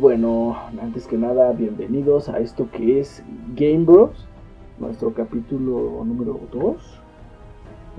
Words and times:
Bueno, 0.00 0.56
antes 0.80 1.06
que 1.06 1.18
nada, 1.18 1.52
bienvenidos 1.52 2.30
a 2.30 2.38
esto 2.38 2.70
que 2.70 3.00
es 3.00 3.22
Game 3.54 3.84
Bros, 3.84 4.26
nuestro 4.78 5.12
capítulo 5.12 6.02
número 6.06 6.40
2. 6.50 6.76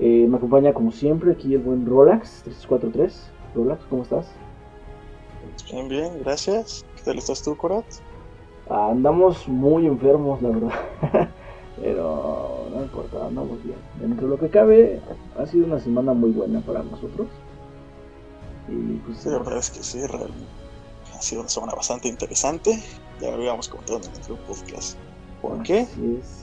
Eh, 0.00 0.26
me 0.28 0.36
acompaña 0.36 0.74
como 0.74 0.90
siempre 0.90 1.30
aquí 1.30 1.54
el 1.54 1.60
buen 1.60 1.86
Rolax 1.86 2.42
343. 2.42 3.30
Rolax, 3.54 3.84
¿cómo 3.84 4.02
estás? 4.02 4.32
Bien, 5.70 5.88
bien, 5.88 6.12
gracias. 6.24 6.84
¿Qué 6.96 7.02
tal 7.04 7.18
estás 7.18 7.40
tú, 7.40 7.56
Corat? 7.56 7.84
andamos 8.68 9.46
muy 9.46 9.86
enfermos, 9.86 10.42
la 10.42 10.48
verdad. 10.48 10.72
Pero 11.80 12.66
no 12.74 12.82
importa, 12.82 13.28
andamos 13.28 13.62
bien. 13.62 13.78
Dentro 14.00 14.26
de 14.26 14.30
lo 14.32 14.40
que 14.40 14.48
cabe, 14.48 15.00
ha 15.38 15.46
sido 15.46 15.66
una 15.66 15.78
semana 15.78 16.14
muy 16.14 16.32
buena 16.32 16.62
para 16.62 16.82
nosotros. 16.82 17.28
Y 18.68 18.96
pues, 19.06 19.18
sí, 19.18 19.28
la 19.28 19.38
verdad 19.38 19.58
es 19.58 19.70
que 19.70 19.84
sí, 19.84 20.04
realmente. 20.04 20.61
Ha 21.22 21.24
sido 21.24 21.42
una 21.42 21.50
semana 21.50 21.74
bastante 21.76 22.08
interesante. 22.08 22.82
Ya 23.20 23.28
lo 23.28 23.34
habíamos 23.34 23.68
comentado 23.68 24.00
en 24.00 24.06
nuestro 24.06 24.34
podcast. 24.38 24.98
¿Por 25.40 25.62
qué? 25.62 25.86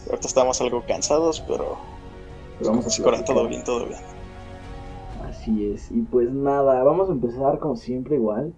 Ahorita 0.08 0.26
estamos 0.26 0.62
algo 0.62 0.86
cansados, 0.88 1.42
pero. 1.42 1.76
pero 2.58 2.70
vamos 2.70 2.98
a 2.98 3.26
todo 3.26 3.46
bien, 3.50 3.62
todo 3.66 3.88
bien. 3.88 4.00
Así 5.26 5.66
es. 5.66 5.92
Y 5.92 6.04
pues 6.04 6.32
nada, 6.32 6.82
vamos 6.86 7.10
a 7.10 7.12
empezar 7.12 7.60
como 7.60 7.76
siempre 7.76 8.16
igual. 8.16 8.54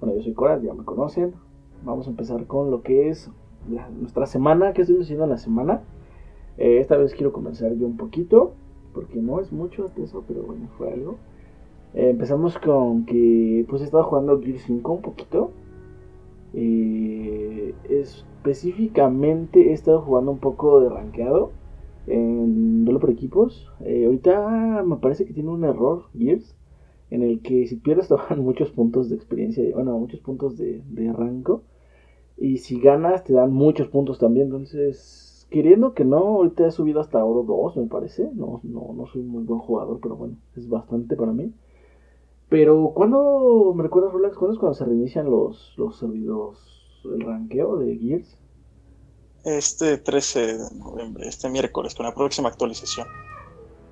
Bueno, 0.00 0.16
yo 0.16 0.22
soy 0.22 0.32
Cora, 0.32 0.58
ya 0.62 0.72
me 0.72 0.82
conocen. 0.82 1.34
Vamos 1.84 2.06
a 2.06 2.10
empezar 2.10 2.46
con 2.46 2.70
lo 2.70 2.80
que 2.80 3.10
es 3.10 3.28
nuestra 4.00 4.24
semana. 4.24 4.72
¿Qué 4.72 4.80
estoy 4.80 5.02
haciendo 5.02 5.24
en 5.24 5.30
la 5.30 5.36
semana? 5.36 5.82
Eh, 6.56 6.78
esta 6.80 6.96
vez 6.96 7.12
quiero 7.12 7.34
comenzar 7.34 7.74
yo 7.74 7.84
un 7.84 7.98
poquito, 7.98 8.54
porque 8.94 9.18
no 9.18 9.42
es 9.42 9.52
mucho 9.52 9.90
eso, 10.02 10.24
pero 10.26 10.42
bueno, 10.42 10.70
fue 10.78 10.90
algo. 10.90 11.16
Eh, 11.92 12.08
empezamos 12.08 12.58
con 12.58 13.04
que 13.04 13.66
pues 13.68 13.82
he 13.82 13.84
estado 13.84 14.04
jugando 14.04 14.40
Gear 14.40 14.58
5 14.58 14.90
un 14.90 15.02
poquito. 15.02 15.50
Eh, 16.56 17.74
específicamente 17.88 19.70
he 19.70 19.72
estado 19.74 20.00
jugando 20.02 20.32
un 20.32 20.38
poco 20.38 20.80
de 20.80 20.88
rankeado 20.88 21.52
en 22.06 22.84
duelo 22.84 23.00
por 23.00 23.10
equipos. 23.10 23.70
ahorita 23.80 24.82
me 24.84 24.96
parece 24.96 25.26
que 25.26 25.34
tiene 25.34 25.50
un 25.50 25.64
error 25.64 26.04
Gears 26.16 26.56
en 27.10 27.22
el 27.22 27.40
que 27.42 27.66
si 27.66 27.76
pierdes 27.76 28.08
te 28.08 28.14
dan 28.14 28.40
muchos 28.40 28.70
puntos 28.70 29.08
de 29.08 29.16
experiencia, 29.16 29.64
bueno, 29.74 29.98
muchos 29.98 30.20
puntos 30.20 30.56
de, 30.56 30.82
de 30.90 31.12
rango. 31.12 31.62
Y 32.38 32.58
si 32.58 32.80
ganas 32.80 33.24
te 33.24 33.32
dan 33.34 33.52
muchos 33.52 33.88
puntos 33.88 34.18
también, 34.18 34.46
entonces 34.46 35.46
queriendo 35.50 35.94
que 35.94 36.04
no, 36.04 36.18
ahorita 36.18 36.66
he 36.66 36.70
subido 36.70 37.00
hasta 37.00 37.24
oro 37.24 37.42
2, 37.44 37.76
me 37.76 37.86
parece. 37.86 38.30
No, 38.34 38.60
no, 38.64 38.92
no 38.94 39.06
soy 39.06 39.22
muy 39.22 39.44
buen 39.44 39.60
jugador, 39.60 40.00
pero 40.02 40.16
bueno, 40.16 40.36
es 40.56 40.68
bastante 40.68 41.16
para 41.16 41.32
mí. 41.32 41.52
Pero, 42.48 42.92
¿cuándo, 42.94 43.72
me 43.74 43.82
recuerdas, 43.82 44.12
Rolex, 44.12 44.36
cuándo 44.36 44.54
es 44.54 44.60
cuando 44.60 44.74
se 44.74 44.84
reinician 44.84 45.28
los, 45.28 45.74
los 45.76 45.98
servidores, 45.98 46.60
el 47.04 47.20
ranqueo 47.20 47.76
de 47.76 47.96
Gears? 47.96 48.38
Este 49.44 49.98
13 49.98 50.58
de 50.58 50.74
noviembre, 50.76 51.28
este 51.28 51.48
miércoles, 51.48 51.94
con 51.94 52.06
la 52.06 52.14
próxima 52.14 52.48
actualización. 52.48 53.06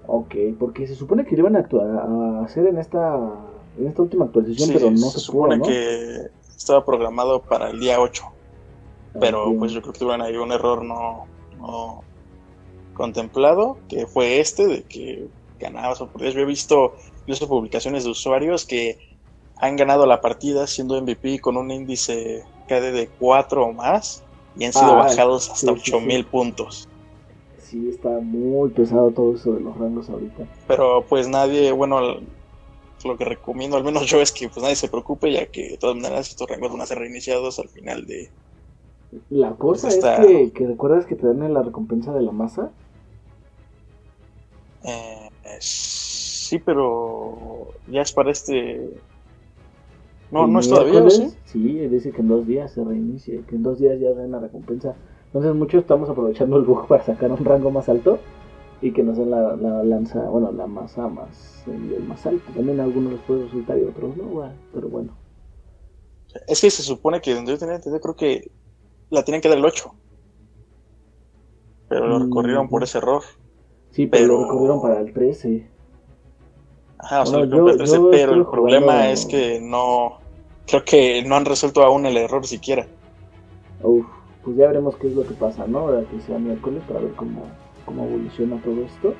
Ok, 0.06 0.34
porque 0.58 0.86
se 0.86 0.94
supone 0.94 1.24
que 1.24 1.36
lo 1.36 1.48
iban 1.48 1.56
a, 1.56 1.60
a 1.60 2.44
hacer 2.44 2.66
en 2.66 2.78
esta, 2.78 3.16
en 3.78 3.86
esta 3.86 4.02
última 4.02 4.26
actualización, 4.26 4.70
pero 4.72 4.90
no 4.90 4.96
se, 4.98 5.10
se 5.10 5.20
supone 5.20 5.60
que 5.60 6.28
estaba 6.56 6.84
programado 6.84 7.42
para 7.42 7.70
el 7.70 7.80
día 7.80 8.00
8. 8.00 8.24
Pero 9.20 9.54
pues 9.58 9.72
yo 9.72 9.80
creo 9.80 9.92
que 9.92 9.98
tuvieron 10.00 10.22
ahí 10.22 10.36
un 10.36 10.50
error 10.50 10.84
no, 10.84 12.02
contemplado, 12.94 13.78
que 13.88 14.06
fue 14.06 14.40
este, 14.40 14.66
de 14.66 14.82
que 14.82 15.28
ganabas 15.60 16.00
oportunidades. 16.00 16.34
Yo 16.34 16.40
he 16.40 16.46
visto 16.46 16.94
incluso 17.24 17.48
publicaciones 17.48 18.04
de 18.04 18.10
usuarios 18.10 18.66
que 18.66 18.98
han 19.56 19.76
ganado 19.76 20.06
la 20.06 20.20
partida 20.20 20.66
siendo 20.66 21.00
MVP 21.00 21.40
con 21.40 21.56
un 21.56 21.70
índice 21.70 22.44
KD 22.68 22.92
de 22.92 23.08
4 23.18 23.64
o 23.64 23.72
más 23.72 24.22
y 24.56 24.64
han 24.64 24.72
sido 24.72 24.92
ah, 24.92 25.04
bajados 25.04 25.50
hasta 25.50 25.72
8000 25.72 26.26
puntos. 26.26 26.88
Sí, 27.58 27.88
está 27.88 28.20
muy 28.20 28.70
pesado 28.70 29.10
todo 29.10 29.34
eso 29.34 29.52
de 29.54 29.60
los 29.60 29.76
rangos 29.76 30.08
ahorita. 30.08 30.46
Pero 30.68 31.04
pues 31.08 31.28
nadie, 31.28 31.72
bueno, 31.72 32.00
lo 33.04 33.16
que 33.16 33.24
recomiendo, 33.24 33.76
al 33.76 33.84
menos 33.84 34.06
yo, 34.06 34.20
es 34.20 34.30
que 34.30 34.48
pues 34.48 34.62
nadie 34.62 34.76
se 34.76 34.88
preocupe, 34.88 35.32
ya 35.32 35.46
que 35.46 35.70
de 35.70 35.78
todas 35.78 35.96
maneras 35.96 36.28
estos 36.28 36.48
rangos 36.48 36.70
van 36.70 36.82
a 36.82 36.86
ser 36.86 36.98
reiniciados 36.98 37.58
al 37.58 37.68
final 37.68 38.06
de, 38.06 38.30
la 39.30 39.52
cosa 39.52 39.88
es 39.88 39.98
que, 39.98 40.52
que, 40.52 40.66
recuerdas 40.66 41.06
que 41.06 41.14
te 41.14 41.26
dan 41.26 41.52
la 41.52 41.62
recompensa 41.62 42.12
de 42.12 42.22
la 42.22 42.32
masa. 42.32 42.70
Eh, 44.82 45.30
sí, 46.44 46.58
pero 46.58 47.68
ya 47.88 48.02
es 48.02 48.12
para 48.12 48.30
este. 48.30 48.90
No, 50.30 50.46
no 50.46 50.60
es 50.60 50.68
todavía, 50.68 51.08
¿sí? 51.10 51.32
Sí, 51.44 51.58
dice 51.88 52.10
que 52.10 52.20
en 52.20 52.28
dos 52.28 52.46
días 52.46 52.72
se 52.72 52.82
reinicie, 52.82 53.42
que 53.48 53.56
en 53.56 53.62
dos 53.62 53.78
días 53.78 54.00
ya 54.00 54.10
den 54.10 54.32
la 54.32 54.40
recompensa. 54.40 54.94
Entonces 55.26 55.54
muchos 55.54 55.82
estamos 55.82 56.08
aprovechando 56.08 56.56
el 56.56 56.64
bug 56.64 56.86
para 56.88 57.04
sacar 57.04 57.30
un 57.30 57.44
rango 57.44 57.70
más 57.70 57.88
alto 57.88 58.18
y 58.80 58.92
que 58.92 59.02
nos 59.02 59.16
den 59.16 59.30
la, 59.30 59.56
lanza, 59.84 60.20
bueno, 60.28 60.52
la 60.52 60.66
masa 60.66 61.08
más, 61.08 61.64
el 61.66 62.02
más 62.04 62.26
alto. 62.26 62.44
También 62.54 62.80
algunos 62.80 63.12
les 63.12 63.22
puede 63.22 63.44
resultar 63.44 63.78
y 63.78 63.82
otros 63.82 64.16
no, 64.16 64.48
pero 64.72 64.88
bueno. 64.88 65.16
Es 66.48 66.60
que 66.60 66.70
se 66.70 66.82
supone 66.82 67.20
que 67.20 67.30
yo 67.30 67.58
tenía 67.58 67.76
entendido, 67.76 68.00
creo 68.00 68.16
que 68.16 68.50
la 69.10 69.24
tienen 69.24 69.40
que 69.40 69.48
dar 69.48 69.58
el 69.58 69.64
8. 69.64 69.94
Pero 71.88 72.08
lo 72.08 72.18
mm, 72.18 72.22
recorrieron 72.24 72.68
por 72.68 72.82
ese 72.82 72.98
error. 72.98 73.22
Sí, 73.90 74.06
pero, 74.06 74.26
lo 74.26 74.42
recorrieron 74.42 74.82
para 74.82 75.00
el 75.00 75.12
13. 75.12 75.73
Ajá, 77.04 77.22
o 77.22 77.26
sea, 77.26 77.40
el 77.40 77.50
13, 77.50 78.00
pero 78.10 78.34
el 78.34 78.46
problema 78.46 79.10
es 79.10 79.26
que 79.26 79.60
no. 79.60 80.18
Creo 80.66 80.84
que 80.84 81.22
no 81.24 81.36
han 81.36 81.44
resuelto 81.44 81.82
aún 81.82 82.06
el 82.06 82.16
error 82.16 82.46
siquiera. 82.46 82.86
Uf, 83.82 84.06
pues 84.42 84.56
ya 84.56 84.68
veremos 84.68 84.96
qué 84.96 85.08
es 85.08 85.14
lo 85.14 85.22
que 85.22 85.34
pasa, 85.34 85.66
¿no? 85.66 85.80
Ahora 85.80 86.02
que 86.10 86.18
sea 86.22 86.38
miércoles 86.38 86.82
para 86.88 87.00
ver 87.00 87.12
cómo, 87.12 87.42
cómo 87.84 88.04
evoluciona 88.06 88.56
todo 88.62 88.80
esto. 88.82 89.12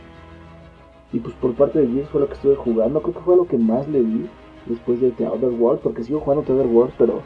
Y 1.13 1.21
pues 1.21 1.35
por 1.37 1.55
parte 1.55 1.81
de 1.81 1.89
Gears 1.89 2.09
fue 2.09 2.23
lo 2.23 2.29
que 2.29 2.35
estuve 2.35 2.57
jugando. 2.57 3.03
Creo 3.03 3.15
que 3.15 3.21
fue 3.21 3.37
lo 3.37 3.47
que 3.47 3.59
más 3.59 3.87
le 3.89 4.03
di 4.03 4.27
después 4.65 5.03
de 5.03 5.11
The 5.11 5.29
Other 5.29 5.51
World. 5.51 5.81
Porque 5.83 6.03
sigo 6.03 6.21
jugando 6.21 6.45
The 6.45 6.53
Other 6.53 6.67
World, 6.67 6.95
pero 6.97 7.21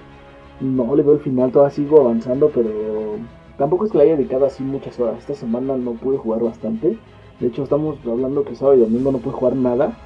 no 0.60 0.96
le 0.96 1.04
veo 1.04 1.14
el 1.14 1.20
final, 1.20 1.52
todavía 1.52 1.76
sigo 1.76 2.00
avanzando, 2.00 2.50
pero 2.52 2.70
tampoco 3.56 3.84
es 3.84 3.92
que 3.92 3.98
le 3.98 4.04
haya 4.04 4.16
dedicado 4.16 4.46
así 4.46 4.64
muchas 4.64 4.98
horas. 4.98 5.18
Esta 5.18 5.34
semana 5.34 5.76
no 5.76 5.92
pude 5.92 6.18
jugar 6.18 6.42
bastante. 6.42 6.98
De 7.38 7.46
hecho, 7.46 7.62
estamos 7.62 7.96
hablando 8.04 8.42
que 8.42 8.56
sábado 8.56 8.76
y 8.76 8.80
domingo 8.80 9.12
no 9.12 9.18
pude 9.18 9.34
jugar 9.34 9.54
nada. 9.54 9.96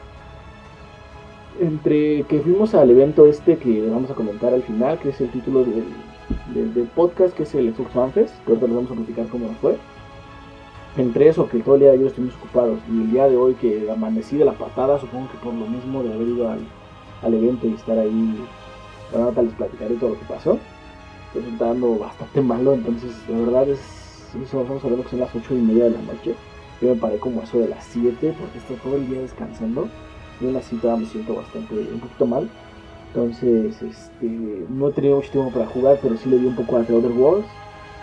Entre 1.60 2.22
que 2.24 2.40
fuimos 2.40 2.74
al 2.74 2.90
evento 2.90 3.26
este 3.26 3.58
que 3.58 3.88
vamos 3.88 4.10
a 4.10 4.14
comentar 4.14 4.52
al 4.54 4.62
final, 4.62 4.98
que 4.98 5.10
es 5.10 5.20
el 5.20 5.30
título 5.30 5.64
del, 5.64 6.88
podcast, 6.94 7.36
que 7.36 7.42
es 7.42 7.54
el 7.54 7.74
Xbox 7.74 7.92
Fan 7.92 8.12
que 8.12 8.20
ahorita 8.20 8.66
les 8.66 8.74
vamos 8.74 8.90
a 8.90 8.94
platicar 8.94 9.26
cómo 9.28 9.48
fue. 9.60 9.76
Entre 10.96 11.28
eso, 11.28 11.48
que 11.48 11.58
todo 11.60 11.74
el 11.76 11.80
día 11.82 11.90
de 11.90 11.96
ayer 11.96 12.06
estuvimos 12.08 12.36
ocupados, 12.36 12.78
y 12.88 12.92
el 12.92 13.10
día 13.10 13.28
de 13.28 13.36
hoy 13.36 13.54
que 13.54 13.90
amanecí 13.90 14.36
de 14.36 14.44
la 14.44 14.52
patada, 14.52 14.98
supongo 14.98 15.30
que 15.30 15.38
por 15.38 15.54
lo 15.54 15.66
mismo 15.66 16.02
de 16.02 16.12
haber 16.12 16.28
ido 16.28 16.48
al, 16.48 16.60
al 17.22 17.34
evento 17.34 17.66
y 17.66 17.74
estar 17.74 17.98
ahí 17.98 18.36
ahorita 19.20 19.42
les 19.42 19.54
platicaré 19.54 19.94
todo 19.96 20.10
lo 20.10 20.18
que 20.18 20.24
pasó. 20.26 20.58
Estoy 21.34 21.56
dando 21.58 21.98
bastante 21.98 22.40
malo, 22.52 22.74
entonces 22.74 23.26
de 23.26 23.34
verdad 23.34 23.68
es. 23.68 23.80
Estamos 24.34 24.82
hablando 24.82 25.04
que 25.04 25.10
son 25.10 25.20
las 25.20 25.34
8 25.34 25.54
y 25.54 25.58
media 25.58 25.84
de 25.84 25.90
la 25.90 26.00
noche. 26.00 26.34
Yo 26.80 26.94
me 26.94 27.00
paré 27.00 27.18
como 27.18 27.42
eso 27.42 27.58
de 27.58 27.68
las 27.68 27.84
7 27.84 28.34
porque 28.38 28.58
estoy 28.58 28.76
todo 28.76 28.96
el 28.96 29.06
día 29.06 29.20
descansando. 29.20 29.88
Y 30.42 30.46
una 30.46 30.60
cita 30.60 30.96
me 30.96 31.06
siento 31.06 31.36
bastante, 31.36 31.74
un 31.74 32.00
poquito 32.00 32.26
mal. 32.26 32.50
Entonces, 33.08 33.80
este, 33.82 34.26
no 34.68 34.88
he 34.88 34.92
tenido 34.92 35.16
mucho 35.16 35.30
tiempo 35.30 35.52
para 35.52 35.66
jugar, 35.66 35.98
pero 36.02 36.16
sí 36.16 36.28
le 36.28 36.38
di 36.38 36.46
un 36.46 36.56
poco 36.56 36.76
a 36.76 36.82
The 36.82 36.94
Other 36.94 37.12
Worlds. 37.12 37.48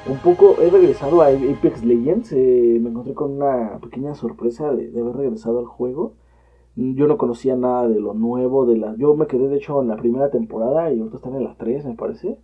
Un 0.07 0.18
poco 0.19 0.62
he 0.62 0.69
regresado 0.69 1.21
a 1.21 1.27
Apex 1.27 1.83
Legends. 1.83 2.31
Eh, 2.31 2.80
me 2.81 2.89
encontré 2.89 3.13
con 3.13 3.31
una 3.31 3.80
pequeña 3.81 4.15
sorpresa 4.15 4.71
de 4.71 5.00
haber 5.00 5.15
regresado 5.15 5.59
al 5.59 5.65
juego. 5.65 6.13
Yo 6.75 7.07
no 7.07 7.18
conocía 7.18 7.57
nada 7.57 7.88
de 7.89 8.00
lo 8.00 8.13
nuevo, 8.13 8.65
de 8.65 8.77
la... 8.77 8.95
Yo 8.95 9.13
me 9.15 9.27
quedé 9.27 9.50
de 9.50 9.57
hecho 9.57 9.81
en 9.81 9.89
la 9.89 9.97
primera 9.97 10.30
temporada 10.30 10.94
y 10.94 11.00
ahorita 11.00 11.18
están 11.18 11.35
en 11.35 11.44
la 11.44 11.56
3, 11.56 11.85
me 11.85 11.95
parece. 11.95 12.38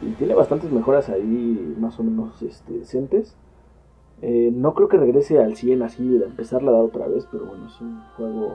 Y 0.00 0.12
tiene 0.12 0.34
bastantes 0.34 0.72
mejoras 0.72 1.10
ahí, 1.10 1.76
más 1.78 2.00
o 2.00 2.02
menos 2.02 2.40
este, 2.40 2.78
decentes. 2.78 3.36
Eh, 4.22 4.52
no 4.54 4.72
creo 4.74 4.88
que 4.88 4.98
regrese 4.98 5.40
al 5.40 5.56
100 5.56 5.82
así 5.82 6.06
de 6.06 6.24
empezarla 6.26 6.70
a 6.70 6.74
dar 6.74 6.84
otra 6.84 7.08
vez, 7.08 7.26
pero 7.30 7.44
bueno, 7.44 7.66
es 7.66 7.80
un 7.80 8.00
juego 8.16 8.54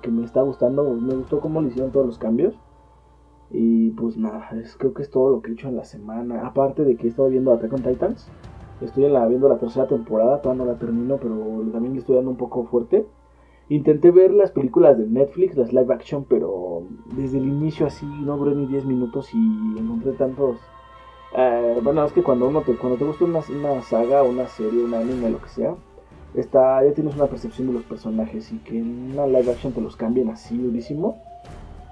que, 0.00 0.10
me 0.10 0.24
está 0.24 0.42
gustando. 0.42 0.84
Me 0.94 1.14
gustó 1.14 1.40
cómo 1.40 1.60
le 1.60 1.68
hicieron 1.68 1.90
todos 1.90 2.06
los 2.06 2.18
cambios. 2.18 2.54
Y 3.50 3.90
pues 3.92 4.16
nada, 4.16 4.50
es, 4.52 4.76
creo 4.76 4.94
que 4.94 5.02
es 5.02 5.10
todo 5.10 5.30
lo 5.30 5.42
que 5.42 5.50
he 5.50 5.54
hecho 5.54 5.68
en 5.68 5.76
la 5.76 5.84
semana. 5.84 6.46
Aparte 6.46 6.84
de 6.84 6.96
que 6.96 7.06
he 7.06 7.10
estado 7.10 7.28
viendo 7.28 7.52
Attack 7.52 7.72
on 7.72 7.82
Titans. 7.82 8.30
Estoy 8.80 9.06
en 9.06 9.12
la, 9.12 9.26
viendo 9.26 9.48
la 9.48 9.58
tercera 9.58 9.88
temporada, 9.88 10.40
todavía 10.40 10.64
no 10.64 10.70
la 10.70 10.78
termino, 10.78 11.16
pero 11.16 11.34
también 11.72 11.96
estoy 11.96 12.14
dando 12.14 12.30
un 12.30 12.36
poco 12.36 12.64
fuerte. 12.66 13.06
Intenté 13.68 14.12
ver 14.12 14.32
las 14.32 14.52
películas 14.52 14.96
de 14.96 15.06
Netflix, 15.06 15.56
las 15.56 15.72
live 15.72 15.92
action, 15.92 16.24
pero 16.28 16.84
desde 17.16 17.38
el 17.38 17.48
inicio 17.48 17.86
así 17.86 18.06
no 18.06 18.36
duré 18.36 18.54
ni 18.54 18.66
10 18.66 18.86
minutos 18.86 19.34
y 19.34 19.78
encontré 19.78 20.12
tantos... 20.12 20.58
Eh, 21.30 21.80
bueno, 21.82 22.04
es 22.04 22.12
que 22.12 22.22
cuando 22.22 22.48
uno 22.48 22.64
te, 22.64 22.76
cuando 22.78 22.96
te 22.98 23.04
gusta 23.04 23.24
una, 23.24 23.40
una 23.48 23.82
saga, 23.82 24.22
una 24.24 24.48
serie, 24.48 24.82
un 24.82 24.94
anime, 24.94 25.30
lo 25.30 25.40
que 25.40 25.48
sea, 25.50 25.76
está, 26.32 26.82
ya 26.84 26.94
tienes 26.94 27.14
una 27.14 27.28
percepción 27.28 27.66
de 27.66 27.74
los 27.74 27.84
personajes 27.84 28.50
y 28.52 28.62
que 28.62 28.78
en 28.78 29.12
una 29.12 29.26
live 29.26 29.52
action 29.52 29.72
te 29.74 29.80
los 29.82 29.96
cambien 29.96 30.30
así 30.30 30.58
durísimo. 30.58 31.24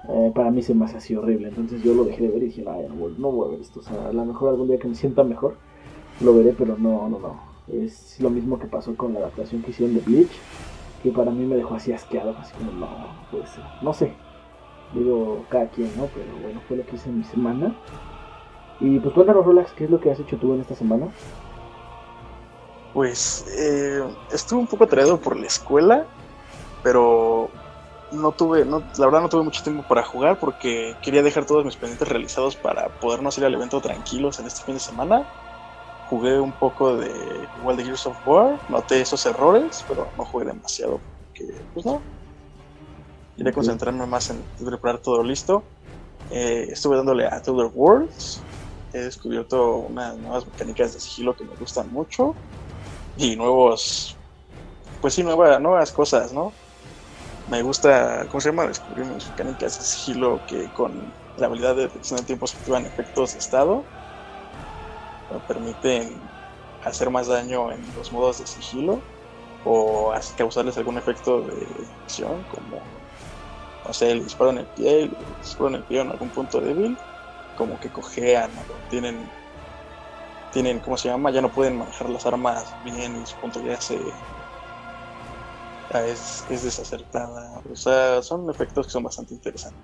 eh, 0.09 0.31
para 0.35 0.51
mí 0.51 0.61
se 0.63 0.75
me 0.75 0.85
hace 0.85 0.97
así 0.97 1.15
horrible. 1.15 1.49
Entonces 1.49 1.81
yo 1.83 1.93
lo 1.95 2.05
dejé 2.05 2.23
de 2.23 2.29
ver 2.31 2.43
y 2.43 2.47
dije, 2.47 2.65
ay, 2.67 2.87
no, 2.89 2.95
no 3.17 3.31
voy 3.31 3.47
a 3.49 3.51
ver 3.51 3.61
esto. 3.61 3.81
O 3.81 3.83
sea, 3.83 4.07
a 4.09 4.13
lo 4.13 4.25
mejor 4.25 4.49
algún 4.51 4.67
día 4.69 4.79
que 4.79 4.87
me 4.89 4.95
sienta 4.95 5.23
mejor 5.23 5.61
lo 6.19 6.35
veré, 6.35 6.53
pero 6.53 6.77
no, 6.77 7.09
no, 7.09 7.19
no. 7.19 7.63
Es 7.67 8.19
lo 8.21 8.29
mismo 8.31 8.59
que 8.59 8.67
pasó 8.67 8.97
con 8.97 9.13
la 9.13 9.19
adaptación 9.19 9.61
que 9.63 9.71
hicieron 9.71 9.93
de 9.95 10.01
Bleach, 10.01 10.47
que 10.99 11.11
para 11.11 11.31
mí 11.31 11.45
me 11.47 11.55
dejó 11.57 11.75
así 11.75 11.91
asqueado, 11.93 12.37
así 12.39 12.53
como, 12.55 12.73
no, 12.73 12.99
no. 12.99 13.27
No 13.79 13.93
sé, 13.93 14.23
digo, 14.89 15.47
cada 15.49 15.69
quien, 15.69 15.95
¿no? 15.95 16.11
Pero 16.11 16.37
bueno, 16.39 16.61
fue 16.61 16.77
lo 16.77 16.85
que 16.85 16.95
hice 16.95 17.09
en 17.09 17.17
mi 17.17 17.23
semana. 17.23 17.81
Y 18.79 18.99
pues 18.99 19.13
cuéntanos, 19.13 19.45
Rolax, 19.45 19.73
¿qué 19.73 19.85
es 19.85 19.89
lo 19.89 19.99
que 19.99 20.11
has 20.11 20.19
hecho 20.19 20.37
tú 20.37 20.53
en 20.53 20.61
esta 20.61 20.75
semana? 20.75 21.07
Pues 22.93 23.45
eh, 23.57 24.03
estuve 24.31 24.59
un 24.59 24.67
poco 24.67 24.83
atraído 24.83 25.19
por 25.19 25.37
la 25.37 25.47
escuela, 25.47 26.05
pero 26.83 27.49
no 28.11 28.31
tuve, 28.31 28.65
no, 28.65 28.83
la 28.97 29.05
verdad 29.05 29.21
no 29.21 29.29
tuve 29.29 29.43
mucho 29.43 29.63
tiempo 29.63 29.83
para 29.83 30.03
jugar 30.03 30.39
porque 30.39 30.95
quería 31.01 31.21
dejar 31.23 31.45
todos 31.45 31.65
mis 31.65 31.75
pendientes 31.75 32.07
realizados 32.07 32.55
para 32.55 32.87
podernos 33.01 33.37
ir 33.37 33.45
al 33.45 33.53
evento 33.53 33.81
tranquilos 33.81 34.39
en 34.39 34.47
este 34.47 34.63
fin 34.63 34.75
de 34.75 34.79
semana. 34.79 35.25
Jugué 36.05 36.39
un 36.39 36.53
poco 36.53 36.95
de 36.95 37.49
igual 37.57 37.75
de 37.75 37.83
Gears 37.83 38.05
of 38.05 38.17
War, 38.25 38.59
noté 38.69 39.01
esos 39.01 39.25
errores, 39.25 39.83
pero 39.87 40.07
no 40.17 40.23
jugué 40.23 40.45
demasiado 40.45 40.99
porque, 40.99 41.53
pues 41.73 41.85
no. 41.85 42.01
Quería 43.35 43.51
concentrarme 43.51 44.05
más 44.07 44.31
en 44.31 44.41
preparar 44.65 44.99
todo 44.99 45.21
listo. 45.21 45.63
Eh, 46.31 46.67
estuve 46.71 46.95
dándole 46.95 47.27
a 47.27 47.41
Other 47.45 47.69
Worlds. 47.73 48.41
He 48.97 49.03
descubierto 49.03 49.77
unas 49.77 50.17
nuevas 50.17 50.45
mecánicas 50.45 50.93
de 50.93 50.99
sigilo 50.99 51.35
que 51.35 51.43
me 51.43 51.55
gustan 51.55 51.91
mucho. 51.91 52.35
Y 53.17 53.35
nuevos, 53.35 54.15
pues 55.01 55.13
sí, 55.13 55.23
nuevas, 55.23 55.91
cosas, 55.91 56.33
¿no? 56.33 56.51
me 57.49 57.61
gusta, 57.61 58.25
¿cómo 58.29 58.41
se 58.41 58.49
llama? 58.49 58.67
Descubrir 58.67 59.05
mis 59.05 59.29
mecánicas 59.29 59.79
de 59.79 59.85
sigilo 59.85 60.41
que 60.47 60.67
con 60.73 61.13
la 61.37 61.47
habilidad 61.47 61.75
de 61.75 61.83
detección 61.83 62.19
de 62.19 62.25
tiempo 62.25 62.45
se 62.45 62.57
activan 62.57 62.85
efectos 62.85 63.33
de 63.33 63.39
estado. 63.39 63.83
Me 65.31 65.39
permiten 65.39 66.19
hacer 66.83 67.09
más 67.09 67.27
daño 67.27 67.71
en 67.71 67.81
los 67.95 68.11
modos 68.11 68.39
de 68.39 68.47
sigilo 68.47 68.99
o 69.65 70.13
causarles 70.37 70.77
algún 70.77 70.97
efecto 70.97 71.41
de 71.41 71.67
acción 72.03 72.43
como, 72.51 72.81
no 73.85 73.93
sé, 73.93 74.11
el 74.11 74.23
disparo 74.23 74.51
en 74.51 74.59
el 74.59 74.65
pie, 74.65 75.03
el 75.03 75.17
disparo 75.41 75.69
en 75.69 75.75
el 75.75 75.83
pie 75.83 76.01
en 76.01 76.11
algún 76.11 76.29
punto 76.29 76.59
débil, 76.59 76.97
como 77.57 77.79
que 77.79 77.91
cojean 77.91 78.55
tienen, 78.87 79.33
tienen, 80.51 80.79
¿cómo 80.79 80.95
se 80.95 81.09
llama? 81.09 81.31
Ya 81.31 81.41
no 81.41 81.51
pueden 81.51 81.77
manejar 81.77 82.09
las 82.09 82.25
armas 82.25 82.77
bien 82.81 83.17
y 83.17 83.25
su 83.25 83.37
punto 83.39 83.59
ya 83.59 83.81
se 83.81 83.97
es, 85.89 86.45
es 86.47 86.63
desacertada. 86.63 87.61
O 87.65 87.75
sea, 87.75 88.21
son 88.21 88.49
efectos 88.49 88.85
que 88.85 88.91
son 88.91 89.03
bastante 89.03 89.33
interesantes. 89.33 89.81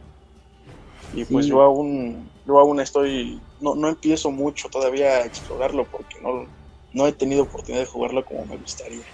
Y 1.12 1.26
pues 1.26 1.46
yo 1.46 1.62
aún, 1.62 2.32
yo 2.46 2.60
aún 2.60 2.80
estoy, 2.80 3.44
no, 3.60 3.76
no 3.76 3.88
empiezo 3.88 4.32
mucho 4.32 4.70
todavía 4.70 5.18
a 5.18 5.26
explorarlo 5.26 5.88
porque 5.90 6.20
no, 6.22 6.48
no 6.94 7.08
he 7.08 7.14
tenido 7.14 7.44
oportunidad 7.44 7.84
de 7.84 7.90
jugarlo 7.90 8.24
como 8.26 8.46
me 8.46 8.58
gustaría. 8.58 9.06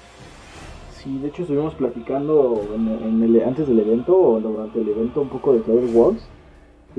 Sí, 1.01 1.17
de 1.19 1.27
hecho 1.29 1.43
estuvimos 1.43 1.75
platicando 1.75 2.73
en, 2.75 3.23
el, 3.23 3.41
antes 3.43 3.67
del 3.67 3.79
evento 3.79 4.17
o 4.17 4.39
durante 4.39 4.79
el 4.79 4.89
evento 4.89 5.21
un 5.21 5.29
poco 5.29 5.53
de 5.53 5.59
Tower 5.61 5.85
Wars 5.85 6.38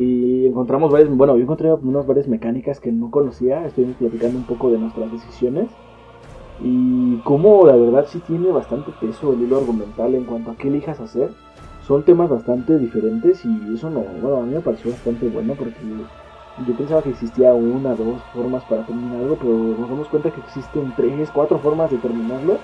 y 0.00 0.46
encontramos 0.46 0.90
varias, 0.90 1.14
bueno, 1.14 1.36
yo 1.36 1.42
encontré 1.42 1.70
unas 1.74 2.06
varias 2.06 2.26
mecánicas 2.26 2.80
que 2.80 2.90
no 2.90 3.10
conocía, 3.10 3.66
estuvimos 3.66 3.96
platicando 3.96 4.38
un 4.38 4.44
poco 4.44 4.70
de 4.70 4.78
nuestras 4.78 5.12
decisiones 5.12 5.68
y 6.62 7.18
como 7.18 7.66
la 7.66 7.76
verdad 7.76 8.06
sí 8.08 8.18
tiene 8.26 8.50
bastante 8.50 8.92
peso 8.98 9.34
el 9.34 9.42
hilo 9.42 9.58
argumental 9.58 10.14
en 10.14 10.24
cuanto 10.24 10.52
a 10.52 10.56
qué 10.56 10.68
elijas 10.68 11.00
hacer. 11.00 11.30
Son 11.86 12.02
temas 12.02 12.30
bastante 12.30 12.78
diferentes 12.78 13.44
y 13.44 13.74
eso 13.74 13.90
no, 13.90 14.00
bueno, 14.22 14.38
a 14.38 14.42
mí 14.42 14.54
me 14.54 14.60
pareció 14.60 14.90
bastante 14.90 15.28
bueno 15.28 15.54
porque 15.54 15.76
yo 16.66 16.74
pensaba 16.76 17.02
que 17.02 17.10
existía 17.10 17.52
una, 17.52 17.94
dos 17.94 18.22
formas 18.32 18.64
para 18.64 18.86
terminarlo, 18.86 19.36
pero 19.36 19.52
nos 19.52 19.90
damos 19.90 20.08
cuenta 20.08 20.30
que 20.30 20.40
existen 20.40 20.94
tres, 20.96 21.30
cuatro 21.30 21.58
formas 21.58 21.90
de 21.90 21.98
terminarlo. 21.98 22.56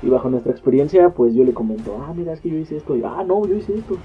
Y 0.00 0.08
bajo 0.08 0.30
nuestra 0.30 0.52
experiencia, 0.52 1.10
pues 1.10 1.34
yo 1.34 1.42
le 1.42 1.52
comento, 1.52 1.98
ah, 2.00 2.14
mira, 2.16 2.32
es 2.32 2.40
que 2.40 2.50
yo 2.50 2.56
hice 2.56 2.76
esto, 2.76 2.94
y 2.94 3.02
ah, 3.02 3.24
no, 3.26 3.44
yo 3.46 3.56
hice 3.56 3.74
esto. 3.74 3.96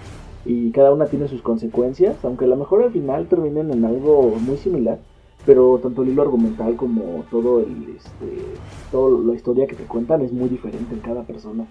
Y 0.46 0.72
cada 0.72 0.92
una 0.92 1.06
tiene 1.06 1.28
sus 1.28 1.42
consecuencias, 1.42 2.18
aunque 2.24 2.46
a 2.46 2.50
lo 2.50 2.58
mejor 2.58 2.84
al 2.84 2.92
final 2.92 3.28
terminen 3.28 3.72
en 3.72 3.86
algo 3.86 4.36
muy 4.40 4.58
similar 4.58 5.00
pero 5.46 5.80
tanto 5.82 6.04
el 6.04 6.10
hilo 6.10 6.22
argumental 6.22 6.76
como 6.76 7.26
todo 7.30 7.60
el 7.60 7.96
este 7.98 8.60
toda 8.92 9.20
la 9.24 9.36
historia 9.36 9.68
que 9.68 9.76
te 9.76 9.84
cuentan 9.84 10.22
es 10.22 10.32
muy 10.32 10.50
diferente 10.50 10.94
en 10.94 11.02
cada 11.02 11.24
persona. 11.24 11.66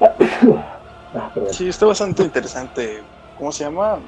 Ah, 1.14 1.30
sí 1.50 1.68
está 1.68 1.84
bastante 1.84 2.22
interesante. 2.22 3.02
Cómo 3.36 3.52
se 3.52 3.64
llama 3.64 3.98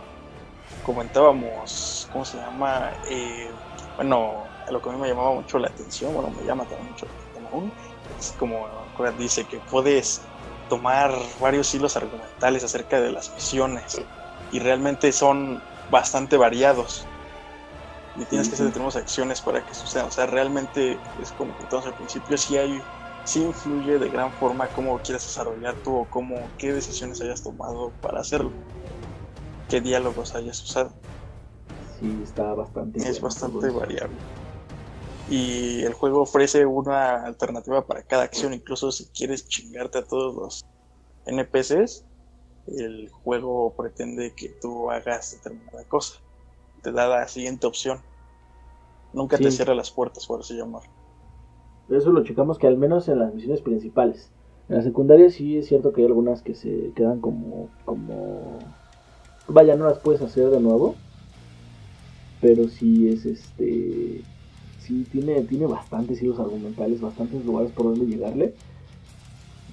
comentábamos 0.82 2.08
cómo 2.10 2.24
se 2.24 2.38
llama 2.38 2.92
eh, 3.10 3.50
bueno 3.96 4.44
lo 4.70 4.80
que 4.80 4.88
a 4.88 4.92
mí 4.92 4.98
me 4.98 5.08
llamaba 5.08 5.34
mucho 5.34 5.58
la 5.58 5.68
atención 5.68 6.14
bueno 6.14 6.30
me 6.30 6.46
llama 6.46 6.64
también 6.64 6.90
mucho 6.92 7.04
la 7.04 7.12
atención 7.12 7.72
es 8.18 8.34
como 8.38 8.66
dice 9.18 9.44
que 9.44 9.58
puedes 9.70 10.22
tomar 10.68 11.12
varios 11.40 11.72
hilos 11.74 11.96
argumentales 11.96 12.64
acerca 12.64 13.00
de 13.00 13.12
las 13.12 13.32
misiones 13.32 14.00
y 14.50 14.58
realmente 14.58 15.12
son 15.12 15.62
bastante 15.88 16.36
variados 16.36 17.08
y 18.14 18.26
tienes 18.26 18.48
que 18.48 18.54
hacer 18.54 18.66
determinadas 18.66 18.96
acciones 18.96 19.42
para 19.42 19.64
que 19.64 19.74
suceda. 19.74 20.06
O 20.06 20.10
sea, 20.10 20.26
realmente 20.26 21.02
es 21.18 21.32
como 21.32 21.56
que 21.56 21.64
entonces 21.64 21.88
al 21.88 21.96
principio 21.96 22.38
sí 22.38 22.56
hay, 22.56 22.80
sí 23.24 23.42
influye 23.42 23.98
de 23.98 24.10
gran 24.10 24.32
forma 24.34 24.68
cómo 24.68 25.00
quieres 25.00 25.24
desarrollar 25.24 25.76
tú 25.82 25.94
o 25.96 26.08
cómo, 26.08 26.52
qué 26.56 26.72
decisiones 26.72 27.20
hayas 27.20 27.42
tomado 27.42 27.92
para 28.00 28.20
hacerlo, 28.20 28.54
qué 29.68 29.80
diálogos 29.80 30.34
hayas 30.34 30.62
usado. 30.62 30.94
Sí, 31.98 32.20
está 32.22 32.54
bastante. 32.54 33.08
Es 33.08 33.20
bastante 33.20 33.70
variable. 33.70 34.20
Y 35.30 35.82
el 35.82 35.94
juego 35.94 36.22
ofrece 36.22 36.66
una 36.66 37.24
alternativa 37.24 37.86
para 37.86 38.02
cada 38.02 38.24
acción, 38.24 38.52
incluso 38.52 38.92
si 38.92 39.06
quieres 39.06 39.48
chingarte 39.48 39.98
a 39.98 40.04
todos 40.04 40.34
los 40.34 40.66
NPCs, 41.26 42.04
el 42.66 43.08
juego 43.10 43.74
pretende 43.74 44.34
que 44.34 44.48
tú 44.48 44.90
hagas 44.90 45.32
determinada 45.32 45.84
cosa 45.84 46.24
te 46.84 46.92
da 46.92 47.08
la 47.08 47.26
siguiente 47.26 47.66
opción. 47.66 47.98
Nunca 49.12 49.38
te 49.38 49.50
cierra 49.50 49.74
las 49.74 49.90
puertas, 49.90 50.26
por 50.26 50.40
así 50.40 50.54
llamar. 50.54 50.82
Eso 51.88 52.12
lo 52.12 52.22
checamos 52.22 52.58
que 52.58 52.66
al 52.66 52.76
menos 52.76 53.08
en 53.08 53.18
las 53.18 53.34
misiones 53.34 53.62
principales. 53.62 54.30
En 54.68 54.76
la 54.76 54.82
secundaria 54.82 55.30
sí 55.30 55.58
es 55.58 55.66
cierto 55.66 55.92
que 55.92 56.02
hay 56.02 56.06
algunas 56.06 56.42
que 56.42 56.54
se 56.54 56.92
quedan 56.94 57.20
como, 57.20 57.68
como, 57.84 58.58
vaya, 59.48 59.76
no 59.76 59.86
las 59.86 59.98
puedes 59.98 60.20
hacer 60.20 60.50
de 60.50 60.60
nuevo. 60.60 60.94
Pero 62.40 62.68
sí 62.68 63.08
es 63.08 63.24
este, 63.24 64.22
sí 64.86 65.06
tiene, 65.10 65.42
tiene 65.42 65.66
bastantes 65.66 66.22
hilos 66.22 66.38
argumentales, 66.38 67.00
bastantes 67.00 67.44
lugares 67.44 67.72
por 67.72 67.86
donde 67.86 68.06
llegarle. 68.06 68.54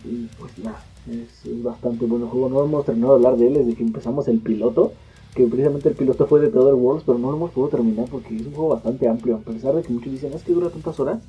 Y 0.04 0.28
pues 0.40 0.58
nada, 0.60 0.84
es, 1.08 1.46
es 1.46 1.64
bastante 1.64 2.06
bueno 2.06 2.26
el 2.26 2.32
juego. 2.32 2.50
No 2.50 2.64
hemos 2.64 2.86
terminado 2.86 3.20
de 3.20 3.26
hablar 3.26 3.40
de 3.40 3.48
él 3.48 3.54
desde 3.54 3.76
que 3.76 3.84
empezamos 3.84 4.28
el 4.28 4.40
piloto 4.40 4.94
que 5.36 5.46
precisamente 5.46 5.90
el 5.90 5.96
piloto 5.96 6.28
fue 6.28 6.42
de 6.42 6.48
Other 6.48 6.74
Worlds, 6.74 7.04
pero 7.06 7.18
no 7.18 7.32
lo 7.32 7.38
hemos 7.38 7.52
podido 7.52 7.70
terminar 7.70 8.08
porque 8.10 8.36
es 8.36 8.46
un 8.46 8.54
juego 8.54 8.70
bastante 8.70 9.08
amplio. 9.08 9.38
A 9.38 9.40
pesar 9.40 9.74
de 9.74 9.82
que 9.82 9.94
muchos 9.94 10.12
dicen, 10.12 10.34
es 10.34 10.44
que 10.44 10.52
dura 10.52 10.70
tantas 10.70 11.00
horas, 11.00 11.22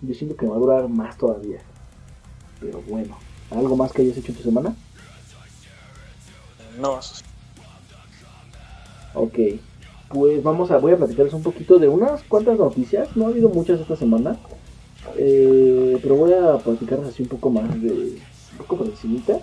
yo 0.00 0.14
siento 0.14 0.36
que 0.36 0.46
va 0.46 0.56
a 0.56 0.58
durar 0.58 0.88
más 0.88 1.18
todavía. 1.18 1.58
Pero 2.60 2.80
bueno, 2.88 3.16
¿algo 3.50 3.76
más 3.76 3.92
que 3.92 4.02
hayas 4.02 4.16
hecho 4.16 4.32
en 4.32 4.38
tu 4.38 4.42
semana? 4.42 4.74
No. 6.80 6.98
Ok, 9.14 9.38
pues 10.12 10.42
vamos 10.42 10.70
a, 10.70 10.78
voy 10.78 10.92
a 10.92 10.96
platicarles 10.96 11.34
un 11.34 11.42
poquito 11.42 11.78
de 11.78 11.88
unas 11.88 12.22
cuantas 12.24 12.58
noticias. 12.58 13.16
No 13.16 13.26
ha 13.26 13.28
habido 13.28 13.48
muchas 13.48 13.80
esta 13.80 13.96
semana, 13.96 14.36
eh, 15.16 15.98
pero 16.02 16.16
voy 16.16 16.32
a 16.32 16.58
platicarles 16.58 17.08
así 17.08 17.22
un 17.22 17.28
poco 17.28 17.50
más 17.50 17.80
de, 17.80 17.90
un 17.90 18.58
poco 18.58 18.76
por 18.76 18.86
encimita. 18.86 19.38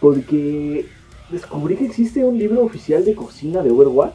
Porque 0.00 0.86
descubrí 1.30 1.76
que 1.76 1.86
existe 1.86 2.24
un 2.24 2.38
libro 2.38 2.62
oficial 2.62 3.04
de 3.04 3.14
cocina 3.14 3.62
de 3.62 3.70
Overwatch. 3.70 4.14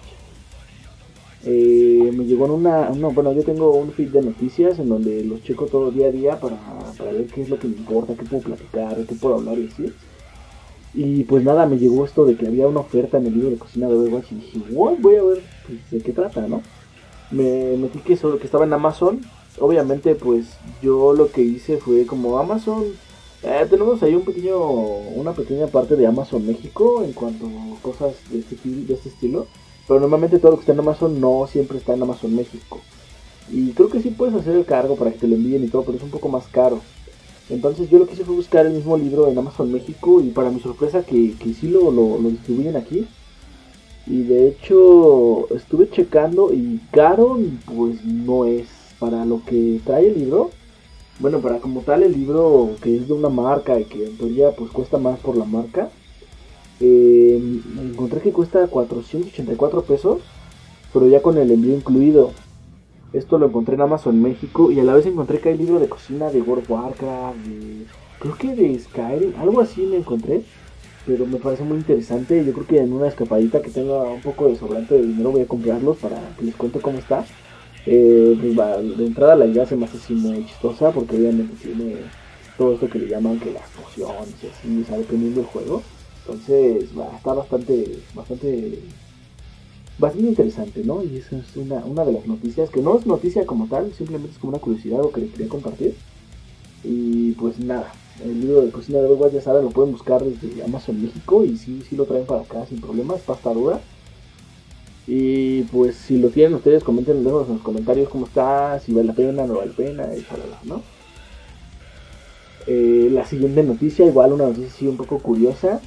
Eh, 1.47 2.11
me 2.11 2.25
llegó 2.25 2.45
en 2.45 2.51
una, 2.51 2.89
Bueno, 2.89 3.31
yo 3.31 3.43
tengo 3.43 3.75
un 3.75 3.91
feed 3.91 4.09
de 4.09 4.23
noticias 4.23 4.79
en 4.79 4.89
donde 4.89 5.23
los 5.23 5.43
checo 5.43 5.67
todo 5.67 5.91
día 5.91 6.07
a 6.07 6.11
día 6.11 6.39
para, 6.39 6.57
ver 7.11 7.27
qué 7.27 7.43
es 7.43 7.49
lo 7.49 7.59
que 7.59 7.67
me 7.67 7.77
importa, 7.77 8.15
qué 8.15 8.25
puedo 8.25 8.41
platicar, 8.41 8.97
qué 9.05 9.15
puedo 9.15 9.35
hablar 9.35 9.59
y 9.59 9.67
así. 9.67 9.93
Y 10.95 11.23
pues 11.25 11.43
nada, 11.43 11.65
me 11.65 11.77
llegó 11.77 12.05
esto 12.05 12.25
de 12.25 12.35
que 12.35 12.47
había 12.47 12.67
una 12.67 12.79
oferta 12.79 13.17
en 13.17 13.27
el 13.27 13.33
libro 13.33 13.49
de 13.49 13.57
cocina 13.57 13.87
de 13.87 13.95
Overwatch 13.95 14.31
y 14.31 14.35
dije, 14.35 14.59
what, 14.71 14.93
voy 14.99 15.15
a 15.15 15.23
ver 15.23 15.43
pues, 15.67 15.91
de 15.91 15.99
qué 16.01 16.13
trata, 16.13 16.47
¿no? 16.47 16.61
Me 17.31 17.75
metí 17.77 17.99
que, 17.99 18.15
solo, 18.15 18.39
que 18.39 18.45
estaba 18.45 18.65
en 18.65 18.73
Amazon. 18.73 19.21
Obviamente, 19.59 20.15
pues 20.15 20.45
yo 20.81 21.13
lo 21.13 21.31
que 21.31 21.41
hice 21.41 21.77
fue 21.77 22.05
como 22.05 22.37
Amazon 22.37 22.85
eh, 23.47 23.67
tenemos 23.69 24.01
ahí 24.01 24.15
un 24.15 24.25
pequeño, 24.25 24.57
una 24.59 25.33
pequeña 25.33 25.67
parte 25.67 25.95
de 25.95 26.07
Amazon 26.07 26.47
México 26.47 27.03
en 27.03 27.13
cuanto 27.13 27.45
a 27.45 27.79
cosas 27.83 28.15
de 28.31 28.39
este, 28.39 28.57
de 28.65 28.91
este 28.91 29.09
estilo. 29.09 29.45
Pero 29.87 29.99
normalmente 29.99 30.39
todo 30.39 30.51
lo 30.51 30.57
que 30.57 30.61
está 30.61 30.73
en 30.73 30.79
Amazon 30.79 31.21
no 31.21 31.45
siempre 31.45 31.77
está 31.77 31.93
en 31.93 32.01
Amazon 32.01 32.35
México. 32.35 32.79
Y 33.51 33.73
creo 33.73 33.89
que 33.89 34.01
sí 34.01 34.09
puedes 34.09 34.33
hacer 34.33 34.55
el 34.55 34.65
cargo 34.65 34.95
para 34.95 35.11
que 35.11 35.19
te 35.19 35.27
lo 35.27 35.35
envíen 35.35 35.63
y 35.63 35.67
todo, 35.67 35.83
pero 35.83 35.97
es 35.97 36.03
un 36.03 36.09
poco 36.09 36.27
más 36.27 36.47
caro. 36.47 36.81
Entonces 37.49 37.89
yo 37.89 37.99
lo 37.99 38.07
que 38.07 38.13
hice 38.13 38.25
fue 38.25 38.35
buscar 38.35 38.65
el 38.65 38.73
mismo 38.73 38.97
libro 38.97 39.27
en 39.27 39.37
Amazon 39.37 39.71
México 39.71 40.19
y 40.19 40.29
para 40.29 40.49
mi 40.49 40.59
sorpresa 40.59 41.03
que, 41.03 41.35
que 41.37 41.53
sí 41.53 41.67
lo, 41.67 41.91
lo, 41.91 42.17
distribuyen 42.29 42.75
aquí. 42.75 43.07
Y 44.07 44.23
de 44.23 44.47
hecho 44.47 45.47
estuve 45.53 45.89
checando 45.89 46.53
y 46.53 46.79
caro 46.91 47.39
pues 47.65 48.03
no 48.03 48.45
es 48.45 48.67
para 48.99 49.25
lo 49.25 49.43
que 49.45 49.79
trae 49.85 50.07
el 50.07 50.19
libro. 50.19 50.49
Bueno, 51.19 51.39
para 51.39 51.59
como 51.59 51.81
tal 51.81 52.03
el 52.03 52.13
libro 52.13 52.71
que 52.81 52.97
es 52.97 53.07
de 53.07 53.13
una 53.13 53.29
marca 53.29 53.79
y 53.79 53.85
que 53.85 54.05
en 54.05 54.17
teoría 54.17 54.51
pues 54.51 54.71
cuesta 54.71 54.97
más 54.97 55.19
por 55.19 55.37
la 55.37 55.45
marca. 55.45 55.89
Eh, 56.79 57.61
encontré 57.79 58.21
que 58.21 58.33
cuesta 58.33 58.67
484 58.67 59.83
pesos, 59.83 60.21
pero 60.91 61.07
ya 61.07 61.21
con 61.21 61.37
el 61.37 61.51
envío 61.51 61.75
incluido. 61.75 62.31
Esto 63.15 63.37
lo 63.37 63.47
encontré 63.47 63.75
en 63.75 63.81
Amazon 63.81 64.21
México 64.21 64.71
y 64.71 64.79
a 64.79 64.83
la 64.83 64.93
vez 64.93 65.05
encontré 65.05 65.39
que 65.39 65.49
hay 65.49 65.57
libro 65.57 65.79
de 65.79 65.87
cocina 65.87 66.29
de 66.29 66.41
World 66.41 66.69
Warcraft, 66.69 67.37
creo 68.19 68.37
que 68.37 68.55
de 68.55 68.77
Skyrim, 68.77 69.33
algo 69.39 69.61
así 69.61 69.83
me 69.83 69.97
encontré. 69.97 70.43
Pero 71.05 71.25
me 71.27 71.37
parece 71.37 71.63
muy 71.63 71.77
interesante. 71.77 72.43
Yo 72.43 72.51
creo 72.51 72.65
que 72.65 72.79
en 72.79 72.91
una 72.91 73.07
escapadita 73.07 73.61
que 73.61 73.69
tenga 73.69 74.01
un 74.01 74.21
poco 74.21 74.47
de 74.47 74.55
sobrante 74.55 74.95
de 74.95 75.05
dinero 75.05 75.31
voy 75.31 75.41
a 75.41 75.47
comprarlos 75.47 75.97
para 75.97 76.17
que 76.37 76.45
les 76.45 76.55
cuente 76.55 76.79
cómo 76.79 76.97
está. 76.97 77.23
Eh, 77.85 78.35
pues 78.41 78.97
de 78.97 79.05
entrada 79.05 79.35
la 79.35 79.45
idea 79.45 79.67
se 79.67 79.75
me 79.75 79.85
hace 79.85 79.97
así 79.97 80.13
muy 80.13 80.43
chistosa 80.47 80.89
porque 80.89 81.15
obviamente 81.15 81.55
tiene 81.61 81.97
todo 82.57 82.73
esto 82.73 82.89
que 82.89 82.97
le 82.97 83.07
llaman 83.07 83.39
que 83.39 83.51
las 83.51 83.69
pociones 83.69 84.33
y 84.41 84.47
así, 84.47 84.81
o 84.81 84.85
sea, 84.87 84.97
dependiendo 84.97 85.41
del 85.41 85.49
juego. 85.49 85.83
Entonces, 86.25 86.89
va, 86.97 87.15
está 87.15 87.33
bastante, 87.33 87.99
bastante, 88.15 88.79
bastante 89.97 90.27
interesante, 90.27 90.83
¿no? 90.83 91.03
Y 91.03 91.17
esa 91.17 91.37
es 91.37 91.55
una, 91.55 91.77
una 91.85 92.05
de 92.05 92.13
las 92.13 92.27
noticias, 92.27 92.69
que 92.69 92.81
no 92.81 92.97
es 92.97 93.05
noticia 93.05 93.45
como 93.45 93.67
tal, 93.67 93.93
simplemente 93.93 94.31
es 94.33 94.39
como 94.39 94.51
una 94.51 94.59
curiosidad 94.59 95.01
o 95.01 95.11
que 95.11 95.21
les 95.21 95.31
quería 95.31 95.49
compartir. 95.49 95.95
Y 96.83 97.31
pues 97.33 97.59
nada, 97.59 97.91
el 98.23 98.41
libro 98.41 98.61
de 98.61 98.71
cocina 98.71 98.99
de 98.99 99.07
Overwatch 99.07 99.33
ya 99.33 99.41
saben, 99.41 99.63
lo 99.63 99.71
pueden 99.71 99.91
buscar 99.91 100.23
desde 100.23 100.63
Amazon 100.63 101.01
México 101.01 101.43
y 101.43 101.57
sí, 101.57 101.81
sí 101.89 101.95
lo 101.95 102.05
traen 102.05 102.25
para 102.25 102.41
acá 102.41 102.65
sin 102.65 102.79
problemas, 102.79 103.21
pasta 103.21 103.53
dura. 103.53 103.81
Y 105.07 105.63
pues 105.63 105.95
si 105.95 106.17
lo 106.17 106.29
tienen 106.29 106.55
ustedes, 106.55 106.83
comenten 106.83 107.17
en 107.17 107.23
los 107.23 107.47
comentarios 107.61 108.09
cómo 108.09 108.25
está, 108.25 108.79
si 108.79 108.91
vale 108.93 109.07
la 109.07 109.13
pena, 109.13 109.45
no 109.45 109.55
vale 109.55 109.71
la 109.71 109.75
pena, 109.75 110.07
y 110.15 110.25
¿no? 110.67 110.81
Eh, 112.67 113.09
la 113.11 113.25
siguiente 113.25 113.61
noticia, 113.61 114.05
igual 114.05 114.33
una 114.33 114.45
noticia 114.45 114.67
así 114.67 114.87
un 114.87 114.97
poco 114.97 115.19
curiosa, 115.19 115.79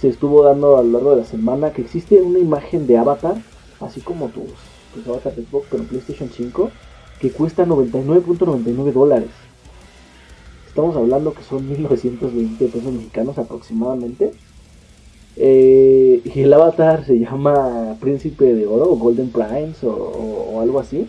se 0.00 0.08
estuvo 0.08 0.42
dando 0.42 0.76
a 0.76 0.82
lo 0.82 0.92
largo 0.92 1.10
de 1.10 1.22
la 1.22 1.24
semana 1.24 1.72
que 1.72 1.82
existe 1.82 2.20
una 2.20 2.38
imagen 2.38 2.86
de 2.86 2.98
Avatar, 2.98 3.36
así 3.80 4.00
como 4.00 4.28
tus, 4.28 4.50
tus 4.94 5.06
Avatar 5.06 5.34
de 5.34 5.44
Xbox, 5.44 5.66
pero 5.70 5.84
PlayStation 5.84 6.28
5, 6.28 6.70
que 7.20 7.30
cuesta 7.30 7.64
99.99 7.64 8.92
dólares. 8.92 9.30
Estamos 10.74 10.96
hablando 10.96 11.32
que 11.32 11.44
son 11.44 11.68
1920 11.68 12.66
pesos 12.66 12.92
mexicanos 12.92 13.38
aproximadamente. 13.38 14.32
Eh, 15.36 16.20
y 16.24 16.40
el 16.40 16.52
avatar 16.52 17.04
se 17.04 17.18
llama 17.18 17.96
Príncipe 18.00 18.52
de 18.54 18.66
Oro 18.66 18.90
o 18.90 18.96
Golden 18.96 19.30
Prince 19.30 19.86
o, 19.86 20.60
algo 20.60 20.80
así. 20.80 21.06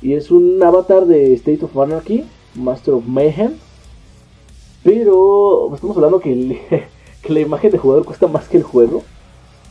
Y 0.00 0.14
es 0.14 0.30
un 0.30 0.62
avatar 0.62 1.04
de 1.06 1.34
State 1.34 1.64
of 1.64 1.76
Anarchy, 1.76 2.24
Master 2.54 2.94
of 2.94 3.06
Mayhem. 3.06 3.52
Pero 4.82 5.70
estamos 5.74 5.96
hablando 5.96 6.20
que, 6.20 6.62
que 7.24 7.32
la 7.32 7.40
imagen 7.40 7.70
de 7.70 7.78
jugador 7.78 8.04
cuesta 8.04 8.26
más 8.26 8.48
que 8.48 8.58
el 8.58 8.62
juego. 8.62 9.02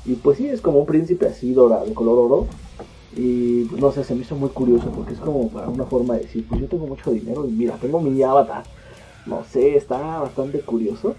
Y 0.05 0.15
pues 0.15 0.38
sí, 0.38 0.48
es 0.48 0.62
como 0.62 0.79
un 0.79 0.86
príncipe 0.86 1.27
así 1.27 1.53
dorado, 1.53 1.86
de 1.86 1.93
color 1.93 2.17
oro. 2.19 2.48
Y 3.15 3.65
pues 3.65 3.81
no 3.81 3.91
sé, 3.91 4.03
se 4.03 4.15
me 4.15 4.22
hizo 4.22 4.36
muy 4.36 4.50
curioso 4.50 4.89
porque 4.89 5.13
es 5.13 5.19
como 5.19 5.50
para 5.50 5.69
una 5.69 5.86
forma 5.86 6.15
de 6.15 6.22
decir, 6.22 6.45
pues 6.50 6.60
yo 6.60 6.67
tengo 6.67 6.88
mucho 6.88 7.12
dinero 7.12 7.45
y 7.48 7.51
mira, 7.51 7.75
tengo 7.75 8.01
mi 8.01 8.22
avatar 8.24 8.63
no 9.25 9.43
sé, 9.45 9.75
está 9.75 10.19
bastante 10.19 10.60
curioso. 10.62 11.15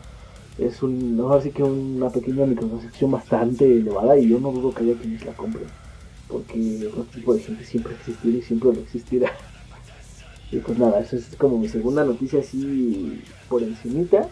Es 0.59 0.83
un, 0.83 1.17
no, 1.17 1.33
así 1.33 1.51
que 1.51 1.63
una 1.63 2.11
pequeña 2.11 2.47
microtransacción 2.47 3.11
bastante 3.11 3.65
elevada 3.65 4.17
y 4.19 4.29
yo 4.29 4.39
no 4.39 4.53
dudo 4.53 4.73
que 4.73 4.85
haya 4.85 4.95
quienes 4.95 5.25
la 5.25 5.33
compren. 5.33 5.67
Porque 6.29 6.87
otro 6.87 7.05
tipo 7.05 7.35
de 7.35 7.41
gente 7.41 7.65
siempre 7.65 7.95
existirá 7.95 8.37
y 8.39 8.43
siempre 8.43 8.73
lo 8.73 8.81
existirá. 8.81 9.33
Y 10.53 10.59
pues 10.59 10.79
nada, 10.79 11.01
eso 11.01 11.17
es 11.17 11.35
como 11.37 11.59
mi 11.59 11.69
segunda 11.69 12.05
noticia 12.05 12.39
así 12.39 13.21
por 13.49 13.61
encimita. 13.61 14.29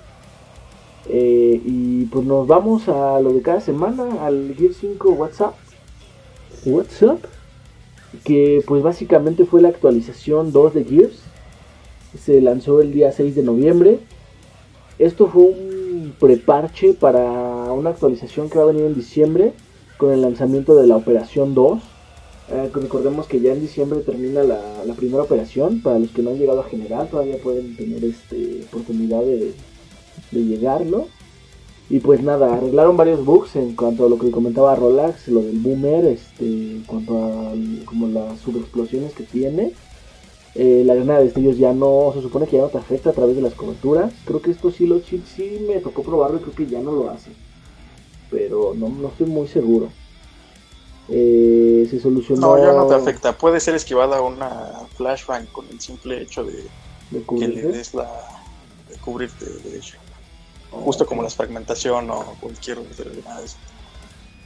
Eh, 1.09 1.61
y 1.65 2.05
pues 2.07 2.25
nos 2.25 2.47
vamos 2.47 2.89
a 2.89 3.21
lo 3.21 3.33
de 3.33 3.43
cada 3.43 3.61
semana, 3.61 4.25
al 4.25 4.55
Gear 4.57 4.73
5 4.73 5.11
WhatsApp. 5.11 5.55
WhatsApp. 6.65 7.25
Que 8.25 8.63
pues 8.67 8.83
básicamente 8.83 9.45
fue 9.47 9.63
la 9.63 9.69
actualización 9.69 10.53
2 10.53 10.75
de 10.75 10.85
Gears 10.85 11.23
se 12.19 12.41
lanzó 12.41 12.81
el 12.81 12.93
día 12.93 13.13
6 13.13 13.35
de 13.35 13.43
noviembre. 13.43 13.99
Esto 14.99 15.29
fue 15.29 15.45
un 15.45 16.15
preparche 16.19 16.93
para 16.93 17.23
una 17.73 17.91
actualización 17.91 18.51
que 18.51 18.59
va 18.59 18.65
a 18.65 18.69
venir 18.69 18.85
en 18.85 18.95
diciembre 18.95 19.53
con 19.97 20.13
el 20.13 20.21
lanzamiento 20.21 20.75
de 20.75 20.87
la 20.87 20.97
operación 20.97 21.55
2. 21.55 21.81
Eh, 22.51 22.71
recordemos 22.75 23.27
que 23.27 23.41
ya 23.41 23.53
en 23.53 23.61
diciembre 23.61 24.01
termina 24.01 24.43
la, 24.43 24.95
primera 24.97 25.23
operación. 25.23 25.81
Para 25.81 25.99
los 25.99 26.11
que 26.11 26.23
no 26.23 26.31
han 26.31 26.39
llegado 26.39 26.61
a 26.61 26.65
general, 26.65 27.09
todavía 27.09 27.39
pueden 27.39 27.77
tener 27.77 28.05
este, 28.05 28.65
oportunidad 28.69 29.23
de, 29.23 29.53
de 30.31 30.45
llegarlo. 30.45 31.09
Y 31.91 31.99
pues 31.99 32.23
nada, 32.23 32.55
arreglaron 32.55 32.97
varios 32.97 33.25
bugs 33.25 33.57
en 33.57 33.77
cuanto 33.77 34.07
a 34.07 34.09
lo 34.09 34.19
que 34.19 34.31
comentaba 34.31 34.75
Rolax, 34.75 35.29
lo 35.29 35.43
del 35.43 35.59
boomer, 35.59 36.07
este, 36.07 36.45
en 36.45 36.85
cuanto 36.87 37.19
a 37.23 37.53
como 37.85 38.09
las 38.09 38.41
subexplosiones 38.41 39.13
que 39.13 39.25
tiene. 39.25 39.73
Eh, 40.55 40.83
la 40.85 40.95
granada 40.95 41.21
de 41.21 41.27
destellos 41.27 41.57
ya 41.57 41.73
no, 41.73 42.13
se 42.15 42.21
supone 42.21 42.47
que 42.47 42.57
ya 42.57 42.63
no 42.63 42.69
te 42.69 42.79
afecta 42.79 43.11
a 43.11 43.13
través 43.13 43.37
de 43.37 43.43
las 43.43 43.55
coberturas. 43.55 44.13
Creo 44.25 44.41
que 44.41 44.51
esto 44.51 44.71
sí, 44.71 44.87
lo, 44.87 45.01
sí, 45.01 45.23
me 45.67 45.81
tocó 45.81 46.03
probarlo 46.03 46.39
y 46.39 46.41
creo 46.41 46.55
que 46.55 46.67
ya 46.67 46.81
no 46.81 46.93
lo 46.93 47.11
hace. 47.11 47.31
Pero 48.31 48.73
no, 48.75 48.89
no 48.89 49.09
estoy 49.09 49.27
muy 49.27 49.49
seguro. 49.49 49.89
Eh, 51.09 51.87
se 51.91 52.01
solucionó. 52.01 52.57
No, 52.57 52.65
ya 52.65 52.73
no 52.73 52.87
te 52.87 52.95
afecta. 52.95 53.37
Puede 53.37 53.61
ser 53.61 53.75
esquivada 53.75 54.21
una 54.21 54.73
flashbang 54.97 55.47
con 55.47 55.67
el 55.69 55.81
simple 55.81 56.23
hecho 56.23 56.45
de, 56.45 56.65
que 57.11 57.49
le 57.49 57.63
des 57.63 57.95
la. 57.95 58.11
de 58.89 58.97
cubrirte 58.97 59.45
de 59.45 59.77
hecho. 59.77 59.97
Justo 60.73 61.07
como 61.07 61.23
la 61.23 61.31
fragmentación 61.31 62.11
o 62.11 62.35
cualquier 62.41 62.79
otra 62.79 63.07
eso. 63.45 63.57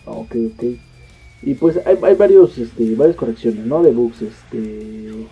Ok, 0.04 0.35
ok. 0.54 0.64
Y 1.42 1.54
pues 1.54 1.78
hay, 1.87 1.97
hay 2.02 2.14
varios, 2.14 2.59
este, 2.59 2.95
varias 2.95 3.16
correcciones, 3.16 3.64
¿no? 3.64 3.83
De 3.83 3.92
bugs, 3.92 4.23
este 4.23 5.26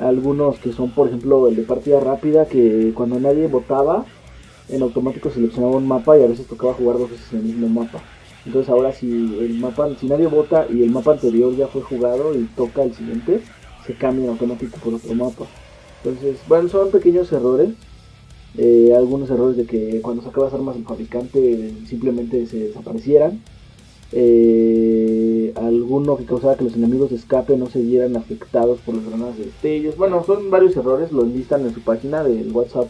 algunos 0.00 0.58
que 0.58 0.72
son, 0.72 0.90
por 0.90 1.08
ejemplo, 1.08 1.48
el 1.48 1.56
de 1.56 1.62
partida 1.62 2.00
rápida, 2.00 2.46
que 2.46 2.92
cuando 2.94 3.18
nadie 3.18 3.48
votaba, 3.48 4.04
en 4.68 4.82
automático 4.82 5.30
seleccionaba 5.30 5.76
un 5.76 5.86
mapa 5.86 6.16
y 6.16 6.22
a 6.22 6.26
veces 6.26 6.46
tocaba 6.46 6.74
jugar 6.74 6.98
dos 6.98 7.10
veces 7.10 7.32
en 7.32 7.38
el 7.38 7.44
mismo 7.44 7.68
mapa. 7.68 8.00
Entonces 8.46 8.70
ahora 8.70 8.92
si 8.92 9.06
el 9.06 9.58
mapa, 9.58 9.88
si 9.98 10.06
nadie 10.06 10.26
vota 10.26 10.66
y 10.70 10.82
el 10.82 10.90
mapa 10.90 11.12
anterior 11.12 11.54
ya 11.56 11.66
fue 11.66 11.82
jugado 11.82 12.34
y 12.34 12.44
toca 12.56 12.82
el 12.82 12.94
siguiente, 12.94 13.42
se 13.86 13.94
cambia 13.94 14.24
en 14.24 14.30
automático 14.30 14.78
por 14.78 14.94
otro 14.94 15.14
mapa. 15.14 15.46
Entonces, 16.02 16.38
bueno, 16.46 16.68
son 16.68 16.90
pequeños 16.90 17.32
errores. 17.32 17.70
Eh, 18.56 18.92
algunos 18.96 19.30
errores 19.30 19.56
de 19.56 19.66
que 19.66 20.00
cuando 20.00 20.22
sacabas 20.22 20.52
armas 20.52 20.76
el 20.76 20.84
fabricante 20.84 21.72
simplemente 21.86 22.46
se 22.46 22.68
desaparecieran 22.68 23.40
eh, 24.10 25.52
alguno 25.56 26.16
que 26.16 26.24
causaba 26.24 26.56
que 26.56 26.64
los 26.64 26.74
enemigos 26.74 27.10
de 27.10 27.16
escape 27.16 27.56
no 27.56 27.68
se 27.68 27.80
vieran 27.80 28.16
afectados 28.16 28.80
por 28.80 28.94
las 28.94 29.04
granadas 29.06 29.38
de 29.38 29.46
destellos. 29.46 29.96
Bueno, 29.96 30.24
son 30.24 30.50
varios 30.50 30.76
errores, 30.76 31.12
lo 31.12 31.24
listan 31.24 31.66
en 31.66 31.74
su 31.74 31.80
página 31.82 32.24
del 32.24 32.50
WhatsApp 32.52 32.88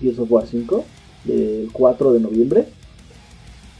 Gears 0.00 0.18
of 0.20 0.30
War 0.30 0.46
5 0.46 0.84
del 1.24 1.70
4 1.72 2.12
de 2.12 2.20
noviembre. 2.20 2.66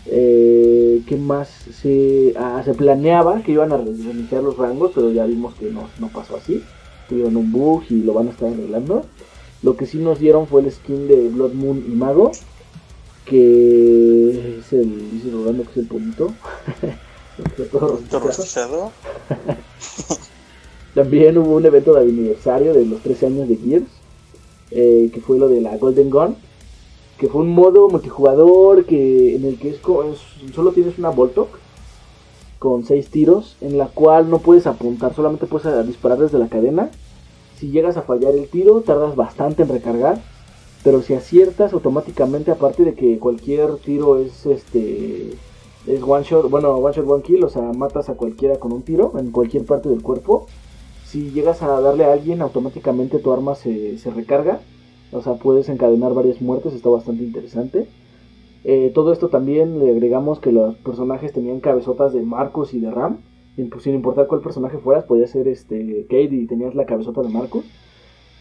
Eh, 0.07 1.03
¿Qué 1.07 1.17
más? 1.17 1.49
Se, 1.49 2.35
ah, 2.37 2.65
planeaba 2.77 3.43
que 3.43 3.53
iban 3.53 3.73
a 3.73 3.77
reiniciar 3.77 4.43
los 4.43 4.57
rangos, 4.57 4.91
pero 4.95 5.13
ya 5.13 5.25
vimos 5.27 5.55
que 5.55 5.71
no, 5.71 5.89
no 6.01 6.09
pasó 6.09 6.37
así. 6.37 6.63
Tuvieron 7.09 7.37
un 7.37 7.53
bug 7.53 7.85
y 7.91 8.03
lo 8.03 8.15
van 8.15 8.29
a 8.29 8.31
estar 8.31 8.53
arreglando. 8.53 9.05
Lo 9.63 9.77
que 9.77 9.87
sí 9.87 9.99
nos 9.99 10.19
dieron 10.19 10.47
fue 10.47 10.63
el 10.63 10.73
skin 10.73 11.07
de 11.09 11.29
Blood 11.29 11.53
Moon 11.53 11.85
y 11.87 11.95
Mago 11.95 12.33
que 13.31 14.59
es 14.59 14.73
el, 14.73 15.11
dice 15.13 15.31
Rolando 15.31 15.63
que 15.63 15.71
es 15.71 15.77
el 15.77 15.85
bonito. 15.87 16.33
rostizado. 18.21 18.91
También 20.95 21.39
hubo 21.39 21.55
un 21.55 21.65
evento 21.65 21.95
de 21.95 22.03
aniversario 22.03 22.75
de 22.75 22.85
los 22.85 23.01
13 23.01 23.27
años 23.27 23.49
de 23.49 23.57
Gears, 23.57 23.91
eh, 24.73 25.11
que 25.15 25.21
fue 25.21 25.39
lo 25.39 25.49
de 25.49 25.61
la 25.61 25.77
Golden 25.77 26.11
Gun, 26.11 26.37
que 27.19 27.29
fue 27.29 27.43
un 27.43 27.51
modo 27.51 27.89
multijugador 27.89 28.85
que 28.85 29.37
en 29.37 29.45
el 29.45 29.59
que 29.59 29.71
es, 29.71 29.81
solo 30.53 30.73
tienes 30.73 30.99
una 30.99 31.11
Voltok 31.11 31.49
con 32.59 32.85
6 32.85 33.09
tiros, 33.11 33.57
en 33.61 33.79
la 33.79 33.87
cual 33.87 34.29
no 34.29 34.41
puedes 34.41 34.67
apuntar, 34.67 35.15
solamente 35.15 35.47
puedes 35.47 35.87
disparar 35.87 36.19
desde 36.19 36.39
la 36.39 36.49
cadena. 36.49 36.91
Si 37.61 37.71
llegas 37.71 37.97
a 37.97 38.03
fallar 38.03 38.35
el 38.35 38.49
tiro, 38.49 38.81
tardas 38.81 39.15
bastante 39.15 39.63
en 39.63 39.69
recargar 39.69 40.19
pero 40.83 41.03
si 41.03 41.15
aciertas 41.15 41.73
automáticamente 41.73 42.51
aparte 42.51 42.85
de 42.85 42.95
que 42.95 43.19
cualquier 43.19 43.77
tiro 43.77 44.19
es 44.19 44.47
este 44.47 45.33
es 45.87 46.03
one 46.03 46.25
shot, 46.25 46.49
bueno, 46.51 46.75
one 46.77 46.95
shot 46.95 47.09
one 47.09 47.23
kill, 47.23 47.45
o 47.45 47.49
sea, 47.49 47.63
matas 47.73 48.09
a 48.11 48.15
cualquiera 48.15 48.59
con 48.59 48.73
un 48.73 48.83
tiro 48.83 49.13
en 49.19 49.31
cualquier 49.31 49.65
parte 49.65 49.89
del 49.89 50.03
cuerpo. 50.03 50.47
Si 51.05 51.31
llegas 51.31 51.63
a 51.63 51.81
darle 51.81 52.05
a 52.05 52.13
alguien, 52.13 52.43
automáticamente 52.43 53.19
tu 53.19 53.33
arma 53.33 53.55
se, 53.57 53.99
se 53.99 54.11
recarga 54.11 54.61
O 55.11 55.23
sea, 55.23 55.35
puedes 55.35 55.69
encadenar 55.69 56.15
varias 56.15 56.41
muertes, 56.41 56.75
está 56.75 56.91
bastante 56.91 57.25
interesante. 57.25 57.89
Eh, 58.63 58.93
todo 58.95 59.13
esto 59.13 59.29
también 59.29 59.79
le 59.79 59.91
agregamos 59.91 60.39
que 60.39 60.53
los 60.53 60.77
personajes 60.77 61.33
tenían 61.33 61.61
cabezotas 61.61 62.13
de 62.13 62.23
Marcos 62.23 62.75
y 62.75 62.81
de 62.81 62.91
Ram. 62.91 63.19
Y 63.57 63.65
pues, 63.65 63.83
sin 63.83 63.95
importar 63.95 64.27
cuál 64.27 64.41
personaje 64.41 64.79
fueras, 64.79 65.05
podía 65.05 65.27
ser 65.27 65.49
este 65.49 66.05
Kate 66.05 66.35
y 66.35 66.47
tenías 66.47 66.75
la 66.75 66.87
cabezota 66.87 67.23
de 67.23 67.29
Marcos. 67.29 67.65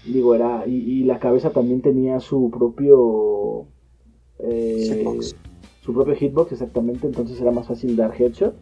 Digo, 0.06 0.36
era. 0.36 0.66
Y, 0.66 1.04
la 1.04 1.20
cabeza 1.20 1.51
también 1.51 1.82
tenía 1.82 2.20
su 2.20 2.50
propio. 2.50 3.68
Eh, 4.39 5.04
su 5.82 5.94
propio 5.94 6.16
hitbox, 6.16 6.54
exactamente. 6.54 7.08
Entonces 7.08 7.39
era 7.42 7.51
más 7.51 7.68
fácil 7.68 7.96
dar 7.96 8.13
headshot. 8.20 8.56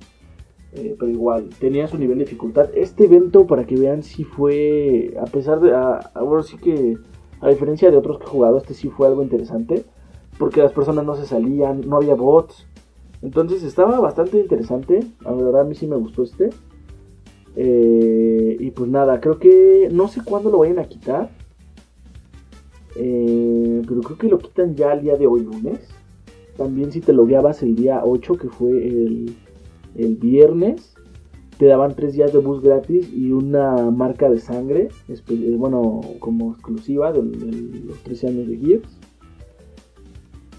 Eh, 0.73 0.95
pero 0.99 1.11
igual, 1.11 1.49
tenía 1.59 1.87
su 1.87 1.97
nivel 1.97 2.17
de 2.19 2.25
dificultad. 2.25 2.69
Este 2.75 3.05
evento, 3.05 3.47
para 3.47 3.65
que 3.65 3.75
vean, 3.75 4.03
sí 4.03 4.23
fue. 4.23 5.13
A 5.19 5.25
pesar 5.25 5.59
de. 5.59 5.73
ahora 5.73 6.43
sí 6.43 6.57
que. 6.57 6.97
A 7.39 7.49
diferencia 7.49 7.91
de 7.91 7.97
otros 7.97 8.17
que 8.17 8.25
he 8.25 8.29
jugado, 8.29 8.57
este 8.57 8.73
sí 8.73 8.89
fue 8.89 9.07
algo 9.07 9.21
interesante. 9.21 9.85
Porque 10.39 10.61
las 10.61 10.71
personas 10.71 11.05
no 11.05 11.15
se 11.15 11.25
salían, 11.25 11.81
no 11.81 11.97
había 11.97 12.15
bots. 12.15 12.67
Entonces 13.21 13.63
estaba 13.63 13.99
bastante 13.99 14.39
interesante. 14.39 14.99
A 15.25 15.33
verdad, 15.33 15.61
a 15.61 15.63
mí 15.63 15.75
sí 15.75 15.87
me 15.87 15.95
gustó 15.95 16.23
este. 16.23 16.49
Eh, 17.55 18.57
y 18.59 18.71
pues 18.71 18.89
nada, 18.89 19.19
creo 19.19 19.39
que. 19.39 19.89
No 19.91 20.07
sé 20.07 20.21
cuándo 20.23 20.49
lo 20.49 20.59
vayan 20.59 20.79
a 20.79 20.85
quitar. 20.85 21.29
Eh, 22.95 23.81
pero 23.87 24.01
creo 24.01 24.17
que 24.17 24.27
lo 24.27 24.39
quitan 24.39 24.75
ya 24.75 24.93
el 24.93 25.01
día 25.01 25.15
de 25.15 25.27
hoy, 25.27 25.41
lunes. 25.41 25.79
También 26.57 26.91
si 26.91 27.01
te 27.01 27.13
logueabas 27.13 27.61
el 27.61 27.75
día 27.75 28.01
8, 28.03 28.37
que 28.37 28.49
fue 28.49 28.71
el, 28.71 29.35
el 29.95 30.15
viernes, 30.15 30.95
te 31.57 31.65
daban 31.65 31.95
3 31.95 32.13
días 32.13 32.33
de 32.33 32.39
bus 32.39 32.61
gratis 32.61 33.09
y 33.11 33.31
una 33.31 33.91
marca 33.91 34.29
de 34.29 34.39
sangre, 34.39 34.89
eh, 35.07 35.55
bueno, 35.57 36.01
como 36.19 36.51
exclusiva 36.53 37.11
de, 37.11 37.23
los 37.23 37.97
13 38.03 38.27
años 38.27 38.47
de 38.47 38.57
Gears. 38.57 38.97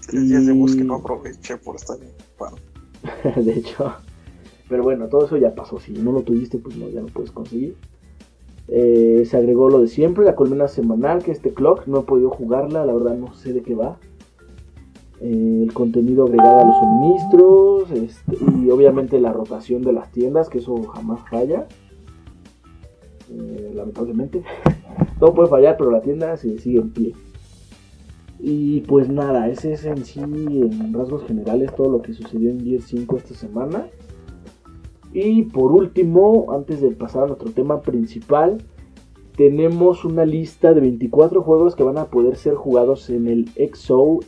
3 0.07 0.27
días 0.27 0.45
de 0.45 0.53
bus 0.53 0.75
que 0.75 0.83
no 0.83 0.95
aproveché 0.95 1.57
por 1.57 1.75
estar 1.75 1.97
en 1.97 2.09
de 3.35 3.53
hecho. 3.53 3.93
Pero 4.67 4.83
bueno, 4.83 5.07
todo 5.07 5.25
eso 5.25 5.37
ya 5.37 5.55
pasó. 5.55 5.79
Si 5.79 5.91
no 5.93 6.11
lo 6.11 6.21
tuviste, 6.21 6.59
pues 6.59 6.77
no, 6.77 6.89
ya 6.89 7.01
no 7.01 7.07
puedes 7.07 7.31
conseguir. 7.31 7.75
Eh, 8.67 9.23
se 9.25 9.35
agregó 9.35 9.67
lo 9.69 9.81
de 9.81 9.87
siempre, 9.87 10.23
la 10.23 10.35
colmena 10.35 10.67
semanal, 10.67 11.23
que 11.23 11.31
este 11.31 11.53
clock. 11.53 11.87
No 11.87 12.01
he 12.01 12.03
podido 12.03 12.29
jugarla, 12.29 12.85
la 12.85 12.93
verdad 12.93 13.15
no 13.15 13.33
sé 13.33 13.53
de 13.53 13.63
qué 13.63 13.73
va. 13.73 13.97
Eh, 15.21 15.63
el 15.63 15.73
contenido 15.73 16.25
agregado 16.25 16.59
a 16.59 16.65
los 16.65 16.77
suministros. 16.77 17.91
Este, 17.91 18.37
y 18.61 18.69
obviamente 18.69 19.19
la 19.19 19.33
rotación 19.33 19.81
de 19.81 19.93
las 19.93 20.11
tiendas, 20.11 20.49
que 20.49 20.59
eso 20.59 20.83
jamás 20.83 21.21
falla. 21.29 21.67
Eh, 23.31 23.71
lamentablemente. 23.73 24.43
Todo 25.19 25.33
puede 25.33 25.49
fallar, 25.49 25.77
pero 25.77 25.89
la 25.89 26.01
tienda 26.01 26.37
se 26.37 26.59
sigue 26.59 26.79
en 26.79 26.91
pie. 26.91 27.13
Y 28.39 28.81
pues 28.81 29.09
nada, 29.09 29.49
ese 29.49 29.73
es 29.73 29.85
en 29.85 30.05
sí, 30.05 30.21
en 30.21 30.93
rasgos 30.93 31.23
generales, 31.25 31.75
todo 31.75 31.89
lo 31.89 32.01
que 32.01 32.13
sucedió 32.13 32.49
en 32.49 32.63
10.5 32.63 33.17
esta 33.17 33.35
semana. 33.35 33.87
Y 35.13 35.43
por 35.43 35.71
último, 35.73 36.47
antes 36.53 36.81
de 36.81 36.91
pasar 36.91 37.23
a 37.23 37.27
nuestro 37.27 37.51
tema 37.51 37.81
principal, 37.81 38.63
tenemos 39.35 40.05
una 40.05 40.25
lista 40.25 40.73
de 40.73 40.81
24 40.81 41.41
juegos 41.41 41.75
que 41.75 41.83
van 41.83 41.97
a 41.97 42.05
poder 42.05 42.35
ser 42.37 42.55
jugados 42.55 43.09
en 43.09 43.27
el 43.27 43.49
XO 43.73 44.19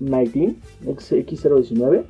19, 0.00 0.56
X019. 0.86 2.04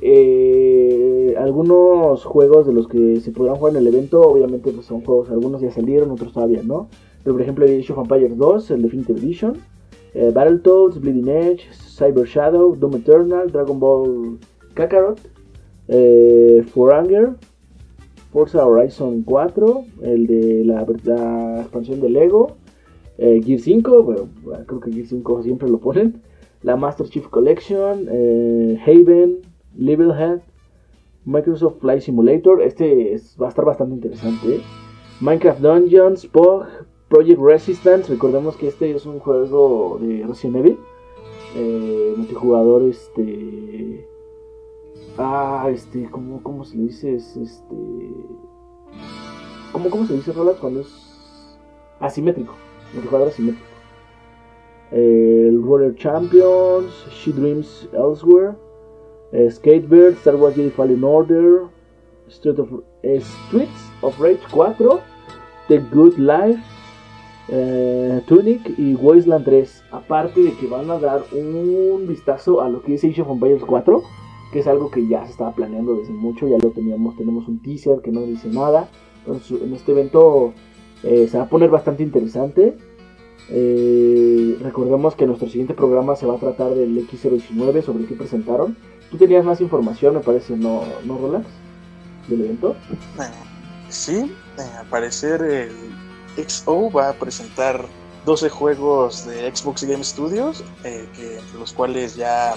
Eh, 0.00 1.34
algunos 1.38 2.24
juegos 2.24 2.66
de 2.66 2.72
los 2.72 2.88
que 2.88 3.20
se 3.20 3.32
podrán 3.32 3.56
jugar 3.56 3.74
en 3.74 3.80
el 3.80 3.88
evento, 3.88 4.22
obviamente 4.22 4.72
pues 4.72 4.86
son 4.86 5.02
juegos, 5.02 5.30
algunos 5.30 5.60
ya 5.60 5.70
salieron, 5.70 6.10
otros 6.10 6.32
todavía 6.32 6.62
no. 6.62 6.88
Pero 7.22 7.34
por 7.34 7.42
ejemplo, 7.42 7.64
Age 7.64 7.92
of 7.92 7.98
Empires 7.98 8.36
2, 8.36 8.70
el 8.70 8.82
Definitive 8.82 9.18
Edition, 9.18 9.54
eh, 10.14 10.30
Battletoads, 10.32 11.00
Bleeding 11.00 11.28
Edge, 11.28 11.68
Cyber 11.72 12.26
Shadow, 12.26 12.74
Doom 12.76 12.96
Eternal, 12.96 13.50
Dragon 13.50 13.78
Ball 13.78 14.38
Kakarot, 14.74 15.20
eh, 15.88 16.62
For 16.72 16.92
Forza 18.32 18.66
Horizon 18.66 19.22
4, 19.22 19.84
el 20.02 20.26
de 20.26 20.64
la, 20.64 20.82
expansión 21.60 22.00
de 22.00 22.10
Lego, 22.10 22.56
eh, 23.16 23.40
Gear 23.42 23.58
5, 23.58 24.02
bueno, 24.02 24.28
creo 24.66 24.80
que 24.80 24.92
Gear 24.92 25.06
5 25.06 25.42
siempre 25.42 25.68
lo 25.68 25.78
ponen, 25.78 26.22
la 26.62 26.76
Master 26.76 27.08
Chief 27.08 27.26
Collection, 27.28 28.06
eh, 28.10 28.78
Haven, 28.84 29.38
Levelhead, 29.76 30.40
Microsoft 31.24 31.80
Flight 31.80 32.02
Simulator, 32.02 32.62
este 32.62 33.16
va 33.40 33.46
a 33.46 33.48
estar 33.48 33.64
bastante 33.64 33.94
interesante, 33.94 34.60
Minecraft 35.20 35.60
Dungeons, 35.60 36.26
POG, 36.26 36.66
Project 37.08 37.40
Resistance, 37.40 38.08
recordemos 38.10 38.56
que 38.56 38.68
este 38.68 38.90
es 38.90 39.06
un 39.06 39.18
juego 39.18 39.98
de 40.00 40.24
Resident 40.26 40.56
Evil, 40.56 40.78
eh, 41.56 42.14
multijugador, 42.16 42.82
este 42.82 44.06
Ah, 45.20 45.68
este, 45.72 46.08
¿cómo, 46.10 46.40
cómo 46.44 46.64
se 46.64 46.76
le 46.76 46.84
dice? 46.84 47.16
este. 47.16 47.74
¿Cómo, 49.72 49.90
¿Cómo 49.90 50.06
se 50.06 50.14
dice 50.14 50.32
Roland 50.32 50.58
cuando 50.60 50.80
es 50.80 51.58
asimétrico? 51.98 52.54
Multijugador 52.94 53.28
asimétrico. 53.28 53.66
el 54.92 55.60
Roller 55.62 55.94
Champions, 55.96 56.92
She 57.10 57.32
Dreams 57.32 57.88
Elsewhere, 57.92 58.54
Skatebird, 59.50 60.14
Star 60.18 60.36
Wars 60.36 60.54
Jedi 60.54 60.70
Fallen 60.70 61.02
Order, 61.02 61.64
Street 62.28 62.58
of, 62.60 62.68
Streets 63.02 63.90
of 64.02 64.18
Rage 64.20 64.40
4, 64.50 65.00
The 65.66 65.78
Good 65.92 66.16
Life, 66.16 66.62
eh, 67.48 68.22
Tunic 68.26 68.78
y 68.78 68.94
Wasteland 68.94 69.44
3. 69.44 69.84
Aparte 69.92 70.42
de 70.42 70.52
que 70.54 70.66
van 70.66 70.90
a 70.90 70.98
dar 70.98 71.22
un 71.32 72.06
vistazo 72.06 72.60
a 72.60 72.68
lo 72.68 72.82
que 72.82 72.94
es 72.94 73.04
Age 73.04 73.22
of 73.22 73.30
Empires 73.30 73.62
4 73.66 74.02
que 74.52 74.60
es 74.60 74.66
algo 74.66 74.90
que 74.90 75.06
ya 75.06 75.24
se 75.24 75.32
estaba 75.32 75.52
planeando 75.52 75.94
desde 75.96 76.12
mucho, 76.12 76.48
ya 76.48 76.56
lo 76.58 76.70
teníamos, 76.70 77.16
tenemos 77.16 77.48
un 77.48 77.60
teaser 77.60 78.00
que 78.00 78.10
no 78.10 78.22
dice 78.22 78.48
nada, 78.48 78.88
entonces 79.18 79.60
en 79.62 79.74
este 79.74 79.92
evento 79.92 80.54
eh, 81.02 81.28
se 81.30 81.38
va 81.38 81.44
a 81.44 81.48
poner 81.48 81.70
bastante 81.70 82.02
interesante. 82.02 82.76
Eh, 83.50 84.58
recordemos 84.60 85.14
que 85.14 85.26
nuestro 85.26 85.48
siguiente 85.48 85.74
programa 85.74 86.16
se 86.16 86.26
va 86.26 86.36
a 86.36 86.38
tratar 86.38 86.74
del 86.74 87.06
X019 87.08 87.82
sobre 87.82 88.02
el 88.02 88.08
que 88.08 88.14
presentaron. 88.14 88.76
Tú 89.10 89.16
tenías 89.16 89.44
más 89.44 89.60
información, 89.60 90.14
me 90.14 90.20
parece, 90.20 90.56
¿no, 90.56 90.82
no 91.04 91.18
Roland? 91.18 91.46
Del 92.28 92.42
evento. 92.42 92.76
Eh, 93.18 93.22
sí, 93.88 94.32
al 94.78 94.86
parecer 94.86 95.42
el 95.42 95.70
XO 96.46 96.90
va 96.90 97.10
a 97.10 97.12
presentar 97.14 97.84
12 98.24 98.48
juegos 98.50 99.26
de 99.26 99.54
Xbox 99.54 99.84
Game 99.84 100.04
Studios, 100.04 100.64
que, 100.82 101.40
los 101.58 101.72
cuales 101.72 102.16
ya 102.16 102.54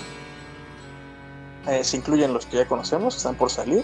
eh, 1.68 1.84
se 1.84 1.98
incluyen 1.98 2.34
los 2.34 2.46
que 2.46 2.58
ya 2.58 2.68
conocemos, 2.68 3.16
están 3.16 3.36
por 3.36 3.50
salir. 3.50 3.84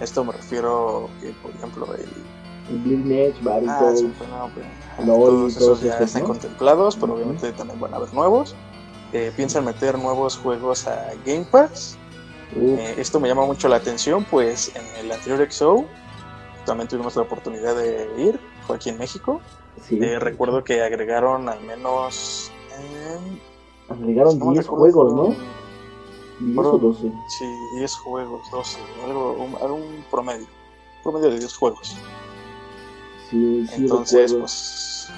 Esto 0.00 0.24
me 0.24 0.32
refiero 0.32 1.08
que, 1.20 1.30
por 1.42 1.50
ejemplo, 1.52 1.94
el. 1.94 2.08
El 2.68 3.10
Edge, 3.10 3.34
ah, 3.48 3.70
todos 5.06 5.56
esos 5.56 5.80
ya 5.80 5.96
están 6.00 6.24
contemplados, 6.24 6.96
pero 6.96 7.14
obviamente 7.14 7.50
también 7.52 7.80
van 7.80 7.94
a 7.94 7.96
haber 7.96 8.12
nuevos. 8.12 8.54
Eh, 9.14 9.32
piensan 9.34 9.64
meter 9.64 9.98
nuevos 9.98 10.36
juegos 10.36 10.86
a 10.86 11.12
Game 11.24 11.46
Pass. 11.50 11.96
Eh, 12.54 12.94
esto 12.98 13.20
me 13.20 13.28
llama 13.28 13.46
mucho 13.46 13.68
la 13.68 13.76
atención, 13.76 14.26
pues 14.30 14.70
en 14.74 15.06
el 15.06 15.10
anterior 15.10 15.50
XO 15.50 15.86
también 16.68 16.88
tuvimos 16.88 17.16
la 17.16 17.22
oportunidad 17.22 17.74
de 17.74 18.10
ir, 18.18 18.38
fue 18.68 18.76
aquí 18.76 18.90
en 18.90 18.98
México. 18.98 19.40
recuerdo 20.20 20.62
que 20.62 20.82
agregaron 20.82 21.48
al 21.48 21.60
menos. 21.62 22.52
agregaron 23.88 24.38
10 24.38 24.68
juegos, 24.68 25.14
¿no? 25.14 25.34
10 26.40 26.58
o 26.58 26.78
12. 26.78 27.12
Sí, 27.38 27.44
10 27.78 27.94
juegos, 27.96 28.50
12, 28.52 28.78
algo, 29.04 29.32
un, 29.74 30.04
promedio. 30.10 30.46
promedio 31.02 31.30
de 31.30 31.38
10 31.38 31.56
juegos. 31.56 31.96
Sí, 33.30 33.66
sí. 33.66 33.82
Entonces, 33.82 34.34
pues. 34.34 35.10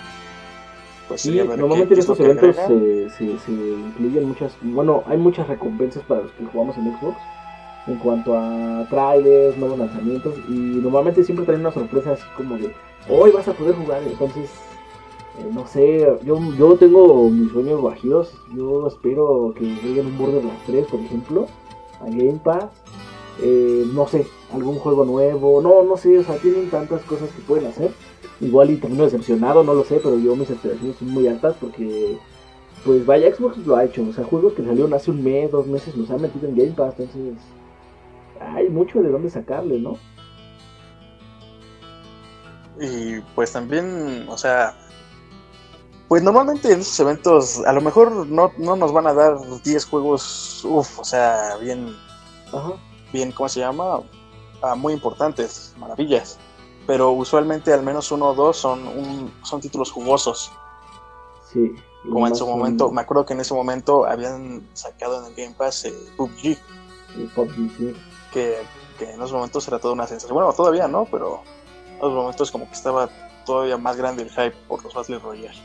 pues 1.09 1.21
sí, 1.21 1.37
normalmente 1.37 1.95
en 1.95 2.01
estos 2.01 2.19
eventos 2.21 2.57
se, 2.57 3.11
se, 3.11 3.39
se, 3.39 3.53
incluyen 3.53 4.29
muchas. 4.29 4.57
Bueno, 4.63 5.03
hay 5.07 5.19
muchas 5.19 5.49
recompensas 5.49 6.05
para 6.05 6.23
los 6.23 6.31
que 6.33 6.47
jugamos 6.47 6.77
en 6.79 6.97
Xbox. 6.97 7.17
En 7.87 7.97
cuanto 7.97 8.39
a 8.39 8.87
trailers, 8.89 9.57
nuevos 9.57 9.79
lanzamientos. 9.79 10.37
Y 10.49 10.53
normalmente 10.53 11.25
siempre 11.25 11.45
traen 11.45 11.63
una 11.63 11.73
sorpresa 11.73 12.13
así 12.13 12.25
como 12.37 12.57
de: 12.57 12.73
Hoy 13.09 13.31
vas 13.31 13.49
a 13.49 13.53
poder 13.53 13.75
jugar. 13.77 14.03
Entonces 14.03 14.51
eh, 15.41 15.51
no 15.53 15.67
sé, 15.67 16.07
yo, 16.25 16.39
yo 16.59 16.77
tengo 16.77 17.31
mis 17.31 17.51
sueños 17.53 17.83
bajios. 17.83 18.33
Yo 18.55 18.87
espero 18.87 19.55
que 19.57 19.65
lleguen 19.65 20.07
un 20.07 20.19
Borderlands 20.19 20.63
3, 20.67 20.87
por 20.87 21.01
ejemplo, 21.01 21.47
a 22.01 22.07
Game 22.07 22.41
Pass. 22.43 22.67
Eh, 23.43 23.85
no 23.95 24.07
sé, 24.07 24.27
algún 24.53 24.77
juego 24.77 25.05
nuevo. 25.05 25.63
No, 25.63 25.83
no 25.83 25.97
sé, 25.97 26.19
o 26.19 26.25
sea, 26.25 26.37
tienen 26.37 26.69
tantas 26.71 27.03
cosas 27.03 27.31
que 27.31 27.43
pueden 27.43 27.67
hacer. 27.67 27.93
Igual 28.41 28.71
y 28.71 28.77
termino 28.77 29.05
decepcionado, 29.05 29.63
no 29.63 29.75
lo 29.75 29.85
sé, 29.85 30.01
pero 30.03 30.19
yo 30.19 30.35
mis 30.35 30.51
expectativas 30.51 30.97
son 30.97 31.11
muy 31.11 31.29
altas 31.29 31.55
porque, 31.61 32.17
pues 32.85 33.05
vaya, 33.05 33.35
Xbox 33.35 33.59
lo 33.67 33.77
ha 33.77 33.85
hecho. 33.85 34.03
O 34.09 34.13
sea, 34.13 34.25
juegos 34.25 34.55
que 34.55 34.65
salieron 34.65 34.93
hace 34.95 35.11
un 35.11 35.23
mes, 35.23 35.51
dos 35.51 35.67
meses, 35.67 35.97
los 35.97 36.11
ha 36.11 36.19
metido 36.19 36.49
en 36.49 36.57
Game 36.57 36.73
Pass. 36.73 36.95
Entonces, 36.99 37.35
hay 38.41 38.69
mucho 38.69 39.03
de 39.03 39.11
dónde 39.11 39.31
sacarle, 39.31 39.79
¿no? 39.79 39.97
Y 42.81 43.21
pues 43.35 43.53
también, 43.53 44.27
o 44.29 44.39
sea, 44.39 44.75
Pues 46.09 46.23
normalmente 46.25 46.73
en 46.73 46.81
estos 46.81 46.99
eventos 47.01 47.59
a 47.67 47.73
lo 47.73 47.81
mejor 47.81 48.27
no, 48.27 48.53
no 48.59 48.75
nos 48.75 48.93
van 48.93 49.07
a 49.07 49.15
dar 49.15 49.39
10 49.63 49.85
juegos, 49.87 50.65
uff, 50.65 50.99
o 50.99 51.05
sea, 51.05 51.57
bien, 51.61 51.95
bien, 53.13 53.31
¿cómo 53.33 53.49
se 53.49 53.61
llama? 53.61 54.01
Ah, 54.63 54.75
muy 54.75 54.93
importantes, 54.93 55.73
maravillas. 55.79 56.39
Pero 56.87 57.13
usualmente 57.13 57.73
al 57.73 57.83
menos 57.85 58.11
uno 58.11 58.29
o 58.31 58.35
dos 58.35 58.57
son, 58.57 58.89
un, 58.89 59.33
son 59.45 59.61
títulos 59.61 59.93
jugosos. 59.93 60.51
Sí. 61.53 61.73
Como 62.11 62.27
en 62.27 62.35
su 62.35 62.45
un- 62.45 62.59
momento, 62.59 62.91
me 62.91 63.03
acuerdo 63.03 63.25
que 63.27 63.35
en 63.35 63.41
ese 63.41 63.55
momento 63.55 64.05
habían 64.07 64.69
sacado 64.73 65.21
en 65.21 65.27
el 65.27 65.35
Game 65.37 65.55
Pass 65.57 65.85
eh, 65.85 65.95
PUBG, 66.17 66.59
el 67.17 67.29
PUBG, 67.35 67.55
sí. 67.77 67.97
que, 68.33 68.57
que 68.99 69.05
en 69.05 69.17
esos 69.21 69.33
momentos 69.33 69.67
era 69.69 69.79
toda 69.79 69.95
una 69.95 70.07
sensación. 70.09 70.35
Bueno, 70.35 70.53
todavía 70.53 70.89
no, 70.89 71.05
pero 71.11 71.43
esos 72.01 72.13
momentos 72.13 72.51
como 72.51 72.67
que 72.67 72.75
estaba 72.75 73.09
todavía 73.45 73.77
más 73.77 73.97
grande 73.97 74.23
el 74.23 74.31
hype 74.31 74.55
por 74.69 74.83
los 74.83 74.95
Battle 74.95 75.19
Royale. 75.19 75.59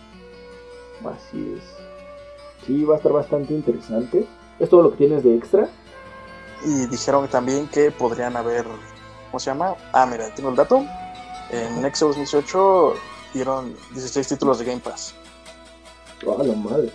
Así 1.06 1.56
es. 1.58 1.64
Sí, 2.66 2.84
va 2.84 2.96
a 2.96 2.98
estar 2.98 3.12
bastante 3.12 3.54
interesante. 3.54 4.28
¿Es 4.60 4.70
todo 4.70 4.84
lo 4.84 4.92
que 4.92 4.98
tienes 4.98 5.24
de 5.24 5.36
extra? 5.36 5.70
Y 6.66 6.88
dijeron 6.88 7.28
también 7.28 7.68
que 7.68 7.92
podrían 7.92 8.36
haber, 8.36 8.66
¿cómo 9.30 9.40
se 9.40 9.52
llama? 9.52 9.76
Ah, 9.94 10.06
mira, 10.06 10.34
tengo 10.34 10.50
el 10.50 10.56
dato. 10.56 10.84
En 11.52 11.82
Nexo 11.82 12.08
2018 12.08 12.94
dieron 13.34 13.76
16 13.92 14.28
títulos 14.28 14.60
de 14.60 14.66
Game 14.66 14.80
Pass. 14.80 15.14
Ah, 16.28 16.44
la 16.44 16.56
madre. 16.56 16.92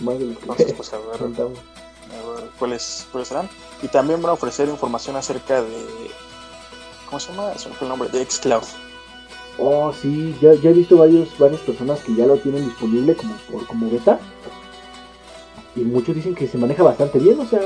Más 0.00 0.18
de 0.18 0.26
lo 0.26 0.34
que 0.34 0.40
Entonces, 0.40 0.72
pues 0.72 0.92
a 0.92 0.98
ver, 0.98 1.22
a 1.22 2.40
ver 2.40 2.50
cuáles, 2.58 3.06
cuáles 3.12 3.28
serán. 3.28 3.48
Y 3.82 3.88
también 3.88 4.22
van 4.22 4.30
a 4.30 4.34
ofrecer 4.34 4.68
información 4.68 5.16
acerca 5.16 5.62
de, 5.62 5.86
¿cómo 7.14 7.20
se 7.20 7.32
llama? 7.32 7.74
Fue 7.78 7.86
el 7.86 7.88
nombre, 7.88 8.08
de 8.08 8.24
Xcloud. 8.28 8.64
Oh, 9.58 9.92
sí, 9.92 10.34
ya, 10.40 10.54
ya 10.54 10.70
he 10.70 10.72
visto 10.72 10.96
varios, 10.96 11.38
varias 11.38 11.60
personas 11.60 12.00
que 12.00 12.14
ya 12.14 12.26
lo 12.26 12.36
tienen 12.38 12.64
disponible 12.64 13.14
como, 13.14 13.36
por, 13.50 13.66
como 13.66 13.88
beta. 13.88 14.18
Y 15.76 15.80
muchos 15.80 16.16
dicen 16.16 16.34
que 16.34 16.48
se 16.48 16.58
maneja 16.58 16.82
bastante 16.82 17.20
bien, 17.20 17.38
o 17.38 17.46
sea, 17.46 17.60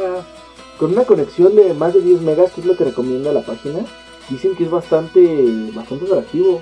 con 0.78 0.92
una 0.92 1.04
conexión 1.04 1.56
de 1.56 1.72
más 1.72 1.94
de 1.94 2.02
10 2.02 2.20
megas, 2.20 2.52
que 2.52 2.60
es 2.60 2.66
lo 2.66 2.76
que 2.76 2.84
recomienda 2.84 3.32
la 3.32 3.40
página, 3.40 3.80
dicen 4.28 4.54
que 4.54 4.64
es 4.64 4.70
bastante, 4.70 5.70
bastante 5.74 6.04
atractivo. 6.04 6.60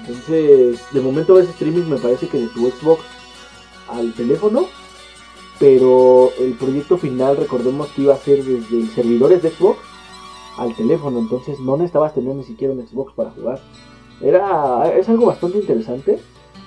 Entonces, 0.00 0.80
de 0.92 1.00
momento 1.00 1.34
ves 1.34 1.48
streaming 1.48 1.88
me 1.88 1.96
parece 1.96 2.28
que 2.28 2.40
de 2.40 2.48
tu 2.48 2.68
Xbox 2.70 3.02
al 3.88 4.12
teléfono, 4.12 4.66
pero 5.58 6.32
el 6.38 6.52
proyecto 6.54 6.98
final 6.98 7.38
recordemos 7.38 7.88
que 7.88 8.02
iba 8.02 8.14
a 8.14 8.18
ser 8.18 8.44
desde 8.44 8.86
servidores 8.94 9.42
de 9.42 9.50
Xbox 9.50 9.91
al 10.56 10.74
teléfono, 10.74 11.18
entonces 11.18 11.60
no 11.60 11.76
necesitabas 11.76 12.14
tener 12.14 12.34
ni 12.34 12.44
siquiera 12.44 12.74
un 12.74 12.86
Xbox 12.86 13.12
para 13.14 13.30
jugar. 13.30 13.60
Era, 14.20 14.92
es 14.96 15.08
algo 15.08 15.26
bastante 15.26 15.58
interesante. 15.58 16.18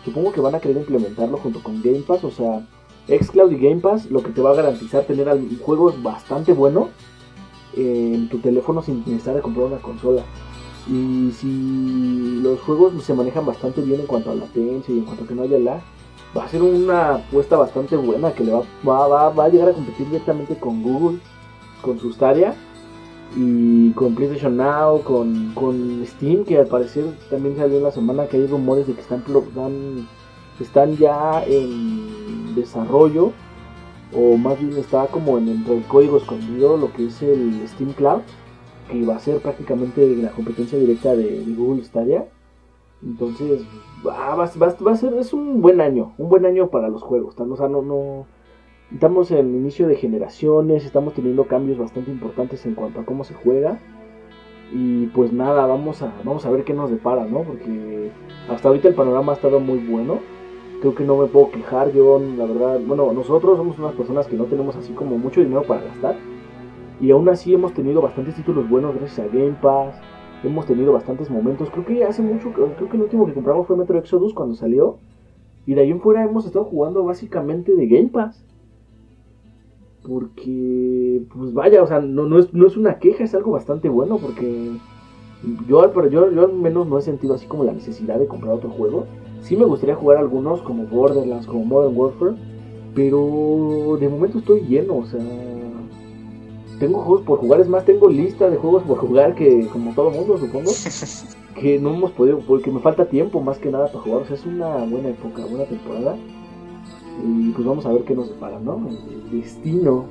Supongo 0.04 0.32
que 0.32 0.42
van 0.42 0.56
a 0.56 0.60
querer 0.60 0.78
implementarlo 0.78 1.38
junto 1.38 1.62
con 1.64 1.82
Game 1.82 2.02
Pass. 2.02 2.24
O 2.24 2.32
sea, 2.32 2.68
Xcloud 3.08 3.52
y 3.52 3.58
Game 3.58 3.82
Pass 3.82 4.10
lo 4.10 4.22
que 4.24 4.32
te 4.32 4.42
va 4.42 4.52
a 4.52 4.56
garantizar 4.56 5.04
tener 5.04 5.28
juegos 5.62 6.02
bastante 6.02 6.54
buenos 6.54 6.90
en 7.76 8.30
tu 8.30 8.40
teléfono 8.40 8.82
sin 8.82 9.00
necesidad 9.00 9.36
de 9.36 9.42
comprar 9.42 9.68
una 9.68 9.78
consola. 9.78 10.24
Y 10.88 11.32
si 11.32 12.40
los 12.42 12.60
juegos 12.62 13.04
se 13.04 13.14
manejan 13.14 13.46
bastante 13.46 13.82
bien 13.82 14.02
en 14.02 14.06
cuanto 14.06 14.32
a 14.32 14.36
latencia 14.36 14.94
y 14.94 15.00
en 15.00 15.06
cuanto 15.06 15.24
a 15.24 15.28
que 15.28 15.36
no 15.36 15.44
haya 15.44 15.58
lag, 15.58 15.82
va 16.38 16.44
a 16.44 16.50
ser 16.50 16.62
una 16.62 17.16
apuesta 17.16 17.58
bastante 17.58 17.96
buena 17.96 18.34
que 18.34 18.44
le 18.44 18.52
va, 18.52 18.64
va, 18.88 19.08
va, 19.08 19.30
va 19.30 19.46
a 19.46 19.50
llegar 19.50 19.70
a 19.70 19.74
competir 19.74 20.08
directamente 20.08 20.56
con 20.60 20.84
Google, 20.84 21.20
con 21.82 22.00
su 22.00 22.12
Stadia 22.12 22.54
y 23.36 23.92
con 23.92 24.16
PlayStation 24.16 24.56
Now, 24.58 25.02
con, 25.04 25.52
con 25.54 26.04
Steam, 26.06 26.46
que 26.46 26.58
al 26.58 26.68
parecer 26.68 27.06
también 27.30 27.58
salió 27.58 27.78
en 27.78 27.84
la 27.84 27.92
semana 27.92 28.28
que 28.28 28.38
hay 28.38 28.48
rumores 28.48 28.88
de 28.88 28.94
que 28.94 29.02
están, 29.02 29.24
están, 30.60 30.96
ya 30.98 31.44
en 31.46 32.56
desarrollo, 32.56 33.32
o 34.16 34.38
más 34.38 34.58
bien 34.60 34.78
está 34.78 35.08
como 35.08 35.38
en 35.38 35.50
entre 35.50 35.78
el 35.78 35.84
código 35.84 36.18
escondido 36.18 36.78
lo 36.78 36.94
que 36.94 37.08
es 37.08 37.22
el 37.22 37.68
Steam 37.68 37.92
Cloud, 37.94 38.22
que 38.90 39.06
va 39.06 39.16
a 39.16 39.20
ser 39.20 39.40
prácticamente 39.42 40.16
la 40.16 40.30
competencia 40.32 40.78
directa 40.80 41.16
de, 41.16 41.44
Google 41.58 41.84
Stadia. 41.84 42.28
Entonces, 43.04 43.62
va, 44.06 44.36
va, 44.36 44.46
va- 44.46 44.78
va 44.88 44.92
a 44.92 44.96
ser, 44.96 45.14
es 45.16 45.34
un 45.34 45.62
buen 45.62 45.82
año, 45.82 46.14
un 46.18 46.30
buen 46.30 46.46
año 46.46 46.70
para 46.70 46.88
los 46.88 47.02
juegos. 47.04 47.36
O 47.38 47.58
sea, 47.58 47.68
no, 47.68 47.82
no, 47.82 48.26
Estamos 48.96 49.30
en 49.32 49.54
inicio 49.54 49.90
de 49.90 49.98
generaciones, 49.98 50.86
estamos 50.86 51.14
teniendo 51.14 51.44
cambios 51.48 51.78
bastante 51.78 52.10
importantes 52.12 52.66
en 52.66 52.76
cuanto 52.76 53.02
a 53.02 53.06
cómo 53.06 53.26
se 53.26 53.34
juega. 53.34 53.78
Y 54.72 55.08
pues 55.08 55.34
nada, 55.34 55.66
vamos 55.66 56.02
a, 56.02 56.14
vamos 56.24 56.46
a 56.46 56.50
ver 56.50 56.64
qué 56.64 56.74
nos 56.74 56.90
depara, 56.90 57.26
¿no? 57.26 57.44
Porque 57.44 58.10
hasta 58.50 58.70
ahorita 58.70 58.88
el 58.88 58.96
panorama 58.96 59.34
ha 59.34 59.36
estado 59.36 59.60
muy 59.60 59.80
bueno. 59.80 60.20
Creo 60.80 60.96
que 60.96 61.04
no 61.04 61.18
me 61.18 61.28
puedo 61.28 61.52
quejar. 61.52 61.92
Yo, 61.92 62.22
la 62.38 62.46
verdad, 62.46 62.80
bueno, 62.88 63.12
nosotros 63.12 63.58
somos 63.58 63.78
unas 63.80 63.92
personas 63.96 64.28
que 64.28 64.38
no 64.38 64.46
tenemos 64.46 64.78
así 64.78 64.94
como 64.94 65.18
mucho 65.18 65.42
dinero 65.42 65.64
para 65.64 65.82
gastar. 65.82 66.16
Y 67.02 67.12
aún 67.12 67.28
así 67.28 67.54
hemos 67.54 67.74
tenido 67.74 68.02
bastantes 68.02 68.36
títulos 68.36 68.70
buenos 68.70 68.96
gracias 68.96 69.28
a 69.28 69.28
Game 69.28 69.58
Pass. 69.62 70.00
Hemos 70.42 70.68
tenido 70.68 70.94
bastantes 70.94 71.30
momentos. 71.30 71.70
Creo 71.70 71.86
que 71.86 72.06
hace 72.06 72.22
mucho, 72.22 72.54
creo 72.54 72.90
que 72.90 72.96
el 72.96 73.04
último 73.04 73.26
que 73.26 73.34
compramos 73.34 73.68
fue 73.68 73.76
Metro 73.76 74.00
Exodus 74.00 74.34
cuando 74.34 74.56
salió. 74.56 75.00
Y 75.66 75.74
de 75.74 75.82
ahí 75.82 75.92
en 75.92 76.00
fuera 76.00 76.24
hemos 76.24 76.46
estado 76.46 76.64
jugando 76.64 77.04
básicamente 77.04 77.76
de 77.76 77.88
Game 77.88 78.08
Pass. 78.08 78.46
Porque, 80.08 81.24
pues 81.34 81.54
vaya, 81.54 81.82
o 81.82 81.88
sea, 81.88 82.00
no, 82.00 82.26
no, 82.26 82.38
es, 82.40 82.54
no 82.54 82.68
es 82.68 82.78
una 82.78 83.00
queja, 83.00 83.24
es 83.24 83.34
algo 83.34 83.52
bastante 83.52 83.90
bueno 83.90 84.18
porque 84.18 84.72
yo, 85.68 85.82
al- 85.82 85.92
pero 85.92 86.08
yo, 86.10 86.32
yo 86.32 86.46
al 86.46 86.54
menos 86.54 86.88
no 86.88 86.98
he 86.98 87.02
sentido 87.02 87.34
así 87.34 87.48
como 87.48 87.64
la 87.64 87.74
necesidad 87.74 88.20
de 88.20 88.28
comprar 88.28 88.54
otro 88.54 88.70
juego. 88.70 89.06
Sí 89.42 89.56
me 89.56 89.66
gustaría 89.66 89.96
jugar 89.96 90.18
algunos 90.18 90.62
como 90.62 90.84
Borderlands, 90.86 91.48
como 91.48 91.66
Modern 91.66 91.98
Warfare, 91.98 92.34
pero 92.94 93.98
de 94.00 94.10
momento 94.10 94.40
estoy 94.40 94.62
lleno, 94.62 94.98
o 94.98 95.06
sea, 95.06 95.20
tengo 96.80 97.00
juegos 97.00 97.24
por 97.26 97.40
jugar, 97.40 97.62
es 97.62 97.70
más, 97.70 97.86
tengo 97.86 98.10
lista 98.10 98.50
de 98.50 98.58
juegos 98.58 98.84
por 98.84 98.98
jugar 98.98 99.34
que 99.36 99.68
como 99.72 99.94
todo 99.94 100.12
mundo 100.12 100.38
supongo, 100.38 100.72
que 101.60 101.80
no 101.80 101.94
hemos 101.94 102.12
podido, 102.12 102.40
porque 102.40 102.72
me 102.72 102.80
falta 102.80 103.06
tiempo 103.06 103.42
más 103.42 103.58
que 103.60 103.72
nada 103.72 103.88
para 103.88 104.00
jugar, 104.04 104.22
o 104.22 104.26
sea, 104.26 104.36
es 104.36 104.46
una 104.46 104.78
buena 104.86 105.10
época, 105.10 105.46
buena 105.46 105.66
temporada. 105.66 106.16
Y 107.24 107.52
pues 107.52 107.66
vamos 107.66 107.86
a 107.86 107.92
ver 107.94 108.04
qué 108.04 108.16
nos 108.16 108.30
depara, 108.30 108.60
¿no? 108.60 108.88
El 108.88 109.42
destino. 109.42 110.06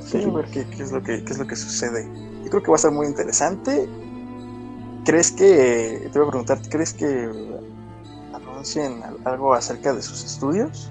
Sí, 0.00 0.18
a 0.18 0.32
ver 0.36 0.46
qué, 0.50 0.66
qué 0.66 0.82
es 0.82 0.92
lo 0.92 1.02
que, 1.02 1.24
qué 1.24 1.32
es 1.32 1.38
lo 1.38 1.46
que 1.46 1.56
sucede. 1.56 2.08
Yo 2.44 2.50
creo 2.50 2.62
que 2.62 2.70
va 2.70 2.76
a 2.76 2.78
ser 2.78 2.92
muy 2.92 3.06
interesante. 3.06 3.88
¿Crees 5.04 5.32
que, 5.32 6.08
te 6.12 6.18
voy 6.18 6.28
a 6.28 6.30
preguntar, 6.30 6.58
¿crees 6.70 6.92
que 6.94 7.28
anuncien 8.32 9.02
al- 9.02 9.18
algo 9.24 9.54
acerca 9.54 9.92
de 9.92 10.02
sus 10.02 10.24
estudios? 10.24 10.90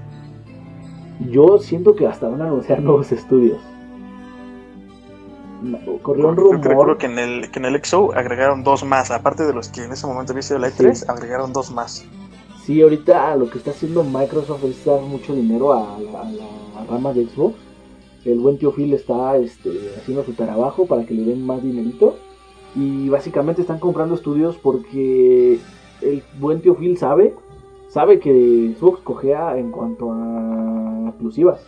Yo 1.32 1.58
siento 1.60 1.96
que 1.96 2.06
hasta 2.08 2.28
van 2.28 2.42
a 2.42 2.46
anunciar 2.46 2.82
nuevos 2.82 3.12
estudios. 3.12 3.60
Corrió 6.04 6.28
un 6.30 6.36
recuerdo 6.36 6.70
rumor. 6.84 6.98
que 6.98 7.06
en 7.08 7.18
el, 7.18 7.50
que 7.52 7.60
en 7.60 7.66
el 7.66 7.82
XO 7.84 8.14
agregaron 8.14 8.64
dos 8.64 8.84
más, 8.84 9.10
aparte 9.12 9.44
de 9.46 9.54
los 9.54 9.70
que 9.70 9.84
en 9.84 9.92
ese 9.94 10.06
momento 10.06 10.34
había 10.34 10.44
sido 10.44 10.60
la 10.60 10.68
E3, 10.70 11.06
agregaron 11.10 11.54
dos 11.54 11.72
más. 11.72 12.06
Sí, 12.66 12.82
ahorita 12.82 13.36
lo 13.36 13.48
que 13.48 13.60
está 13.60 13.70
haciendo 13.70 14.04
Microsoft 14.04 14.64
es 14.64 14.84
dar 14.86 15.00
mucho 15.00 15.36
dinero 15.36 15.72
a 15.74 16.00
la, 16.00 16.84
rama 16.90 17.14
de 17.14 17.28
Xbox. 17.28 17.54
El 18.26 18.40
buen 18.40 18.58
tío 18.58 18.72
Phil 18.72 18.92
está 18.92 19.38
este, 19.38 19.70
haciendo 19.96 20.24
su 20.24 20.34
trabajo 20.34 20.88
para 20.88 21.06
que 21.06 21.14
le 21.14 21.26
den 21.26 21.46
más 21.46 21.62
dinerito. 21.62 22.16
Y 22.76 23.08
básicamente 23.10 23.62
están 23.62 23.78
comprando 23.78 24.16
estudios 24.16 24.58
porque 24.58 25.60
el 26.02 26.24
buen 26.40 26.60
tío 26.62 26.74
Phil 26.74 26.98
sabe, 26.98 27.36
sabe 27.88 28.20
que 28.20 28.74
Xbox 28.76 29.00
cogea 29.02 29.60
en 29.60 29.70
cuanto 29.70 30.12
a 30.12 31.10
exclusivas. 31.10 31.64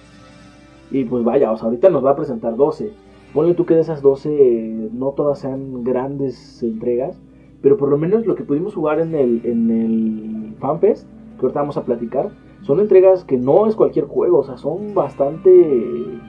Y 0.90 1.04
pues 1.04 1.24
vaya, 1.24 1.52
o 1.52 1.58
sea, 1.58 1.66
ahorita 1.66 1.92
nos 1.92 2.04
va 2.04 2.12
a 2.12 2.16
presentar 2.16 2.56
12. 2.56 2.92
Ponle 3.36 3.54
tú 3.54 3.68
que 3.68 3.76
de 3.76 3.82
esas 3.82 4.02
12 4.02 4.90
no 4.94 5.12
todas 5.12 5.38
sean 5.38 5.84
grandes 5.84 6.64
entregas. 6.64 7.16
Pero 7.62 7.78
por 7.78 7.90
lo 7.90 7.98
menos 7.98 8.26
lo 8.26 8.36
que 8.36 8.44
pudimos 8.44 8.76
jugar 8.76 9.00
en 9.00 9.16
el, 9.16 9.42
en 9.46 9.72
el 9.72 10.56
FanFest, 10.60 11.08
que 11.38 11.42
ahorita 11.42 11.60
vamos 11.60 11.78
a 11.78 11.86
platicar, 11.86 12.32
son 12.62 12.80
entregas 12.80 13.24
que 13.24 13.38
no 13.38 13.68
es 13.68 13.76
cualquier 13.76 14.06
juego, 14.06 14.40
o 14.40 14.44
sea, 14.44 14.58
son 14.58 14.94
bastante. 14.94 16.20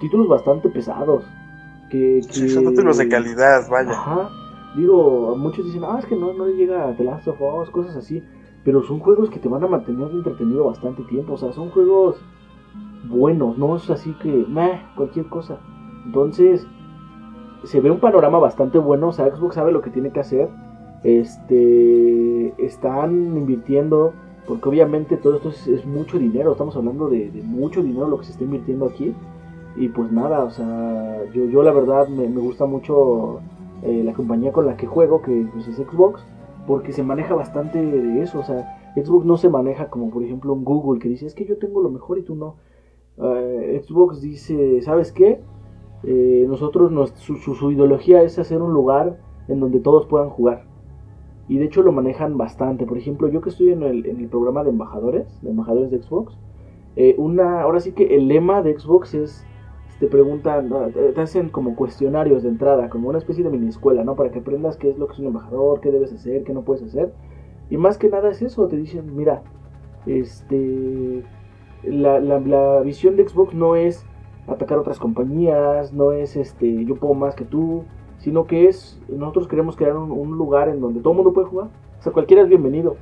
títulos 0.00 0.28
bastante 0.28 0.68
pesados. 0.68 1.24
Que, 1.90 2.22
Sí, 2.22 2.48
son 2.48 2.68
títulos 2.68 2.98
de 2.98 3.08
calidad, 3.08 3.68
vaya. 3.70 3.90
Ajá. 3.90 4.30
Digo, 4.76 5.34
muchos 5.36 5.64
dicen, 5.64 5.82
ah, 5.84 5.98
es 5.98 6.06
que 6.06 6.14
no, 6.16 6.32
no 6.32 6.46
le 6.46 6.54
llega 6.56 6.88
a 6.88 6.96
The 6.96 7.04
Last 7.04 7.26
of 7.28 7.40
Us, 7.40 7.70
cosas 7.70 7.96
así. 7.96 8.22
Pero 8.64 8.82
son 8.82 9.00
juegos 9.00 9.30
que 9.30 9.38
te 9.38 9.48
van 9.48 9.64
a 9.64 9.66
mantener 9.66 10.10
entretenido 10.10 10.64
bastante 10.64 11.02
tiempo. 11.04 11.32
O 11.32 11.36
sea, 11.36 11.52
son 11.52 11.70
juegos 11.70 12.16
buenos, 13.08 13.58
no 13.58 13.76
es 13.76 13.88
así 13.90 14.14
que, 14.22 14.28
meh, 14.48 14.82
cualquier 14.96 15.26
cosa. 15.26 15.58
Entonces, 16.06 16.66
se 17.64 17.80
ve 17.80 17.90
un 17.90 18.00
panorama 18.00 18.38
bastante 18.38 18.78
bueno. 18.78 19.08
O 19.08 19.12
sea, 19.12 19.30
Xbox 19.34 19.54
sabe 19.54 19.72
lo 19.72 19.82
que 19.82 19.90
tiene 19.90 20.10
que 20.10 20.20
hacer. 20.20 20.48
Este, 21.02 22.54
están 22.64 23.36
invirtiendo, 23.36 24.12
porque 24.46 24.68
obviamente 24.68 25.16
todo 25.16 25.36
esto 25.36 25.50
es, 25.50 25.86
mucho 25.86 26.18
dinero. 26.18 26.52
Estamos 26.52 26.76
hablando 26.76 27.08
de, 27.08 27.30
mucho 27.44 27.82
dinero 27.82 28.08
lo 28.08 28.18
que 28.18 28.26
se 28.26 28.32
está 28.32 28.44
invirtiendo 28.44 28.86
aquí. 28.86 29.14
Y 29.76 29.88
pues 29.88 30.10
nada, 30.10 30.44
o 30.44 30.50
sea, 30.50 31.24
yo, 31.32 31.44
yo 31.44 31.62
la 31.62 31.72
verdad 31.72 32.08
me, 32.08 32.28
me 32.28 32.40
gusta 32.40 32.66
mucho 32.66 33.40
eh, 33.82 34.02
la 34.04 34.12
compañía 34.12 34.52
con 34.52 34.66
la 34.66 34.76
que 34.76 34.86
juego, 34.86 35.22
que 35.22 35.46
pues, 35.52 35.66
es 35.68 35.76
Xbox. 35.76 36.22
porque 36.66 36.92
se 36.92 37.02
maneja 37.02 37.34
bastante 37.34 37.80
de 37.80 38.22
eso, 38.22 38.40
o 38.40 38.42
sea, 38.42 38.92
Xbox 38.94 39.24
no 39.24 39.36
se 39.38 39.48
maneja 39.48 39.88
como 39.88 40.10
por 40.10 40.22
ejemplo 40.22 40.52
un 40.52 40.64
Google 40.64 41.00
que 41.00 41.08
dice, 41.08 41.26
es 41.26 41.34
que 41.34 41.46
yo 41.46 41.56
tengo 41.56 41.80
lo 41.80 41.90
mejor 41.90 42.18
y 42.18 42.22
tú 42.22 42.34
no. 42.34 42.56
Eh, 43.16 43.82
Xbox 43.82 44.20
dice, 44.20 44.82
¿sabes 44.82 45.12
qué? 45.12 45.40
Eh, 46.02 46.46
nosotros, 46.48 47.12
su, 47.16 47.72
ideología 47.72 48.22
es 48.22 48.38
hacer 48.38 48.62
un 48.62 48.72
lugar 48.72 49.18
en 49.48 49.60
donde 49.60 49.80
todos 49.80 50.06
puedan 50.06 50.30
jugar. 50.30 50.64
Y 51.48 51.58
de 51.58 51.64
hecho 51.64 51.82
lo 51.82 51.92
manejan 51.92 52.38
bastante. 52.38 52.86
Por 52.86 52.98
ejemplo, 52.98 53.28
yo 53.28 53.40
que 53.40 53.50
estoy 53.50 53.72
en 53.72 53.82
el, 53.82 54.28
programa 54.28 54.64
de 54.64 54.70
embajadores, 54.70 55.26
de 55.42 55.50
embajadores 55.50 55.90
de 55.90 56.02
Xbox, 56.02 56.36
eh, 56.96 57.14
una, 57.18 57.62
ahora 57.62 57.80
sí 57.80 57.92
que 57.92 58.14
el 58.16 58.28
lema 58.28 58.62
de 58.62 58.78
Xbox 58.78 59.14
es, 59.14 59.44
te 59.98 60.06
preguntan, 60.06 60.70
te 60.94 61.20
hacen 61.20 61.50
como 61.50 61.76
cuestionarios 61.76 62.42
de 62.42 62.48
entrada, 62.48 62.88
como 62.88 63.08
una 63.08 63.18
especie 63.18 63.44
de 63.44 63.50
mini 63.50 63.68
escuela, 63.68 64.02
¿no? 64.02 64.14
Para 64.16 64.30
que 64.30 64.38
aprendas 64.38 64.76
qué 64.76 64.88
es 64.90 64.98
lo 64.98 65.06
que 65.06 65.14
es 65.14 65.18
un 65.18 65.26
embajador, 65.26 65.80
qué 65.80 65.90
debes 65.90 66.12
hacer, 66.12 66.44
qué 66.44 66.54
no 66.54 66.62
puedes 66.62 66.82
hacer. 66.82 67.12
Y 67.68 67.76
más 67.76 67.98
que 67.98 68.08
nada 68.08 68.30
es 68.30 68.40
eso, 68.40 68.66
te 68.66 68.76
dicen, 68.76 69.14
mira, 69.14 69.42
este, 70.06 71.22
la, 71.84 72.80
visión 72.80 73.16
de 73.16 73.28
Xbox 73.28 73.54
no 73.54 73.76
es 73.76 74.04
atacar 74.52 74.78
otras 74.78 74.98
compañías, 74.98 75.92
no 75.92 76.12
es 76.12 76.36
este, 76.36 76.84
yo 76.84 76.96
puedo 76.96 77.14
más 77.14 77.34
que 77.34 77.44
tú, 77.44 77.84
sino 78.18 78.46
que 78.46 78.68
es, 78.68 79.00
nosotros 79.08 79.48
queremos 79.48 79.76
crear 79.76 79.96
un, 79.96 80.36
lugar 80.36 80.68
en 80.68 80.80
donde 80.80 81.00
todo 81.00 81.12
el 81.12 81.16
mundo 81.18 81.32
puede 81.32 81.48
jugar, 81.48 81.68
o 81.98 82.02
sea, 82.02 82.12
cualquiera 82.12 82.42
es 82.42 82.48
bienvenido. 82.48 82.96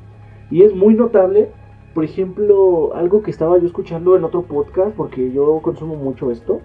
Y 0.50 0.62
es 0.62 0.74
muy 0.74 0.94
notable 0.94 1.50
por 1.98 2.04
ejemplo, 2.04 2.94
algo 2.94 3.22
que 3.22 3.32
estaba 3.32 3.58
yo 3.58 3.66
escuchando 3.66 4.16
en 4.16 4.22
otro 4.22 4.42
podcast, 4.42 4.94
porque 4.94 5.32
yo 5.32 5.58
consumo 5.62 5.96
mucho 5.96 6.30
esto, 6.30 6.60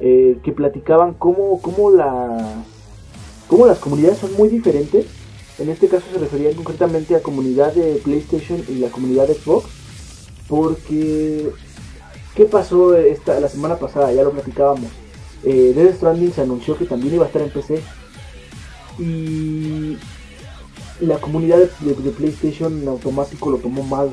eh, 0.00 0.38
que 0.42 0.50
platicaban 0.50 1.14
cómo, 1.14 1.60
cómo, 1.62 1.92
la, 1.92 2.64
cómo 3.46 3.66
las 3.66 3.78
comunidades 3.78 4.18
son 4.18 4.34
muy 4.36 4.48
diferentes. 4.48 5.06
En 5.60 5.68
este 5.68 5.86
caso 5.86 6.06
se 6.12 6.18
refería 6.18 6.52
concretamente 6.56 7.14
a 7.14 7.22
comunidad 7.22 7.74
de 7.74 8.00
PlayStation 8.02 8.60
y 8.68 8.80
la 8.80 8.88
comunidad 8.88 9.28
de 9.28 9.34
Xbox, 9.34 9.66
porque 10.48 11.50
¿qué 12.34 12.44
pasó 12.44 12.96
esta, 12.96 13.38
la 13.40 13.48
semana 13.48 13.76
pasada? 13.76 14.12
Ya 14.12 14.22
lo 14.22 14.32
platicábamos. 14.32 14.90
Eh, 15.44 15.72
Death 15.74 15.96
Stranding 15.96 16.32
se 16.32 16.42
anunció 16.42 16.76
que 16.76 16.84
también 16.84 17.14
iba 17.14 17.24
a 17.24 17.28
estar 17.28 17.42
en 17.42 17.50
PC. 17.50 17.82
Y 18.98 19.96
la 21.00 21.18
comunidad 21.18 21.58
de, 21.58 22.10
PlayStation 22.10 22.86
automático 22.88 23.50
lo 23.50 23.58
tomó 23.58 23.82
mal 23.82 24.12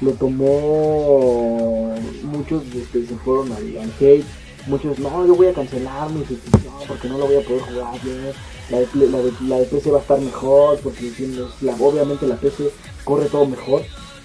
lo 0.00 0.12
tomó, 0.12 1.94
muchos 2.22 2.62
este, 2.74 3.06
se 3.06 3.14
fueron 3.16 3.52
al, 3.52 3.92
hate, 4.00 4.24
muchos, 4.66 4.98
no, 4.98 5.26
yo 5.26 5.34
voy 5.34 5.48
a 5.48 5.52
cancelar 5.52 6.10
mi 6.10 6.24
suscripción 6.24 6.72
porque 6.88 7.08
no 7.08 7.18
lo 7.18 7.26
voy 7.26 7.36
a 7.36 7.40
poder 7.42 7.60
jugar 7.60 8.00
bien, 8.02 8.32
la 8.70 8.78
de, 8.78 9.32
la 9.42 9.58
PC 9.68 9.90
va 9.90 9.98
a 9.98 10.00
estar 10.00 10.20
mejor, 10.20 10.78
porque 10.80 11.12
la, 11.60 11.74
obviamente 11.74 12.26
la 12.26 12.36
PC 12.36 12.70
corre 13.04 13.26
todo 13.26 13.46
mejor, 13.46 13.82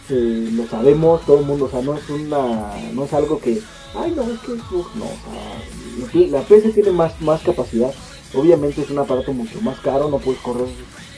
eh, 0.09 0.49
lo 0.51 0.67
sabemos, 0.67 1.25
todo 1.25 1.39
el 1.39 1.45
mundo, 1.45 1.65
o 1.65 1.69
sea, 1.69 1.81
no 1.81 1.95
es 1.95 2.09
una, 2.09 2.73
no 2.93 3.05
es 3.05 3.13
algo 3.13 3.39
que, 3.39 3.61
ay 3.95 4.13
no, 4.15 4.23
es 4.23 4.39
que 4.39 4.51
no, 4.51 5.05
o 5.05 6.13
sea, 6.13 6.27
la 6.27 6.41
PC 6.41 6.69
tiene 6.69 6.91
más, 6.91 7.19
más 7.21 7.41
capacidad, 7.41 7.93
obviamente 8.33 8.81
es 8.81 8.89
un 8.89 8.99
aparato 8.99 9.33
mucho 9.33 9.61
más 9.61 9.79
caro, 9.79 10.09
no 10.09 10.19
puedes 10.19 10.41
correr 10.41 10.67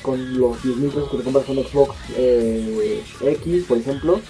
con 0.01 0.39
los 0.39 0.57
10.000 0.63 0.89
pesos 0.89 1.09
que 1.11 1.17
te 1.17 1.23
compras 1.23 1.49
un 1.49 1.57
Xbox 1.57 1.95
eh, 2.15 3.03
X, 3.21 3.65
por 3.65 3.77
ejemplo, 3.77 4.21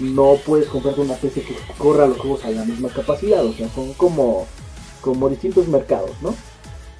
no 0.00 0.36
puedes 0.44 0.68
comprarte 0.68 1.00
una 1.02 1.14
PC 1.14 1.42
que 1.42 1.54
corra 1.78 2.06
los 2.06 2.18
juegos 2.18 2.44
a 2.44 2.50
la 2.50 2.64
misma 2.64 2.88
capacidad, 2.88 3.44
o 3.44 3.52
sea, 3.52 3.68
son 3.68 3.92
como, 3.94 4.46
como 5.00 5.28
distintos 5.28 5.68
mercados, 5.68 6.10
¿no? 6.22 6.34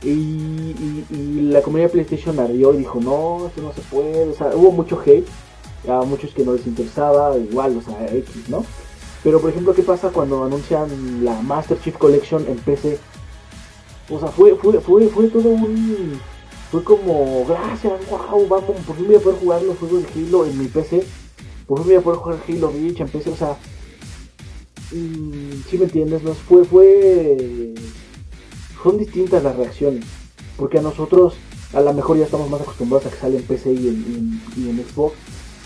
Y, 0.03 1.05
la 1.51 1.63
comunidad 1.63 1.89
de 1.89 1.93
PlayStation 1.93 2.39
ardió 2.39 2.73
y 2.73 2.79
dijo, 2.79 3.01
no, 3.01 3.49
esto 3.49 3.61
no 3.61 3.73
se 3.73 3.81
puede, 3.83 4.29
o 4.29 4.35
sea, 4.35 4.53
hubo 4.55 4.71
mucho 4.71 5.01
hate, 5.05 5.27
a 5.89 6.03
muchos 6.03 6.33
que 6.33 6.45
no 6.45 6.55
les 6.55 6.67
interesaba, 6.67 7.37
igual, 7.37 7.77
o 7.77 7.83
sea, 7.83 8.07
X, 8.15 8.49
¿no? 8.49 8.65
Pero, 9.23 9.41
por 9.41 9.51
ejemplo, 9.51 9.75
¿qué 9.75 9.83
pasa 9.83 10.11
cuando 10.11 10.45
anuncian 10.45 11.25
la 11.25 11.41
Master 11.43 11.79
Chief 11.81 11.97
Collection 11.97 12.47
en 12.49 12.57
PC? 12.57 12.99
O 14.09 14.19
sea, 14.19 14.29
fue, 14.29 14.55
fue, 14.57 14.81
fue, 14.81 15.09
fue 15.09 15.29
todo 15.29 15.49
un... 15.49 16.21
Fue 16.71 16.85
como, 16.85 17.45
gracias, 17.47 18.01
wow, 18.09 18.47
vamos, 18.47 18.77
por 18.87 18.95
fin 18.95 19.07
voy 19.09 19.17
a 19.17 19.21
poder 19.21 19.41
jugar 19.41 19.63
los 19.63 19.77
juegos 19.77 20.05
de 20.05 20.09
Halo 20.13 20.47
en 20.47 20.57
mi 20.57 20.67
PC 20.67 21.05
por 21.71 21.85
voy 21.85 21.95
a 21.95 22.01
poder 22.01 22.19
jugar 22.19 22.41
Halo 22.49 22.73
Reach, 22.73 22.99
empecé, 22.99 23.31
o 23.31 23.37
sea, 23.37 23.57
mm, 24.91 25.63
si 25.69 25.79
me 25.79 25.85
entiendes, 25.85 26.25
nos 26.25 26.37
fue, 26.39 26.65
fue, 26.65 27.75
son 28.83 28.99
distintas 28.99 29.45
las 29.45 29.55
reacciones, 29.55 30.05
porque 30.57 30.79
a 30.79 30.83
nosotros 30.83 31.35
a 31.73 31.81
lo 31.81 31.93
mejor 31.93 32.19
ya 32.19 32.25
estamos 32.25 32.51
más 32.51 32.61
acostumbrados 32.61 33.07
a 33.07 33.11
que 33.11 33.19
sale 33.19 33.37
en 33.37 33.45
PC 33.45 33.73
y 33.73 33.87
en, 33.87 34.85
Xbox, 34.85 35.15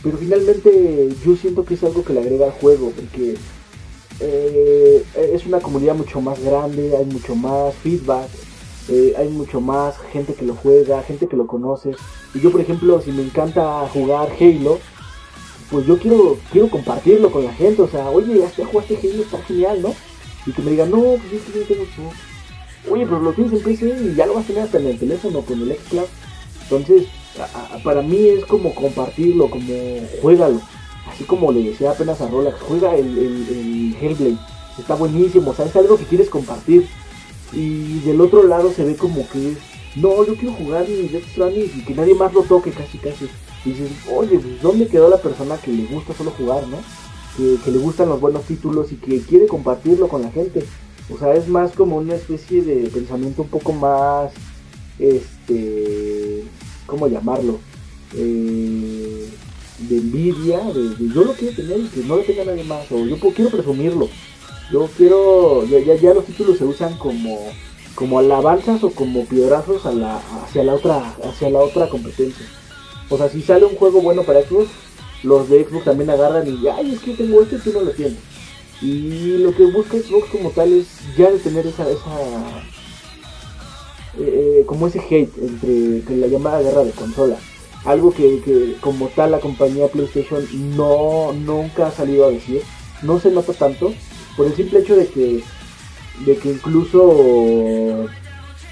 pero 0.05 0.19
finalmente 0.19 1.09
yo 1.25 1.35
siento 1.35 1.65
que 1.65 1.75
es 1.75 1.83
algo 1.83 2.05
que 2.05 2.13
le 2.13 2.21
agrega 2.21 2.45
al 2.45 2.53
juego, 2.53 2.93
porque 2.95 3.37
eh, 4.21 5.05
es 5.17 5.47
una 5.47 5.61
comunidad 5.61 5.95
mucho 5.95 6.21
más 6.21 6.39
grande, 6.45 6.95
hay 6.95 7.07
mucho 7.07 7.35
más 7.35 7.75
feedback, 7.77 8.29
eh, 8.91 9.15
hay 9.17 9.31
mucho 9.31 9.63
más 9.63 9.97
gente 10.13 10.35
que 10.35 10.45
lo 10.45 10.57
juega, 10.57 11.03
gente 11.03 11.27
que 11.27 11.37
lo 11.37 11.47
conoce. 11.47 11.93
Y 12.35 12.41
yo, 12.41 12.53
por 12.53 12.61
ejemplo, 12.61 13.01
si 13.01 13.13
me 13.13 13.23
encanta 13.23 13.89
jugar 13.95 14.29
Halo, 14.39 14.79
pues 15.71 15.87
yo 15.87 15.99
quiero 15.99 16.37
quiero 16.53 16.69
compartirlo 16.69 17.33
con 17.33 17.47
la 17.47 17.55
gente, 17.55 17.81
o 17.81 17.89
sea, 17.89 18.11
oye, 18.11 18.45
ya 18.59 18.67
jugaste 18.67 18.99
Halo, 19.03 19.23
está 19.23 19.43
genial, 19.45 19.81
¿no? 19.81 19.95
Y 20.45 20.53
que 20.53 20.61
me 20.61 20.73
digan, 20.73 20.91
no, 20.91 20.99
pues 20.99 21.33
es 21.33 21.43
que 21.43 21.61
yo 21.61 21.65
tengo 21.67 21.85
Oye, 22.91 23.07
pero 23.07 23.21
lo 23.21 23.33
tienes 23.33 23.55
en 23.55 23.63
PC 23.63 24.11
y 24.13 24.15
ya 24.15 24.27
lo 24.27 24.35
vas 24.35 24.45
a 24.45 24.49
tener 24.49 24.65
hasta 24.65 24.79
en 24.79 24.89
el 24.89 24.99
teléfono 24.99 25.41
con 25.41 25.63
el 25.63 25.75
Xcloud. 25.75 26.05
Entonces, 26.65 27.07
para 27.83 28.03
mí 28.03 28.29
es 28.29 28.45
como 28.45 28.75
compartirlo, 28.75 29.51
como 29.51 29.75
juégalo. 30.23 30.61
Así 31.09 31.25
como 31.25 31.53
le 31.53 31.63
decía 31.63 31.91
apenas 31.91 32.21
a 32.21 32.29
Rolex, 32.29 32.57
juega 32.61 32.97
el, 32.97 33.19
el, 33.19 33.97
Hellblade. 34.01 34.39
Está 34.79 34.95
buenísimo, 34.95 35.51
o 35.51 35.55
sea, 35.55 35.67
es 35.67 35.77
algo 35.77 35.97
que 35.97 36.05
quieres 36.05 36.31
compartir. 36.31 36.89
Y 37.53 38.01
del 38.01 38.21
otro 38.21 38.43
lado 38.43 38.73
se 38.73 38.85
ve 38.85 38.97
como 38.97 39.29
que 39.29 39.55
no, 39.97 40.25
yo 40.25 40.35
quiero 40.35 40.55
jugar 40.55 40.89
mi 40.89 41.09
Death 41.09 41.29
Stranding 41.31 41.71
y 41.77 41.85
que 41.85 41.95
nadie 41.95 42.15
más 42.15 42.33
lo 42.33 42.43
toque 42.43 42.71
casi 42.73 42.99
casi. 42.99 43.29
Y 43.65 43.71
dices, 43.71 43.91
oye, 44.13 44.39
pues, 44.39 44.61
¿dónde 44.61 44.89
quedó 44.89 45.09
la 45.09 45.19
persona 45.19 45.57
que 45.57 45.71
le 45.71 45.87
gusta 45.87 46.15
solo 46.15 46.33
jugar, 46.33 46.67
no? 46.67 46.79
Que, 47.37 47.71
le 47.71 47.79
gustan 47.79 48.09
los 48.09 48.21
buenos 48.21 48.43
títulos 48.45 48.93
y 48.93 48.97
que 48.97 49.21
quiere 49.21 49.47
compartirlo 49.47 50.09
con 50.09 50.23
la 50.23 50.31
gente. 50.31 50.65
O 51.11 51.19
sea, 51.19 51.35
es 51.35 51.49
más 51.49 51.73
como 51.73 51.97
una 51.97 52.15
especie 52.15 52.63
de 52.63 52.89
pensamiento 52.89 53.43
un 53.43 53.49
poco 53.49 53.73
más, 53.73 54.33
este, 54.99 56.45
¿cómo 56.87 57.09
llamarlo? 57.09 57.59
Eh, 58.15 59.29
de 59.79 59.97
envidia, 59.97 60.61
de, 60.61 61.13
yo 61.13 61.25
lo 61.25 61.33
quiero 61.33 61.57
tener 61.57 61.81
y 61.81 61.89
que 61.89 62.01
no 62.05 62.17
lo 62.17 62.23
tenga 62.23 62.45
nadie 62.45 62.65
más, 62.65 62.91
o 62.93 63.05
yo 63.05 63.19
quiero 63.19 63.51
presumirlo. 63.51 64.09
Yo 64.73 64.89
quiero, 64.97 65.65
ya, 65.67 66.15
los 66.15 66.25
títulos 66.25 66.59
se 66.59 66.65
usan 66.65 66.97
como, 66.97 67.39
como 67.95 68.19
alabanzas 68.19 68.83
o 68.83 68.91
como 68.91 69.27
piedrazos 69.27 69.85
a 69.85 69.93
la, 69.93 70.21
hacia 70.43 70.65
la 70.65 70.75
otra, 70.75 71.15
hacia 71.23 71.51
la 71.51 71.61
otra 71.61 71.89
competencia. 71.89 72.47
O 73.11 73.19
sea, 73.19 73.29
si 73.29 73.43
sale 73.43 73.67
un 73.67 73.77
juego 73.77 74.01
bueno 74.01 74.23
para 74.23 74.43
Xbox, 74.43 74.69
los 75.23 75.49
de 75.49 75.65
Xbox 75.65 75.85
también 75.85 76.11
agarran 76.11 76.49
y, 76.49 76.67
ay, 76.69 76.95
es 76.95 77.01
que 77.01 77.13
tengo 77.13 77.43
este, 77.43 77.59
tú 77.59 77.73
no 77.73 77.81
lo 77.83 77.91
tienes. 77.91 78.19
Y 78.81 79.39
lo 79.39 79.55
que 79.55 79.67
busca 79.67 79.99
Xbox 79.99 80.31
como 80.31 80.51
tal 80.51 80.73
es 80.73 80.87
ya 81.17 81.31
de 81.31 81.39
tener 81.39 81.67
esa, 81.67 81.89
esa 81.91 82.65
eh, 84.19 84.65
como 84.67 84.87
ese 84.87 85.01
hate 85.01 85.33
entre 85.39 86.17
la 86.17 86.27
llamada 86.27 86.63
guerra 86.63 86.85
de 86.85 86.93
consola. 86.93 87.37
Algo 87.85 88.13
que, 88.13 88.77
como 88.81 89.09
tal 89.09 89.33
la 89.33 89.41
compañía 89.41 89.89
PlayStation 89.89 90.47
no 90.77 91.33
nunca 91.33 91.89
ha 91.89 91.91
salido 91.91 92.27
a 92.27 92.31
decir. 92.31 92.63
No 93.03 93.21
se 93.21 93.31
nota 93.31 93.53
tanto 93.53 93.93
por 94.37 94.47
el 94.47 94.55
simple 94.55 94.81
hecho 94.81 94.97
de 94.97 95.07
que 95.07 95.43
de 96.25 96.37
que 96.37 96.51
incluso 96.51 98.07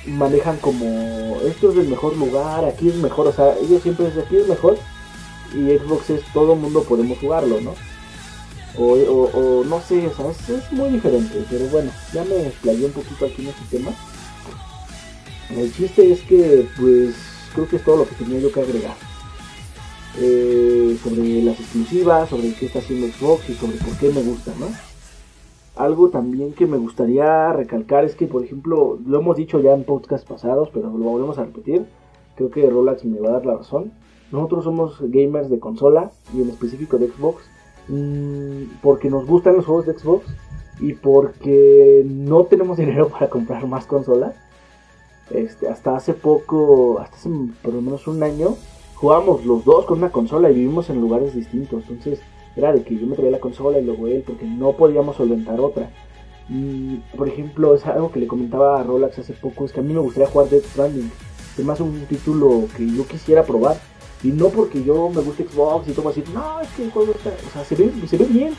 manejan 0.07 0.57
como 0.59 1.38
esto 1.46 1.72
es 1.72 1.78
el 1.78 1.88
mejor 1.88 2.16
lugar, 2.16 2.64
aquí 2.64 2.88
es 2.88 2.94
mejor, 2.96 3.28
o 3.28 3.33
sea, 3.33 3.55
ellos 3.61 3.83
siempre 3.83 4.07
dicen 4.07 4.22
aquí 4.22 4.37
es 4.37 4.48
mejor 4.48 4.78
y 5.55 5.76
Xbox 5.76 6.11
es 6.11 6.22
todo 6.33 6.57
mundo 6.57 6.83
podemos 6.83 7.18
jugarlo, 7.18 7.61
¿no? 7.61 7.74
O, 8.78 8.94
o, 8.94 9.64
no 9.64 9.81
sé, 9.83 10.07
o 10.07 10.14
sea, 10.14 10.31
es, 10.31 10.72
muy 10.72 10.88
diferente, 10.90 11.44
pero 11.50 11.66
bueno, 11.66 11.90
ya 12.14 12.24
me 12.24 12.46
explayé 12.46 12.87
un 12.87 12.92
poquito 12.92 13.26
aquí 13.26 13.42
en 13.42 13.48
este 13.48 13.76
tema. 13.76 13.90
El 15.56 15.72
chiste 15.72 16.12
es 16.12 16.22
que, 16.22 16.66
pues, 16.78 17.14
creo 17.54 17.68
que 17.68 17.76
es 17.76 17.84
todo 17.84 17.98
lo 17.98 18.08
que 18.08 18.14
tenía 18.14 18.40
yo 18.40 18.52
que 18.52 18.60
agregar. 18.60 18.96
Eh, 20.18 20.98
sobre 21.02 21.42
las 21.42 21.58
exclusivas, 21.58 22.28
sobre 22.28 22.52
qué 22.54 22.66
está 22.66 22.80
haciendo 22.80 23.06
Xbox 23.06 23.48
y 23.48 23.54
sobre 23.54 23.76
por 23.78 23.96
qué 23.98 24.10
me 24.10 24.22
gusta, 24.22 24.52
¿no? 24.58 24.66
Algo 25.74 26.10
también 26.10 26.52
que 26.52 26.66
me 26.66 26.76
gustaría 26.76 27.52
recalcar 27.52 28.04
es 28.04 28.14
que, 28.14 28.26
por 28.26 28.44
ejemplo, 28.44 28.98
lo 29.06 29.20
hemos 29.20 29.36
dicho 29.36 29.60
ya 29.60 29.72
en 29.72 29.84
podcasts 29.84 30.28
pasados, 30.28 30.68
pero 30.72 30.90
lo 30.90 31.04
volvemos 31.04 31.38
a 31.38 31.44
repetir. 31.44 31.86
Creo 32.36 32.50
que 32.50 32.68
Rolex 32.68 33.04
me 33.04 33.20
va 33.20 33.30
a 33.30 33.32
dar 33.32 33.46
la 33.46 33.56
razón. 33.56 33.92
Nosotros 34.30 34.64
somos 34.64 34.98
gamers 35.00 35.48
de 35.48 35.58
consola 35.58 36.10
y 36.34 36.42
en 36.42 36.50
específico 36.50 36.98
de 36.98 37.08
Xbox 37.08 37.44
mm, 37.88 38.80
porque 38.82 39.10
nos 39.10 39.26
gustan 39.26 39.56
los 39.56 39.66
juegos 39.66 39.86
de 39.86 39.98
Xbox 39.98 40.26
y 40.80 40.94
porque 40.94 42.02
no 42.06 42.44
tenemos 42.44 42.76
dinero 42.78 43.08
para 43.08 43.28
comprar 43.28 43.66
más 43.66 43.86
consolas. 43.86 44.34
Este, 45.34 45.68
hasta 45.68 45.96
hace 45.96 46.14
poco, 46.14 47.00
hasta 47.00 47.16
hace 47.16 47.30
por 47.62 47.74
lo 47.74 47.80
menos 47.80 48.06
un 48.06 48.22
año, 48.22 48.56
jugábamos 48.94 49.44
los 49.44 49.64
dos 49.64 49.86
con 49.86 49.98
una 49.98 50.10
consola 50.10 50.50
y 50.50 50.54
vivimos 50.54 50.90
en 50.90 51.00
lugares 51.00 51.34
distintos. 51.34 51.84
Entonces 51.88 52.20
era 52.56 52.72
de 52.72 52.82
que 52.82 52.96
yo 52.96 53.06
me 53.06 53.16
traía 53.16 53.30
la 53.30 53.40
consola 53.40 53.78
y 53.78 53.84
luego 53.84 54.06
él, 54.06 54.22
porque 54.26 54.46
no 54.46 54.72
podíamos 54.72 55.16
solventar 55.16 55.58
otra. 55.60 55.90
Por 57.16 57.28
ejemplo, 57.28 57.74
es 57.74 57.86
algo 57.86 58.10
que 58.12 58.20
le 58.20 58.26
comentaba 58.26 58.80
a 58.80 58.82
Rolax 58.82 59.20
hace 59.20 59.32
poco, 59.32 59.64
es 59.64 59.72
que 59.72 59.80
a 59.80 59.82
mí 59.82 59.92
me 59.92 60.00
gustaría 60.00 60.28
jugar 60.28 60.48
Dead 60.50 60.62
Stranding. 60.62 61.10
Es 61.56 61.64
más 61.64 61.80
un 61.80 62.04
título 62.06 62.64
que 62.76 62.86
yo 62.86 63.06
quisiera 63.06 63.42
probar. 63.44 63.76
Y 64.22 64.28
no 64.28 64.50
porque 64.50 64.84
yo 64.84 65.08
me 65.08 65.20
guste 65.20 65.44
Xbox 65.48 65.88
y 65.88 65.92
todo 65.92 66.08
así, 66.08 66.22
no, 66.32 66.60
es 66.60 66.68
que 66.70 66.84
el 66.84 66.92
juego 66.92 67.10
está, 67.12 67.30
o 67.30 67.50
sea, 67.52 67.64
se 67.64 67.74
ve, 67.74 67.90
se 68.06 68.16
ve 68.16 68.24
bien. 68.26 68.54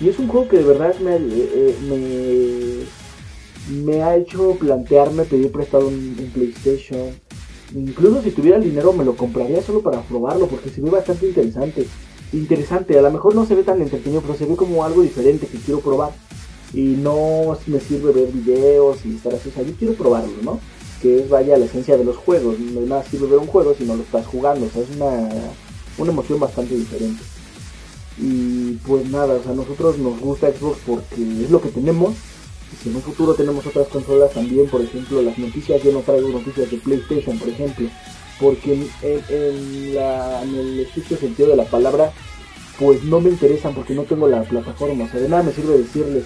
Y 0.00 0.08
es 0.08 0.18
un 0.18 0.26
juego 0.26 0.48
que 0.48 0.56
de 0.56 0.64
verdad 0.64 0.94
me, 0.98 1.16
eh, 1.16 1.76
me, 1.88 3.03
me 3.70 4.02
ha 4.02 4.16
hecho 4.16 4.56
plantearme 4.58 5.24
pedir 5.24 5.50
prestado 5.50 5.88
un, 5.88 6.30
PlayStation 6.32 7.12
Incluso 7.74 8.22
si 8.22 8.30
tuviera 8.30 8.58
el 8.58 8.62
dinero 8.62 8.92
me 8.92 9.04
lo 9.04 9.16
compraría 9.16 9.62
solo 9.62 9.80
para 9.80 10.02
probarlo 10.02 10.46
porque 10.46 10.70
se 10.70 10.80
ve 10.80 10.90
bastante 10.90 11.26
interesante. 11.26 11.86
Interesante, 12.32 12.96
a 12.98 13.02
lo 13.02 13.10
mejor 13.10 13.34
no 13.34 13.46
se 13.46 13.54
ve 13.54 13.64
tan 13.64 13.80
entretenido, 13.82 14.20
pero 14.20 14.34
se 14.34 14.46
ve 14.46 14.54
como 14.54 14.84
algo 14.84 15.02
diferente 15.02 15.46
que 15.46 15.58
quiero 15.58 15.80
probar. 15.80 16.12
Y 16.72 16.96
no 16.98 17.56
me 17.66 17.80
sirve 17.80 18.12
ver 18.12 18.28
videos 18.28 19.04
y 19.04 19.16
estar 19.16 19.34
así, 19.34 19.48
o 19.48 19.52
sea, 19.52 19.62
yo 19.64 19.72
quiero 19.76 19.94
probarlo, 19.94 20.34
¿no? 20.42 20.60
Que 21.00 21.20
es 21.20 21.28
vaya 21.28 21.56
la 21.56 21.64
esencia 21.64 21.96
de 21.96 22.04
los 22.04 22.16
juegos. 22.16 22.60
No 22.60 22.80
es 22.80 22.86
nada 22.86 23.02
sirve 23.02 23.26
ver 23.26 23.38
un 23.38 23.46
juego 23.46 23.74
si 23.74 23.84
no 23.84 23.96
lo 23.96 24.02
estás 24.02 24.26
jugando, 24.26 24.66
o 24.66 24.68
sea, 24.68 24.82
es 24.82 24.90
una, 24.94 25.30
una 25.98 26.12
emoción 26.12 26.38
bastante 26.38 26.76
diferente. 26.76 27.22
Y 28.18 28.74
pues 28.86 29.08
nada, 29.10 29.34
o 29.34 29.42
sea, 29.42 29.52
a 29.52 29.56
nosotros 29.56 29.98
nos 29.98 30.20
gusta 30.20 30.52
Xbox 30.52 30.78
porque 30.86 31.22
es 31.42 31.50
lo 31.50 31.60
que 31.60 31.70
tenemos 31.70 32.14
si 32.74 32.88
en 32.88 32.96
un 32.96 33.02
futuro 33.02 33.34
tenemos 33.34 33.66
otras 33.66 33.88
consolas 33.88 34.32
también, 34.32 34.68
por 34.68 34.80
ejemplo, 34.80 35.22
las 35.22 35.38
noticias, 35.38 35.82
yo 35.82 35.92
no 35.92 36.00
traigo 36.00 36.28
noticias 36.28 36.70
de 36.70 36.78
PlayStation, 36.78 37.38
por 37.38 37.48
ejemplo, 37.48 37.88
porque 38.40 38.88
en, 39.02 39.96
el 40.56 40.80
estricto 40.80 41.16
sentido 41.16 41.50
de 41.50 41.56
la 41.56 41.64
palabra, 41.64 42.12
pues 42.78 43.02
no 43.04 43.20
me 43.20 43.30
interesan 43.30 43.74
porque 43.74 43.94
no 43.94 44.02
tengo 44.02 44.28
la 44.28 44.42
plataforma. 44.42 45.04
O 45.04 45.08
sea, 45.08 45.20
de 45.20 45.28
nada 45.28 45.42
me 45.42 45.52
sirve 45.52 45.78
decirles, 45.78 46.24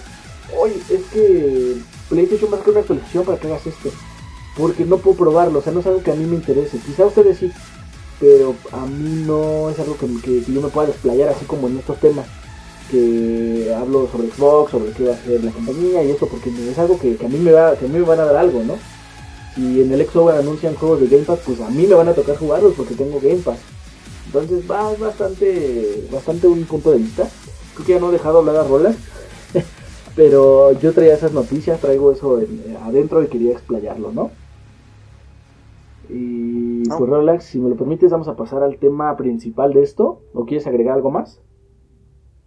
oye, 0.57 0.75
es 0.89 1.01
que 1.13 1.77
PlayStation 2.09 2.51
va 2.51 2.55
a 2.55 2.59
sacar 2.59 2.71
una 2.71 2.81
actualización 2.81 3.25
para 3.25 3.37
que 3.37 3.47
hagas 3.47 3.67
esto. 3.67 3.91
Porque 4.57 4.85
no 4.85 4.97
puedo 4.97 5.17
probarlo, 5.17 5.59
o 5.59 5.61
sea, 5.61 5.71
no 5.71 5.79
es 5.79 5.87
algo 5.87 6.03
que 6.03 6.11
a 6.11 6.15
mí 6.15 6.25
me 6.25 6.35
interese. 6.35 6.79
Quizá 6.79 7.05
ustedes 7.05 7.37
sí, 7.37 7.51
pero 8.19 8.55
a 8.71 8.85
mí 8.85 9.23
no 9.25 9.69
es 9.69 9.79
algo 9.79 9.95
que, 9.95 10.07
que 10.21 10.51
yo 10.51 10.61
me 10.61 10.69
pueda 10.69 10.87
desplayar 10.87 11.29
así 11.29 11.45
como 11.45 11.67
en 11.67 11.77
estos 11.77 11.99
temas 11.99 12.25
que 12.89 13.73
hablo 13.73 14.07
sobre 14.11 14.29
Xbox, 14.29 14.71
sobre 14.71 14.91
qué 14.91 15.05
va 15.05 15.11
a 15.11 15.15
hacer 15.15 15.43
la 15.43 15.51
compañía 15.51 16.03
y 16.03 16.11
eso, 16.11 16.27
porque 16.27 16.49
es 16.49 16.77
algo 16.77 16.99
que, 16.99 17.17
a 17.23 17.27
mí 17.27 17.37
me 17.37 17.51
va, 17.51 17.75
que 17.75 17.85
a 17.85 17.87
mí 17.87 17.97
me 17.97 18.05
van 18.05 18.19
a 18.19 18.25
dar 18.25 18.37
algo, 18.37 18.63
¿no? 18.63 18.75
Si 19.55 19.81
en 19.81 19.91
el 19.91 20.05
Xbox 20.05 20.35
anuncian 20.35 20.75
juegos 20.75 21.01
de 21.01 21.07
Game 21.07 21.23
Pass, 21.23 21.39
pues 21.45 21.59
a 21.61 21.69
mí 21.69 21.85
me 21.87 21.95
van 21.95 22.07
a 22.07 22.13
tocar 22.13 22.37
jugarlos 22.37 22.73
porque 22.75 22.95
tengo 22.95 23.19
Game 23.19 23.37
Pass. 23.37 23.59
Entonces 24.25 24.69
va 24.69 24.93
bastante, 24.95 26.07
bastante 26.11 26.47
un 26.47 26.63
punto 26.65 26.91
de 26.91 26.97
vista. 26.97 27.27
Creo 27.73 27.85
que 27.85 27.93
ya 27.93 27.99
no 27.99 28.09
he 28.09 28.13
dejado 28.13 28.39
hablar 28.39 28.57
a 28.57 28.63
Roland, 28.63 28.97
pero 30.15 30.71
yo 30.79 30.93
traía 30.93 31.15
esas 31.15 31.33
noticias, 31.33 31.79
traigo 31.79 32.11
eso 32.11 32.39
adentro 32.83 33.23
y 33.23 33.27
quería 33.27 33.53
explayarlo, 33.53 34.11
¿no? 34.11 34.31
Y 36.09 36.89
pues 36.89 37.09
Rolex, 37.09 37.43
si 37.43 37.59
me 37.59 37.69
lo 37.69 37.75
permites, 37.75 38.09
vamos 38.09 38.27
a 38.27 38.35
pasar 38.35 38.63
al 38.63 38.77
tema 38.77 39.15
principal 39.15 39.73
de 39.73 39.83
esto. 39.83 40.21
¿O 40.33 40.45
quieres 40.45 40.65
agregar 40.65 40.95
algo 40.95 41.11
más? 41.11 41.39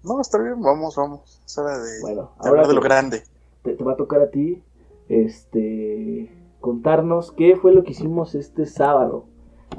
No, 0.04 0.20
está 0.20 0.38
bien, 0.38 0.60
vamos, 0.60 0.96
vamos. 0.96 1.40
Es 1.46 1.56
hora 1.58 1.78
de, 1.78 2.00
bueno, 2.00 2.32
hablar 2.38 2.66
de 2.66 2.74
lo 2.74 2.80
grande. 2.80 3.22
Te, 3.62 3.74
va 3.76 3.92
a 3.92 3.96
tocar 3.96 4.20
a 4.20 4.30
ti 4.30 4.62
este 5.08 6.30
contarnos 6.60 7.32
qué 7.32 7.56
fue 7.56 7.72
lo 7.72 7.84
que 7.84 7.92
hicimos 7.92 8.34
este 8.34 8.66
sábado. 8.66 9.26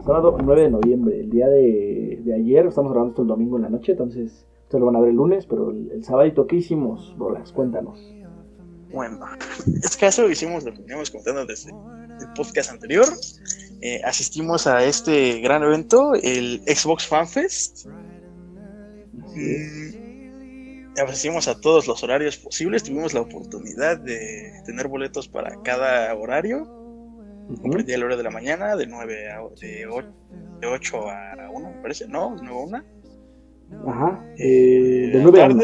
Sábado 0.06 0.38
9 0.42 0.64
de 0.64 0.70
noviembre, 0.70 1.20
el 1.20 1.30
día 1.30 1.48
de, 1.48 2.34
ayer, 2.36 2.66
estamos 2.66 2.92
grabando 2.92 3.12
esto 3.12 3.22
el 3.22 3.28
domingo 3.28 3.58
en 3.58 3.64
la 3.64 3.70
noche, 3.70 3.92
entonces 3.92 4.46
ustedes 4.64 4.80
lo 4.80 4.88
van 4.88 4.96
a 4.96 5.00
ver 5.00 5.10
el 5.10 5.16
lunes, 5.16 5.46
pero 5.46 5.70
el, 5.70 5.92
el 5.92 6.04
sábado, 6.04 6.48
¿qué 6.48 6.56
hicimos, 6.58 7.16
Rolas? 7.18 7.52
Cuéntanos. 7.52 8.00
Bueno, 8.92 9.20
es 9.84 9.98
que 9.98 10.08
eso 10.08 10.30
hicimos, 10.30 10.64
lo 10.64 10.74
que 10.74 10.80
veníamos 10.80 11.12
contando 11.12 11.46
desde 11.46 11.72
el 11.72 12.34
podcast 12.36 12.72
anterior. 12.72 13.06
Eh, 13.82 14.02
asistimos 14.04 14.68
a 14.68 14.84
este 14.84 15.42
gran 15.42 15.64
evento, 15.64 16.14
el 16.16 16.62
Xbox 16.66 17.08
Fan 17.08 17.28
Fest 17.28 17.88
asistimos 21.02 21.48
a 21.48 21.60
todos 21.60 21.88
los 21.88 22.04
horarios 22.04 22.38
posibles, 22.38 22.84
tuvimos 22.84 23.14
la 23.14 23.22
oportunidad 23.22 23.98
de 23.98 24.62
tener 24.66 24.88
boletos 24.88 25.28
para 25.28 25.62
cada 25.64 26.14
horario. 26.16 26.66
Comprendía 27.62 27.96
el 27.96 28.04
hora 28.04 28.16
de 28.16 28.24
la 28.24 28.30
mañana, 28.30 28.76
de 28.76 28.88
9 28.88 29.30
a 29.32 29.42
de 29.60 30.68
8, 30.68 31.10
a 31.10 31.50
1, 31.52 31.70
me 31.70 31.82
parece, 31.82 32.08
¿no? 32.08 32.36
¿De 32.36 32.42
9 32.44 32.54
a 32.54 32.64
1? 32.64 32.84
Ajá. 33.90 34.26
Eh, 34.38 35.10
de 35.14 35.20
9 35.22 35.42
a 35.42 35.46
1. 35.48 35.64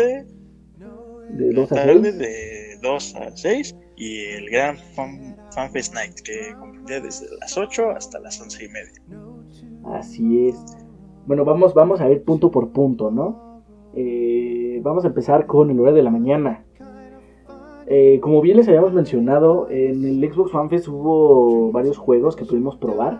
De 1.29 1.53
2 1.53 1.71
a 1.71 1.75
tarde, 1.75 2.01
6. 2.01 2.17
De 2.17 2.79
2 2.81 3.15
a 3.15 3.37
6. 3.37 3.75
Y 3.95 4.25
el 4.25 4.49
gran 4.49 4.77
Fan, 4.95 5.37
FanFest 5.53 5.93
Night, 5.93 6.19
que 6.21 6.53
comprendía 6.57 7.01
desde 7.01 7.27
las 7.39 7.57
8 7.57 7.91
hasta 7.91 8.19
las 8.19 8.39
11 8.41 8.65
y 8.65 8.69
media. 8.69 9.01
Así 9.85 10.47
es. 10.49 10.55
Bueno, 11.25 11.45
vamos, 11.45 11.73
vamos 11.73 12.01
a 12.01 12.09
ir 12.09 12.23
punto 12.23 12.49
por 12.51 12.71
punto, 12.71 13.11
¿no? 13.11 13.63
Eh, 13.95 14.68
vamos 14.81 15.05
a 15.05 15.09
empezar 15.09 15.45
con 15.45 15.69
el 15.69 15.79
horario 15.79 15.97
de 15.97 16.03
la 16.03 16.11
mañana. 16.11 16.65
Eh, 17.87 18.19
como 18.21 18.41
bien 18.41 18.57
les 18.57 18.67
habíamos 18.67 18.93
mencionado, 18.93 19.67
en 19.69 20.03
el 20.05 20.31
Xbox 20.31 20.53
One 20.53 20.69
Fest 20.69 20.87
hubo 20.87 21.71
varios 21.71 21.97
juegos 21.97 22.35
que 22.35 22.45
pudimos 22.45 22.77
probar. 22.77 23.19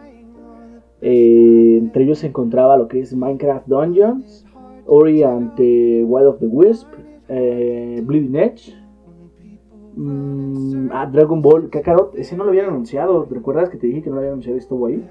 Eh, 1.02 1.78
entre 1.80 2.04
ellos 2.04 2.20
se 2.20 2.28
encontraba 2.28 2.78
lo 2.78 2.88
que 2.88 3.00
es 3.00 3.16
Minecraft 3.16 3.68
Dungeons, 3.68 4.46
Ori 4.86 5.24
and 5.24 5.56
the 5.56 6.04
Wild 6.04 6.28
of 6.28 6.40
the 6.40 6.48
Wisp, 6.48 6.88
Bleeding 7.28 8.36
Edge, 8.36 8.76
mm, 9.96 10.90
ah, 10.92 11.06
Dragon 11.12 11.42
Ball 11.42 11.70
Kakarot. 11.70 12.16
Ese 12.16 12.36
no 12.38 12.44
lo 12.44 12.52
habían 12.52 12.68
anunciado. 12.68 13.28
¿Recuerdas 13.30 13.70
que 13.70 13.78
te 13.78 13.88
dije 13.88 14.04
que 14.04 14.10
no 14.10 14.16
lo 14.16 14.22
habían 14.22 14.34
anunciado? 14.34 14.58
Estuvo 14.58 14.86
ahí 14.88 15.04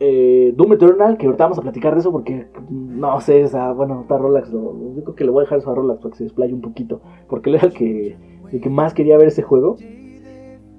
eh, 0.00 0.52
Doom 0.56 0.74
Eternal, 0.74 1.18
que 1.18 1.26
ahorita 1.26 1.44
vamos 1.44 1.58
a 1.58 1.62
platicar 1.62 1.94
de 1.94 2.00
eso 2.00 2.12
porque 2.12 2.46
no 2.70 3.20
sé, 3.20 3.44
o 3.44 3.74
bueno, 3.74 4.02
está 4.02 4.16
Rolex, 4.16 4.52
lo, 4.52 4.70
único 4.70 5.14
que 5.14 5.24
le 5.24 5.30
voy 5.30 5.40
a 5.40 5.44
dejar 5.44 5.58
eso 5.58 5.70
a 5.70 5.74
Rolex 5.74 6.00
para 6.00 6.12
que 6.12 6.18
se 6.18 6.24
desplaye 6.24 6.54
un 6.54 6.60
poquito, 6.60 7.00
porque 7.28 7.50
él 7.50 7.56
era 7.56 7.66
el 7.66 7.72
que, 7.72 8.16
el 8.52 8.60
que 8.60 8.70
más 8.70 8.94
quería 8.94 9.18
ver 9.18 9.28
ese 9.28 9.42
juego. 9.42 9.76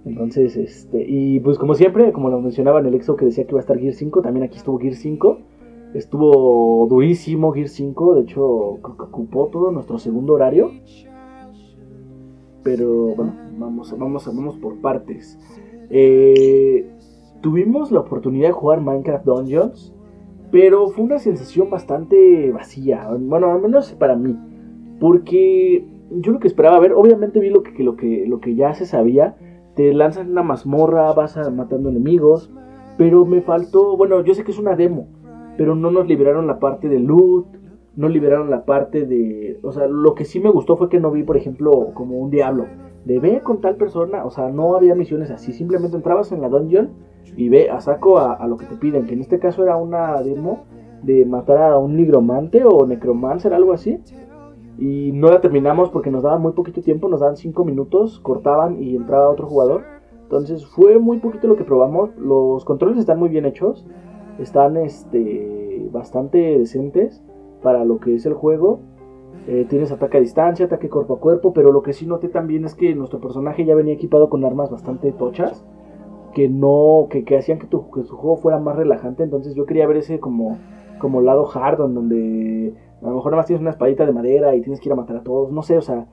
Entonces, 0.06 0.56
este, 0.56 1.06
y 1.08 1.40
pues 1.42 1.58
como 1.58 1.76
siempre, 1.76 2.12
como 2.14 2.30
lo 2.30 2.40
mencionaba 2.42 2.80
en 2.80 2.86
el 2.86 2.96
EXO 2.96 3.16
que 3.16 3.26
decía 3.26 3.44
que 3.46 3.52
iba 3.52 3.60
a 3.60 3.62
estar 3.62 3.78
Gear 3.78 3.94
5, 3.94 4.22
también 4.22 4.46
aquí 4.46 4.58
estuvo 4.58 4.80
Gear 4.80 4.96
5. 4.96 5.38
Estuvo 5.94 6.88
durísimo 6.88 7.52
Gear 7.52 7.68
5, 7.68 8.16
de 8.16 8.22
hecho 8.22 8.78
creo 8.82 8.98
que 8.98 9.04
ocupó 9.04 9.48
todo 9.48 9.72
nuestro 9.72 9.98
segundo 9.98 10.34
horario. 10.34 10.72
Pero 12.64 13.16
bueno, 13.16 13.34
vamos, 13.58 13.96
vamos, 13.98 14.26
vamos 14.26 14.58
por 14.58 14.80
partes. 14.82 15.38
Eh, 15.90 16.88
tuvimos 17.42 17.92
la 17.92 18.02
oportunidad 18.02 18.48
de 18.48 18.54
jugar 18.54 18.82
Minecraft 18.82 19.26
Dungeons, 19.26 19.94
pero 20.52 20.90
fue 20.90 21.04
una 21.04 21.20
sensación 21.20 21.70
bastante 21.70 22.52
vacía, 22.52 23.08
bueno, 23.20 23.52
al 23.52 23.62
menos 23.62 23.94
para 23.94 24.16
mí, 24.16 24.36
porque 25.00 25.86
yo 26.12 26.32
lo 26.32 26.40
que 26.40 26.48
esperaba 26.48 26.80
ver, 26.80 26.94
obviamente 26.94 27.40
vi 27.40 27.50
lo 27.50 27.64
que, 27.64 27.84
lo 27.84 27.96
que, 27.96 28.26
lo 28.28 28.40
que 28.40 28.56
ya 28.56 28.74
se 28.74 28.86
sabía, 28.86 29.36
te 29.76 29.94
lanzan 29.94 30.32
una 30.32 30.44
mazmorra, 30.44 31.14
vas 31.14 31.38
matando 31.52 31.90
enemigos, 31.90 32.52
pero 32.98 33.26
me 33.26 33.42
faltó, 33.42 33.96
bueno, 33.96 34.22
yo 34.24 34.34
sé 34.34 34.44
que 34.44 34.52
es 34.52 34.60
una 34.60 34.76
demo, 34.76 35.08
pero 35.58 35.76
no 35.76 35.92
nos 35.92 36.08
liberaron 36.08 36.48
la 36.48 36.60
parte 36.60 36.90
de 36.90 37.00
loot, 37.00 37.46
no 37.96 38.10
liberaron 38.10 38.50
la 38.50 38.66
parte 38.66 39.06
de, 39.06 39.60
o 39.64 39.72
sea, 39.72 39.88
lo 39.88 40.16
que 40.16 40.26
sí 40.26 40.40
me 40.40 40.50
gustó 40.50 40.78
fue 40.78 40.90
que 40.90 41.00
no 41.00 41.12
vi, 41.12 41.24
por 41.24 41.38
ejemplo, 41.38 41.92
como 41.94 42.18
un 42.18 42.30
diablo, 42.30 42.66
de 43.06 43.20
ve 43.20 43.42
con 43.42 43.62
tal 43.62 43.76
persona, 43.76 44.26
o 44.26 44.30
sea, 44.30 44.50
no 44.50 44.76
había 44.76 44.96
misiones 44.96 45.32
así, 45.32 45.54
simplemente 45.54 45.96
entrabas 45.96 46.32
en 46.32 46.42
la 46.42 46.50
dungeon 46.50 46.90
y 47.36 47.50
ve 47.50 47.70
a 47.70 47.80
saco 47.80 48.20
a, 48.20 48.46
lo 48.48 48.58
que 48.58 48.66
te 48.66 48.76
piden, 48.76 49.06
que 49.06 49.14
en 49.14 49.22
este 49.22 49.40
caso 49.40 49.64
era 49.64 49.78
una 49.78 50.22
demo 50.22 50.66
de 51.04 51.26
matar 51.26 51.72
a 51.72 51.78
un 51.78 51.96
nigromante 51.96 52.64
o 52.66 52.86
necromancer, 52.86 53.54
algo 53.54 53.74
así. 53.74 54.00
Y 54.78 55.12
no 55.12 55.30
la 55.30 55.42
terminamos 55.42 55.90
porque 55.90 56.10
nos 56.10 56.24
daban 56.24 56.42
muy 56.42 56.54
poquito 56.54 56.82
tiempo, 56.82 57.10
nos 57.10 57.20
daban 57.20 57.36
5 57.36 57.66
minutos, 57.66 58.20
cortaban 58.20 58.82
y 58.82 58.96
entraba 58.96 59.30
otro 59.30 59.48
jugador. 59.48 59.84
Entonces 60.24 60.66
fue 60.66 61.00
muy 61.00 61.20
poquito 61.20 61.48
lo 61.48 61.58
que 61.58 61.64
probamos. 61.64 62.16
Los 62.18 62.64
controles 62.64 62.98
están 62.98 63.20
muy 63.20 63.30
bien 63.30 63.46
hechos, 63.46 63.86
están 64.38 64.78
este, 64.78 65.90
bastante 65.92 66.38
decentes 66.60 67.24
para 67.62 67.84
lo 67.84 68.00
que 68.00 68.16
es 68.16 68.26
el 68.26 68.34
juego. 68.34 68.80
Eh, 69.48 69.66
tienes 69.68 69.92
ataque 69.92 70.18
a 70.18 70.22
distancia, 70.22 70.66
ataque 70.66 70.90
cuerpo 70.90 71.16
a 71.16 71.20
cuerpo, 71.20 71.54
pero 71.54 71.72
lo 71.72 71.82
que 71.82 71.94
sí 71.94 72.06
noté 72.06 72.30
también 72.30 72.66
es 72.66 72.76
que 72.76 72.94
nuestro 72.94 73.20
personaje 73.20 73.66
ya 73.66 73.76
venía 73.76 73.94
equipado 73.94 74.30
con 74.30 74.46
armas 74.46 74.70
bastante 74.70 75.12
tochas 75.12 75.66
que 76.34 76.48
no, 76.48 77.08
que, 77.10 77.26
hacían 77.36 77.60
que 77.60 77.68
tu, 77.68 77.90
que 77.92 78.04
juego 78.04 78.38
fuera 78.38 78.60
más 78.60 78.76
relajante, 78.76 79.24
entonces 79.24 79.56
yo 79.56 79.66
quería 79.66 79.88
ver 79.88 79.98
ese 79.98 80.20
como, 80.20 80.58
como 81.00 81.22
lado 81.22 81.50
hard, 81.52 81.78
donde 81.78 82.74
a 83.02 83.10
lo 83.10 83.16
mejor 83.16 83.32
nada 83.32 83.42
más 83.42 83.48
tienes 83.48 83.62
una 83.62 83.72
espadita 83.72 84.06
de 84.06 84.14
madera 84.14 84.56
y 84.56 84.62
tienes 84.62 84.80
que 84.80 84.90
ir 84.90 84.94
a 84.94 84.96
matar 84.96 85.18
a 85.18 85.24
todos, 85.24 85.52
no 85.52 85.64
sé, 85.64 85.78
o 85.78 85.82
sea, 85.82 86.08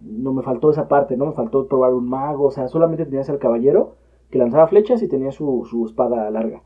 no 0.00 0.32
me 0.32 0.42
faltó 0.42 0.70
esa 0.70 0.88
parte, 0.88 1.16
no 1.16 1.26
me 1.26 1.32
faltó 1.32 1.66
probar 1.68 1.94
un 1.94 2.08
mago, 2.08 2.46
o 2.46 2.50
sea, 2.50 2.68
solamente 2.68 3.04
tenías 3.04 3.30
al 3.30 3.38
caballero 3.38 3.96
que 4.30 4.38
lanzaba 4.38 4.66
flechas 4.66 5.02
y 5.02 5.08
tenía 5.08 5.32
su, 5.32 5.66
su 5.68 5.86
espada 5.86 6.30
larga. 6.30 6.62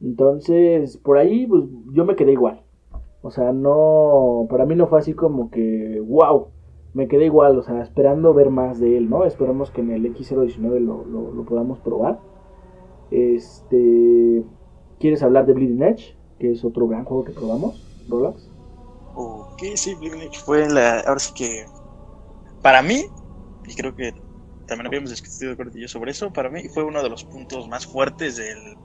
Entonces, 0.00 0.96
por 0.98 1.18
ahí, 1.18 1.46
pues 1.46 1.64
yo 1.92 2.04
me 2.04 2.14
quedé 2.14 2.32
igual. 2.32 2.62
O 3.22 3.30
sea, 3.30 3.52
no, 3.52 4.46
para 4.48 4.64
mí 4.64 4.74
no 4.76 4.86
fue 4.86 5.00
así 5.00 5.12
como 5.12 5.50
que, 5.50 6.00
wow, 6.06 6.48
me 6.94 7.08
quedé 7.08 7.26
igual, 7.26 7.58
o 7.58 7.62
sea, 7.62 7.82
esperando 7.82 8.32
ver 8.32 8.50
más 8.50 8.78
de 8.78 8.96
él, 8.96 9.10
¿no? 9.10 9.24
Esperamos 9.24 9.70
que 9.70 9.80
en 9.80 9.90
el 9.90 10.04
X019 10.14 10.80
lo, 10.80 11.04
lo, 11.04 11.44
podamos 11.44 11.78
probar. 11.80 12.20
Este, 13.10 14.44
¿quieres 15.00 15.22
hablar 15.22 15.46
de 15.46 15.52
Bleeding 15.52 15.82
Edge? 15.82 16.16
Que 16.38 16.52
es 16.52 16.64
otro 16.64 16.86
gran 16.86 17.04
juego 17.04 17.24
que 17.24 17.32
probamos, 17.32 17.84
Rolax. 18.08 18.50
Ok, 19.14 19.62
sí, 19.74 19.94
Bleeding 19.96 20.22
Edge 20.22 20.38
fue 20.38 20.68
la, 20.68 21.00
ahora 21.00 21.18
sí 21.18 21.34
que, 21.34 21.66
para 22.62 22.82
mí, 22.82 23.02
y 23.66 23.74
creo 23.74 23.96
que 23.96 24.12
también 24.66 24.86
habíamos 24.86 25.10
discutido 25.10 25.56
sobre 25.88 26.12
eso, 26.12 26.32
para 26.32 26.50
mí 26.50 26.68
fue 26.68 26.84
uno 26.84 27.02
de 27.02 27.10
los 27.10 27.24
puntos 27.24 27.68
más 27.68 27.86
fuertes 27.86 28.36
del, 28.36 28.76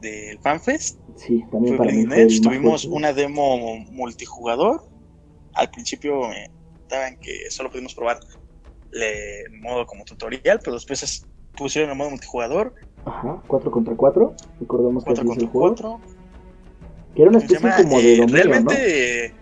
del 0.00 0.38
FanFest. 0.40 0.98
Sí, 1.16 1.44
también 1.50 1.76
fue 1.76 1.86
para 1.86 1.96
Edge. 1.96 2.40
Tuvimos 2.40 2.84
una 2.84 3.12
demo 3.12 3.78
multijugador. 3.90 4.82
Al 5.54 5.70
principio 5.70 6.30
estaban 6.82 7.16
que 7.16 7.50
solo 7.50 7.70
pudimos 7.70 7.94
probar 7.94 8.20
el 8.92 9.60
modo 9.60 9.86
como 9.86 10.04
tutorial, 10.04 10.60
pero 10.62 10.74
después 10.74 11.26
pusieron 11.56 11.90
el 11.90 11.96
modo 11.96 12.10
multijugador. 12.10 12.74
Ajá, 13.04 13.42
4 13.46 13.70
contra 13.70 13.94
4. 13.94 14.34
Recordemos 14.60 15.04
que 15.04 15.14
4 15.14 15.24
contra 15.24 15.48
4. 15.48 16.00
Que 17.14 17.22
era 17.22 17.30
una 17.30 17.38
especie 17.38 17.70
como 17.82 17.98
de 17.98 18.14
eh, 18.14 18.16
dominio, 18.18 18.26
Realmente... 18.26 19.34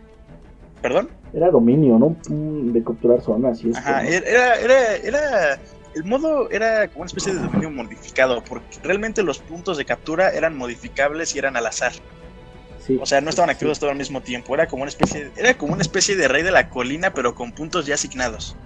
¿Perdón? 0.80 1.08
Era 1.32 1.50
dominio, 1.50 1.98
¿no? 1.98 2.14
De 2.28 2.84
capturar 2.84 3.20
zonas 3.22 3.64
y 3.64 3.70
Ajá, 3.70 4.06
era, 4.06 4.54
era, 4.60 4.96
era 4.96 5.60
el 5.94 6.04
modo 6.04 6.50
era 6.50 6.88
como 6.88 7.02
una 7.02 7.06
especie 7.06 7.32
de 7.32 7.40
dominio 7.40 7.70
modificado, 7.70 8.42
porque 8.42 8.78
realmente 8.82 9.22
los 9.22 9.38
puntos 9.38 9.76
de 9.76 9.84
captura 9.84 10.30
eran 10.30 10.56
modificables 10.56 11.34
y 11.34 11.38
eran 11.38 11.56
al 11.56 11.66
azar. 11.66 11.92
o 13.00 13.06
sea, 13.06 13.20
no 13.20 13.30
estaban 13.30 13.50
activos 13.50 13.78
todo 13.78 13.90
al 13.90 13.96
mismo 13.96 14.20
tiempo. 14.20 14.54
Era 14.54 14.66
como 14.66 14.82
una 14.82 14.90
especie, 14.90 15.30
era 15.36 15.54
como 15.56 15.72
una 15.72 15.82
especie 15.82 16.16
de 16.16 16.28
rey 16.28 16.42
de 16.42 16.50
la 16.50 16.68
colina, 16.68 17.14
pero 17.14 17.34
con 17.34 17.52
puntos 17.52 17.86
ya 17.86 17.94
asignados. 17.94 18.56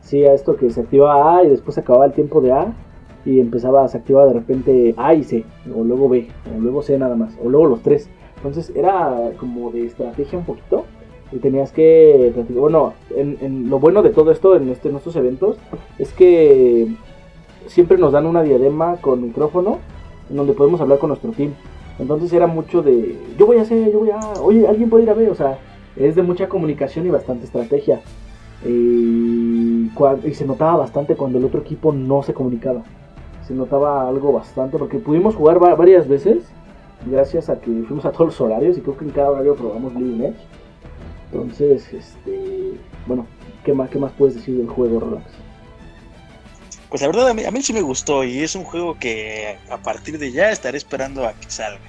Sí, 0.00 0.24
a 0.24 0.32
esto 0.32 0.56
que 0.56 0.70
se 0.70 0.80
activaba 0.80 1.38
A 1.38 1.44
y 1.44 1.48
después 1.48 1.76
acababa 1.76 2.06
el 2.06 2.12
tiempo 2.12 2.40
de 2.40 2.52
A 2.52 2.72
y 3.24 3.40
empezaba, 3.40 3.86
se 3.88 3.98
activaba 3.98 4.26
de 4.26 4.34
repente 4.34 4.94
A 4.96 5.14
y 5.14 5.24
C, 5.24 5.44
o 5.74 5.84
luego 5.84 6.08
B, 6.08 6.28
o 6.54 6.60
luego 6.60 6.82
C 6.82 6.96
nada 6.98 7.14
más, 7.14 7.34
o 7.42 7.48
luego 7.50 7.66
los 7.66 7.82
tres. 7.82 8.08
Entonces 8.36 8.72
era 8.74 9.32
como 9.36 9.70
de 9.70 9.84
estrategia 9.84 10.38
un 10.38 10.44
poquito 10.44 10.86
y 11.30 11.38
tenías 11.38 11.72
que 11.72 12.32
bueno 12.50 12.94
en, 13.14 13.68
lo 13.68 13.78
bueno 13.78 14.02
de 14.02 14.10
todo 14.10 14.30
esto 14.30 14.56
en 14.56 14.68
este 14.70 14.88
estos 14.88 15.16
eventos 15.16 15.58
es 15.98 16.12
que 16.12 16.88
siempre 17.66 17.98
nos 17.98 18.12
dan 18.12 18.26
una 18.26 18.42
diadema 18.42 18.96
con 18.96 19.22
micrófono 19.22 19.78
en 20.30 20.36
donde 20.36 20.54
podemos 20.54 20.80
hablar 20.80 20.98
con 20.98 21.08
nuestro 21.08 21.32
team. 21.32 21.52
Entonces 21.98 22.32
era 22.32 22.46
mucho 22.46 22.82
de 22.82 23.18
yo 23.38 23.46
voy 23.46 23.58
a 23.58 23.62
hacer 23.62 23.90
yo 23.92 24.00
voy 24.00 24.10
a 24.10 24.18
oye 24.40 24.66
alguien 24.66 24.88
puede 24.88 25.04
ir 25.04 25.10
a 25.10 25.14
ver 25.14 25.30
o 25.30 25.34
sea 25.34 25.58
es 25.96 26.14
de 26.14 26.22
mucha 26.22 26.48
comunicación 26.48 27.06
y 27.06 27.10
bastante 27.10 27.44
estrategia. 27.44 28.00
Y, 28.64 29.90
y 30.24 30.34
se 30.34 30.44
notaba 30.44 30.78
bastante 30.78 31.14
cuando 31.14 31.38
el 31.38 31.44
otro 31.44 31.60
equipo 31.60 31.92
no 31.92 32.22
se 32.22 32.34
comunicaba. 32.34 32.82
Se 33.46 33.54
notaba 33.54 34.08
algo 34.08 34.32
bastante 34.32 34.78
porque 34.78 34.98
pudimos 34.98 35.34
jugar 35.34 35.58
varias 35.58 36.08
veces 36.08 36.50
gracias 37.06 37.48
a 37.48 37.60
que 37.60 37.70
fuimos 37.86 38.04
a 38.04 38.12
todos 38.12 38.26
los 38.26 38.40
horarios 38.40 38.76
y 38.76 38.80
creo 38.80 38.96
que 38.96 39.04
en 39.04 39.10
cada 39.10 39.30
horario 39.30 39.54
probamos 39.54 39.94
Bleeding 39.94 40.24
Edge 40.24 40.36
entonces, 41.32 41.92
este, 41.92 42.78
bueno, 43.06 43.26
¿qué 43.64 43.72
más, 43.72 43.90
qué 43.90 43.98
más 43.98 44.12
puedes 44.12 44.34
decir 44.36 44.56
del 44.56 44.68
juego, 44.68 45.00
Relax? 45.00 45.26
Pues 46.88 47.02
la 47.02 47.08
verdad, 47.08 47.28
a 47.28 47.34
mí, 47.34 47.44
a 47.44 47.50
mí 47.50 47.62
sí 47.62 47.72
me 47.74 47.82
gustó 47.82 48.24
y 48.24 48.38
es 48.42 48.54
un 48.54 48.64
juego 48.64 48.98
que 48.98 49.58
a 49.68 49.76
partir 49.76 50.18
de 50.18 50.32
ya 50.32 50.50
estaré 50.50 50.78
esperando 50.78 51.26
a 51.26 51.34
que 51.34 51.50
salga. 51.50 51.80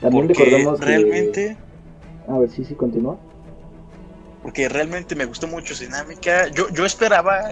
También 0.00 0.28
recordemos 0.28 0.78
realmente... 0.78 1.56
A 2.28 2.38
ver, 2.38 2.50
sí, 2.50 2.64
sí, 2.64 2.74
continúa. 2.74 3.18
Porque 4.42 4.68
realmente 4.68 5.16
me 5.16 5.24
gustó 5.24 5.48
mucho 5.48 5.74
su 5.74 5.84
dinámica. 5.84 6.48
Yo, 6.48 6.68
yo 6.70 6.86
esperaba, 6.86 7.50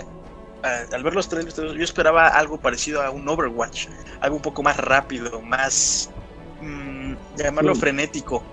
al 0.63 1.03
ver 1.03 1.15
los 1.15 1.29
trailers, 1.29 1.57
yo 1.57 1.83
esperaba 1.83 2.29
algo 2.29 2.57
parecido 2.59 3.03
a 3.03 3.11
un 3.11 3.29
Overwatch. 3.29 3.89
Algo 4.21 4.37
un 4.37 4.43
poco 4.43 4.63
más 4.63 4.77
rápido, 4.77 5.41
más... 5.43 6.11
Mmm, 6.61 7.15
llamarlo 7.37 7.75
frenético. 7.75 8.45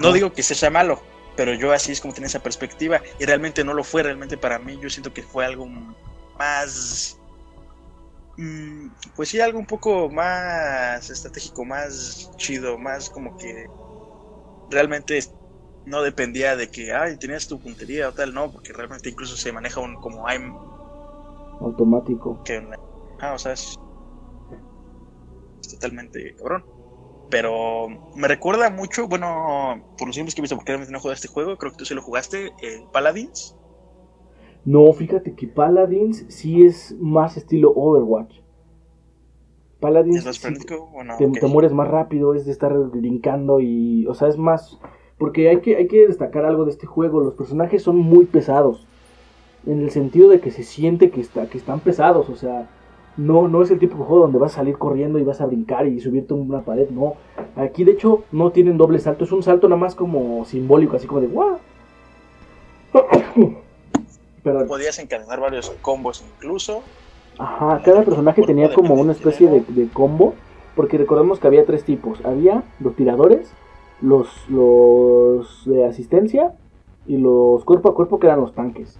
No 0.00 0.12
digo 0.12 0.32
que 0.32 0.42
sea 0.42 0.70
malo, 0.70 1.00
pero 1.36 1.54
yo 1.54 1.72
así 1.72 1.92
es 1.92 2.00
como 2.00 2.14
tenía 2.14 2.26
esa 2.28 2.42
perspectiva 2.42 3.00
y 3.18 3.24
realmente 3.24 3.64
no 3.64 3.74
lo 3.74 3.84
fue, 3.84 4.02
realmente 4.02 4.36
para 4.36 4.58
mí 4.58 4.78
yo 4.80 4.90
siento 4.90 5.12
que 5.12 5.22
fue 5.22 5.44
algo 5.44 5.66
más, 6.38 7.18
mm, 8.36 8.88
pues 9.16 9.28
sí, 9.28 9.40
algo 9.40 9.58
un 9.58 9.66
poco 9.66 10.10
más 10.10 11.08
estratégico, 11.10 11.64
más 11.64 12.30
chido, 12.36 12.78
más 12.78 13.10
como 13.10 13.36
que 13.36 13.66
realmente 14.68 15.20
no 15.84 16.02
dependía 16.02 16.56
de 16.56 16.68
que, 16.68 16.92
ay, 16.92 17.18
tenías 17.18 17.46
tu 17.46 17.58
puntería 17.58 18.08
o 18.08 18.12
tal, 18.12 18.32
no, 18.32 18.52
porque 18.52 18.72
realmente 18.72 19.10
incluso 19.10 19.36
se 19.36 19.52
maneja 19.52 19.80
un 19.80 19.96
como 19.96 20.28
I'm 20.28 20.54
automático. 21.60 22.42
Que, 22.44 22.62
ah, 23.20 23.34
o 23.34 23.38
sea, 23.38 23.52
es 23.52 23.74
totalmente 25.70 26.34
cabrón. 26.36 26.64
Pero 27.32 27.88
me 28.14 28.28
recuerda 28.28 28.68
mucho, 28.68 29.08
bueno, 29.08 29.82
por 29.96 30.06
los 30.06 30.14
tiempos 30.14 30.34
que 30.34 30.42
he 30.42 30.44
visto, 30.44 30.54
porque 30.54 30.72
realmente 30.72 30.92
no 30.92 31.00
jugué 31.00 31.14
este 31.14 31.28
juego, 31.28 31.56
creo 31.56 31.72
que 31.72 31.78
tú 31.78 31.86
sí 31.86 31.94
lo 31.94 32.02
jugaste, 32.02 32.48
eh, 32.60 32.84
Paladins. 32.92 33.56
No, 34.66 34.92
fíjate 34.92 35.34
que 35.34 35.48
Paladins 35.48 36.26
sí 36.28 36.62
es 36.62 36.94
más 37.00 37.38
estilo 37.38 37.72
Overwatch. 37.74 38.34
Paladins 39.80 40.42
te, 41.18 41.46
mueres 41.46 41.72
más 41.72 41.88
rápido, 41.88 42.34
es 42.34 42.44
de 42.44 42.52
estar 42.52 42.76
brincando 42.90 43.60
y, 43.60 44.06
o 44.08 44.14
sea, 44.14 44.28
es 44.28 44.36
más... 44.36 44.78
Porque 45.16 45.48
hay 45.48 45.62
que, 45.62 45.76
hay 45.76 45.88
que 45.88 46.06
destacar 46.06 46.44
algo 46.44 46.66
de 46.66 46.72
este 46.72 46.86
juego, 46.86 47.20
los 47.20 47.32
personajes 47.32 47.82
son 47.82 47.96
muy 47.96 48.26
pesados. 48.26 48.86
En 49.66 49.80
el 49.80 49.90
sentido 49.90 50.28
de 50.28 50.40
que 50.40 50.50
se 50.50 50.64
siente 50.64 51.10
que, 51.10 51.22
está, 51.22 51.48
que 51.48 51.56
están 51.56 51.80
pesados, 51.80 52.28
o 52.28 52.36
sea, 52.36 52.68
no, 53.16 53.48
no 53.48 53.62
es 53.62 53.70
el 53.70 53.78
tipo 53.78 53.98
de 53.98 54.04
juego 54.04 54.22
donde 54.22 54.38
vas 54.38 54.52
a 54.52 54.56
salir 54.56 54.78
corriendo 54.78 55.18
y 55.18 55.24
vas 55.24 55.40
a 55.40 55.46
brincar 55.46 55.86
y 55.86 56.00
subirte 56.00 56.34
una 56.34 56.62
pared, 56.62 56.88
no. 56.90 57.14
Aquí 57.56 57.84
de 57.84 57.92
hecho 57.92 58.24
no 58.32 58.50
tienen 58.50 58.78
doble 58.78 58.98
salto, 58.98 59.24
es 59.24 59.32
un 59.32 59.42
salto 59.42 59.68
nada 59.68 59.80
más 59.80 59.94
como 59.94 60.44
simbólico, 60.44 60.96
así 60.96 61.06
como 61.06 61.20
de 61.20 61.26
¡guau! 61.28 61.58
Podías 64.66 64.98
encadenar 64.98 65.40
varios 65.40 65.70
combos 65.82 66.24
incluso. 66.36 66.82
Ajá, 67.38 67.80
cada 67.84 68.02
personaje 68.02 68.42
tenía 68.42 68.72
como 68.74 68.94
una 68.94 69.12
especie 69.12 69.48
de, 69.48 69.60
de, 69.60 69.88
combo, 69.88 70.34
porque 70.74 70.98
recordemos 70.98 71.38
que 71.38 71.46
había 71.46 71.64
tres 71.64 71.84
tipos. 71.84 72.24
Había 72.24 72.64
los 72.80 72.94
tiradores, 72.96 73.52
los, 74.00 74.28
los 74.48 75.64
de 75.64 75.86
asistencia 75.86 76.52
y 77.06 77.16
los 77.16 77.64
cuerpo 77.64 77.88
a 77.88 77.94
cuerpo 77.94 78.18
que 78.18 78.26
eran 78.26 78.40
los 78.40 78.52
tanques. 78.54 78.98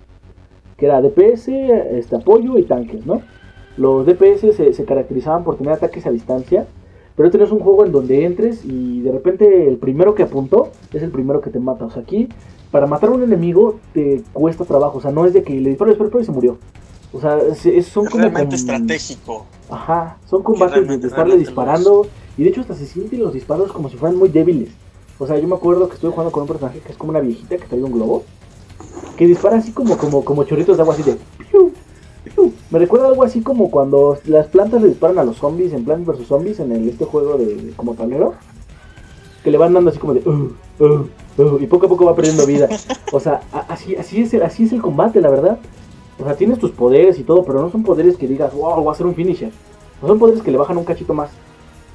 Que 0.76 0.86
era 0.86 1.02
DPS, 1.02 1.48
este 1.48 2.16
apoyo 2.16 2.56
y 2.56 2.64
tanques, 2.64 3.04
¿no? 3.04 3.22
Los 3.76 4.06
DPS 4.06 4.54
se, 4.54 4.84
caracterizaban 4.84 5.44
por 5.44 5.56
tener 5.56 5.72
ataques 5.72 6.06
a 6.06 6.10
distancia, 6.10 6.66
pero 7.16 7.30
tenías 7.30 7.50
un 7.52 7.60
juego 7.60 7.84
en 7.84 7.92
donde 7.92 8.24
entres 8.24 8.64
y 8.64 9.00
de 9.00 9.12
repente 9.12 9.68
el 9.68 9.76
primero 9.76 10.14
que 10.14 10.22
apuntó 10.22 10.70
es 10.92 11.02
el 11.02 11.10
primero 11.10 11.40
que 11.40 11.50
te 11.50 11.58
mata. 11.58 11.86
O 11.86 11.90
sea, 11.90 12.02
aquí 12.02 12.28
para 12.70 12.86
matar 12.86 13.10
a 13.10 13.12
un 13.12 13.22
enemigo 13.22 13.78
te 13.92 14.22
cuesta 14.32 14.64
trabajo. 14.64 14.98
O 14.98 15.00
sea, 15.00 15.10
no 15.10 15.26
es 15.26 15.32
de 15.32 15.42
que 15.42 15.52
le 15.60 15.70
disparas, 15.70 15.96
pero 15.96 16.20
y 16.20 16.24
se 16.24 16.32
murió. 16.32 16.58
O 17.12 17.20
sea, 17.20 17.38
es, 17.38 17.86
son 17.86 18.06
como. 18.06 18.22
Realmente 18.22 18.56
estratégico. 18.56 19.46
Ajá, 19.70 20.16
son 20.28 20.42
combates 20.42 20.88
de, 20.88 21.06
estarle 21.06 21.36
disparando. 21.36 22.06
Y 22.36 22.44
de 22.44 22.48
hecho, 22.48 22.62
hasta 22.62 22.74
se 22.74 22.86
sienten 22.86 23.22
los 23.22 23.34
disparos 23.34 23.70
como 23.72 23.90
si 23.90 23.96
fueran 23.96 24.18
muy 24.18 24.30
débiles. 24.30 24.70
O 25.18 25.26
sea, 25.26 25.38
yo 25.38 25.46
me 25.46 25.54
acuerdo 25.54 25.88
que 25.88 25.94
estuve 25.94 26.10
jugando 26.10 26.32
con 26.32 26.42
un 26.42 26.48
personaje 26.48 26.80
que 26.80 26.92
es 26.92 26.96
como 26.96 27.10
una 27.10 27.20
viejita 27.20 27.58
que 27.58 27.66
trae 27.66 27.82
un 27.82 27.92
globo. 27.92 28.24
Que 29.16 29.26
dispara 29.26 29.58
así 29.58 29.72
como, 29.72 29.98
como, 29.98 30.24
como 30.24 30.44
chorritos 30.44 30.76
de 30.76 30.82
agua, 30.82 30.94
así 30.94 31.02
de. 31.02 31.18
Me 32.70 32.78
recuerda 32.78 33.09
algo 33.09 33.22
así 33.22 33.43
como 33.43 33.70
cuando 33.70 34.18
las 34.26 34.47
plantas 34.47 34.82
le 34.82 34.88
disparan 34.88 35.18
a 35.18 35.24
los 35.24 35.36
zombies 35.36 35.72
en 35.72 35.84
Plants 35.84 36.07
vs 36.07 36.26
Zombies 36.26 36.61
en 36.61 36.72
el, 36.72 36.88
este 36.88 37.05
juego 37.05 37.36
de, 37.36 37.72
como 37.76 37.95
tablero. 37.95 38.34
Que 39.45 39.51
le 39.51 39.59
van 39.59 39.72
dando 39.72 39.90
así 39.90 39.99
como 39.99 40.14
de 40.14 40.20
uh, 40.20 40.53
uh, 40.78 41.43
uh", 41.43 41.59
y 41.61 41.66
poco 41.66 41.86
a 41.86 41.88
poco 41.88 42.05
va 42.05 42.14
perdiendo 42.14 42.47
vida. 42.47 42.68
O 43.12 43.20
sea, 43.20 43.43
así, 43.68 43.97
así, 43.97 44.22
es 44.22 44.32
el, 44.34 44.43
así 44.43 44.64
es 44.64 44.72
el 44.72 44.80
combate, 44.80 45.20
la 45.20 45.30
verdad. 45.30 45.59
O 46.20 46.24
sea, 46.24 46.36
tienes 46.36 46.59
tus 46.59 46.70
poderes 46.70 47.18
y 47.18 47.24
todo, 47.24 47.45
pero 47.45 47.61
no 47.61 47.70
son 47.70 47.82
poderes 47.82 48.16
que 48.16 48.28
digas, 48.28 48.55
wow, 48.55 48.76
voy 48.76 48.88
a 48.88 48.93
hacer 48.93 49.07
un 49.07 49.14
finisher. 49.14 49.51
No 50.01 50.09
son 50.09 50.18
poderes 50.18 50.43
que 50.43 50.51
le 50.51 50.59
bajan 50.59 50.78
un 50.78 50.84
cachito 50.84 51.14
más. 51.14 51.30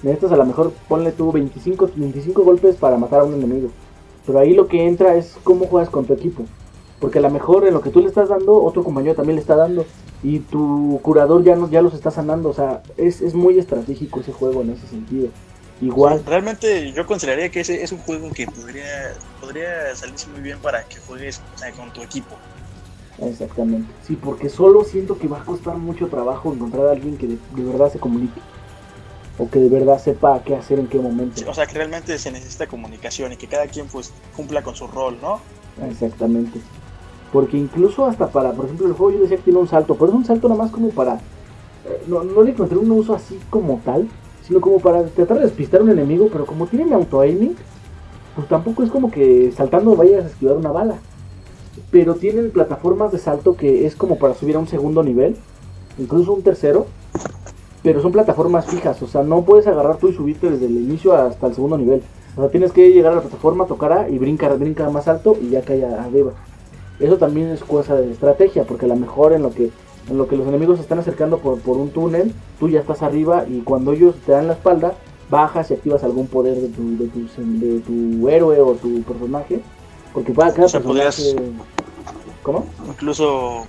Necesitas 0.04 0.32
a 0.34 0.38
lo 0.38 0.45
mejor 0.45 0.74
ponle 0.88 1.12
tú 1.12 1.32
25, 1.32 1.89
25 1.95 2.43
golpes 2.43 2.76
para 2.76 2.98
matar 2.98 3.22
a 3.22 3.24
un 3.24 3.34
enemigo. 3.34 3.70
Pero 4.26 4.39
ahí 4.39 4.54
lo 4.54 4.68
que 4.68 4.86
entra 4.86 5.16
es 5.16 5.38
cómo 5.43 5.66
juegas 5.66 5.89
con 5.89 6.06
tu 6.06 6.14
equipo. 6.14 6.43
Porque 7.00 7.20
a 7.20 7.22
lo 7.22 7.30
mejor 7.30 7.68
en 7.68 7.74
lo 7.74 7.82
que 7.82 7.91
tú 7.91 8.02
le 8.02 8.08
estás 8.08 8.30
dando, 8.30 8.64
otro 8.64 8.84
compañero 8.84 9.16
también 9.16 9.36
le 9.36 9.41
está 9.41 9.56
dando. 9.56 9.86
Y 10.24 10.39
tu 10.39 11.00
curador 11.04 11.43
ya, 11.43 11.56
no, 11.56 11.70
ya 11.70 11.82
los 11.82 11.93
está 11.93 12.10
sanando. 12.10 12.50
O 12.50 12.54
sea, 12.54 12.82
es, 12.98 13.22
es 13.22 13.36
muy 13.36 13.60
estratégico 13.60 14.20
ese 14.20 14.34
juego 14.34 14.62
en 14.62 14.72
ese 14.72 14.88
sentido. 14.88 15.30
Igual. 15.82 16.24
realmente 16.26 16.91
yo 16.91 17.06
consideraría 17.06 17.50
que 17.50 17.60
ese 17.60 17.84
es 17.84 17.91
un 17.91 18.00
juego 18.00 18.32
que 18.32 18.48
podría, 18.48 19.14
podría 19.39 19.95
salirse 19.95 20.28
muy 20.30 20.41
bien 20.41 20.58
para 20.60 20.84
que 20.84 20.98
juegues 20.98 21.39
con 21.76 21.93
tu 21.93 22.02
equipo. 22.02 22.36
Exactamente. 23.20 23.91
Sí, 24.06 24.16
porque 24.16 24.50
solo 24.50 24.84
siento 24.84 25.18
que 25.18 25.28
va 25.28 25.41
a 25.41 25.45
costar 25.45 25.78
mucho 25.78 26.08
trabajo 26.08 26.54
encontrar 26.54 26.88
a 26.88 26.91
alguien 26.91 27.18
que 27.18 27.28
de, 27.28 27.38
verdad 27.56 27.91
se 27.91 28.00
comunique. 28.00 28.41
o 29.38 29.50
que 29.50 29.60
de 29.60 29.70
verdad 29.70 30.02
sepa 30.02 30.41
qué 30.43 30.56
hacer 30.56 30.80
en 30.80 30.88
qué 30.88 30.98
momento. 30.98 31.43
o 31.48 31.54
sea, 31.54 31.68
que 31.68 31.74
realmente 31.74 32.18
se 32.18 32.32
necesita 32.32 32.68
comunicación 32.68 33.34
y 33.34 33.38
que 33.38 33.48
cada 33.48 33.68
quien 33.68 33.88
pues 33.88 34.12
cumpla 34.36 34.64
con 34.64 34.76
su 34.76 34.88
rol, 34.88 35.18
¿no? 35.22 35.39
Exactamente. 35.89 36.60
Porque 37.32 37.57
incluso 37.57 38.05
hasta 38.05 38.28
para, 38.28 38.53
por 38.53 38.65
ejemplo, 38.65 38.88
el 38.88 38.93
juego 38.93 39.13
yo 39.13 39.21
decía 39.21 39.38
que 39.38 39.43
tiene 39.43 39.59
un 39.59 39.67
salto, 39.67 39.95
pero 39.95 40.07
es 40.07 40.15
un 40.15 40.25
salto 40.25 40.47
nada 40.47 40.63
más 40.63 40.71
como 40.71 40.89
para... 40.89 41.15
Eh, 41.15 42.03
no, 42.07 42.23
no 42.23 42.41
le 42.41 42.51
encontré 42.51 42.78
un 42.78 42.91
uso 42.91 43.13
así 43.13 43.39
como 43.49 43.82
tal, 43.84 44.07
sino 44.47 44.61
como 44.61 44.80
para 44.80 45.03
tratar 45.03 45.38
de 45.38 45.43
despistar 45.43 45.82
a 45.82 45.84
un 45.84 45.89
enemigo, 45.89 46.30
pero 46.32 46.45
como 46.45 46.67
tiene 46.67 46.93
auto-aiming, 46.93 47.55
pues 48.36 48.47
tampoco 48.47 48.84
es 48.84 48.89
como 48.89 49.11
que 49.11 49.51
saltando 49.51 49.95
vayas 49.95 50.23
a 50.23 50.28
esquivar 50.28 50.55
una 50.55 50.71
bala. 50.71 50.95
Pero 51.91 52.15
tienen 52.15 52.51
plataformas 52.51 53.11
de 53.11 53.17
salto 53.17 53.55
que 53.55 53.86
es 53.86 53.95
como 53.95 54.17
para 54.17 54.36
subir 54.36 54.55
a 54.55 54.59
un 54.59 54.67
segundo 54.67 55.03
nivel, 55.03 55.36
incluso 55.97 56.34
un 56.34 56.43
tercero, 56.43 56.88
pero 57.84 58.01
son 58.01 58.11
plataformas 58.11 58.65
fijas, 58.65 59.01
o 59.01 59.07
sea, 59.07 59.23
no 59.23 59.43
puedes 59.43 59.67
agarrar 59.67 59.97
tú 59.97 60.09
y 60.09 60.13
subirte 60.13 60.49
desde 60.49 60.65
el 60.65 60.78
inicio 60.78 61.13
hasta 61.13 61.47
el 61.47 61.55
segundo 61.55 61.78
nivel. 61.78 62.01
O 62.36 62.41
sea, 62.41 62.49
tienes 62.49 62.71
que 62.71 62.91
llegar 62.91 63.13
a 63.13 63.15
la 63.15 63.21
plataforma, 63.21 63.65
tocar 63.65 64.07
y 64.11 64.17
brincar, 64.17 64.57
brinca 64.57 64.89
más 64.89 65.07
alto 65.07 65.36
y 65.41 65.49
ya 65.49 65.61
cae 65.61 65.84
arriba. 65.84 66.32
Eso 67.00 67.18
también 67.18 67.50
es 67.50 67.64
cosa 67.64 67.95
de 67.95 68.12
estrategia, 68.12 68.64
porque 68.64 68.86
a 68.86 68.89
lo 68.89 68.95
mejor 68.95 69.34
en 69.34 69.43
lo 69.43 69.52
que 69.52 69.72
en 70.10 70.18
lo 70.18 70.28
que 70.28 70.38
los 70.38 70.48
enemigos 70.48 70.78
se 70.78 70.84
están 70.84 71.00
acercando 71.00 71.39
por, 71.39 71.60
por 71.60 71.76
un 71.78 71.89
túnel, 71.89 72.34
tú 72.62 72.70
ya 72.70 72.80
estás 72.80 73.02
arriba 73.02 73.45
y 73.45 73.60
cuando 73.60 73.91
ellos 73.91 74.16
te 74.26 74.32
dan 74.32 74.48
la 74.48 74.54
espalda, 74.54 74.93
bajas 75.30 75.70
y 75.70 75.74
activas 75.74 76.02
algún 76.02 76.28
poder 76.28 76.56
de 76.56 76.70
tu, 76.70 76.98
de 76.98 77.08
tu, 77.08 77.28
de 77.60 77.80
tu 77.82 78.30
héroe 78.30 78.62
o 78.62 78.74
tu 78.76 79.02
personaje. 79.04 79.60
Porque 80.14 80.32
para 80.32 80.54
cada 80.54 80.70
personaje... 80.70 81.36
¿Cómo? 82.41 82.66
Incluso 82.88 83.66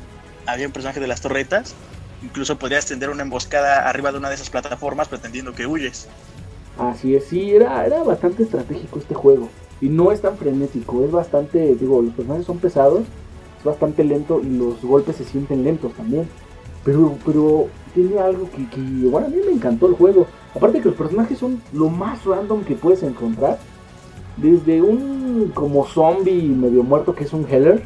había 0.47 0.67
un 0.67 0.73
personaje 0.73 1.01
de 1.01 1.09
las 1.09 1.21
torretas 1.21 1.75
Incluso 2.23 2.59
podrías 2.59 2.87
tender 2.87 3.11
una 3.11 3.23
emboscada 3.23 3.89
arriba 3.89 4.11
de 4.11 4.19
una 4.19 4.29
de 4.29 4.35
esas 4.35 4.51
plataformas 4.51 5.09
pretendiendo 5.09 5.55
que 5.55 5.67
huyes. 5.67 6.09
Así 6.77 7.15
es, 7.15 7.25
sí, 7.25 7.51
era, 7.51 7.85
era 7.87 8.03
bastante 8.03 8.43
estratégico 8.43 8.99
este 8.99 9.15
juego. 9.15 9.49
Y 9.81 9.89
no 9.89 10.11
es 10.11 10.21
tan 10.21 10.37
frenético, 10.37 11.05
es 11.05 11.13
bastante, 11.13 11.75
digo, 11.77 12.03
los 12.03 12.13
personajes 12.15 12.47
son 12.47 12.59
pesados, 12.59 13.03
es 13.59 13.65
bastante 13.65 14.05
lento 14.05 14.41
y 14.43 14.57
los 14.57 14.83
golpes 14.83 15.17
se 15.17 15.25
sienten 15.25 15.63
lentos 15.63 15.93
también. 15.93 16.29
Pero, 16.85 17.15
pero 17.25 17.69
tiene 17.95 18.19
algo 18.19 18.49
que, 18.51 18.69
que, 18.69 18.81
bueno, 19.09 19.27
a 19.27 19.31
mí 19.31 19.37
me 19.45 19.53
encantó 19.53 19.87
el 19.87 19.95
juego. 19.95 20.27
Aparte 20.55 20.81
que 20.81 20.89
los 20.89 20.97
personajes 20.97 21.39
son 21.39 21.61
lo 21.73 21.89
más 21.89 22.25
random 22.25 22.65
que 22.65 22.75
puedes 22.75 23.03
encontrar. 23.03 23.59
Desde 24.37 24.81
un 24.81 25.51
como 25.55 25.85
zombie 25.85 26.49
medio 26.49 26.83
muerto 26.85 27.15
que 27.15 27.25
es 27.25 27.33
un 27.33 27.47
Heller 27.49 27.83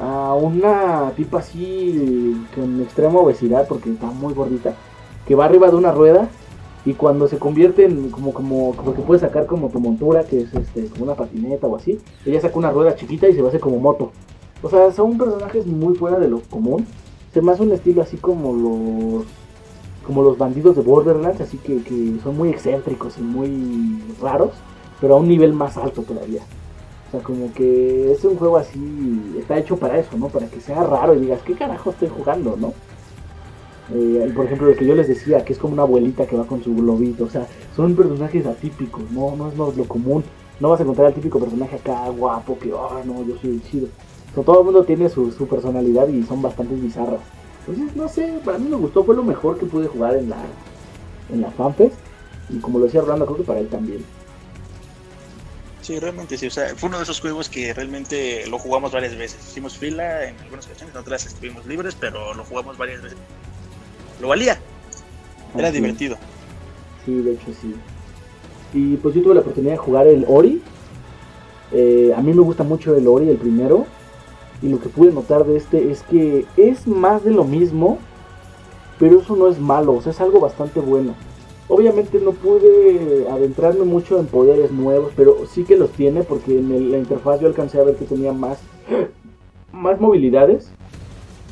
a 0.00 0.34
una 0.34 1.12
tipa 1.16 1.38
así 1.38 2.44
con 2.54 2.80
extrema 2.82 3.20
obesidad 3.20 3.68
porque 3.68 3.92
está 3.92 4.06
muy 4.06 4.34
gordita 4.34 4.74
que 5.26 5.36
va 5.36 5.44
arriba 5.44 5.70
de 5.70 5.76
una 5.76 5.92
rueda 5.92 6.28
y 6.84 6.94
cuando 6.94 7.28
se 7.28 7.38
convierte 7.38 7.84
en 7.84 8.10
como 8.10 8.32
como 8.32 8.74
como 8.74 8.94
que 8.94 9.02
puede 9.02 9.20
sacar 9.20 9.46
como 9.46 9.68
tu 9.68 9.80
montura 9.80 10.24
que 10.24 10.40
es 10.40 10.54
este 10.54 10.86
como 10.86 11.04
una 11.04 11.14
patineta 11.14 11.66
o 11.66 11.76
así 11.76 11.98
ella 12.26 12.40
saca 12.40 12.58
una 12.58 12.70
rueda 12.70 12.96
chiquita 12.96 13.28
y 13.28 13.34
se 13.34 13.40
va 13.40 13.46
a 13.46 13.50
hacer 13.50 13.60
como 13.60 13.78
moto 13.78 14.10
o 14.62 14.68
sea 14.68 14.90
son 14.92 15.16
personajes 15.16 15.66
muy 15.66 15.94
fuera 15.94 16.18
de 16.18 16.28
lo 16.28 16.40
común 16.40 16.86
se 17.32 17.40
me 17.40 17.52
hace 17.52 17.62
un 17.62 17.72
estilo 17.72 18.02
así 18.02 18.16
como 18.16 18.52
los 18.52 19.26
como 20.06 20.22
los 20.22 20.36
bandidos 20.36 20.74
de 20.74 20.82
Borderlands 20.82 21.40
así 21.40 21.56
que, 21.58 21.82
que 21.82 22.18
son 22.22 22.36
muy 22.36 22.48
excéntricos 22.48 23.16
y 23.18 23.22
muy 23.22 24.02
raros 24.20 24.52
pero 25.00 25.14
a 25.14 25.18
un 25.18 25.28
nivel 25.28 25.52
más 25.52 25.76
alto 25.76 26.02
todavía 26.02 26.42
o 27.08 27.10
sea, 27.12 27.22
como 27.22 27.52
que 27.52 28.10
es 28.10 28.24
un 28.24 28.36
juego 28.36 28.56
así, 28.56 29.36
está 29.38 29.58
hecho 29.58 29.76
para 29.76 29.98
eso, 29.98 30.16
¿no? 30.16 30.28
Para 30.28 30.46
que 30.46 30.62
sea 30.62 30.82
raro 30.82 31.14
y 31.14 31.20
digas, 31.20 31.42
¿qué 31.42 31.52
carajo 31.52 31.90
estoy 31.90 32.08
jugando, 32.08 32.56
no? 32.58 32.72
Eh, 33.90 34.32
por 34.34 34.46
ejemplo, 34.46 34.70
el 34.70 34.76
que 34.76 34.86
yo 34.86 34.94
les 34.94 35.08
decía, 35.08 35.44
que 35.44 35.52
es 35.52 35.58
como 35.58 35.74
una 35.74 35.82
abuelita 35.82 36.26
que 36.26 36.36
va 36.36 36.46
con 36.46 36.62
su 36.62 36.74
globito, 36.74 37.24
o 37.24 37.30
sea, 37.30 37.46
son 37.74 37.94
personajes 37.94 38.46
atípicos, 38.46 39.02
no, 39.10 39.34
no 39.36 39.48
es 39.48 39.76
lo, 39.76 39.84
común. 39.84 40.24
No 40.60 40.70
vas 40.70 40.80
a 40.80 40.84
encontrar 40.84 41.08
al 41.08 41.14
típico 41.14 41.40
personaje 41.40 41.76
acá 41.76 42.08
guapo 42.10 42.58
que, 42.58 42.72
ah, 42.72 43.02
no, 43.04 43.24
yo 43.26 43.36
soy 43.40 43.50
el 43.50 43.62
chido. 43.64 43.88
Todo 44.34 44.60
el 44.60 44.64
mundo 44.64 44.84
tiene 44.84 45.08
su, 45.08 45.32
su 45.32 45.46
personalidad 45.46 46.08
y 46.08 46.22
son 46.22 46.40
bastante 46.40 46.74
bizarras. 46.74 47.20
Entonces, 47.66 47.96
no 47.96 48.08
sé, 48.08 48.40
para 48.44 48.58
mí 48.58 48.68
me 48.68 48.76
gustó, 48.76 49.04
fue 49.04 49.14
lo 49.14 49.24
mejor 49.24 49.58
que 49.58 49.66
pude 49.66 49.88
jugar 49.88 50.16
en 50.16 50.30
la, 50.30 50.42
en 51.32 51.40
la 51.40 51.50
FanFest. 51.50 51.94
Y 52.48 52.58
como 52.58 52.78
lo 52.78 52.86
decía 52.86 53.02
Orlando, 53.02 53.26
creo 53.26 53.38
que 53.38 53.44
para 53.44 53.60
él 53.60 53.68
también. 53.68 54.04
Sí, 55.82 55.98
realmente 55.98 56.38
sí. 56.38 56.46
O 56.46 56.50
sea, 56.50 56.74
fue 56.76 56.88
uno 56.88 56.98
de 56.98 57.04
esos 57.04 57.20
juegos 57.20 57.48
que 57.48 57.74
realmente 57.74 58.46
lo 58.46 58.58
jugamos 58.58 58.92
varias 58.92 59.16
veces. 59.16 59.40
Hicimos 59.48 59.76
fila 59.76 60.28
en 60.28 60.38
algunas 60.38 60.66
ocasiones, 60.66 60.94
en 60.94 61.00
otras 61.00 61.26
estuvimos 61.26 61.66
libres, 61.66 61.96
pero 61.98 62.34
lo 62.34 62.44
jugamos 62.44 62.78
varias 62.78 63.02
veces. 63.02 63.18
Lo 64.22 64.28
valía. 64.28 64.56
Era 65.58 65.72
divertido. 65.72 66.16
Sí, 67.04 67.12
de 67.12 67.32
hecho 67.32 67.46
sí. 67.60 67.74
Y 68.72 68.96
pues 68.98 69.16
yo 69.16 69.22
tuve 69.22 69.34
la 69.34 69.40
oportunidad 69.40 69.72
de 69.72 69.78
jugar 69.78 70.06
el 70.06 70.24
Ori. 70.28 70.62
Eh, 71.72 72.12
a 72.16 72.22
mí 72.22 72.32
me 72.32 72.40
gusta 72.40 72.62
mucho 72.62 72.96
el 72.96 73.08
Ori, 73.08 73.28
el 73.28 73.36
primero. 73.36 73.84
Y 74.62 74.68
lo 74.68 74.80
que 74.80 74.88
pude 74.88 75.12
notar 75.12 75.44
de 75.44 75.56
este 75.56 75.90
es 75.90 76.04
que 76.04 76.46
es 76.56 76.86
más 76.86 77.24
de 77.24 77.32
lo 77.32 77.42
mismo, 77.42 77.98
pero 79.00 79.18
eso 79.18 79.34
no 79.34 79.48
es 79.48 79.58
malo, 79.58 79.94
o 79.94 80.00
sea, 80.00 80.12
es 80.12 80.20
algo 80.20 80.38
bastante 80.38 80.78
bueno. 80.78 81.14
Obviamente 81.66 82.20
no 82.20 82.30
pude 82.30 83.26
adentrarme 83.28 83.84
mucho 83.84 84.20
en 84.20 84.26
poderes 84.26 84.70
nuevos, 84.70 85.12
pero 85.16 85.46
sí 85.52 85.64
que 85.64 85.76
los 85.76 85.90
tiene 85.90 86.22
porque 86.22 86.56
en 86.56 86.92
la 86.92 86.98
interfaz 86.98 87.40
yo 87.40 87.48
alcancé 87.48 87.80
a 87.80 87.82
ver 87.82 87.96
que 87.96 88.04
tenía 88.04 88.32
más, 88.32 88.60
más 89.72 90.00
movilidades. 90.00 90.70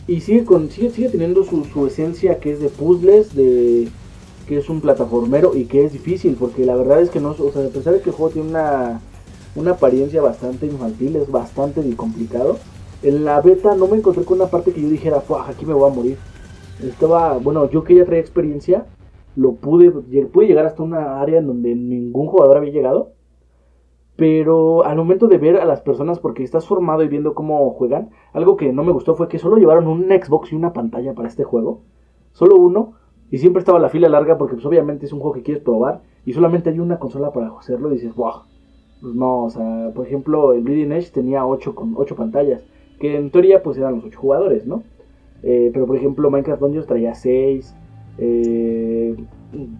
Y 0.07 0.20
sigue, 0.20 0.44
con, 0.44 0.70
sigue, 0.70 1.09
teniendo 1.09 1.44
su, 1.44 1.64
su 1.64 1.86
esencia 1.86 2.40
que 2.40 2.53
es 2.53 2.61
de 2.61 2.68
puzzles, 2.68 3.34
de 3.34 3.88
que 4.46 4.59
es 4.59 4.68
un 4.68 4.80
plataformero 4.80 5.55
y 5.55 5.66
que 5.66 5.84
es 5.84 5.92
difícil, 5.92 6.36
porque 6.38 6.66
la 6.66 6.74
verdad 6.74 7.01
es 7.01 7.11
que 7.11 7.20
no, 7.20 7.30
o 7.30 7.53
sea, 7.53 7.64
a 7.64 7.68
pesar 7.68 7.94
de 7.94 8.01
que 8.01 8.11
el 8.11 8.16
juego 8.16 8.32
tiene 8.32 8.48
una, 8.48 9.01
una 9.55 9.72
apariencia 9.72 10.20
bastante 10.20 10.66
infantil, 10.66 11.16
es 11.16 11.30
bastante 11.30 11.82
complicado. 11.94 12.59
En 13.03 13.24
la 13.24 13.40
beta 13.40 13.76
no 13.76 13.86
me 13.86 13.98
encontré 13.98 14.24
con 14.24 14.38
una 14.38 14.51
parte 14.51 14.72
que 14.72 14.82
yo 14.82 14.88
dijera, 14.88 15.22
aquí 15.46 15.64
me 15.64 15.74
voy 15.74 15.90
a 15.90 15.94
morir. 15.94 16.16
Estaba, 16.82 17.38
bueno, 17.38 17.70
yo 17.70 17.84
quería 17.84 18.05
traer 18.05 18.20
experiencia 18.20 18.86
lo 19.36 19.53
pude, 19.53 19.90
pude 19.90 20.46
llegar 20.46 20.66
hasta 20.66 20.82
una 20.82 21.20
área 21.20 21.38
en 21.38 21.46
donde 21.46 21.74
ningún 21.74 22.26
jugador 22.26 22.59
había 22.59 22.72
llegado. 22.72 23.12
Pero 24.20 24.84
al 24.84 24.98
momento 24.98 25.28
de 25.28 25.38
ver 25.38 25.56
a 25.56 25.64
las 25.64 25.80
personas, 25.80 26.18
porque 26.18 26.42
estás 26.42 26.66
formado 26.66 27.02
y 27.02 27.08
viendo 27.08 27.32
cómo 27.32 27.70
juegan, 27.70 28.10
algo 28.34 28.58
que 28.58 28.70
no 28.70 28.84
me 28.84 28.92
gustó 28.92 29.14
fue 29.14 29.28
que 29.28 29.38
solo 29.38 29.56
llevaron 29.56 29.86
un 29.86 30.08
Xbox 30.08 30.52
y 30.52 30.56
una 30.56 30.74
pantalla 30.74 31.14
para 31.14 31.26
este 31.26 31.42
juego. 31.42 31.80
Solo 32.32 32.56
uno. 32.56 32.92
Y 33.30 33.38
siempre 33.38 33.60
estaba 33.60 33.78
la 33.78 33.88
fila 33.88 34.10
larga 34.10 34.36
porque 34.36 34.56
pues 34.56 34.66
obviamente 34.66 35.06
es 35.06 35.14
un 35.14 35.20
juego 35.20 35.32
que 35.32 35.42
quieres 35.42 35.62
probar. 35.62 36.02
Y 36.26 36.34
solamente 36.34 36.68
hay 36.68 36.80
una 36.80 36.98
consola 36.98 37.32
para 37.32 37.48
hacerlo 37.48 37.88
y 37.88 37.94
dices, 37.94 38.14
wow. 38.14 38.42
Pues 39.00 39.14
no, 39.14 39.44
o 39.44 39.48
sea, 39.48 39.90
por 39.94 40.06
ejemplo, 40.06 40.52
el 40.52 40.64
Bleeding 40.64 40.92
Edge 40.92 41.10
tenía 41.12 41.46
8, 41.46 41.74
con 41.74 41.94
8 41.96 42.14
pantallas. 42.14 42.62
Que 42.98 43.16
en 43.16 43.30
teoría 43.30 43.62
pues 43.62 43.78
eran 43.78 43.94
los 43.94 44.04
8 44.04 44.18
jugadores, 44.20 44.66
¿no? 44.66 44.82
Eh, 45.42 45.70
pero 45.72 45.86
por 45.86 45.96
ejemplo 45.96 46.30
Minecraft 46.30 46.60
Dungeons 46.60 46.86
traía 46.86 47.14
6. 47.14 47.74
Eh, 48.18 49.16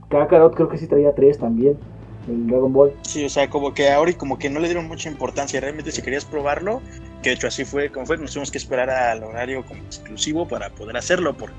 Kakarot 0.09 0.55
creo 0.55 0.71
que 0.71 0.79
sí 0.79 0.87
traía 0.87 1.15
tres 1.15 1.37
también 1.37 1.77
en 2.29 2.47
Dragon 2.47 2.73
Ball. 2.73 2.93
Sí, 3.03 3.25
o 3.25 3.29
sea, 3.29 3.49
como 3.49 3.75
que 3.75 3.91
ahora 3.91 4.11
y 4.11 4.15
como 4.15 4.39
que 4.39 4.51
no 4.51 4.61
le 4.61 4.69
dieron 4.69 4.89
mucha 4.89 5.11
importancia. 5.11 5.61
Realmente 5.61 5.93
si 5.93 6.03
querías 6.03 6.25
probarlo, 6.25 6.81
que 7.23 7.31
de 7.31 7.37
hecho 7.37 7.47
así 7.47 7.65
fue 7.65 7.91
como 7.91 8.07
fue, 8.07 8.19
nos 8.19 8.33
tuvimos 8.33 8.51
que 8.51 8.59
esperar 8.59 8.91
al 8.91 9.23
horario 9.25 9.65
como 9.67 9.81
exclusivo 9.83 10.47
para 10.47 10.71
poder 10.71 10.97
hacerlo. 10.97 11.35
Por... 11.35 11.51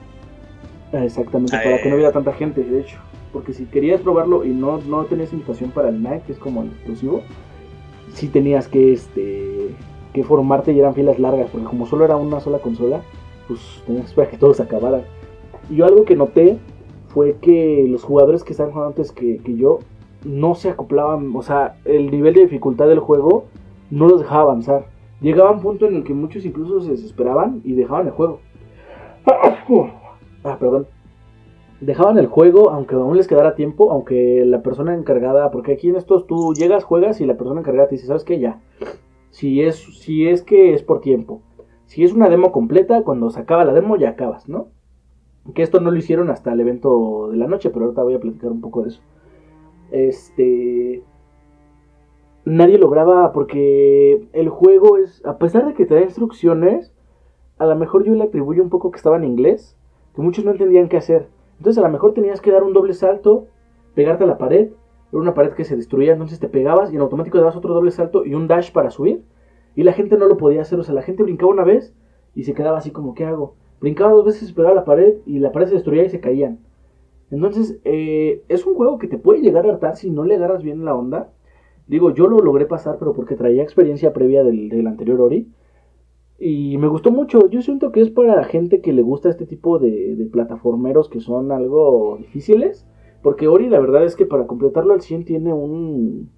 Exactamente, 0.93 1.57
para 1.57 1.81
que 1.81 1.89
no 1.89 1.95
hubiera 1.95 2.11
tanta 2.11 2.33
gente, 2.33 2.63
de 2.63 2.81
hecho. 2.81 2.97
Porque 3.33 3.53
si 3.53 3.65
querías 3.65 4.01
probarlo 4.01 4.43
y 4.43 4.49
no, 4.49 4.79
no 4.79 5.05
tenías 5.05 5.31
invitación 5.31 5.71
para 5.71 5.89
el 5.89 6.01
night, 6.01 6.23
que 6.25 6.33
es 6.33 6.37
como 6.37 6.63
el 6.63 6.69
exclusivo, 6.69 7.23
sí 8.13 8.27
tenías 8.27 8.67
que 8.67 8.93
este 8.93 9.69
que 10.13 10.23
formarte 10.23 10.73
y 10.73 10.79
eran 10.79 10.93
filas 10.93 11.19
largas, 11.19 11.49
porque 11.49 11.67
como 11.67 11.87
solo 11.87 12.03
era 12.03 12.17
una 12.17 12.41
sola 12.41 12.59
consola, 12.59 13.01
pues 13.47 13.81
tenías 13.85 14.03
que 14.03 14.09
esperar 14.09 14.29
que 14.31 14.37
todos 14.37 14.59
acabaran. 14.59 15.03
Y 15.69 15.77
yo 15.77 15.85
algo 15.85 16.03
que 16.03 16.15
noté 16.15 16.57
fue 17.09 17.37
que 17.41 17.85
los 17.89 18.03
jugadores 18.03 18.43
que 18.43 18.51
estaban 18.51 18.73
jugando 18.73 18.89
antes 18.89 19.11
que, 19.11 19.39
yo 19.45 19.79
no 20.23 20.55
se 20.55 20.69
acoplaban, 20.69 21.35
o 21.35 21.41
sea, 21.41 21.77
el 21.85 22.11
nivel 22.11 22.33
de 22.33 22.41
dificultad 22.41 22.87
del 22.87 22.99
juego 22.99 23.45
no 23.89 24.07
los 24.07 24.21
dejaba 24.21 24.43
avanzar. 24.43 24.85
Llegaba 25.21 25.51
un 25.51 25.61
punto 25.61 25.87
en 25.87 25.95
el 25.95 26.03
que 26.03 26.13
muchos 26.13 26.45
incluso 26.45 26.81
se 26.81 26.91
desesperaban 26.91 27.61
y 27.63 27.73
dejaban 27.73 28.07
el 28.07 28.13
juego. 28.13 28.39
Ah, 30.43 30.57
perdón. 30.59 30.87
Dejaban 31.79 32.17
el 32.17 32.27
juego 32.27 32.71
aunque 32.71 32.95
aún 32.95 33.17
les 33.17 33.27
quedara 33.27 33.55
tiempo, 33.55 33.91
aunque 33.91 34.43
la 34.45 34.61
persona 34.63 34.95
encargada, 34.95 35.51
porque 35.51 35.73
aquí 35.73 35.89
en 35.89 35.95
estos 35.95 36.25
tú 36.25 36.53
llegas, 36.55 36.83
juegas 36.83 37.21
y 37.21 37.25
la 37.25 37.37
persona 37.37 37.61
encargada 37.61 37.89
te 37.89 37.95
dice, 37.95 38.07
¿sabes 38.07 38.23
qué? 38.23 38.39
Ya. 38.39 38.59
Si 39.29 39.61
es, 39.61 39.75
si 39.99 40.27
es 40.27 40.41
que 40.41 40.73
es 40.73 40.83
por 40.83 41.01
tiempo. 41.01 41.41
Si 41.85 42.03
es 42.03 42.13
una 42.13 42.29
demo 42.29 42.51
completa, 42.51 43.03
cuando 43.03 43.29
se 43.29 43.39
acaba 43.39 43.65
la 43.65 43.73
demo 43.73 43.97
ya 43.97 44.09
acabas, 44.09 44.47
¿no? 44.47 44.67
Que 45.53 45.63
esto 45.63 45.79
no 45.79 45.91
lo 45.91 45.97
hicieron 45.97 46.29
hasta 46.29 46.53
el 46.53 46.59
evento 46.59 47.29
de 47.31 47.37
la 47.37 47.47
noche, 47.47 47.69
pero 47.69 47.85
ahorita 47.85 48.03
voy 48.03 48.13
a 48.13 48.19
platicar 48.19 48.51
un 48.51 48.61
poco 48.61 48.83
de 48.83 48.89
eso. 48.89 49.01
Este. 49.91 51.03
Nadie 52.43 52.79
lograba, 52.79 53.31
porque 53.33 54.27
el 54.33 54.49
juego 54.49 54.97
es. 54.97 55.23
A 55.25 55.37
pesar 55.37 55.65
de 55.65 55.73
que 55.73 55.85
te 55.85 55.95
da 55.95 56.01
instrucciones, 56.01 56.93
a 57.57 57.65
lo 57.65 57.75
mejor 57.75 58.03
yo 58.03 58.15
le 58.15 58.23
atribuyo 58.23 58.63
un 58.63 58.69
poco 58.69 58.89
que 58.89 58.97
estaba 58.97 59.17
en 59.17 59.23
inglés, 59.23 59.77
que 60.15 60.21
muchos 60.21 60.43
no 60.43 60.51
entendían 60.51 60.89
qué 60.89 60.97
hacer. 60.97 61.27
Entonces 61.57 61.77
a 61.83 61.85
lo 61.85 61.93
mejor 61.93 62.13
tenías 62.13 62.41
que 62.41 62.51
dar 62.51 62.63
un 62.63 62.73
doble 62.73 62.93
salto, 62.93 63.45
pegarte 63.93 64.23
a 64.23 64.27
la 64.27 64.39
pared. 64.39 64.71
Era 65.11 65.21
una 65.21 65.33
pared 65.35 65.53
que 65.53 65.65
se 65.65 65.75
destruía, 65.75 66.13
entonces 66.13 66.39
te 66.39 66.47
pegabas 66.47 66.91
y 66.91 66.95
en 66.95 67.01
automático 67.01 67.37
dabas 67.37 67.55
otro 67.55 67.73
doble 67.73 67.91
salto 67.91 68.25
y 68.25 68.33
un 68.33 68.47
dash 68.47 68.71
para 68.71 68.89
subir. 68.89 69.23
Y 69.75 69.83
la 69.83 69.93
gente 69.93 70.17
no 70.17 70.25
lo 70.25 70.37
podía 70.37 70.61
hacer, 70.61 70.79
o 70.79 70.83
sea, 70.83 70.95
la 70.95 71.03
gente 71.03 71.21
brincaba 71.21 71.51
una 71.51 71.63
vez 71.63 71.93
y 72.33 72.45
se 72.45 72.53
quedaba 72.53 72.77
así 72.79 72.91
como, 72.91 73.13
¿qué 73.13 73.25
hago? 73.25 73.55
Brincaba 73.79 74.13
dos 74.13 74.25
veces, 74.25 74.53
pegaba 74.53 74.73
la 74.73 74.85
pared 74.85 75.17
y 75.25 75.39
la 75.39 75.51
pared 75.51 75.67
se 75.67 75.75
destruía 75.75 76.03
y 76.03 76.09
se 76.09 76.19
caían. 76.19 76.59
Entonces, 77.31 77.79
eh, 77.85 78.43
es 78.49 78.65
un 78.65 78.75
juego 78.75 78.99
que 78.99 79.07
te 79.07 79.17
puede 79.17 79.41
llegar 79.41 79.65
a 79.65 79.71
hartar 79.71 79.95
si 79.95 80.09
no 80.09 80.23
le 80.25 80.35
agarras 80.35 80.63
bien 80.63 80.85
la 80.85 80.95
onda. 80.95 81.31
Digo, 81.87 82.13
yo 82.13 82.27
lo 82.27 82.39
logré 82.39 82.65
pasar, 82.65 82.97
pero 82.99 83.13
porque 83.13 83.35
traía 83.35 83.63
experiencia 83.63 84.13
previa 84.13 84.43
del, 84.43 84.69
del 84.69 84.87
anterior 84.87 85.21
Ori. 85.21 85.47
Y 86.43 86.77
me 86.77 86.87
gustó 86.87 87.11
mucho. 87.11 87.49
Yo 87.49 87.61
siento 87.61 87.91
que 87.91 88.01
es 88.01 88.09
para 88.09 88.43
gente 88.43 88.81
que 88.81 88.93
le 88.93 89.03
gusta 89.03 89.29
este 89.29 89.45
tipo 89.45 89.77
de, 89.77 90.15
de 90.15 90.25
plataformeros 90.25 91.07
que 91.07 91.21
son 91.21 91.51
algo 91.51 92.17
difíciles. 92.17 92.87
Porque 93.21 93.47
Ori, 93.47 93.69
la 93.69 93.79
verdad 93.79 94.03
es 94.03 94.15
que 94.15 94.25
para 94.25 94.47
completarlo 94.47 94.93
al 94.93 95.01
100 95.01 95.25
tiene 95.25 95.53
un. 95.53 96.31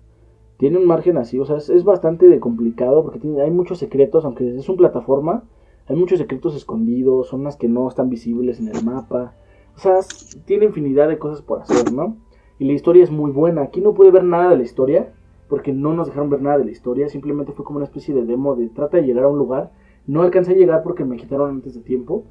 Tiene 0.57 0.77
un 0.77 0.85
margen 0.85 1.17
así. 1.17 1.39
O 1.39 1.45
sea, 1.45 1.57
es, 1.57 1.83
bastante 1.83 2.39
complicado 2.39 3.01
porque 3.01 3.19
tiene, 3.19 3.41
hay 3.41 3.51
muchos 3.51 3.79
secretos. 3.79 4.25
Aunque 4.25 4.55
es 4.55 4.67
una 4.67 4.77
plataforma, 4.77 5.45
hay 5.87 5.95
muchos 5.95 6.19
secretos 6.19 6.55
escondidos. 6.55 7.29
Zonas 7.29 7.55
que 7.55 7.69
no 7.69 7.87
están 7.87 8.09
visibles 8.09 8.59
en 8.59 8.67
el 8.67 8.83
mapa. 8.83 9.35
O 9.75 9.79
sea, 9.79 9.99
tiene 10.45 10.65
infinidad 10.65 11.07
de 11.07 11.17
cosas 11.17 11.41
por 11.41 11.61
hacer, 11.61 11.91
¿no? 11.91 12.17
Y 12.59 12.65
la 12.65 12.73
historia 12.73 13.03
es 13.03 13.11
muy 13.11 13.31
buena. 13.31 13.63
Aquí 13.63 13.81
no 13.81 13.93
pude 13.93 14.11
ver 14.11 14.23
nada 14.23 14.49
de 14.51 14.57
la 14.57 14.63
historia. 14.63 15.13
Porque 15.49 15.73
no 15.73 15.93
nos 15.93 16.07
dejaron 16.07 16.29
ver 16.29 16.41
nada 16.41 16.57
de 16.57 16.65
la 16.65 16.71
historia. 16.71 17.09
Simplemente 17.09 17.51
fue 17.51 17.65
como 17.65 17.77
una 17.77 17.85
especie 17.85 18.15
de 18.15 18.25
demo 18.25 18.55
de 18.55 18.69
trata 18.69 18.97
de 18.97 19.03
llegar 19.03 19.25
a 19.25 19.27
un 19.27 19.37
lugar. 19.37 19.71
No 20.07 20.21
alcancé 20.21 20.53
a 20.53 20.55
llegar 20.55 20.83
porque 20.83 21.05
me 21.05 21.17
quitaron 21.17 21.49
antes 21.49 21.75
de 21.75 21.81
tiempo. 21.81 22.23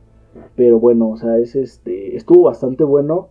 Pero 0.56 0.80
bueno, 0.80 1.10
o 1.10 1.16
sea, 1.16 1.38
es 1.38 1.54
este. 1.54 2.16
Estuvo 2.16 2.44
bastante 2.44 2.84
bueno. 2.84 3.28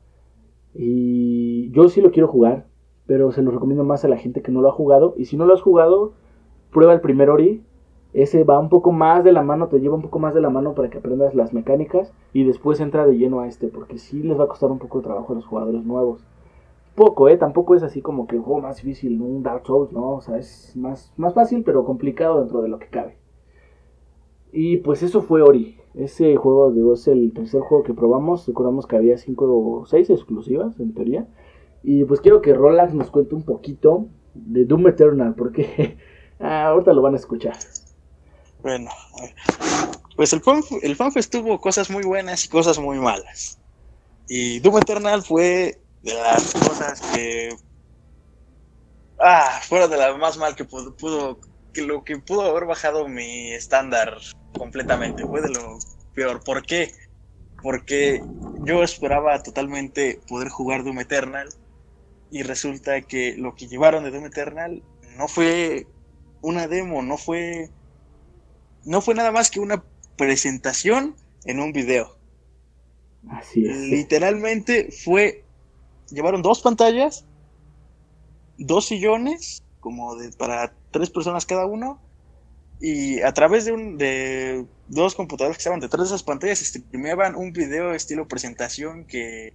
Y 0.74 1.72
yo 1.72 1.89
sí 1.89 1.99
lo 1.99 2.12
quiero 2.12 2.28
jugar. 2.28 2.68
Pero 3.05 3.32
se 3.32 3.41
lo 3.41 3.51
recomiendo 3.51 3.84
más 3.84 4.05
a 4.05 4.07
la 4.07 4.18
gente 4.18 4.41
que 4.41 4.51
no 4.51 4.62
lo 4.62 4.70
ha 4.70 4.74
jugado. 4.74 5.16
Y 5.18 5.26
si 5.26 5.36
no 5.36 5.45
lo 5.45 5.53
has 5.53 5.62
jugado, 5.62 6.14
prueba 6.72 6.93
el 6.93 7.01
primer 7.01 7.30
Ori. 7.30 7.64
Ese 8.14 8.43
va 8.43 8.59
un 8.59 8.70
poco 8.70 8.91
más 8.91 9.24
de 9.24 9.32
la 9.32 9.41
mano, 9.41 9.68
te 9.68 9.80
lleva 9.80 9.95
un 9.95 10.01
poco 10.01 10.20
más 10.20 10.34
de 10.34 10.41
la 10.41 10.49
mano 10.49 10.74
para 10.74 10.89
que 10.89 10.97
aprendas 10.97 11.34
las 11.34 11.53
mecánicas. 11.53 12.14
Y 12.34 12.43
después 12.43 12.80
entra 12.80 13.05
de 13.05 13.18
lleno 13.18 13.39
a 13.39 13.47
este. 13.47 13.68
Porque 13.68 13.97
sí 13.97 14.22
les 14.24 14.39
va 14.39 14.45
a 14.45 14.47
costar 14.47 14.72
un 14.72 14.80
poco 14.80 14.99
de 14.99 15.05
trabajo 15.05 15.34
a 15.34 15.36
los 15.36 15.45
jugadores 15.45 15.86
nuevos. 15.86 16.26
Poco, 16.95 17.30
¿eh? 17.30 17.38
Tampoco 17.38 17.76
es 17.76 17.84
así 17.84 18.01
como 18.01 18.28
que 18.28 18.36
el 18.36 18.41
juego 18.41 18.62
más 18.62 18.78
difícil, 18.78 19.22
un 19.22 19.43
Dark 19.43 19.66
Souls, 19.66 19.93
¿no? 19.93 20.12
O 20.12 20.22
sea, 20.22 20.38
es 20.38 20.76
más, 20.76 21.14
más 21.16 21.34
fácil, 21.34 21.64
pero 21.64 21.86
complicado 21.86 22.39
dentro 22.39 22.62
de 22.62 22.68
lo 22.68 22.80
que 22.80 22.88
cabe. 22.88 23.18
Y 24.51 24.78
pues 24.78 25.01
eso 25.03 25.22
fue 25.22 25.41
Ori. 25.41 25.78
Ese 25.93 26.36
juego 26.36 26.72
digo, 26.72 26.93
es 26.93 27.07
el 27.07 27.32
tercer 27.34 27.62
juego 27.62 27.84
que 27.84 27.93
probamos. 27.93 28.45
Recordamos 28.47 28.88
que 28.88 28.97
había 28.97 29.18
5 29.18 29.45
o 29.45 29.86
6 29.86 30.09
exclusivas 30.09 30.80
en 30.80 30.93
teoría. 30.93 31.28
Y 31.84 32.03
pues 32.05 32.22
quiero 32.22 32.41
que 32.41 32.53
Roland 32.53 32.93
nos 32.93 33.09
cuente 33.09 33.36
un 33.36 33.43
poquito 33.43 34.07
de 34.36 34.66
Doom 34.66 34.88
Eternal, 34.88 35.36
porque 35.36 35.97
ah, 36.39 36.68
ahorita 36.68 36.93
lo 36.93 37.01
van 37.01 37.14
a 37.14 37.18
escuchar. 37.18 37.55
Bueno, 38.62 38.91
pues 40.16 40.34
el, 40.34 40.41
fan, 40.41 40.62
el 40.82 40.95
FanFest 40.95 41.32
tuvo 41.32 41.59
cosas 41.59 41.89
muy 41.89 42.03
buenas 42.03 42.45
y 42.45 42.49
cosas 42.49 42.78
muy 42.78 42.99
malas. 42.99 43.59
Y 44.28 44.59
Doom 44.59 44.78
Eternal 44.78 45.24
fue 45.24 45.82
de 46.01 46.14
las 46.14 46.53
cosas 46.53 47.01
que. 47.14 47.55
Ah, 49.20 49.59
fuera 49.68 49.88
de 49.88 49.97
la 49.97 50.16
más 50.18 50.38
mal 50.38 50.55
que 50.55 50.66
pudo, 50.66 50.95
pudo 50.95 51.39
que 51.74 51.82
lo 51.82 52.03
que 52.03 52.18
pudo 52.18 52.41
haber 52.41 52.66
bajado 52.66 53.07
mi 53.07 53.51
estándar 53.53 54.18
completamente. 54.57 55.26
Fue 55.26 55.41
de 55.41 55.49
lo 55.49 55.80
peor. 56.14 56.43
¿Por 56.43 56.64
qué? 56.66 56.91
Porque 57.62 58.24
yo 58.64 58.84
esperaba 58.84 59.41
totalmente 59.41 60.22
poder 60.28 60.49
jugar 60.49 60.84
Doom 60.84 60.99
Eternal 60.99 61.49
y 62.30 62.43
resulta 62.43 63.01
que 63.01 63.36
lo 63.38 63.55
que 63.55 63.68
llevaron 63.68 64.03
de 64.03 64.12
Doom 64.12 64.26
Eternal 64.26 64.84
no 65.18 65.28
fue 65.28 65.88
una 66.41 66.68
demo, 66.68 67.01
no 67.01 67.18
fue 67.18 67.70
no 68.86 69.01
fue 69.01 69.15
nada 69.15 69.32
más 69.32 69.51
que 69.51 69.59
una 69.59 69.84
presentación 70.17 71.15
en 71.45 71.59
un 71.59 71.73
video. 71.73 72.17
Así 73.29 73.65
es. 73.65 73.77
Literalmente 73.77 74.91
fue 74.91 75.43
llevaron 76.09 76.41
dos 76.41 76.61
pantallas, 76.61 77.25
dos 78.57 78.86
sillones 78.86 79.63
como 79.79 80.15
de 80.15 80.32
para 80.32 80.73
tres 80.91 81.09
personas 81.09 81.45
cada 81.45 81.65
uno 81.65 81.99
y 82.79 83.21
a 83.21 83.32
través 83.34 83.65
de, 83.65 83.71
un, 83.71 83.97
de 83.97 84.65
dos 84.88 85.15
computadoras 85.15 85.57
que 85.57 85.61
estaban 85.61 85.79
detrás 85.79 86.01
de 86.01 86.07
esas 86.07 86.23
pantallas 86.23 86.59
streameaban 86.59 87.36
un 87.36 87.53
video 87.53 87.93
estilo 87.93 88.27
presentación 88.27 89.05
que 89.05 89.53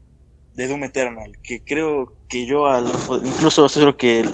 de 0.54 0.68
Doom 0.68 0.84
Eternal, 0.84 1.36
que 1.42 1.62
creo 1.62 2.14
que 2.28 2.46
yo 2.46 2.66
al, 2.66 2.90
incluso 3.24 3.68
seguro 3.68 3.96
que 3.96 4.24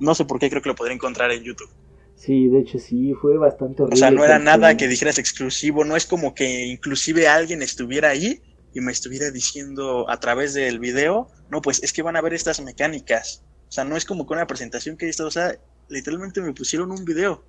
no 0.00 0.14
sé 0.14 0.24
por 0.24 0.38
qué 0.38 0.50
creo 0.50 0.60
que 0.60 0.70
lo 0.70 0.74
podría 0.74 0.94
encontrar 0.94 1.30
en 1.30 1.44
YouTube. 1.44 1.70
Sí, 2.18 2.48
de 2.48 2.58
hecho 2.58 2.80
sí, 2.80 3.14
fue 3.14 3.38
bastante 3.38 3.84
horrible. 3.84 3.94
O 3.94 3.96
sea, 3.96 4.10
no 4.10 4.24
era 4.24 4.40
nada 4.40 4.76
que 4.76 4.88
dijeras 4.88 5.20
exclusivo, 5.20 5.84
no 5.84 5.94
es 5.94 6.04
como 6.04 6.34
que 6.34 6.66
inclusive 6.66 7.28
alguien 7.28 7.62
estuviera 7.62 8.08
ahí 8.08 8.40
y 8.74 8.80
me 8.80 8.90
estuviera 8.90 9.30
diciendo 9.30 10.10
a 10.10 10.18
través 10.18 10.52
del 10.52 10.80
video, 10.80 11.28
no, 11.48 11.62
pues 11.62 11.80
es 11.80 11.92
que 11.92 12.02
van 12.02 12.16
a 12.16 12.20
ver 12.20 12.34
estas 12.34 12.60
mecánicas. 12.60 13.44
O 13.68 13.70
sea, 13.70 13.84
no 13.84 13.96
es 13.96 14.04
como 14.04 14.26
que 14.26 14.34
una 14.34 14.48
presentación 14.48 14.96
que 14.96 15.06
he 15.06 15.08
estado, 15.08 15.28
o 15.28 15.30
sea, 15.30 15.52
literalmente 15.88 16.40
me 16.40 16.52
pusieron 16.52 16.90
un 16.90 17.04
video. 17.04 17.44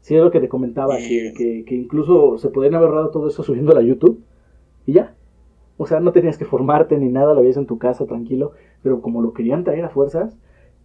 Sí, 0.00 0.16
es 0.16 0.22
lo 0.22 0.32
que 0.32 0.40
te 0.40 0.48
comentaba, 0.48 0.96
que, 0.96 1.32
que, 1.36 1.64
que, 1.64 1.74
incluso 1.76 2.36
se 2.38 2.48
podrían 2.48 2.74
haber 2.74 2.90
dado 2.90 3.10
todo 3.10 3.28
eso 3.28 3.44
subiendo 3.44 3.70
a 3.70 3.76
la 3.76 3.82
YouTube 3.82 4.24
y 4.86 4.94
ya. 4.94 5.14
O 5.76 5.86
sea, 5.86 6.00
no 6.00 6.10
tenías 6.10 6.36
que 6.36 6.44
formarte 6.44 6.98
ni 6.98 7.10
nada, 7.10 7.32
lo 7.32 7.42
veías 7.42 7.56
en 7.56 7.66
tu 7.66 7.78
casa 7.78 8.06
tranquilo, 8.06 8.54
pero 8.82 9.00
como 9.00 9.22
lo 9.22 9.32
querían 9.34 9.62
traer 9.62 9.84
a 9.84 9.90
fuerzas, 9.90 10.36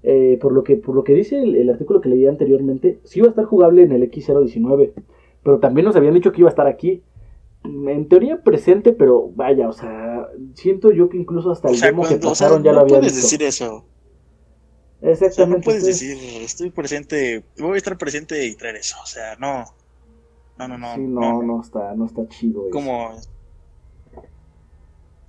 eh, 0.04 0.38
por, 0.42 0.52
lo 0.52 0.64
que, 0.64 0.76
por 0.76 0.96
lo 0.96 1.04
que 1.04 1.14
dice 1.14 1.42
el, 1.42 1.56
el, 1.56 1.70
artículo 1.70 2.02
que 2.02 2.10
leí 2.10 2.28
anteriormente, 2.28 3.00
sí 3.04 3.20
iba 3.20 3.28
a 3.28 3.30
estar 3.30 3.46
jugable 3.46 3.84
en 3.84 3.94
el 3.94 4.10
X019, 4.12 4.92
pero 5.44 5.60
también 5.60 5.86
nos 5.86 5.96
habían 5.96 6.14
dicho 6.14 6.32
que 6.32 6.42
iba 6.42 6.50
a 6.50 6.52
estar 6.52 6.68
aquí. 6.68 7.04
En 7.64 8.10
teoría 8.10 8.44
presente, 8.44 8.92
pero 8.92 9.30
vaya, 9.30 9.70
o 9.70 9.74
sea, 9.74 10.28
siento 10.54 10.92
yo 10.92 11.08
que 11.08 11.16
incluso 11.16 11.50
hasta 11.50 11.70
el 11.70 11.76
o 11.76 11.78
sea, 11.78 11.88
demo 11.88 12.02
cuando, 12.02 12.20
que 12.20 12.28
pasaron 12.28 12.60
o 12.60 12.64
sea, 12.64 12.66
ya 12.66 12.72
no 12.72 12.76
lo 12.76 12.82
habían 12.82 13.00
puedes 13.00 13.14
visto. 13.14 13.28
decir 13.28 13.44
eso. 13.44 13.86
Exactamente. 15.02 15.28
O 15.28 15.32
sea, 15.32 15.46
no 15.46 15.62
puedes 15.62 15.86
decir, 15.86 16.18
estoy 16.42 16.70
presente, 16.72 17.44
voy 17.58 17.76
a 17.76 17.78
estar 17.78 17.98
presente 17.98 18.46
y 18.46 18.56
traer 18.56 18.76
eso. 18.76 18.98
O 19.02 19.06
sea, 19.06 19.38
no. 19.38 19.64
No, 20.58 20.68
no, 20.68 20.78
no. 20.78 20.96
Sí, 20.96 21.02
no, 21.02 21.22
no, 21.22 21.44
no 21.44 21.62
está, 21.62 21.96
no 21.96 22.06
está 22.06 22.28
chido. 22.28 22.64
Eso. 22.64 22.72
Como. 22.72 23.12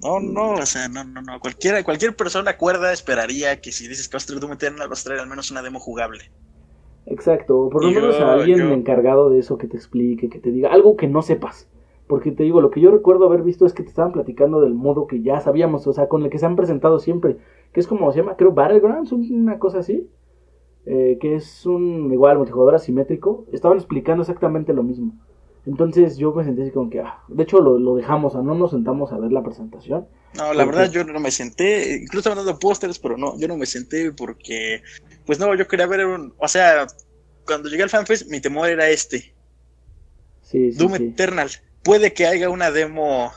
No, 0.04 0.20
no, 0.20 0.52
o 0.62 0.66
sea, 0.66 0.88
no, 0.88 1.02
no, 1.02 1.20
no. 1.20 1.40
Cualquiera, 1.40 1.82
cualquier 1.82 2.14
persona 2.14 2.56
cuerda 2.56 2.92
esperaría 2.92 3.60
que 3.60 3.72
si 3.72 3.88
dices 3.88 4.08
que 4.08 4.16
vas 4.16 4.22
a 4.24 4.26
traer 4.28 4.40
Doom 4.40 4.52
Eternal, 4.52 4.88
vas 4.88 5.00
a 5.00 5.04
traer 5.04 5.20
al 5.22 5.28
menos 5.28 5.50
una 5.50 5.62
demo 5.62 5.80
jugable. 5.80 6.30
Exacto, 7.06 7.68
por 7.70 7.82
lo 7.82 7.90
menos 7.92 8.20
a 8.20 8.32
alguien 8.32 8.58
yo- 8.60 8.72
encargado 8.72 9.28
de 9.30 9.38
eso 9.38 9.58
que 9.58 9.68
te 9.68 9.76
explique, 9.76 10.28
que 10.30 10.38
te 10.40 10.50
diga 10.50 10.72
algo 10.72 10.96
que 10.96 11.06
no 11.06 11.22
sepas. 11.22 11.68
Porque 12.06 12.32
te 12.32 12.42
digo, 12.44 12.60
lo 12.60 12.70
que 12.70 12.80
yo 12.80 12.90
recuerdo 12.90 13.26
haber 13.26 13.42
visto 13.42 13.66
es 13.66 13.72
que 13.74 13.82
te 13.82 13.88
estaban 13.90 14.12
platicando 14.12 14.60
del 14.60 14.74
modo 14.74 15.06
que 15.06 15.22
ya 15.22 15.40
sabíamos, 15.40 15.86
o 15.86 15.92
sea, 15.92 16.08
con 16.08 16.22
el 16.22 16.30
que 16.30 16.38
se 16.38 16.46
han 16.46 16.56
presentado 16.56 16.98
siempre, 16.98 17.38
que 17.72 17.80
es 17.80 17.86
como 17.86 18.10
se 18.12 18.18
llama, 18.20 18.36
creo, 18.36 18.52
Battlegrounds, 18.52 19.12
un- 19.12 19.30
una 19.32 19.58
cosa 19.58 19.78
así, 19.80 20.10
eh, 20.86 21.18
que 21.20 21.36
es 21.36 21.66
un 21.66 22.12
igual 22.12 22.38
multijugador 22.38 22.76
asimétrico. 22.76 23.46
Estaban 23.52 23.78
explicando 23.78 24.22
exactamente 24.22 24.74
lo 24.74 24.82
mismo. 24.84 25.14
Entonces 25.66 26.16
yo 26.18 26.32
me 26.34 26.44
sentí 26.44 26.62
así 26.62 26.70
como 26.72 26.90
que, 26.90 27.00
ah, 27.00 27.22
de 27.28 27.42
hecho 27.42 27.58
lo, 27.60 27.78
lo 27.78 27.94
dejamos, 27.94 28.34
o 28.34 28.36
sea, 28.36 28.44
no 28.44 28.54
nos 28.54 28.70
sentamos 28.72 29.12
a 29.12 29.18
ver 29.18 29.32
la 29.32 29.42
presentación. 29.42 30.06
No, 30.36 30.52
la 30.52 30.64
Porque- 30.64 30.78
verdad 30.78 30.92
yo 30.92 31.04
no 31.04 31.20
me 31.20 31.30
senté, 31.30 31.96
incluso 32.02 32.18
estaban 32.28 32.44
dando 32.44 32.58
pósters, 32.58 32.98
pero 32.98 33.16
no, 33.16 33.38
yo 33.38 33.48
no 33.48 33.56
me 33.56 33.64
senté 33.66 34.12
porque, 34.12 34.82
pues 35.24 35.38
no, 35.38 35.54
yo 35.54 35.66
quería 35.66 35.86
ver 35.86 36.04
un, 36.06 36.34
o 36.38 36.48
sea, 36.48 36.86
cuando 37.46 37.68
llegué 37.70 37.82
al 37.84 37.90
FanFest 37.90 38.28
mi 38.30 38.40
temor 38.40 38.68
era 38.68 38.88
este, 38.90 39.34
Sí, 40.42 40.72
sí, 40.72 40.78
Doom 40.78 40.96
sí. 40.96 41.04
Eternal. 41.06 41.50
Puede 41.82 42.12
que 42.12 42.26
haya 42.26 42.50
una 42.50 42.70
demo, 42.70 43.32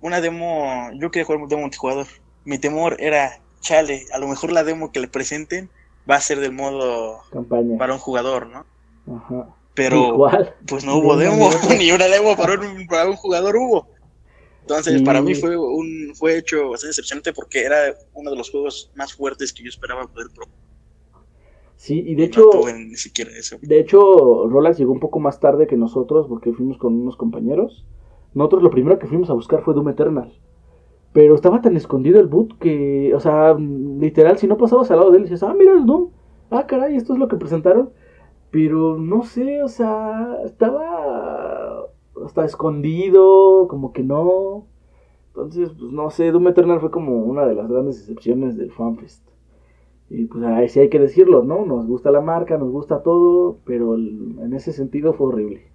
una 0.00 0.20
demo, 0.20 0.90
yo 1.00 1.10
quería 1.10 1.24
jugar 1.26 1.40
un 1.42 1.48
demo 1.48 1.62
multijugador. 1.62 2.06
Mi 2.44 2.58
temor 2.58 2.96
era, 2.98 3.40
chale, 3.60 4.04
a 4.12 4.18
lo 4.18 4.28
mejor 4.28 4.52
la 4.52 4.64
demo 4.64 4.90
que 4.92 5.00
le 5.00 5.08
presenten 5.08 5.70
va 6.10 6.16
a 6.16 6.20
ser 6.20 6.40
del 6.40 6.52
modo 6.52 7.20
Campaña. 7.32 7.78
para 7.78 7.94
un 7.94 7.98
jugador, 8.00 8.48
¿no? 8.48 8.66
Ajá. 9.16 9.48
Pero 9.74 10.28
pues 10.66 10.84
no 10.84 10.98
hubo 10.98 11.16
demo, 11.16 11.50
ni 11.78 11.90
una 11.90 12.06
demo 12.06 12.36
para 12.36 12.54
un, 12.60 12.86
para 12.86 13.08
un 13.10 13.16
jugador 13.16 13.56
hubo. 13.56 13.88
Entonces, 14.62 14.98
Sí. 14.98 15.04
para 15.04 15.20
mí 15.20 15.34
fue 15.34 15.56
un 15.56 16.12
fue 16.14 16.38
hecho 16.38 16.70
bastante 16.70 16.88
decepcionante 16.88 17.32
porque 17.32 17.64
era 17.64 17.94
uno 18.14 18.30
de 18.30 18.36
los 18.36 18.50
juegos 18.50 18.90
más 18.94 19.12
fuertes 19.12 19.52
que 19.52 19.62
yo 19.62 19.68
esperaba 19.68 20.06
poder 20.06 20.28
probar. 20.34 20.54
Sí, 21.76 22.02
y 22.06 22.14
de 22.14 22.22
No 22.22 22.24
hecho, 22.24 22.48
tuve 22.50 22.72
ni 22.72 22.96
siquiera 22.96 23.30
eso. 23.36 23.56
De 23.60 23.78
hecho, 23.78 24.48
Rolex 24.48 24.78
llegó 24.78 24.92
un 24.92 25.00
poco 25.00 25.18
más 25.20 25.38
tarde 25.40 25.66
que 25.66 25.76
nosotros 25.76 26.26
porque 26.28 26.52
fuimos 26.52 26.78
con 26.78 26.94
unos 26.94 27.16
compañeros. 27.16 27.84
Nosotros 28.32 28.62
lo 28.62 28.70
primero 28.70 28.98
que 28.98 29.06
fuimos 29.06 29.28
a 29.28 29.34
buscar 29.34 29.62
fue 29.64 29.74
Doom 29.74 29.90
Eternal. 29.90 30.32
Pero 31.12 31.34
estaba 31.34 31.60
tan 31.60 31.76
escondido 31.76 32.20
el 32.20 32.26
boot 32.26 32.58
que, 32.58 33.12
o 33.14 33.20
sea, 33.20 33.54
literal, 33.54 34.38
si 34.38 34.46
no 34.46 34.56
pasabas 34.56 34.90
al 34.90 34.98
lado 34.98 35.10
de 35.10 35.18
él, 35.18 35.22
dices, 35.24 35.42
ah, 35.42 35.54
mira 35.56 35.72
el 35.72 35.84
Doom. 35.84 36.08
Ah, 36.50 36.66
caray, 36.66 36.96
esto 36.96 37.12
es 37.12 37.18
lo 37.18 37.28
que 37.28 37.36
presentaron. 37.36 37.90
Pero 38.54 38.96
no 38.96 39.24
sé, 39.24 39.64
o 39.64 39.68
sea, 39.68 40.38
estaba 40.44 41.88
hasta 42.24 42.44
escondido, 42.44 43.66
como 43.66 43.92
que 43.92 44.04
no. 44.04 44.68
Entonces, 45.30 45.70
pues 45.76 45.90
no 45.90 46.08
sé, 46.12 46.30
Doom 46.30 46.46
Eternal 46.46 46.78
fue 46.78 46.92
como 46.92 47.24
una 47.24 47.46
de 47.46 47.56
las 47.56 47.68
grandes 47.68 47.98
excepciones 47.98 48.56
del 48.56 48.70
FanFest. 48.70 49.28
Y 50.08 50.26
pues 50.26 50.44
ahí 50.44 50.68
sí 50.68 50.78
hay 50.78 50.88
que 50.88 51.00
decirlo, 51.00 51.42
¿no? 51.42 51.66
Nos 51.66 51.84
gusta 51.88 52.12
la 52.12 52.20
marca, 52.20 52.56
nos 52.56 52.70
gusta 52.70 53.02
todo, 53.02 53.58
pero 53.64 53.96
en 53.96 54.52
ese 54.54 54.72
sentido 54.72 55.14
fue 55.14 55.26
horrible. 55.26 55.72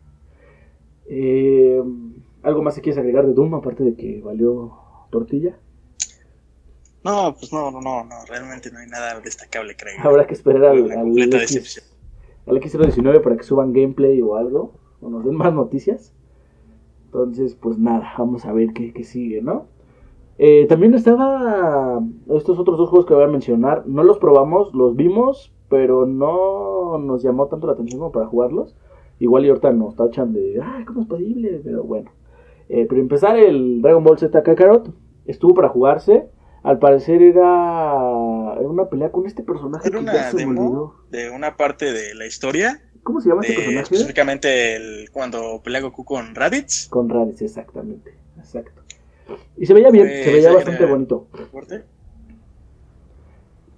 Eh, 1.08 1.84
¿Algo 2.44 2.64
más 2.64 2.76
que 2.76 2.82
quieres 2.82 2.98
agregar 2.98 3.28
de 3.28 3.34
Doom, 3.34 3.56
aparte 3.56 3.84
de 3.84 3.96
que 3.98 4.22
valió 4.22 4.72
tortilla? 5.10 5.60
No, 7.04 7.36
pues 7.38 7.52
no, 7.52 7.72
no, 7.72 7.82
no, 7.82 8.26
realmente 8.30 8.72
no 8.72 8.80
hay 8.80 8.88
nada 8.88 9.20
destacable, 9.20 9.76
creo. 9.76 9.96
Habrá 10.02 10.26
que 10.26 10.34
esperar 10.34 10.64
al, 10.64 10.90
al, 10.92 11.18
X, 11.18 11.90
al 12.50 12.60
X019 12.60 13.22
para 13.22 13.38
que 13.38 13.44
suban 13.44 13.74
gameplay 13.74 14.22
o 14.22 14.36
algo, 14.36 14.74
o 15.02 15.10
nos 15.10 15.24
den 15.24 15.36
más 15.36 15.54
noticias. 15.54 16.14
Entonces, 17.06 17.56
pues 17.56 17.80
nada, 17.80 18.14
vamos 18.18 18.46
a 18.46 18.54
ver 18.54 18.74
qué, 18.74 18.94
qué 18.94 19.04
sigue, 19.04 19.42
¿no? 19.42 19.66
Eh, 20.42 20.68
también 20.68 20.94
estaba 20.94 22.02
estos 22.30 22.58
otros 22.60 22.78
dos 22.78 22.90
juegos 22.90 23.06
que 23.06 23.14
voy 23.14 23.24
a 23.24 23.28
mencionar. 23.28 23.86
No 23.88 24.04
los 24.04 24.20
probamos, 24.20 24.74
los 24.74 24.96
vimos, 24.96 25.54
pero 25.68 26.06
no 26.06 26.98
nos 26.98 27.22
llamó 27.22 27.48
tanto 27.48 27.68
la 27.68 27.74
atención 27.74 28.00
como 28.00 28.12
para 28.12 28.28
jugarlos. 28.28 28.76
Igual 29.20 29.46
y 29.46 29.50
ahorita 29.50 29.74
nos 29.74 29.96
tachan 29.96 30.32
de, 30.32 30.62
ay, 30.64 30.86
¿cómo 30.86 31.02
es 31.02 31.08
posible? 31.08 31.62
Pero 31.62 31.84
bueno. 31.84 32.12
Eh, 32.70 32.86
pero 32.88 33.02
empezar 33.02 33.38
el 33.38 33.82
Dragon 33.82 34.04
Ball 34.04 34.18
Z 34.18 34.42
Kakarot 34.42 34.90
estuvo 35.26 35.54
para 35.54 35.68
jugarse. 35.68 36.30
Al 36.70 36.78
parecer 36.78 37.24
era, 37.24 37.96
una 38.62 38.90
pelea 38.90 39.12
con 39.12 39.26
este 39.26 39.42
personaje. 39.42 39.88
Era 39.88 40.02
una 40.02 40.32
demo 40.32 40.98
de 41.10 41.32
una 41.32 41.58
parte 41.58 41.92
de 41.92 42.14
la 42.14 42.28
historia. 42.28 42.80
¿Cómo 43.02 43.22
se 43.22 43.30
llama 43.30 43.42
este 43.42 43.56
personaje? 43.56 43.82
Específicamente 43.82 44.76
el, 44.76 45.10
cuando 45.10 45.64
pelea 45.64 45.82
Goku 45.82 46.06
con 46.06 46.36
Raditz. 46.36 46.88
Con 46.88 47.10
Raditz, 47.10 47.42
exactamente. 47.42 48.14
Exacto. 48.38 48.84
Y 49.58 49.66
se 49.66 49.74
veía 49.74 49.90
bien, 49.90 50.06
se 50.06 50.32
veía 50.32 50.54
bastante 50.54 50.86
bonito. 50.86 51.26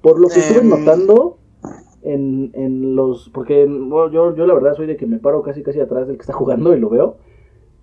Por 0.01 0.19
lo 0.19 0.27
que 0.27 0.39
estuve 0.41 0.59
em, 0.59 0.67
notando 0.67 1.37
en, 2.01 2.51
en 2.55 2.93
los. 2.97 3.29
Porque 3.29 3.65
yo, 3.69 4.35
yo 4.35 4.45
la 4.45 4.53
verdad 4.53 4.73
soy 4.75 4.87
de 4.87 4.97
que 4.97 5.05
me 5.05 5.17
paro 5.17 5.43
casi 5.43 5.63
casi 5.63 5.79
atrás 5.79 6.07
del 6.07 6.17
que 6.17 6.23
está 6.23 6.33
jugando 6.33 6.75
y 6.75 6.79
lo 6.81 6.89
veo. 6.89 7.19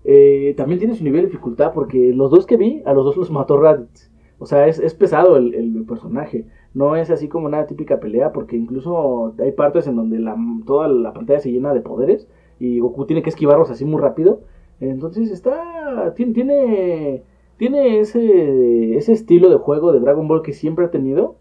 Eh, 0.04 0.52
también 0.58 0.78
tiene 0.78 0.94
su 0.94 1.02
nivel 1.02 1.22
de 1.22 1.28
dificultad 1.28 1.72
porque 1.72 2.12
los 2.12 2.30
dos 2.30 2.44
que 2.44 2.58
vi, 2.58 2.82
a 2.84 2.92
los 2.92 3.06
dos 3.06 3.16
los 3.16 3.30
mató 3.30 3.58
Raditz. 3.58 4.10
O 4.38 4.46
sea, 4.46 4.66
es, 4.68 4.78
es 4.78 4.94
pesado 4.94 5.36
el, 5.36 5.54
el, 5.54 5.84
personaje. 5.84 6.46
No 6.74 6.96
es 6.96 7.10
así 7.10 7.28
como 7.28 7.46
una 7.46 7.66
típica 7.66 7.98
pelea 8.00 8.32
porque 8.32 8.56
incluso 8.56 9.34
hay 9.38 9.52
partes 9.52 9.86
en 9.86 9.96
donde 9.96 10.18
la, 10.20 10.36
toda 10.66 10.88
la 10.88 11.12
pantalla 11.12 11.40
se 11.40 11.50
llena 11.50 11.74
de 11.74 11.80
poderes 11.80 12.28
y 12.60 12.78
Goku 12.80 13.06
tiene 13.06 13.22
que 13.22 13.30
esquivarlos 13.30 13.70
así 13.70 13.84
muy 13.84 14.00
rápido. 14.00 14.40
Entonces 14.80 15.30
está... 15.30 16.12
Tiene... 16.14 16.32
tiene 16.32 17.22
tiene 17.58 17.98
ese, 17.98 18.96
ese 18.96 19.12
estilo 19.12 19.50
de 19.50 19.56
juego 19.56 19.92
de 19.92 19.98
Dragon 19.98 20.28
Ball 20.28 20.42
que 20.42 20.52
siempre 20.52 20.84
ha 20.84 20.90
tenido, 20.92 21.38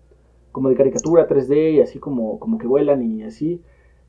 como 0.52 0.70
de 0.70 0.76
caricatura 0.76 1.28
3D 1.28 1.76
y 1.76 1.80
así 1.80 2.00
como, 2.00 2.40
como 2.40 2.58
que 2.58 2.66
vuelan 2.66 3.04
y 3.04 3.22
así. 3.22 3.62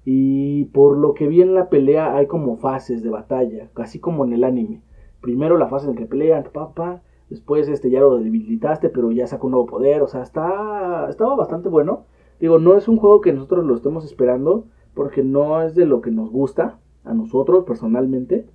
Y 0.07 0.65
por 0.67 0.97
lo 0.97 1.13
que 1.13 1.27
vi 1.29 1.43
en 1.43 1.55
la 1.55 1.69
pelea 1.69 2.17
hay 2.17 2.27
como 2.27 2.57
fases 2.57 3.03
de 3.03 3.11
batalla, 3.11 3.69
casi 3.75 4.01
como 4.01 4.25
en 4.25 4.33
el 4.33 4.45
anime. 4.45 4.81
Primero 5.21 5.59
la 5.59 5.69
fase 5.69 5.87
en 5.87 5.97
que 5.97 6.07
pelean, 6.07 6.45
papá, 6.51 7.03
después 7.31 7.69
este 7.69 7.91
ya 7.91 8.01
lo 8.01 8.19
debilitaste, 8.19 8.89
pero 8.89 9.11
ya 9.13 9.27
sacó 9.27 9.47
un 9.47 9.53
nuevo 9.53 9.67
poder, 9.67 10.03
o 10.03 10.09
sea, 10.09 10.23
está 10.23 11.07
estaba 11.09 11.37
bastante 11.37 11.69
bueno. 11.69 12.07
Digo, 12.41 12.59
no 12.59 12.77
es 12.77 12.89
un 12.89 12.99
juego 12.99 13.21
que 13.21 13.33
nosotros 13.33 13.65
lo 13.65 13.75
estemos 13.75 14.05
esperando 14.05 14.67
porque 14.95 15.23
no 15.23 15.63
es 15.63 15.75
de 15.75 15.87
lo 15.87 16.01
que 16.01 16.11
nos 16.11 16.31
gusta 16.31 16.79
a 17.05 17.15
nosotros 17.15 17.65
personalmente, 17.65 18.47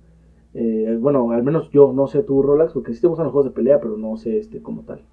eh, 0.54 0.96
bueno, 1.00 1.32
al 1.32 1.42
menos 1.42 1.68
yo 1.72 1.92
no 1.92 2.06
sé 2.06 2.22
tú, 2.22 2.40
Rolex, 2.40 2.72
porque 2.72 2.94
sí 2.94 3.00
te 3.00 3.08
gustan 3.08 3.24
los 3.24 3.32
juegos 3.32 3.50
de 3.50 3.54
pelea, 3.54 3.80
pero 3.80 3.96
no 3.96 4.16
sé 4.16 4.38
este 4.38 4.62
como 4.62 4.82
tal. 4.82 5.04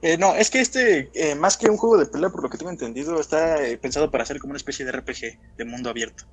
Eh, 0.00 0.16
no, 0.16 0.34
es 0.34 0.50
que 0.50 0.60
este, 0.60 1.10
eh, 1.12 1.34
más 1.34 1.58
que 1.58 1.68
un 1.68 1.76
juego 1.76 1.98
de 1.98 2.06
pelea, 2.06 2.30
por 2.30 2.42
lo 2.42 2.48
que 2.48 2.56
tengo 2.56 2.70
entendido, 2.70 3.20
está 3.20 3.56
pensado 3.80 4.10
para 4.10 4.24
ser 4.24 4.38
como 4.38 4.52
una 4.52 4.56
especie 4.56 4.86
de 4.86 4.92
RPG 4.92 5.56
de 5.58 5.64
mundo 5.64 5.90
abierto. 5.90 6.24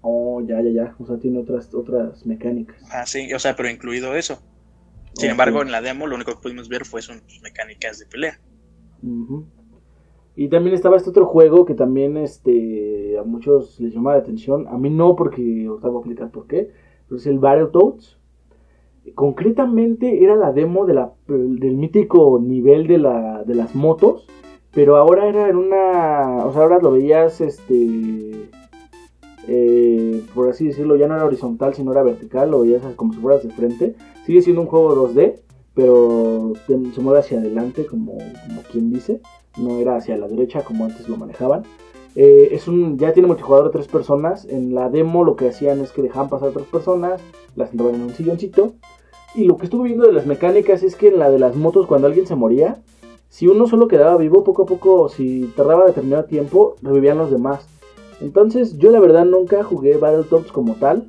Oh, 0.00 0.40
ya, 0.40 0.60
ya, 0.62 0.70
ya. 0.70 0.96
O 0.98 1.06
sea, 1.06 1.18
tiene 1.18 1.38
otras, 1.38 1.72
otras 1.74 2.24
mecánicas. 2.24 2.76
Ah, 2.90 3.04
sí, 3.04 3.32
o 3.34 3.38
sea, 3.38 3.54
pero 3.54 3.68
incluido 3.68 4.14
eso. 4.14 4.38
Sin 5.14 5.30
embargo, 5.30 5.62
en 5.62 5.70
la 5.70 5.80
demo 5.80 6.06
lo 6.06 6.16
único 6.16 6.32
que 6.32 6.40
pudimos 6.40 6.68
ver 6.68 6.84
fue 6.84 7.02
son 7.02 7.22
mecánicas 7.42 7.98
de 7.98 8.06
pelea. 8.06 8.40
Y 10.34 10.48
también 10.48 10.74
estaba 10.74 10.96
este 10.96 11.10
otro 11.10 11.26
juego 11.26 11.66
que 11.66 11.74
también 11.74 12.16
este, 12.16 13.18
a 13.18 13.22
muchos 13.22 13.78
les 13.80 13.94
llamaba 13.94 14.16
la 14.16 14.22
atención. 14.22 14.66
A 14.68 14.78
mí 14.78 14.90
no, 14.90 15.14
porque 15.16 15.68
os 15.68 15.80
voy 15.80 15.94
a 15.94 15.98
explicar 15.98 16.30
por 16.30 16.46
qué 16.46 16.70
es 17.16 17.26
el 17.26 17.38
Battletoads. 17.38 18.18
Concretamente 19.14 20.22
era 20.22 20.36
la 20.36 20.52
demo 20.52 20.86
de 20.86 20.94
la, 20.94 21.12
del 21.26 21.76
mítico 21.76 22.40
nivel 22.40 22.86
de, 22.86 22.98
la, 22.98 23.42
de 23.44 23.54
las 23.54 23.74
motos, 23.74 24.28
pero 24.72 24.96
ahora 24.96 25.28
era 25.28 25.48
en 25.48 25.56
una, 25.56 26.46
o 26.46 26.52
sea, 26.52 26.62
ahora 26.62 26.78
lo 26.78 26.92
veías, 26.92 27.40
este, 27.40 28.48
eh, 29.48 30.22
por 30.34 30.48
así 30.48 30.66
decirlo, 30.66 30.96
ya 30.96 31.08
no 31.08 31.14
era 31.14 31.24
horizontal, 31.24 31.74
sino 31.74 31.92
era 31.92 32.02
vertical, 32.02 32.50
lo 32.50 32.60
veías 32.60 32.82
como 32.96 33.12
si 33.12 33.20
fueras 33.20 33.42
de 33.42 33.50
frente. 33.50 33.94
Sigue 34.24 34.42
siendo 34.42 34.62
un 34.62 34.68
juego 34.68 35.08
2D, 35.08 35.40
pero 35.74 36.52
se 36.66 37.00
mueve 37.00 37.20
hacia 37.20 37.38
adelante, 37.38 37.86
como, 37.86 38.18
quien 38.70 38.92
dice, 38.92 39.20
no 39.58 39.78
era 39.78 39.96
hacia 39.96 40.16
la 40.16 40.28
derecha 40.28 40.62
como 40.62 40.84
antes 40.84 41.08
lo 41.08 41.16
manejaban. 41.16 41.62
Eh, 42.14 42.50
es 42.52 42.68
un, 42.68 42.98
ya 42.98 43.12
tiene 43.12 43.26
multijugador 43.26 43.66
de 43.66 43.72
tres 43.72 43.88
personas. 43.88 44.44
En 44.44 44.74
la 44.74 44.90
demo 44.90 45.24
lo 45.24 45.36
que 45.36 45.48
hacían 45.48 45.80
es 45.80 45.92
que 45.92 46.02
dejaban 46.02 46.28
pasar 46.28 46.48
a 46.48 46.50
otras 46.50 46.66
personas, 46.66 47.20
las 47.56 47.70
sentaban 47.70 47.94
en 47.94 48.02
un 48.02 48.14
silloncito. 48.14 48.74
Y 49.34 49.44
lo 49.44 49.56
que 49.56 49.64
estuve 49.64 49.84
viendo 49.84 50.06
de 50.06 50.12
las 50.12 50.26
mecánicas 50.26 50.82
es 50.82 50.94
que 50.94 51.08
en 51.08 51.18
la 51.18 51.30
de 51.30 51.38
las 51.38 51.56
motos, 51.56 51.86
cuando 51.86 52.06
alguien 52.06 52.26
se 52.26 52.34
moría, 52.34 52.82
si 53.30 53.48
uno 53.48 53.66
solo 53.66 53.88
quedaba 53.88 54.18
vivo, 54.18 54.44
poco 54.44 54.64
a 54.64 54.66
poco, 54.66 55.08
si 55.08 55.50
tardaba 55.56 55.86
determinado 55.86 56.24
tiempo, 56.24 56.76
revivían 56.82 57.16
los 57.16 57.30
demás. 57.30 57.66
Entonces, 58.22 58.78
yo 58.78 58.90
la 58.90 59.00
verdad 59.00 59.24
nunca 59.24 59.62
jugué 59.64 59.96
Battletoads 59.96 60.52
como 60.52 60.74
tal. 60.74 61.08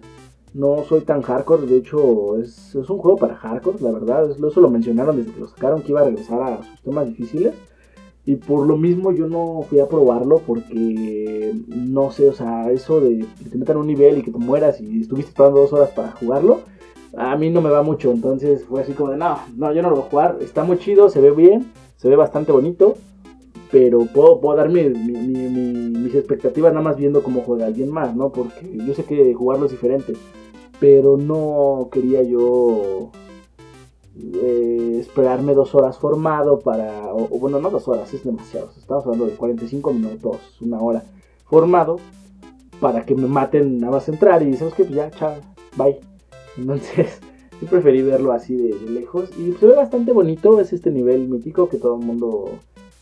No 0.53 0.83
soy 0.87 1.01
tan 1.01 1.21
hardcore, 1.21 1.65
de 1.65 1.77
hecho, 1.77 2.37
es, 2.37 2.75
es 2.75 2.89
un 2.89 2.97
juego 2.99 3.17
para 3.17 3.35
hardcore, 3.35 3.79
la 3.81 3.91
verdad. 3.91 4.29
Eso 4.29 4.61
lo 4.61 4.69
mencionaron 4.69 5.17
desde 5.17 5.31
que 5.31 5.39
lo 5.39 5.47
sacaron 5.47 5.81
que 5.81 5.91
iba 5.91 6.01
a 6.01 6.05
regresar 6.05 6.41
a 6.41 6.63
sus 6.63 6.81
temas 6.81 7.07
difíciles. 7.07 7.53
Y 8.25 8.35
por 8.35 8.65
lo 8.65 8.77
mismo 8.77 9.11
yo 9.11 9.27
no 9.27 9.65
fui 9.69 9.79
a 9.79 9.87
probarlo 9.87 10.39
porque 10.47 11.53
no 11.67 12.09
sé, 12.11 12.29
o 12.29 12.33
sea, 12.33 12.71
eso 12.71 13.01
de 13.01 13.25
que 13.43 13.49
te 13.49 13.57
metan 13.57 13.75
un 13.77 13.87
nivel 13.87 14.17
y 14.17 14.23
que 14.23 14.31
te 14.31 14.37
mueras 14.37 14.79
y 14.79 15.01
estuviste 15.01 15.31
esperando 15.31 15.59
dos 15.59 15.73
horas 15.73 15.89
para 15.89 16.11
jugarlo, 16.11 16.61
a 17.17 17.35
mí 17.35 17.49
no 17.49 17.61
me 17.61 17.69
va 17.69 17.83
mucho. 17.83 18.11
Entonces 18.11 18.63
fue 18.63 18.81
así 18.81 18.93
como 18.93 19.11
de, 19.11 19.17
no, 19.17 19.39
no, 19.57 19.73
yo 19.73 19.81
no 19.81 19.89
lo 19.89 19.97
voy 19.97 20.05
a 20.05 20.09
jugar. 20.09 20.37
Está 20.41 20.63
muy 20.63 20.77
chido, 20.77 21.09
se 21.09 21.19
ve 21.19 21.31
bien, 21.31 21.71
se 21.97 22.07
ve 22.09 22.15
bastante 22.15 22.51
bonito, 22.51 22.95
pero 23.73 24.05
puedo, 24.05 24.39
puedo 24.39 24.55
dar 24.55 24.69
mis 24.69 26.13
expectativas 26.13 26.71
nada 26.73 26.83
más 26.83 26.95
viendo 26.95 27.23
cómo 27.23 27.41
juega 27.41 27.65
alguien 27.65 27.89
más, 27.89 28.15
¿no? 28.15 28.31
Porque 28.31 28.71
yo 28.71 28.93
sé 28.93 29.03
que 29.03 29.33
jugarlo 29.33 29.65
es 29.65 29.71
diferente, 29.71 30.13
pero 30.79 31.17
no 31.17 31.89
quería 31.91 32.21
yo 32.21 33.09
eh, 34.15 34.97
esperarme 34.99 35.55
dos 35.55 35.73
horas 35.73 35.97
formado 35.97 36.59
para, 36.59 37.11
o, 37.15 37.27
bueno, 37.39 37.59
no 37.59 37.71
dos 37.71 37.87
horas, 37.87 38.13
es 38.13 38.23
demasiado, 38.23 38.69
estamos 38.77 39.05
hablando 39.05 39.25
de 39.25 39.31
45 39.31 39.91
minutos, 39.91 40.37
una 40.61 40.79
hora 40.79 41.03
formado, 41.45 41.97
para 42.79 43.03
que 43.03 43.15
me 43.15 43.27
maten 43.27 43.79
nada 43.79 43.93
más 43.93 44.07
entrar 44.07 44.43
y 44.43 44.53
sabes 44.53 44.75
que 44.75 44.83
pues 44.83 44.95
ya, 44.95 45.09
chao, 45.09 45.37
bye. 45.75 45.99
Entonces, 46.59 47.19
yo 47.59 47.67
preferí 47.67 48.03
verlo 48.03 48.33
así 48.33 48.55
de, 48.55 48.79
lejos 48.91 49.31
y 49.35 49.53
se 49.53 49.65
ve 49.65 49.73
bastante 49.73 50.11
bonito, 50.11 50.59
es 50.59 50.73
este 50.73 50.91
nivel 50.91 51.27
mítico 51.27 51.69
que 51.69 51.77
todo 51.77 51.97
el 51.97 52.05
mundo, 52.05 52.51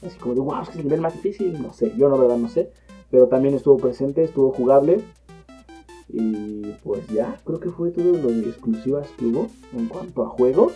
así 0.06 0.18
como 0.18 0.36
de, 0.36 0.42
wow, 0.42 0.62
es 0.62 0.70
que 0.70 0.74
es 0.74 0.78
el 0.80 0.86
nivel 0.86 1.02
más 1.02 1.14
difícil, 1.14 1.62
no 1.62 1.74
sé, 1.74 1.94
yo 1.98 2.10
no, 2.10 2.18
verdad 2.18 2.38
no 2.38 2.50
sé, 2.50 2.72
pero 3.10 3.28
también 3.28 3.56
estuvo 3.56 3.78
presente, 3.78 4.24
estuvo 4.24 4.52
jugable. 4.52 5.02
Y 6.14 6.74
pues 6.84 7.08
ya, 7.08 7.40
creo 7.46 7.60
que 7.60 7.70
fue 7.70 7.92
todo 7.92 8.12
lo 8.12 8.30
de 8.30 8.50
exclusivas 8.50 9.08
que 9.18 9.26
hubo 9.26 9.48
en 9.74 9.88
cuanto 9.88 10.24
a 10.24 10.30
juegos. 10.30 10.74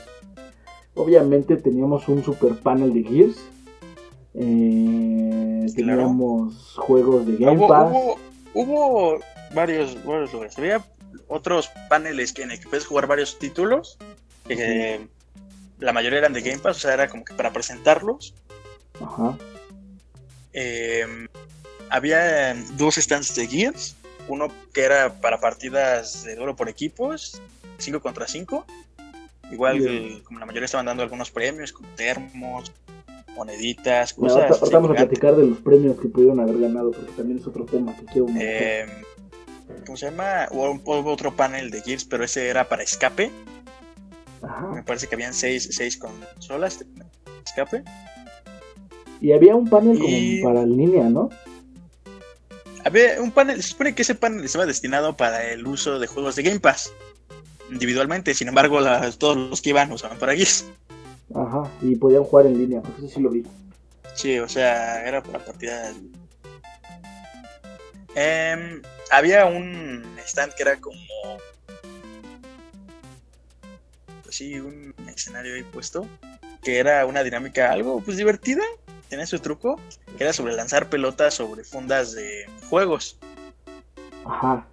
Obviamente 0.93 1.57
teníamos 1.57 2.07
un 2.07 2.23
super 2.23 2.55
panel 2.55 2.93
de 2.93 3.03
Gears. 3.03 3.37
Eh, 4.33 5.65
teníamos 5.75 6.75
juegos 6.77 7.25
de 7.25 7.35
Game 7.35 7.67
Pass. 7.67 7.93
Hubo, 8.53 9.19
varios, 9.53 9.97
varios 10.05 10.31
lugares. 10.31 10.57
Había 10.57 10.85
otros 11.27 11.69
paneles 11.89 12.33
en 12.39 12.51
el 12.51 12.59
que 12.59 12.69
puedes 12.69 12.85
jugar 12.85 13.07
varios 13.07 13.37
títulos. 13.37 13.97
la 15.79 15.91
mayoría 15.91 16.19
eran 16.19 16.31
de 16.33 16.41
Game 16.41 16.59
Pass, 16.59 16.77
o 16.77 16.79
sea, 16.79 16.93
era 16.93 17.09
como 17.09 17.25
que 17.25 17.33
para 17.33 17.51
presentarlos. 17.51 18.33
Ajá. 19.01 19.37
Em, 20.53 21.27
había 21.89 22.55
dos 22.77 22.95
stands 22.95 23.35
de 23.35 23.47
Gears. 23.47 23.95
Uno 24.27 24.47
que 24.73 24.81
era 24.81 25.13
para 25.21 25.39
partidas 25.39 26.23
de 26.23 26.35
duro 26.35 26.55
por 26.55 26.67
equipos, 26.67 27.41
5 27.77 27.99
contra 27.99 28.27
5 28.27 28.65
Igual, 29.51 30.21
como 30.23 30.39
la 30.39 30.45
mayoría 30.45 30.65
estaban 30.65 30.85
dando 30.85 31.03
algunos 31.03 31.29
premios, 31.29 31.71
como 31.71 31.87
termos, 31.89 32.71
moneditas, 33.35 34.13
cosas. 34.13 34.59
Ahora 34.61 34.79
vamos 34.79 34.91
a 34.91 34.93
platicar 34.95 35.35
de 35.35 35.45
los 35.45 35.59
premios 35.59 35.99
que 35.99 36.07
pudieron 36.07 36.39
haber 36.39 36.59
ganado, 36.59 36.91
porque 36.91 37.11
también 37.11 37.39
es 37.39 37.47
otro 37.47 37.65
tema 37.65 37.95
que 37.95 38.05
quiero 38.05 38.27
eh, 38.39 38.85
¿Cómo 39.85 39.97
se 39.97 40.09
llama? 40.09 40.47
Hubo, 40.51 41.11
otro 41.11 41.35
panel 41.35 41.69
de 41.69 41.81
Gears, 41.81 42.05
pero 42.05 42.23
ese 42.23 42.47
era 42.47 42.67
para 42.67 42.83
escape. 42.83 43.31
Me 44.73 44.83
parece 44.83 45.07
que 45.07 45.15
habían 45.15 45.33
seis, 45.33 45.67
seis 45.71 45.97
consolas 45.97 46.79
de 46.79 46.85
escape. 47.45 47.83
Y 49.21 49.31
había 49.31 49.55
un 49.55 49.67
panel 49.69 49.99
como 49.99 50.43
para 50.43 50.65
línea, 50.65 51.09
¿no? 51.09 51.29
Había 52.83 53.21
un 53.21 53.31
panel, 53.31 53.61
se 53.61 53.69
supone 53.69 53.95
que 53.95 54.03
ese 54.03 54.15
panel 54.15 54.43
estaba 54.43 54.65
destinado 54.65 55.17
para 55.17 55.51
el 55.51 55.65
uso 55.65 55.99
de 55.99 56.07
juegos 56.07 56.35
de 56.35 56.43
Game 56.43 56.59
Pass 56.59 56.93
individualmente, 57.71 58.33
sin 58.33 58.47
embargo 58.47 58.79
todos 59.17 59.37
los 59.37 59.61
que 59.61 59.71
iban 59.71 59.91
usaban 59.91 60.19
para 60.19 60.35
Gears. 60.35 60.65
Ajá, 61.33 61.69
y 61.81 61.95
podían 61.95 62.23
jugar 62.23 62.45
en 62.45 62.57
línea, 62.57 62.81
eso 62.97 63.07
sí 63.07 63.19
lo 63.19 63.29
vi. 63.29 63.43
Sí, 64.13 64.39
o 64.39 64.47
sea, 64.47 65.05
era 65.05 65.21
para 65.21 65.43
partidas. 65.43 65.95
Eh, 68.15 68.81
había 69.11 69.45
un 69.45 70.03
stand 70.25 70.53
que 70.53 70.63
era 70.63 70.79
como. 70.79 70.97
Pues 74.23 74.35
sí, 74.35 74.59
un 74.59 74.93
escenario 75.07 75.55
ahí 75.55 75.63
puesto. 75.63 76.07
Que 76.63 76.77
era 76.77 77.05
una 77.05 77.23
dinámica 77.23 77.71
algo 77.71 77.99
pues 77.99 78.17
divertida. 78.17 78.63
Tenía 79.15 79.27
su 79.27 79.39
truco. 79.39 79.79
Que 80.17 80.25
era 80.25 80.33
sobre 80.33 80.53
lanzar 80.53 80.89
pelotas 80.89 81.35
sobre 81.35 81.63
fundas 81.63 82.13
de 82.15 82.49
juegos. 82.69 83.17
Ajá. 84.25 84.67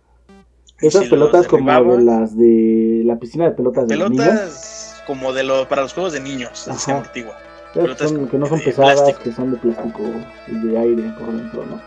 Esas 0.81 1.05
pelotas 1.05 1.47
como 1.47 1.71
de 1.71 2.03
las 2.03 2.37
de 2.37 3.03
la 3.05 3.21
piscina 3.21 3.45
de 3.45 3.53
pelotas 3.53 3.87
de 3.87 3.95
Pelotas 3.95 5.01
como 5.07 5.33
de 5.33 5.45
lo 5.45 5.69
para 5.69 5.83
los 5.83 5.95
juegos 5.95 6.13
de 6.13 6.19
niños, 6.19 6.67
Ajá. 6.67 6.99
antigua. 6.99 7.39
Pelotas 7.73 8.11
que 8.11 8.37
no 8.37 8.47
son 8.47 8.59
pesadas, 8.59 9.15
que 9.15 9.31
son 9.31 9.53
de 9.53 9.59
plástico 9.59 10.03
y 10.49 10.67
de 10.67 10.77
aire 10.77 11.03
por 11.21 11.33
dentro, 11.33 11.65
¿no? 11.65 11.81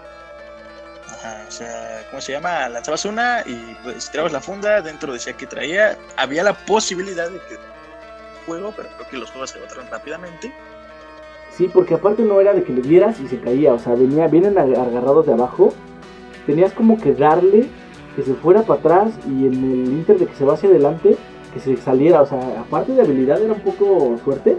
Ajá, 1.10 1.45
o 1.45 1.51
sea, 1.51 2.08
¿cómo 2.10 2.22
se 2.22 2.32
llama? 2.32 2.70
Lanzabas 2.70 3.03
una 3.03 3.43
y 3.45 3.76
pues, 3.84 4.10
tirabas 4.10 4.32
la 4.32 4.39
funda, 4.39 4.82
dentro 4.82 5.12
decía 5.12 5.34
que 5.34 5.45
traía, 5.45 5.97
había 6.16 6.41
la 6.43 6.53
posibilidad 6.53 7.30
de 7.30 7.39
que 7.49 7.58
juego, 8.45 8.74
pero 8.78 8.88
creo 8.95 9.10
que 9.10 9.18
los 9.18 9.30
juegos 9.32 9.49
se 9.49 9.58
agotaron 9.58 9.88
rápidamente. 9.91 10.53
Sí, 11.58 11.70
porque 11.72 11.93
aparte 11.93 12.24
no 12.24 12.41
era 12.41 12.53
de 12.53 12.64
que 12.64 12.74
le 12.74 12.82
dieras 12.82 13.20
y 13.22 13.28
se 13.28 13.39
caía, 13.39 13.74
o 13.74 13.80
sea, 13.80 13.95
venía, 13.95 14.28
vienen 14.28 14.58
agarrados 14.58 15.26
de 15.26 15.34
abajo, 15.34 15.74
tenías 16.45 16.74
como 16.74 16.99
que 16.99 17.14
darle 17.14 17.68
que 18.16 18.24
se 18.24 18.34
fuera 18.34 18.64
para 18.64 18.80
atrás 18.80 19.14
y 19.28 19.47
en 19.47 19.53
el 19.53 19.93
inter 19.93 20.18
de 20.18 20.26
que 20.26 20.36
se 20.36 20.45
va 20.45 20.53
hacia 20.53 20.70
adelante, 20.70 21.18
que 21.53 21.60
se 21.60 21.78
saliera. 21.78 22.22
O 22.22 22.26
sea, 22.26 22.62
aparte 22.62 22.93
de 22.93 23.01
habilidad 23.01 23.41
era 23.41 23.53
un 23.53 23.62
poco 23.62 24.18
suerte. 24.24 24.58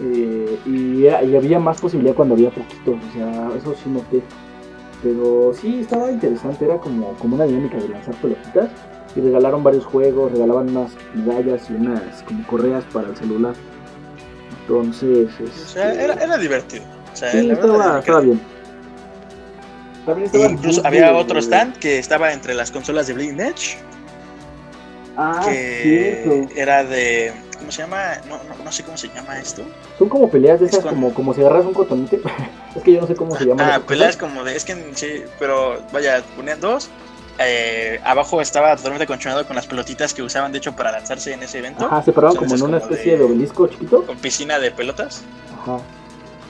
Eh, 0.00 0.58
y, 0.64 1.08
había 1.08 1.58
más 1.58 1.80
posibilidad 1.80 2.14
cuando 2.14 2.34
había 2.34 2.50
poquito. 2.50 2.92
O 2.92 3.12
sea, 3.12 3.50
eso 3.56 3.74
sí 3.74 3.90
noté. 3.90 4.22
Pero 5.02 5.52
sí, 5.52 5.80
estaba 5.80 6.10
interesante. 6.10 6.64
Era 6.64 6.78
como, 6.78 7.12
como 7.14 7.34
una 7.34 7.44
dinámica 7.44 7.78
de 7.78 7.88
lanzar 7.88 8.14
pelotitas. 8.16 8.70
Y 9.16 9.20
regalaron 9.20 9.64
varios 9.64 9.84
juegos, 9.84 10.30
regalaban 10.30 10.70
unas 10.70 10.92
medallas 11.14 11.68
y 11.70 11.74
unas 11.74 12.22
como 12.22 12.46
correas 12.46 12.84
para 12.92 13.08
el 13.08 13.16
celular. 13.16 13.54
Entonces. 14.68 15.28
O 15.40 15.68
sea, 15.68 15.92
era, 15.92 16.12
este, 16.12 16.24
era 16.24 16.38
divertido. 16.38 16.84
O 17.12 17.16
sea, 17.16 17.32
sí, 17.32 17.50
estaba, 17.50 17.98
estaba 17.98 18.20
bien 18.20 18.40
incluso 20.14 20.82
había 20.84 21.14
otro 21.14 21.38
stand 21.40 21.78
que 21.78 21.98
estaba 21.98 22.32
entre 22.32 22.54
las 22.54 22.70
consolas 22.70 23.06
de 23.06 23.14
Bleeding 23.14 23.40
Edge. 23.40 23.76
Ah, 25.16 25.42
que 25.44 26.48
era 26.54 26.84
de. 26.84 27.32
¿Cómo 27.58 27.72
se 27.72 27.82
llama? 27.82 28.18
No, 28.28 28.38
no, 28.64 28.72
sé 28.72 28.84
cómo 28.84 28.96
se 28.96 29.08
llama 29.08 29.38
esto. 29.40 29.62
Son 29.98 30.08
como 30.08 30.30
peleas 30.30 30.60
de 30.60 30.66
esas, 30.66 30.84
como, 30.84 31.12
como 31.12 31.34
si 31.34 31.40
agarras 31.40 31.66
un 31.66 31.74
cotonete. 31.74 32.20
es 32.76 32.82
que 32.82 32.92
yo 32.92 33.00
no 33.00 33.06
sé 33.08 33.16
cómo 33.16 33.36
se 33.36 33.44
llama. 33.44 33.74
Ah, 33.74 33.80
peleas 33.80 34.16
como 34.16 34.44
de. 34.44 34.56
Es 34.56 34.64
que 34.64 34.92
sí, 34.94 35.24
pero 35.40 35.82
vaya, 35.92 36.22
ponían 36.36 36.60
dos. 36.60 36.88
Eh, 37.40 38.00
abajo 38.02 38.40
estaba 38.40 38.74
totalmente 38.76 39.06
controlado 39.06 39.46
con 39.46 39.54
las 39.54 39.66
pelotitas 39.66 40.12
que 40.12 40.22
usaban, 40.22 40.50
de 40.50 40.58
hecho, 40.58 40.74
para 40.74 40.90
lanzarse 40.90 41.32
en 41.32 41.42
ese 41.42 41.58
evento. 41.58 41.86
Ajá, 41.86 42.02
se 42.02 42.12
paraban 42.12 42.36
como 42.36 42.54
en 42.54 42.62
una 42.62 42.78
especie 42.78 43.12
de, 43.12 43.18
de 43.18 43.24
obelisco 43.24 43.66
chiquito. 43.68 44.04
Con 44.04 44.16
piscina 44.16 44.58
de 44.58 44.70
pelotas. 44.70 45.22
Ajá. 45.60 45.78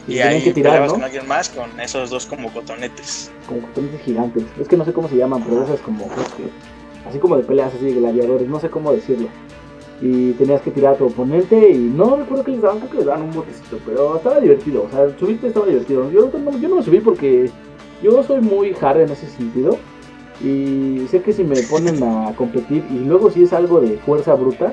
Y, 0.09 0.21
ahí 0.21 0.43
que 0.43 0.55
tirar, 0.55 0.81
¿no? 0.87 0.93
con 0.95 1.05
alguien 1.05 1.29
más 1.29 1.51
con 1.51 1.79
esos 1.79 2.09
dos 2.09 2.25
como 2.25 2.51
cotonetes. 2.51 3.31
Como 3.47 3.61
cotonetes 3.61 4.01
gigantes. 4.01 4.45
Es 4.59 4.67
que 4.67 4.77
no 4.79 4.85
sé 4.87 4.95
cómo 4.95 5.07
se 5.09 5.17
llaman, 5.17 5.45
pero 5.45 5.63
esas 5.65 5.81
como 5.81 6.09
así 7.07 7.19
como 7.19 7.37
de 7.37 7.43
peleas 7.45 7.75
así 7.75 7.85
de 7.85 8.01
gladiadores, 8.01 8.49
no 8.49 8.59
sé 8.59 8.71
cómo 8.71 8.93
decirlo. 8.93 9.29
Y 10.01 10.33
tenías 10.33 10.63
que 10.63 10.71
tirar 10.71 10.95
a 10.95 10.97
tu 10.97 11.07
oponente 11.07 11.71
y 11.71 11.77
no 11.77 12.17
recuerdo 12.17 12.45
que 12.45 12.53
les 12.53 12.63
daban, 12.63 12.79
creo 12.79 12.91
que 12.91 12.97
les 12.99 13.07
daban 13.07 13.23
un 13.23 13.33
botecito, 13.33 13.79
pero 13.85 14.17
estaba 14.17 14.41
divertido, 14.41 14.85
o 14.85 14.91
sea, 14.91 15.19
subirte 15.19 15.49
estaba 15.49 15.67
divertido. 15.67 16.11
Yo 16.11 16.31
no, 16.33 16.59
yo 16.59 16.69
no 16.69 16.77
me 16.77 16.83
subí 16.83 17.01
porque 17.01 17.51
yo 18.03 18.23
soy 18.23 18.41
muy 18.41 18.75
hard 18.81 19.01
en 19.01 19.11
ese 19.11 19.27
sentido 19.27 19.77
y 20.41 21.07
sé 21.11 21.23
que 21.23 21.33
si 21.33 21.43
me 21.43 21.63
ponen 21.63 22.03
a 22.03 22.33
competir 22.37 22.85
y 22.91 22.99
luego 23.01 23.31
si 23.31 23.43
es 23.43 23.53
algo 23.53 23.81
de 23.81 23.99
fuerza 23.99 24.35
bruta, 24.35 24.73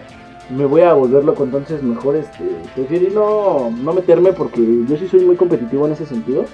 me 0.50 0.66
voy 0.66 0.82
a 0.82 0.94
volver 0.94 1.24
loco, 1.24 1.44
entonces 1.44 1.82
mejor 1.82 2.16
este, 2.16 2.44
prefiero 2.76 3.10
no, 3.14 3.72
no 3.72 3.94
meterme 3.94 4.32
porque 4.32 4.62
yo 4.88 4.98
sí 4.98 5.08
soy 5.08 5.26
muy 5.26 5.36
competitivo 5.36 5.88
en 5.88 5.94
ese 5.94 6.06
sentido. 6.06 6.46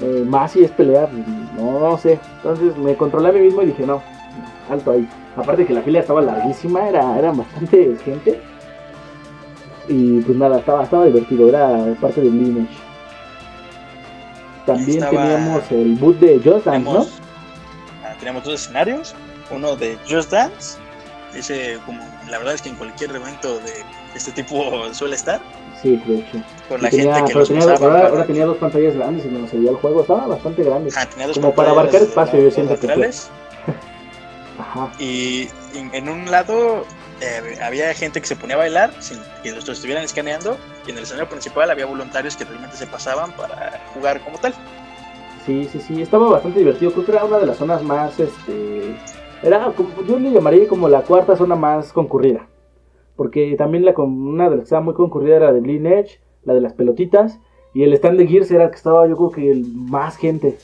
Eh, 0.00 0.24
más 0.26 0.52
si 0.52 0.64
es 0.64 0.70
pelear, 0.72 1.08
no, 1.56 1.78
no 1.78 1.98
sé. 1.98 2.18
Entonces 2.36 2.76
me 2.76 2.96
controlé 2.96 3.28
a 3.28 3.32
mí 3.32 3.40
mismo 3.40 3.62
y 3.62 3.66
dije, 3.66 3.86
no, 3.86 4.02
alto 4.70 4.92
ahí. 4.92 5.08
Aparte 5.36 5.66
que 5.66 5.74
la 5.74 5.82
fila 5.82 6.00
estaba 6.00 6.20
larguísima, 6.20 6.88
era, 6.88 7.18
era 7.18 7.32
bastante 7.32 7.96
gente. 8.04 8.40
Y 9.88 10.20
pues 10.20 10.38
nada, 10.38 10.58
estaba, 10.58 10.84
estaba 10.84 11.04
divertido, 11.04 11.48
era 11.48 11.94
parte 12.00 12.20
del 12.20 12.38
lineage. 12.38 12.76
También 14.66 15.04
teníamos 15.10 15.70
el 15.72 15.94
boot 15.96 16.18
de 16.20 16.38
Just 16.38 16.66
Dance, 16.66 16.90
¿no? 16.90 17.23
Teníamos 18.24 18.44
dos 18.44 18.62
escenarios, 18.62 19.14
uno 19.50 19.76
de 19.76 19.98
Just 20.08 20.30
Dance, 20.30 20.78
ese 21.34 21.78
como 21.84 22.02
la 22.30 22.38
verdad 22.38 22.54
es 22.54 22.62
que 22.62 22.70
en 22.70 22.76
cualquier 22.76 23.14
evento 23.14 23.58
de 23.58 23.84
este 24.14 24.32
tipo 24.32 24.72
suele 24.94 25.16
estar. 25.16 25.42
Sí, 25.82 26.00
de 26.06 26.20
hecho. 26.20 26.42
Con 26.66 26.80
la 26.80 26.88
gente 26.88 27.22
que 27.26 27.34
lo 27.34 27.46
tenía, 27.46 27.64
ahora, 27.64 28.08
ahora, 28.08 28.26
tenía 28.26 28.46
dos 28.46 28.56
pantallas 28.56 28.96
grandes 28.96 29.26
y 29.26 29.28
no 29.28 29.46
se 29.46 29.58
veía 29.58 29.72
el 29.72 29.76
juego, 29.76 30.00
estaba 30.00 30.26
bastante 30.26 30.62
grande. 30.62 30.90
Ah, 30.96 31.04
tenía 31.04 31.26
dos 31.26 31.38
Como 31.38 31.54
para 31.54 31.72
abarcar 31.72 32.00
espacio, 32.00 32.40
yo 32.40 32.50
siento 32.50 32.80
que 32.80 32.86
Ajá. 34.58 34.90
Y 34.98 35.50
en, 35.74 36.08
un 36.08 36.30
lado 36.30 36.86
eh, 37.20 37.58
había 37.62 37.92
gente 37.92 38.22
que 38.22 38.26
se 38.26 38.36
ponía 38.36 38.56
a 38.56 38.60
bailar 38.60 38.90
sin 39.00 39.18
que 39.42 39.52
los 39.52 39.68
estuvieran 39.68 40.02
escaneando 40.02 40.56
y 40.86 40.92
en 40.92 40.96
el 40.96 41.02
escenario 41.02 41.28
principal 41.28 41.70
había 41.70 41.84
voluntarios 41.84 42.38
que 42.38 42.46
realmente 42.46 42.78
se 42.78 42.86
pasaban 42.86 43.32
para 43.32 43.82
jugar 43.92 44.22
como 44.22 44.38
tal. 44.38 44.54
Sí, 45.46 45.68
sí, 45.70 45.78
sí, 45.80 46.02
estaba 46.02 46.30
bastante 46.30 46.58
divertido. 46.58 46.92
Creo 46.92 47.04
que 47.04 47.12
era 47.12 47.24
una 47.24 47.38
de 47.38 47.46
las 47.46 47.58
zonas 47.58 47.82
más 47.82 48.18
este, 48.18 48.96
era, 49.42 49.74
yo 50.08 50.18
le 50.18 50.30
llamaría 50.30 50.66
como 50.66 50.88
la 50.88 51.02
cuarta 51.02 51.36
zona 51.36 51.54
más 51.54 51.92
concurrida. 51.92 52.48
Porque 53.16 53.54
también 53.56 53.84
la, 53.84 53.92
una 53.92 54.44
de 54.44 54.50
las 54.50 54.58
que 54.60 54.64
estaba 54.64 54.82
muy 54.82 54.94
concurrida 54.94 55.36
era 55.36 55.46
la 55.46 55.52
de 55.52 55.60
Bleeding 55.60 55.86
Edge, 55.86 56.20
la 56.44 56.54
de 56.54 56.60
las 56.60 56.72
pelotitas. 56.72 57.38
Y 57.74 57.82
el 57.82 57.92
stand 57.92 58.18
de 58.18 58.26
Gears 58.26 58.50
era 58.50 58.64
el 58.64 58.70
que 58.70 58.76
estaba, 58.76 59.06
yo 59.06 59.16
creo 59.16 59.30
que 59.30 59.50
el 59.50 59.66
más 59.66 60.16
gente 60.16 60.56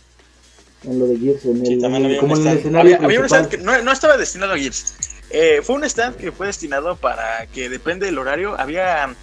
en 0.85 0.99
lo 0.99 1.07
de 1.07 1.19
Gears. 1.19 1.45
En 1.45 1.67
el, 1.67 1.85
había 1.85 2.19
como 2.19 2.35
un 2.35 2.41
en 2.41 2.49
el 2.49 2.59
escenario. 2.59 2.99
Había, 3.03 3.21
un 3.21 3.27
stand 3.27 3.49
que 3.49 3.59
no, 3.59 3.81
no, 3.83 3.93
estaba 3.93 4.17
destinado 4.17 4.55
a 4.55 4.59
Gears. 4.59 4.95
Eh, 5.31 5.61
fue 5.63 5.77
un 5.77 5.85
stand 5.85 6.17
que 6.17 6.33
fue 6.33 6.47
destinado 6.47 6.97
para 6.97 7.47
que, 7.53 7.69
depende 7.69 8.07
del 8.07 8.19
horario, 8.19 8.59
había 8.59 9.15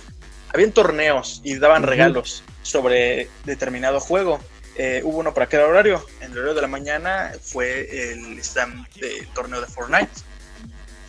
habían 0.54 0.72
torneos 0.72 1.42
y 1.44 1.58
daban 1.58 1.84
regalos 1.84 2.44
sobre 2.62 3.30
determinado 3.46 4.00
juego. 4.00 4.40
Eh, 4.78 5.02
hubo 5.04 5.18
uno 5.18 5.34
para 5.34 5.48
cada 5.48 5.66
horario. 5.66 6.06
En 6.22 6.32
el 6.32 6.38
horario 6.38 6.54
de 6.54 6.62
la 6.62 6.68
mañana 6.68 7.34
fue 7.42 8.12
el 8.12 8.38
stand 8.40 8.88
de 8.96 9.28
torneo 9.34 9.60
de 9.60 9.68
Fortnite, 9.68 10.12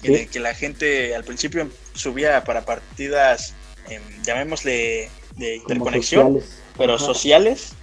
en 0.03 0.15
el 0.15 0.29
que 0.29 0.41
la 0.41 0.55
gente 0.55 1.15
al 1.15 1.23
principio 1.23 1.69
subía 1.93 2.43
para 2.45 2.65
partidas, 2.65 3.55
em, 3.89 4.03
llamémosle 4.23 5.11
de 5.37 5.57
interconexión, 5.57 6.41
pero 6.79 6.99
sociales, 6.99 7.75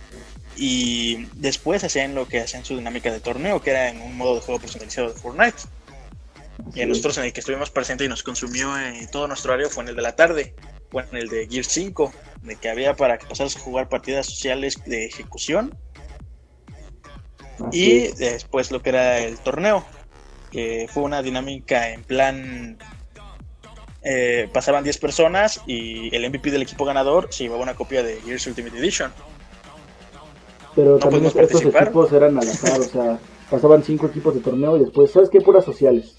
y 0.55 1.27
después 1.33 1.83
hacían 1.83 2.15
lo 2.15 2.27
que 2.27 2.39
hacían 2.39 2.65
su 2.65 2.75
dinámica 2.77 3.11
de 3.11 3.19
torneo, 3.19 3.61
que 3.61 3.69
era 3.69 3.89
en 3.89 4.01
un 4.01 4.17
modo 4.17 4.35
de 4.35 4.41
juego 4.41 4.59
personalizado 4.59 5.09
de 5.09 5.19
Fortnite. 5.19 5.57
Y 6.73 6.83
nosotros 6.85 7.17
en 7.19 7.25
el 7.25 7.33
que 7.33 7.41
estuvimos 7.41 7.69
presentes 7.69 8.05
y 8.05 8.09
nos 8.09 8.23
consumió 8.23 8.75
eh, 8.79 9.07
todo 9.11 9.27
nuestro 9.27 9.53
horario 9.53 9.69
fue 9.69 9.83
en 9.83 9.89
el 9.89 9.95
de 9.95 10.01
la 10.01 10.15
tarde, 10.15 10.55
bueno, 10.95 11.09
en 11.11 11.17
el 11.17 11.27
de 11.27 11.45
Gear 11.45 11.65
5, 11.65 12.13
de 12.43 12.55
que 12.55 12.69
había 12.69 12.95
para 12.95 13.17
que 13.17 13.27
pasaras 13.27 13.57
a 13.57 13.59
jugar 13.59 13.89
partidas 13.89 14.27
sociales 14.27 14.81
de 14.85 15.05
ejecución. 15.05 15.75
y 17.73 18.13
después 18.13 18.71
lo 18.71 18.81
que 18.81 18.91
era 18.91 19.19
el 19.19 19.37
torneo, 19.39 19.83
que 20.51 20.87
fue 20.89 21.03
una 21.03 21.21
dinámica 21.21 21.89
en 21.89 22.01
plan... 22.03 22.77
Eh, 24.03 24.47
pasaban 24.53 24.85
10 24.85 24.97
personas 24.99 25.61
y 25.65 26.15
el 26.15 26.29
MVP 26.29 26.51
del 26.51 26.61
equipo 26.61 26.85
ganador 26.85 27.27
se 27.29 27.43
llevaba 27.43 27.63
una 27.63 27.73
copia 27.73 28.01
de 28.01 28.21
Gears 28.21 28.47
Ultimate 28.47 28.77
Edition. 28.77 29.11
Pero 30.75 30.97
también 30.97 31.25
estos 31.25 31.61
equipos 31.61 32.13
eran 32.13 32.37
al 32.37 32.47
azar, 32.47 32.79
o 32.79 32.83
sea, 32.83 33.19
pasaban 33.49 33.83
5 33.83 34.05
equipos 34.05 34.33
de 34.33 34.39
torneo 34.39 34.77
y 34.77 34.81
después, 34.81 35.11
¿sabes 35.11 35.29
qué? 35.29 35.41
Puras 35.41 35.65
sociales. 35.65 36.15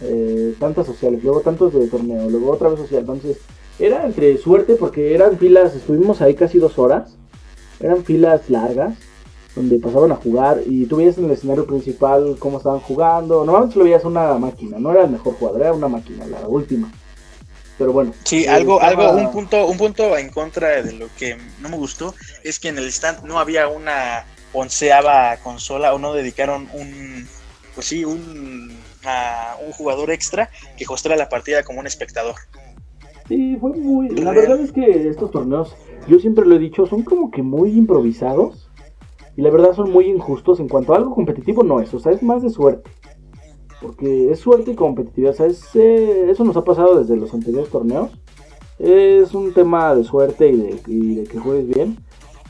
Eh, 0.00 0.54
tantas 0.58 0.86
sociales, 0.86 1.22
luego 1.22 1.42
tantos 1.42 1.74
de 1.74 1.88
torneo, 1.88 2.30
luego 2.30 2.52
otra 2.52 2.70
vez 2.70 2.78
social. 2.78 3.00
Entonces, 3.00 3.38
era 3.78 4.04
entre 4.04 4.36
suerte 4.38 4.76
porque 4.76 5.14
eran 5.14 5.38
filas, 5.38 5.74
estuvimos 5.74 6.20
ahí 6.20 6.34
casi 6.34 6.58
dos 6.58 6.78
horas. 6.78 7.16
Eran 7.80 8.04
filas 8.04 8.48
largas 8.48 8.94
donde 9.54 9.78
pasaban 9.78 10.12
a 10.12 10.16
jugar 10.16 10.60
y 10.66 10.86
tú 10.86 10.96
veías 10.96 11.18
en 11.18 11.26
el 11.26 11.32
escenario 11.32 11.66
principal 11.66 12.36
cómo 12.38 12.58
estaban 12.58 12.80
jugando. 12.80 13.44
Normalmente 13.44 13.78
lo 13.78 13.84
veías 13.84 14.04
una 14.04 14.34
máquina, 14.38 14.78
no 14.78 14.90
era 14.92 15.04
el 15.04 15.10
mejor 15.10 15.34
jugador, 15.34 15.60
era 15.60 15.72
una 15.72 15.88
máquina, 15.88 16.26
la 16.26 16.46
última. 16.48 16.90
Pero 17.78 17.92
bueno. 17.92 18.14
Sí, 18.24 18.46
algo, 18.46 18.80
algo, 18.80 19.10
un 19.12 19.32
punto, 19.32 19.66
un 19.66 19.76
punto 19.76 20.16
en 20.16 20.30
contra 20.30 20.82
de 20.82 20.92
lo 20.92 21.08
que 21.18 21.36
no 21.60 21.68
me 21.68 21.76
gustó 21.76 22.14
es 22.42 22.58
que 22.58 22.68
en 22.68 22.78
el 22.78 22.86
stand 22.88 23.24
no 23.24 23.38
había 23.38 23.68
una 23.68 24.24
onceava 24.52 25.36
consola 25.38 25.92
o 25.92 25.98
no 25.98 26.14
dedicaron 26.14 26.68
un, 26.72 27.28
pues 27.74 27.88
sí, 27.88 28.04
un, 28.04 28.78
un 29.66 29.72
jugador 29.72 30.10
extra 30.12 30.50
que 30.76 30.84
costara 30.84 31.16
la 31.16 31.28
partida 31.28 31.64
como 31.64 31.80
un 31.80 31.86
espectador. 31.86 32.36
Sí, 33.28 33.56
fue 33.60 33.72
muy. 33.72 34.08
La 34.10 34.32
verdad 34.32 34.60
es 34.60 34.72
que 34.72 35.08
estos 35.08 35.30
torneos, 35.30 35.74
yo 36.08 36.18
siempre 36.18 36.44
lo 36.44 36.54
he 36.56 36.58
dicho, 36.58 36.86
son 36.86 37.02
como 37.02 37.30
que 37.30 37.42
muy 37.42 37.72
improvisados. 37.72 38.70
Y 39.36 39.42
la 39.42 39.50
verdad 39.50 39.74
son 39.74 39.90
muy 39.90 40.06
injustos 40.06 40.60
en 40.60 40.68
cuanto 40.68 40.92
a 40.92 40.96
algo 40.96 41.12
competitivo, 41.14 41.64
no 41.64 41.80
es. 41.80 41.92
O 41.92 41.98
sea, 41.98 42.12
es 42.12 42.22
más 42.22 42.42
de 42.42 42.50
suerte. 42.50 42.88
Porque 43.80 44.30
es 44.30 44.38
suerte 44.38 44.72
y 44.72 44.74
competitividad. 44.74 45.32
O 45.32 45.34
sea, 45.34 45.48
eh, 45.74 46.26
eso 46.30 46.44
nos 46.44 46.56
ha 46.56 46.62
pasado 46.62 47.00
desde 47.00 47.16
los 47.16 47.34
anteriores 47.34 47.70
torneos. 47.70 48.12
Es 48.78 49.34
un 49.34 49.52
tema 49.52 49.94
de 49.94 50.04
suerte 50.04 50.48
y 50.48 51.14
de, 51.14 51.24
que 51.24 51.38
juegues 51.38 51.68
bien. 51.68 51.98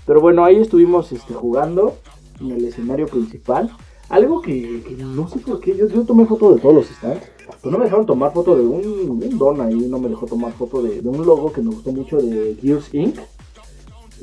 Pero 0.06 0.20
bueno, 0.20 0.44
ahí 0.44 0.56
estuvimos 0.56 1.10
este, 1.12 1.32
jugando 1.32 1.94
en 2.40 2.50
el 2.50 2.64
escenario 2.66 3.06
principal. 3.06 3.70
Algo 4.10 4.42
que, 4.42 4.82
no 4.98 5.26
sé 5.28 5.38
por 5.38 5.60
qué, 5.60 5.74
yo, 5.74 5.88
yo, 5.88 6.04
tomé 6.04 6.26
foto 6.26 6.54
de 6.54 6.60
todos 6.60 6.74
los 6.74 6.86
stands. 6.86 7.33
Pero 7.60 7.72
no 7.72 7.78
me 7.78 7.84
dejaron 7.84 8.06
tomar 8.06 8.32
foto 8.32 8.56
de 8.56 8.62
un, 8.62 9.38
don 9.38 9.60
ahí, 9.60 9.74
no 9.74 9.98
me 9.98 10.08
dejó 10.08 10.26
tomar 10.26 10.52
foto 10.52 10.82
de, 10.82 11.00
un 11.00 11.24
logo 11.24 11.52
que 11.52 11.62
me 11.62 11.70
gustó 11.70 11.92
mucho 11.92 12.18
de 12.18 12.56
Gears 12.60 12.92
Inc. 12.92 13.18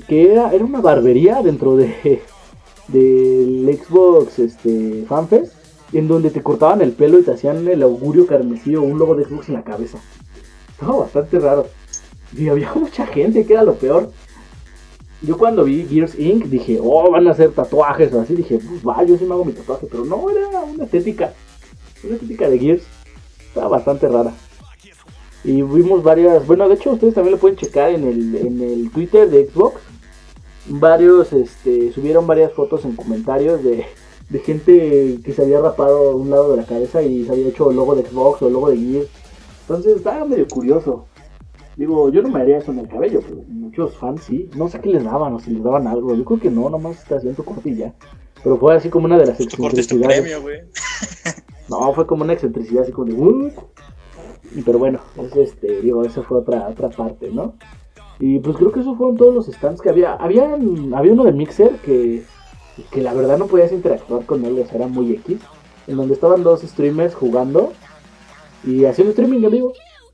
Que 0.08 0.32
era, 0.32 0.52
era 0.54 0.64
una 0.64 0.82
barbería 0.82 1.42
dentro 1.42 1.76
de 1.76 2.22
del 2.88 3.80
Xbox 3.80 4.40
este, 4.40 5.06
FanFest 5.08 5.62
en 5.94 6.08
donde 6.08 6.30
te 6.30 6.42
cortaban 6.42 6.82
el 6.82 6.94
pelo 6.94 7.20
y 7.20 7.24
te 7.24 7.32
hacían 7.32 7.68
el 7.68 7.84
augurio 7.84 8.26
carmesí 8.26 8.76
o 8.76 8.82
un 8.82 8.98
logo 8.98 9.16
de 9.16 9.26
Xbox 9.26 9.50
en 9.50 9.56
la 9.56 9.64
cabeza. 9.64 10.00
Estaba 10.70 11.00
bastante 11.00 11.40
raro. 11.40 11.68
Y 12.36 12.48
había 12.48 12.74
mucha 12.76 13.06
gente, 13.08 13.46
que 13.46 13.54
era 13.54 13.64
lo 13.64 13.76
peor. 13.76 14.12
Yo 15.22 15.38
cuando 15.38 15.64
vi 15.64 15.86
Gears 15.86 16.18
Inc. 16.18 16.46
dije, 16.46 16.80
oh, 16.82 17.12
van 17.12 17.28
a 17.28 17.32
hacer 17.32 17.52
tatuajes 17.52 18.12
o 18.14 18.22
así. 18.22 18.36
Dije, 18.36 18.58
pues 18.58 18.82
va, 18.88 19.04
yo 19.04 19.18
sí 19.18 19.26
me 19.26 19.34
hago 19.34 19.46
mi 19.46 19.54
tatuaje. 19.54 19.88
Pero 19.90 20.06
no, 20.06 20.30
era 20.30 20.62
una 20.62 20.86
estética. 20.86 21.34
Una 22.04 22.16
estética 22.16 22.50
de 22.50 22.60
Gears. 22.60 22.84
Estaba 23.52 23.68
bastante 23.68 24.08
rara. 24.08 24.34
Y 25.44 25.62
vimos 25.62 26.04
varias. 26.04 26.46
Bueno, 26.48 26.68
de 26.70 26.76
hecho, 26.76 26.92
ustedes 26.92 27.14
también 27.14 27.34
lo 27.34 27.40
pueden 27.40 27.58
checar 27.58 27.92
en 27.92 28.08
el, 28.08 28.36
en 28.36 28.62
el 28.62 28.92
Twitter 28.92 29.30
de 29.30 29.48
Xbox. 29.48 29.82
Varios 30.68 31.34
este, 31.34 31.92
subieron 31.92 32.28
varias 32.28 32.54
fotos 32.54 32.86
en 32.86 32.96
comentarios 32.96 33.64
de 33.64 33.86
de 34.32 34.40
gente 34.40 35.20
que 35.24 35.34
se 35.34 35.42
había 35.42 35.60
rapado 35.60 36.16
un 36.16 36.30
lado 36.30 36.52
de 36.52 36.58
la 36.58 36.66
cabeza 36.66 37.02
y 37.02 37.26
se 37.26 37.32
había 37.34 37.50
hecho 37.50 37.70
el 37.70 37.76
logo 37.76 37.96
de 37.96 38.04
Xbox 38.04 38.42
o 38.42 38.48
el 38.48 38.54
logo 38.54 38.70
de 38.70 38.78
Gears. 38.78 39.10
Entonces 39.62 39.98
estaba 39.98 40.26
medio 40.26 40.48
curioso. 40.48 41.06
Digo, 41.76 42.10
yo 42.10 42.22
no 42.22 42.30
me 42.30 42.42
haría 42.42 42.58
eso 42.58 42.72
en 42.72 42.80
el 42.80 42.88
cabello, 42.88 43.22
pero 43.22 43.42
muchos 43.48 43.98
fans 43.98 44.24
sí. 44.24 44.50
No 44.56 44.70
sé 44.70 44.80
qué 44.80 44.90
les 44.90 45.04
daban 45.04 45.34
o 45.34 45.40
si 45.40 45.52
les 45.52 45.64
daban 45.64 45.86
algo. 45.88 46.16
Yo 46.16 46.24
creo 46.24 46.40
que 46.40 46.50
no, 46.50 46.70
nomás 46.70 47.00
está 47.00 47.18
haciendo 47.18 47.44
cortilla. 47.44 47.94
Pero 48.42 48.58
fue 48.58 48.76
así 48.76 48.90
como 48.90 49.06
una 49.06 49.18
de 49.18 49.26
las 49.26 49.40
excentricidades. 49.40 50.22
Premio, 50.22 50.42
no, 51.72 51.94
fue 51.94 52.06
como 52.06 52.24
una 52.24 52.34
excentricidad 52.34 52.84
así 52.84 52.92
como 52.92 53.08
de... 53.08 53.54
Pero 54.66 54.80
bueno, 54.80 55.00
es 55.18 55.36
este, 55.36 55.82
digo, 55.82 56.04
esa 56.04 56.22
fue 56.24 56.40
otra, 56.40 56.68
otra 56.68 56.90
parte, 56.90 57.30
¿no? 57.32 57.54
Y 58.20 58.40
pues 58.40 58.58
creo 58.58 58.72
que 58.72 58.82
esos 58.82 58.98
fueron 58.98 59.18
todos 59.18 59.34
los 59.34 59.48
stands 59.48 59.82
que 59.82 59.90
había. 59.90 60.14
Había, 60.14 60.54
había 60.54 61.14
uno 61.14 61.24
de 61.24 61.32
Mixer 61.32 61.78
que 61.78 62.24
que 62.90 63.02
la 63.02 63.14
verdad 63.14 63.38
no 63.38 63.48
podías 63.48 63.72
interactuar 63.72 64.26
con 64.26 64.46
él, 64.46 64.60
o 64.60 64.66
sea, 64.66 64.78
era 64.78 64.88
muy 64.88 65.12
X, 65.14 65.40
en 65.88 65.98
donde 65.98 66.14
estaban 66.14 66.44
dos 66.44 66.62
streamers 66.62 67.14
jugando 67.14 67.74
y 68.64 68.86
haciendo 68.86 69.12
streaming 69.12 69.44
en 69.44 69.52
vivo. 69.52 69.74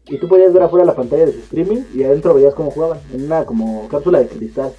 Y 0.10 0.18
tú 0.20 0.28
podías 0.30 0.54
ver 0.54 0.64
afuera 0.64 0.86
la 0.86 0.96
pantalla 0.96 1.26
de 1.26 1.34
su 1.34 1.40
streaming 1.40 1.84
y 1.94 2.04
adentro 2.04 2.34
veías 2.34 2.54
cómo 2.54 2.72
jugaban, 2.72 3.00
en 3.14 3.26
una 3.26 3.46
como 3.46 3.88
cápsula 3.90 4.20
de 4.20 4.28
cristal. 4.28 4.74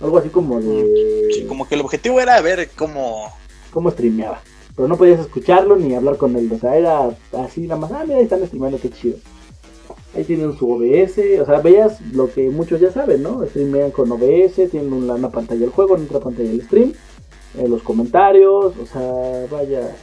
Algo 0.00 0.18
así 0.18 0.28
como 0.28 0.60
de... 0.60 1.30
Sí, 1.32 1.46
como 1.46 1.66
que 1.66 1.74
el 1.74 1.80
objetivo 1.80 2.20
era 2.20 2.40
ver 2.40 2.70
cómo... 2.76 3.32
Cómo 3.72 3.90
streameaba. 3.90 4.40
Pero 4.74 4.88
no 4.88 4.96
podías 4.96 5.20
escucharlo 5.20 5.76
ni 5.76 5.94
hablar 5.94 6.16
con 6.16 6.34
él, 6.36 6.50
o 6.52 6.58
sea, 6.58 6.76
era 6.76 7.10
así 7.44 7.62
nada 7.62 7.80
más, 7.80 7.92
ah, 7.92 8.04
mira, 8.04 8.18
ahí 8.18 8.24
están 8.24 8.44
streamando, 8.46 8.80
qué 8.80 8.90
chido. 8.90 9.18
Ahí 10.14 10.24
tienen 10.24 10.56
su 10.56 10.70
OBS, 10.70 11.40
o 11.40 11.46
sea, 11.46 11.60
veías 11.60 12.00
lo 12.12 12.30
que 12.30 12.50
muchos 12.50 12.80
ya 12.80 12.90
saben, 12.90 13.22
¿no? 13.22 13.44
Streamean 13.46 13.90
con 13.90 14.12
OBS, 14.12 14.70
tienen 14.70 14.92
una, 14.92 15.30
pantalla 15.30 15.60
del 15.60 15.70
juego, 15.70 15.96
en 15.96 16.04
otra 16.04 16.20
pantalla 16.20 16.50
del 16.50 16.62
stream 16.62 16.92
en 17.58 17.70
los 17.70 17.82
comentarios, 17.82 18.74
o 18.76 18.86
sea, 18.86 19.46
vaya, 19.50 19.94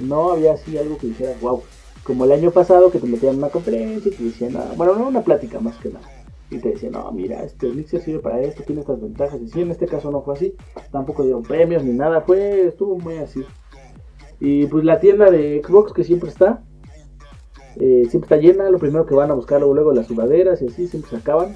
no 0.00 0.32
había 0.32 0.52
así 0.52 0.76
algo 0.78 0.98
que 0.98 1.08
dijera, 1.08 1.34
wow, 1.40 1.62
como 2.04 2.24
el 2.24 2.32
año 2.32 2.50
pasado 2.50 2.90
que 2.90 2.98
te 2.98 3.06
metían 3.06 3.34
en 3.34 3.38
una 3.38 3.48
conferencia 3.48 4.10
y 4.10 4.14
te 4.14 4.24
decían, 4.24 4.56
ah, 4.56 4.72
bueno, 4.76 4.94
no 4.94 5.08
una 5.08 5.22
plática 5.22 5.60
más 5.60 5.76
que 5.78 5.90
nada, 5.90 6.08
y 6.50 6.58
te 6.58 6.70
decían, 6.70 6.92
no, 6.92 7.10
mira, 7.12 7.42
este 7.42 7.68
Mixer 7.68 8.02
sirve 8.02 8.20
para 8.20 8.40
esto, 8.40 8.62
tiene 8.62 8.82
estas 8.82 9.00
ventajas, 9.00 9.40
y 9.40 9.48
sí, 9.48 9.60
en 9.62 9.70
este 9.70 9.86
caso 9.86 10.10
no 10.10 10.22
fue 10.22 10.34
así, 10.34 10.54
tampoco 10.90 11.24
dieron 11.24 11.42
premios 11.42 11.82
ni 11.82 11.92
nada, 11.92 12.20
fue, 12.22 12.68
estuvo 12.68 12.98
muy 12.98 13.16
así. 13.16 13.44
Y 14.44 14.66
pues 14.66 14.84
la 14.84 14.98
tienda 14.98 15.30
de 15.30 15.62
Xbox 15.64 15.92
que 15.92 16.02
siempre 16.02 16.28
está, 16.28 16.64
eh, 17.76 18.08
siempre 18.10 18.22
está 18.22 18.36
llena, 18.38 18.70
lo 18.70 18.78
primero 18.80 19.06
que 19.06 19.14
van 19.14 19.30
a 19.30 19.34
buscar 19.34 19.60
luego, 19.60 19.72
luego 19.72 19.92
las 19.92 20.08
sudaderas 20.08 20.60
y 20.60 20.66
así, 20.66 20.88
siempre 20.88 21.10
se 21.10 21.16
acaban. 21.18 21.54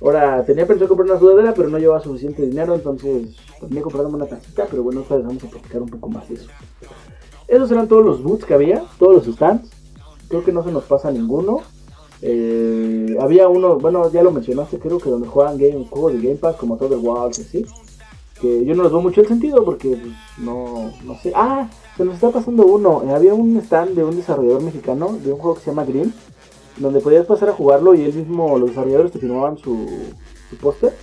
Ahora, 0.00 0.44
tenía 0.44 0.66
pensado 0.66 0.88
comprar 0.88 1.08
una 1.08 1.20
sudadera, 1.20 1.54
pero 1.54 1.68
no 1.68 1.78
llevaba 1.78 2.00
suficiente 2.00 2.44
dinero, 2.44 2.74
entonces 2.74 3.36
también 3.60 3.84
comprarme 3.84 4.16
una 4.16 4.26
tacita, 4.26 4.66
pero 4.68 4.82
bueno, 4.82 5.04
vez 5.08 5.24
vamos 5.24 5.44
a 5.44 5.46
platicar 5.46 5.80
un 5.80 5.90
poco 5.90 6.08
más 6.08 6.28
de 6.28 6.34
eso. 6.34 6.48
Esos 7.46 7.70
eran 7.70 7.86
todos 7.86 8.04
los 8.04 8.20
boots 8.20 8.44
que 8.44 8.54
había, 8.54 8.82
todos 8.98 9.14
los 9.24 9.36
stands. 9.36 9.70
Creo 10.26 10.44
que 10.44 10.50
no 10.50 10.64
se 10.64 10.72
nos 10.72 10.82
pasa 10.86 11.12
ninguno. 11.12 11.60
Eh, 12.20 13.16
había 13.20 13.48
uno, 13.48 13.78
bueno, 13.78 14.10
ya 14.10 14.24
lo 14.24 14.32
mencionaste, 14.32 14.80
creo 14.80 14.98
que 14.98 15.08
donde 15.08 15.28
juegan 15.28 15.56
game, 15.56 15.86
juegos 15.88 16.14
de 16.14 16.18
Game 16.18 16.34
Pass 16.34 16.56
como 16.56 16.76
todo 16.78 16.96
el 16.96 17.00
Wild, 17.00 17.40
así. 17.40 17.64
Que 18.40 18.64
yo 18.64 18.74
no 18.74 18.82
les 18.82 18.90
doy 18.90 19.02
mucho 19.02 19.20
el 19.20 19.28
sentido 19.28 19.64
porque 19.64 19.90
pues, 19.90 20.14
no, 20.38 20.90
no 21.04 21.14
sé. 21.20 21.30
Ah, 21.32 21.68
se 21.98 22.04
nos 22.04 22.14
está 22.14 22.30
pasando 22.30 22.64
uno. 22.64 23.02
Eh, 23.04 23.10
había 23.10 23.34
un 23.34 23.56
stand 23.56 23.96
de 23.96 24.04
un 24.04 24.14
desarrollador 24.14 24.62
mexicano 24.62 25.18
de 25.22 25.32
un 25.32 25.38
juego 25.38 25.56
que 25.56 25.62
se 25.62 25.70
llama 25.70 25.84
Green 25.84 26.14
donde 26.76 27.00
podías 27.00 27.26
pasar 27.26 27.48
a 27.48 27.54
jugarlo 27.54 27.92
y 27.94 28.02
él 28.02 28.14
mismo, 28.14 28.56
los 28.56 28.68
desarrolladores 28.68 29.10
te 29.10 29.18
firmaban 29.18 29.58
su, 29.58 29.84
su 30.48 30.56
póster. 30.56 30.94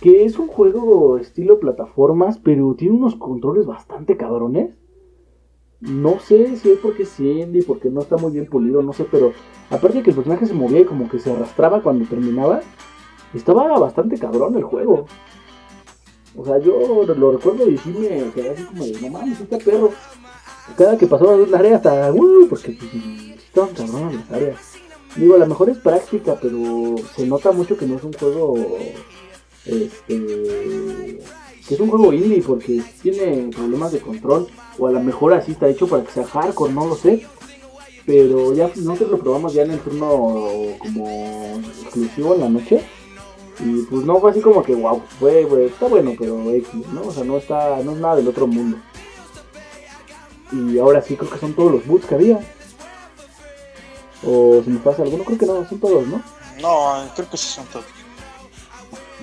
Que 0.00 0.24
es 0.24 0.38
un 0.38 0.46
juego 0.46 1.18
estilo 1.18 1.58
plataformas, 1.58 2.38
pero 2.38 2.76
tiene 2.78 2.94
unos 2.94 3.16
controles 3.16 3.66
bastante 3.66 4.16
cabrones. 4.16 4.70
No 5.80 6.20
sé 6.20 6.56
si 6.56 6.70
es 6.70 6.78
porque 6.78 7.02
es 7.02 7.18
indie, 7.18 7.64
porque 7.64 7.90
no 7.90 8.00
está 8.00 8.16
muy 8.16 8.30
bien 8.30 8.46
pulido, 8.46 8.82
no 8.82 8.92
sé, 8.92 9.04
pero 9.10 9.32
aparte 9.68 9.98
de 9.98 10.04
que 10.04 10.10
el 10.10 10.16
personaje 10.16 10.46
se 10.46 10.54
movía 10.54 10.80
y 10.80 10.84
como 10.84 11.08
que 11.08 11.18
se 11.18 11.32
arrastraba 11.32 11.82
cuando 11.82 12.08
terminaba, 12.08 12.60
estaba 13.34 13.76
bastante 13.80 14.16
cabrón 14.16 14.54
el 14.54 14.62
juego. 14.62 15.06
O 16.38 16.44
sea, 16.44 16.58
yo 16.58 17.04
lo 17.04 17.32
recuerdo 17.32 17.68
y 17.68 17.76
sí 17.78 17.88
me 17.88 18.30
quedé 18.30 18.50
así 18.50 18.62
como 18.62 18.84
de, 18.84 18.92
no 19.00 19.10
mames, 19.10 19.40
está 19.40 19.58
perro. 19.58 19.90
Cada 20.76 20.96
que 20.96 21.08
pasaba 21.08 21.34
una 21.34 21.58
área 21.58 21.76
hasta, 21.76 22.12
uh, 22.12 22.46
porque 22.48 22.78
pues, 22.78 22.92
estaban 23.44 23.74
cabronas 23.74 24.14
las 24.14 24.30
áreas. 24.30 24.56
Digo, 25.16 25.34
a 25.34 25.38
lo 25.38 25.46
mejor 25.48 25.68
es 25.68 25.78
práctica, 25.78 26.38
pero 26.40 26.94
se 27.16 27.26
nota 27.26 27.50
mucho 27.50 27.76
que 27.76 27.86
no 27.86 27.96
es 27.96 28.04
un 28.04 28.12
juego. 28.12 28.54
Este. 29.66 31.18
Que 31.66 31.74
es 31.74 31.80
un 31.80 31.90
juego 31.90 32.12
indie 32.12 32.40
porque 32.40 32.82
tiene 33.02 33.50
problemas 33.52 33.90
de 33.90 33.98
control. 33.98 34.46
O 34.78 34.86
a 34.86 34.92
lo 34.92 35.00
mejor 35.00 35.32
así 35.32 35.52
está 35.52 35.68
hecho 35.68 35.88
para 35.88 36.04
que 36.04 36.12
sea 36.12 36.24
hardcore, 36.24 36.72
no 36.72 36.86
lo 36.86 36.94
sé. 36.94 37.26
Pero 38.06 38.54
ya 38.54 38.70
nosotros 38.76 39.10
lo 39.10 39.18
probamos 39.18 39.54
ya 39.54 39.62
en 39.62 39.72
el 39.72 39.80
turno 39.80 40.54
como 40.78 41.60
exclusivo 41.82 42.34
en 42.36 42.40
la 42.40 42.48
noche. 42.48 42.84
Y 43.60 43.82
pues 43.82 44.04
no 44.04 44.20
fue 44.20 44.30
así 44.30 44.40
como 44.40 44.62
que 44.62 44.74
wow, 44.74 45.02
fue, 45.18 45.46
está 45.66 45.86
bueno, 45.86 46.12
pero 46.18 46.50
X, 46.50 46.68
¿no? 46.92 47.02
O 47.02 47.12
sea, 47.12 47.24
no 47.24 47.38
está, 47.38 47.82
no 47.82 47.92
es 47.92 47.98
nada 47.98 48.16
del 48.16 48.28
otro 48.28 48.46
mundo. 48.46 48.78
Y 50.52 50.78
ahora 50.78 51.02
sí 51.02 51.16
creo 51.16 51.30
que 51.30 51.38
son 51.38 51.54
todos 51.54 51.72
los 51.72 51.86
boots 51.86 52.06
que 52.06 52.14
había. 52.14 52.40
¿O 54.24 54.62
si 54.64 54.70
me 54.70 54.78
pasa 54.80 55.02
alguno? 55.02 55.24
Creo 55.24 55.38
que 55.38 55.46
no, 55.46 55.68
son 55.68 55.78
todos, 55.78 56.06
¿no? 56.06 56.22
No, 56.60 57.04
creo 57.14 57.30
que 57.30 57.36
sí 57.36 57.48
son 57.48 57.66
todos. 57.66 57.84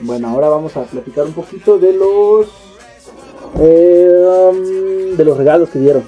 Bueno, 0.01 0.29
ahora 0.29 0.49
vamos 0.49 0.75
a 0.75 0.83
platicar 0.83 1.25
un 1.25 1.33
poquito 1.33 1.77
de 1.77 1.93
los 1.93 2.47
eh, 3.59 4.51
um, 4.51 5.15
de 5.15 5.25
los 5.25 5.37
regalos 5.37 5.69
que 5.69 5.79
dieron. 5.79 6.03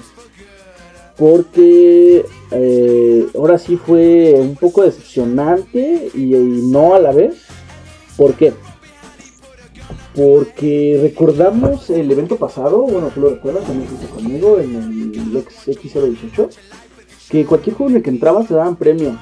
Porque 1.16 2.24
eh, 2.50 3.26
ahora 3.34 3.58
sí 3.58 3.76
fue 3.76 4.34
un 4.38 4.54
poco 4.54 4.82
decepcionante 4.82 6.10
y, 6.14 6.26
no 6.70 6.94
a 6.94 7.00
la 7.00 7.12
vez. 7.12 7.47
¿Por 8.18 8.34
qué? 8.34 8.52
Porque 10.14 10.98
recordamos 11.00 11.88
el 11.88 12.10
evento 12.10 12.36
pasado, 12.36 12.82
bueno, 12.82 13.08
tú 13.14 13.20
lo 13.20 13.30
recuerdas, 13.30 13.64
también 13.64 13.88
fuiste 13.88 14.08
conmigo 14.08 14.58
en 14.58 14.74
el 14.74 15.44
X018 15.44 16.48
que 17.30 17.46
cualquier 17.46 17.76
juego 17.76 17.90
en 17.90 17.96
el 17.96 18.02
que 18.02 18.10
entrabas 18.10 18.48
te 18.48 18.54
daban 18.54 18.76
premio. 18.76 19.16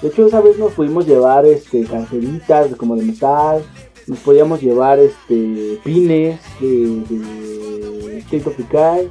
De 0.00 0.08
hecho, 0.08 0.26
esa 0.26 0.40
vez 0.40 0.58
nos 0.58 0.72
pudimos 0.72 1.06
llevar 1.06 1.44
este 1.46 1.84
carcelitas 1.84 2.74
como 2.76 2.96
de 2.96 3.04
metal, 3.04 3.62
nos 4.06 4.18
podíamos 4.20 4.62
llevar 4.62 4.98
este 4.98 5.78
pines 5.84 6.40
de, 6.60 7.02
de 7.08 8.18
State 8.18 9.10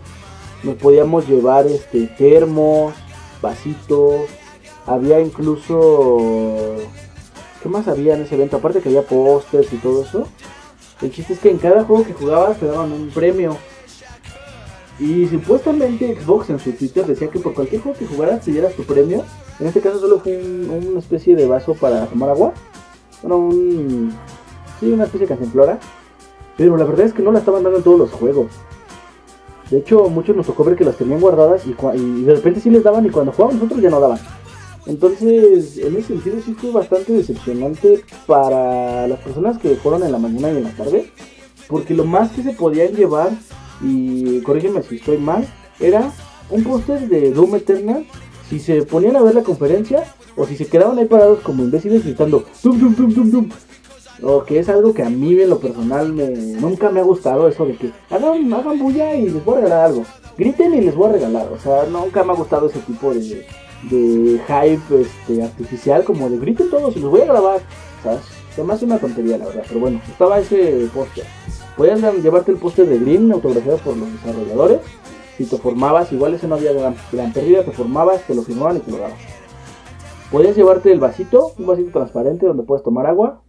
nos 0.64 0.76
podíamos 0.76 1.28
llevar 1.28 1.68
este 1.68 2.08
termos, 2.08 2.94
vasitos, 3.42 4.22
Había 4.86 5.22
incluso... 5.22 6.78
¿Qué 7.62 7.70
más 7.70 7.88
había 7.88 8.16
en 8.16 8.22
ese 8.24 8.36
evento? 8.36 8.58
Aparte 8.58 8.82
que 8.82 8.90
había 8.90 9.04
pósters 9.04 9.72
y 9.72 9.78
todo 9.78 10.04
eso. 10.04 10.28
El 11.02 11.12
chiste 11.12 11.34
es 11.34 11.40
que 11.40 11.52
en 11.52 11.58
cada 11.58 11.84
juego 11.84 12.06
que 12.06 12.14
jugabas 12.14 12.58
te 12.58 12.66
daban 12.66 12.92
un 12.92 13.10
premio. 13.10 13.58
Y 15.00 15.28
supuestamente 15.28 16.16
Xbox 16.20 16.50
en 16.50 16.60
su 16.60 16.72
Twitter 16.74 17.06
decía 17.06 17.30
que 17.30 17.40
por 17.40 17.54
cualquier 17.54 17.82
juego 17.82 17.98
que 17.98 18.06
jugaras 18.06 18.46
te 18.46 18.52
dieras 18.52 18.74
tu 18.74 18.84
premio. 18.84 19.24
En 19.60 19.68
este 19.68 19.80
caso 19.80 20.00
solo 20.00 20.20
fue 20.20 20.38
una 20.40 21.00
especie 21.00 21.36
de 21.36 21.48
vaso 21.48 21.76
para 21.76 22.06
tomar 22.08 22.30
agua. 22.30 22.54
Bueno, 23.22 23.38
un... 23.38 24.14
Sí, 24.80 24.92
una 24.92 25.04
especie 25.04 25.28
de 25.28 25.36
cantimplora. 25.36 25.80
Pero 26.58 26.78
la 26.78 26.86
verdad 26.86 27.06
es 27.06 27.14
que 27.14 27.22
no 27.22 27.32
la 27.32 27.40
estaban 27.40 27.64
dando 27.64 27.78
en 27.78 27.84
todos 27.84 28.00
los 28.00 28.12
juegos. 28.12 28.52
De 29.70 29.78
hecho, 29.78 30.10
muchos 30.10 30.36
nos 30.36 30.48
tocó 30.48 30.64
ver 30.64 30.76
que 30.76 30.84
las 30.84 30.98
tenían 30.98 31.22
guardadas 31.22 31.64
y, 31.66 31.76
y 31.96 32.24
de 32.24 32.36
repente 32.36 32.60
sí 32.60 32.70
les 32.70 32.84
daban 32.84 33.06
y 33.06 33.10
cuando 33.10 33.32
jugaban 33.32 33.56
nosotros 33.56 33.82
ya 33.82 33.90
no 33.90 34.00
daban. 34.00 34.20
Entonces, 34.86 35.78
en 35.78 35.96
ese 35.96 36.08
sentido 36.08 36.38
sí 36.44 36.54
fue 36.54 36.72
bastante 36.72 37.14
decepcionante 37.14 38.04
para 38.26 39.08
las 39.08 39.20
personas 39.20 39.58
que 39.60 39.76
fueron 39.76 40.04
en 40.04 40.12
la 40.12 40.18
mañana 40.18 40.52
y 40.52 40.58
en 40.58 40.64
la 40.64 40.72
tarde. 40.72 41.12
Porque 41.68 41.94
lo 41.94 42.06
más 42.06 42.32
que 42.32 42.44
se 42.44 42.54
podían 42.54 42.94
llevar, 42.94 43.32
y 43.82 44.42
corrígeme 44.42 44.82
si 44.84 44.96
estoy 44.96 45.18
mal, 45.18 45.48
era 45.80 46.12
un 46.50 46.64
póster 46.64 47.08
de 47.08 47.32
Doom 47.32 47.56
Eternal. 47.56 48.06
Si 48.50 48.60
se 48.60 48.82
ponían 48.84 49.16
a 49.16 49.22
ver 49.22 49.36
la 49.36 49.44
conferencia 49.44 50.04
o 50.36 50.46
si 50.46 50.58
se 50.58 50.68
quedaban 50.68 50.98
ahí 50.98 51.06
parados 51.06 51.40
como 51.40 51.64
imbéciles 51.64 52.04
gritando 52.04 52.44
Doom, 52.64 52.80
Doom, 52.80 52.96
Doom, 52.96 53.14
Doom, 53.14 53.32
Doom. 53.32 53.50
O 54.24 54.44
que 54.44 54.60
es 54.60 54.70
algo 54.70 54.94
que 54.94 55.04
a 55.04 55.10
mí 55.10 55.40
en 55.40 55.50
lo 55.50 55.60
personal 55.60 56.12
me, 56.14 56.28
nunca 56.30 56.90
me 56.90 57.00
ha 57.00 57.04
gustado 57.04 57.48
eso 57.48 57.66
de 57.66 57.76
que 57.76 57.92
hagan, 58.10 58.54
hagan 58.54 58.78
bulla 58.78 59.16
y 59.16 59.30
les 59.30 59.44
voy 59.46 59.58
a 59.58 59.62
regalar 59.62 59.86
algo. 59.86 60.06
Griten 60.38 60.74
y 60.74 60.82
les 60.82 60.96
voy 60.96 61.10
a 61.10 61.14
regalar. 61.14 61.48
O 61.52 61.60
sea, 61.60 61.86
nunca 61.86 62.24
me 62.24 62.34
ha 62.34 62.36
gustado 62.36 62.68
ese 62.68 62.80
tipo 62.80 63.14
de, 63.14 63.46
de 63.90 64.40
hype 64.48 65.02
este, 65.02 65.44
artificial, 65.44 66.04
como 66.04 66.30
de 66.30 66.38
griten 66.38 66.70
todos 66.70 66.96
y 66.96 67.00
los 67.00 67.12
voy 67.12 67.22
a 67.22 67.26
grabar, 67.26 67.62
¿sabes? 68.04 68.22
Se 68.56 68.64
me 68.64 68.74
hace 68.74 68.86
una 68.86 69.00
tontería, 69.00 69.38
la 69.38 69.46
verdad, 69.46 69.64
pero 69.68 69.80
bueno, 69.80 70.02
estaba 70.08 70.40
ese 70.40 70.90
póster. 70.94 71.26
Podías 71.78 72.02
llevarte 72.22 72.52
el 72.52 72.58
póster 72.58 72.86
de 72.86 73.00
Green 73.00 73.32
autografiado 73.32 73.78
por 73.80 73.96
los 73.96 74.12
desarrolladores. 74.12 74.82
Si 75.38 75.46
te 75.46 75.58
formabas, 75.58 76.12
igual 76.12 76.34
ese 76.34 76.48
no 76.48 76.56
había 76.56 76.74
gran, 76.74 76.96
gran 77.12 77.32
pérdida, 77.32 77.64
te 77.64 77.72
formabas, 77.72 78.22
te 78.28 78.36
lo 78.36 78.44
firmaban 78.44 78.78
y 78.78 78.80
te 78.82 78.92
lo 78.92 78.98
daban. 78.98 79.18
Podías 80.32 80.56
llevarte 80.56 80.92
el 80.92 81.00
vasito, 81.00 81.54
un 81.58 81.66
vasito 81.66 81.92
transparente 81.92 82.46
donde 82.46 82.64
puedes 82.64 82.84
tomar 82.84 83.08
agua. 83.08 83.42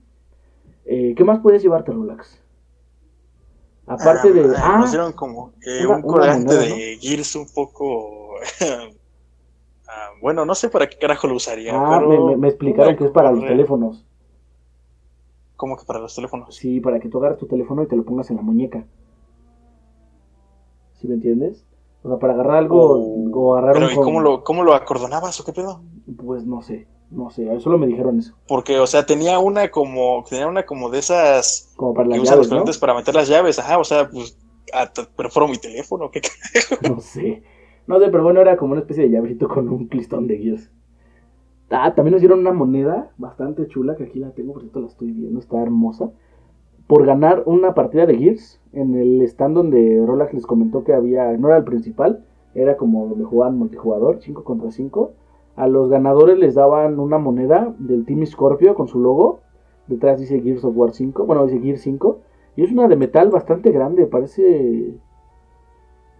Eh, 0.84 1.14
¿Qué 1.16 1.24
más 1.24 1.40
puedes 1.40 1.62
llevarte, 1.62 1.92
Relax? 1.92 2.38
Aparte 3.86 4.28
ah, 4.28 4.32
de. 4.32 4.54
Ah, 4.56 4.78
pusieron 4.82 5.12
como 5.12 5.52
que 5.60 5.86
un 5.86 6.02
colgante 6.02 6.54
de 6.54 6.98
Gears 7.00 7.34
un 7.36 7.46
poco 7.52 8.34
bueno, 10.22 10.46
no 10.46 10.54
sé 10.54 10.68
para 10.68 10.88
qué 10.88 10.96
carajo 10.96 11.26
lo 11.26 11.34
usaría. 11.34 11.72
Ah, 11.74 12.00
me, 12.00 12.46
explicaron 12.46 12.96
que 12.96 13.04
es 13.04 13.10
para 13.10 13.32
los 13.32 13.44
teléfonos. 13.44 14.06
¿Cómo 15.56 15.76
que 15.76 15.84
para 15.84 15.98
los 15.98 16.14
teléfonos? 16.14 16.54
Sí, 16.54 16.80
para 16.80 17.00
que 17.00 17.08
tú 17.08 17.18
agarres 17.18 17.38
tu 17.38 17.46
teléfono 17.46 17.82
y 17.82 17.88
te 17.88 17.96
lo 17.96 18.04
pongas 18.04 18.30
en 18.30 18.36
la 18.36 18.42
muñeca. 18.42 18.86
¿Sí 20.94 21.08
me 21.08 21.14
entiendes? 21.14 21.66
O 22.04 22.08
sea, 22.08 22.18
para 22.18 22.34
agarrar 22.34 22.56
algo 22.56 23.00
o 23.32 23.54
agarrar 23.56 23.74
pero, 23.74 23.90
¿y 23.90 23.94
cómo 23.96 24.20
lo, 24.20 24.44
cómo 24.44 24.62
lo 24.62 24.74
acordonabas 24.74 25.40
o 25.40 25.44
qué 25.44 25.52
pedo? 25.52 25.82
Pues 26.24 26.46
no 26.46 26.62
sé, 26.62 26.86
no 27.10 27.30
sé, 27.30 27.58
sólo 27.58 27.76
me 27.76 27.88
dijeron 27.88 28.20
eso. 28.20 28.34
Porque, 28.46 28.78
o 28.78 28.86
sea, 28.86 29.04
tenía 29.04 29.40
una 29.40 29.72
como, 29.72 30.24
tenía 30.28 30.46
una 30.46 30.64
como 30.64 30.88
de 30.88 31.00
esas... 31.00 31.72
Como 31.76 31.94
para 31.94 32.08
las 32.08 32.22
llaves, 32.22 32.48
¿no? 32.48 32.64
para 32.80 32.94
meter 32.94 33.14
las 33.14 33.28
llaves, 33.28 33.58
ajá, 33.58 33.78
o 33.78 33.84
sea, 33.84 34.08
pues, 34.08 34.38
pero 35.16 35.30
fueron 35.30 35.50
mi 35.50 35.58
teléfono, 35.58 36.10
¿qué 36.10 36.22
No 36.88 37.00
sé. 37.00 37.42
No 37.86 37.98
sé, 37.98 38.08
pero 38.10 38.22
bueno, 38.22 38.40
era 38.40 38.56
como 38.56 38.72
una 38.72 38.80
especie 38.80 39.04
de 39.04 39.10
llavecito 39.10 39.48
con 39.48 39.68
un 39.68 39.88
clistón 39.88 40.26
de 40.26 40.36
guías. 40.36 40.70
Ah, 41.70 41.94
también 41.94 42.12
nos 42.12 42.20
dieron 42.20 42.40
una 42.40 42.52
moneda 42.52 43.10
bastante 43.16 43.66
chula, 43.66 43.96
que 43.96 44.04
aquí 44.04 44.18
la 44.18 44.30
tengo, 44.30 44.52
por 44.52 44.62
cierto 44.62 44.80
la 44.80 44.86
estoy 44.86 45.10
viendo, 45.10 45.40
está 45.40 45.60
hermosa. 45.62 46.10
Por 46.86 47.06
ganar 47.06 47.42
una 47.46 47.74
partida 47.74 48.06
de 48.06 48.18
Gears 48.18 48.60
en 48.72 48.94
el 48.94 49.22
stand 49.22 49.56
donde 49.56 50.02
Rolax 50.04 50.34
les 50.34 50.46
comentó 50.46 50.84
que 50.84 50.92
había, 50.92 51.36
no 51.38 51.48
era 51.48 51.56
el 51.56 51.64
principal, 51.64 52.24
era 52.54 52.76
como 52.76 53.06
donde 53.08 53.24
jugaban 53.24 53.58
multijugador, 53.58 54.20
5 54.20 54.44
contra 54.44 54.70
5. 54.70 55.12
A 55.56 55.66
los 55.66 55.88
ganadores 55.88 56.38
les 56.38 56.54
daban 56.54 57.00
una 57.00 57.18
moneda 57.18 57.74
del 57.78 58.04
Team 58.04 58.26
Scorpio 58.26 58.74
con 58.74 58.88
su 58.88 59.00
logo. 59.00 59.40
Detrás 59.86 60.20
dice 60.20 60.40
Gears 60.40 60.64
of 60.64 60.76
War 60.76 60.92
5, 60.92 61.24
bueno, 61.24 61.46
dice 61.46 61.60
Gears 61.60 61.80
5. 61.80 62.20
Y 62.56 62.64
es 62.64 62.72
una 62.72 62.86
de 62.86 62.96
metal 62.96 63.30
bastante 63.30 63.70
grande, 63.70 64.06
parece 64.06 64.94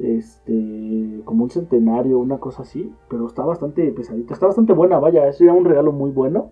este 0.03 1.23
como 1.25 1.45
un 1.45 1.51
centenario, 1.51 2.19
una 2.19 2.39
cosa 2.39 2.63
así, 2.63 2.93
pero 3.09 3.27
está 3.27 3.45
bastante 3.45 3.91
pesadita, 3.93 4.35
está 4.35 4.47
bastante 4.47 4.73
buena, 4.73 4.99
vaya, 4.99 5.29
eso 5.29 5.45
era 5.45 5.53
un 5.53 5.65
regalo 5.65 5.93
muy 5.93 6.11
bueno. 6.11 6.51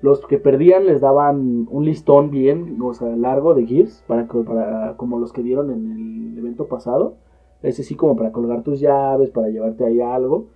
Los 0.00 0.24
que 0.26 0.38
perdían 0.38 0.86
les 0.86 1.00
daban 1.00 1.66
un 1.70 1.84
listón 1.84 2.30
bien, 2.30 2.78
o 2.80 2.94
sea, 2.94 3.16
largo 3.16 3.54
de 3.54 3.66
Gears, 3.66 4.04
para, 4.06 4.26
para 4.26 4.96
como 4.96 5.18
los 5.18 5.32
que 5.32 5.42
dieron 5.42 5.70
en 5.72 6.32
el 6.32 6.38
evento 6.38 6.68
pasado. 6.68 7.16
Ese 7.62 7.82
sí 7.82 7.96
como 7.96 8.14
para 8.14 8.30
colgar 8.30 8.62
tus 8.62 8.78
llaves, 8.78 9.30
para 9.30 9.48
llevarte 9.48 9.84
ahí 9.84 10.00
algo. 10.00 10.46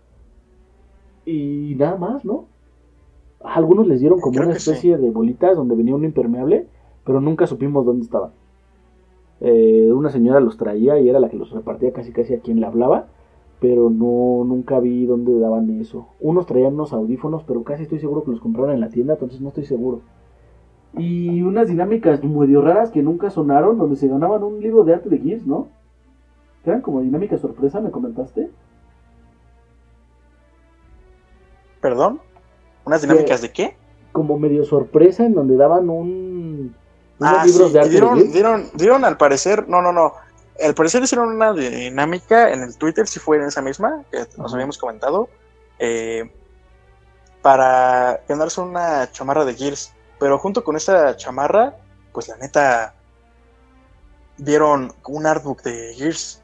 Y 1.25 1.75
nada 1.77 1.97
más, 1.97 2.25
¿no? 2.25 2.47
algunos 3.45 3.87
les 3.87 4.01
dieron 4.01 4.21
como 4.21 4.41
una 4.41 4.53
especie 4.53 4.97
de 4.99 5.11
bolitas 5.11 5.57
donde 5.57 5.75
venía 5.75 5.95
un 5.95 6.05
impermeable, 6.05 6.69
pero 7.05 7.21
nunca 7.21 7.47
supimos 7.47 7.85
dónde 7.85 8.05
estaban. 8.05 8.31
Eh, 9.45 9.91
una 9.93 10.11
señora 10.11 10.39
los 10.39 10.57
traía 10.57 11.01
y 11.01 11.09
era 11.09 11.19
la 11.19 11.29
que 11.29 11.37
los 11.37 11.51
repartía 11.51 11.93
casi 11.93 12.13
casi 12.13 12.33
a 12.33 12.41
quien 12.41 12.61
le 12.61 12.67
hablaba, 12.67 13.09
pero 13.61 13.91
no 13.91 14.45
nunca 14.45 14.79
vi 14.79 15.05
dónde 15.05 15.37
daban 15.41 15.69
eso. 15.81 16.07
Unos 16.21 16.47
traían 16.47 16.75
unos 16.75 16.93
audífonos, 16.93 17.43
pero 17.43 17.65
casi 17.65 17.83
estoy 17.83 17.99
seguro 17.99 18.23
que 18.23 18.31
los 18.31 18.41
compraron 18.41 18.73
en 18.73 18.81
la 18.81 18.89
tienda, 18.89 19.15
entonces 19.15 19.41
no 19.41 19.49
estoy 19.49 19.65
seguro. 19.65 20.03
Y 20.97 21.43
unas 21.43 21.67
dinámicas 21.67 22.23
medio 22.23 22.61
raras 22.63 22.93
que 22.93 23.03
nunca 23.03 23.31
sonaron, 23.31 23.79
donde 23.79 23.97
se 23.97 24.07
ganaban 24.07 24.45
un 24.45 24.61
libro 24.61 24.85
de 24.85 24.95
arte 24.95 25.09
de 25.09 25.19
Gears, 25.19 25.47
¿no? 25.47 25.67
eran 26.65 26.81
como 26.81 27.01
dinámicas 27.01 27.41
sorpresa, 27.41 27.81
¿me 27.81 27.91
comentaste? 27.91 28.49
¿Perdón? 31.81 32.21
¿Unas 32.85 33.03
dinámicas 33.03 33.43
de 33.43 33.51
qué? 33.51 33.75
Como 34.13 34.39
medio 34.39 34.63
sorpresa, 34.65 35.27
en 35.27 35.35
donde 35.35 35.57
daban 35.57 35.91
un 35.91 36.77
Ah, 37.25 37.45
libros 37.45 37.73
de 37.73 37.89
dieron, 37.89 38.33
dieron, 38.33 38.71
dieron 38.75 39.05
al 39.05 39.17
parecer, 39.17 39.69
no, 39.69 39.83
no, 39.83 39.93
no. 39.93 40.15
Al 40.63 40.75
parecer 40.75 41.03
hicieron 41.03 41.29
una 41.29 41.53
dinámica 41.53 42.53
en 42.53 42.63
el 42.63 42.77
Twitter, 42.77 43.07
si 43.07 43.19
fue 43.19 43.39
en 43.39 43.45
esa 43.45 43.63
misma, 43.63 44.05
que 44.11 44.27
nos 44.37 44.53
habíamos 44.53 44.79
comentado, 44.79 45.29
eh, 45.79 46.31
para 47.41 48.21
ganarse 48.29 48.61
una 48.61 49.11
chamarra 49.11 49.45
de 49.45 49.55
Gears. 49.55 49.93
Pero 50.19 50.39
junto 50.39 50.63
con 50.63 50.77
esa 50.77 51.17
chamarra, 51.17 51.77
pues 52.13 52.29
la 52.29 52.37
neta, 52.37 52.95
dieron 54.37 54.93
un 55.09 55.27
artbook 55.27 55.63
de 55.63 55.95
Gears. 55.95 56.41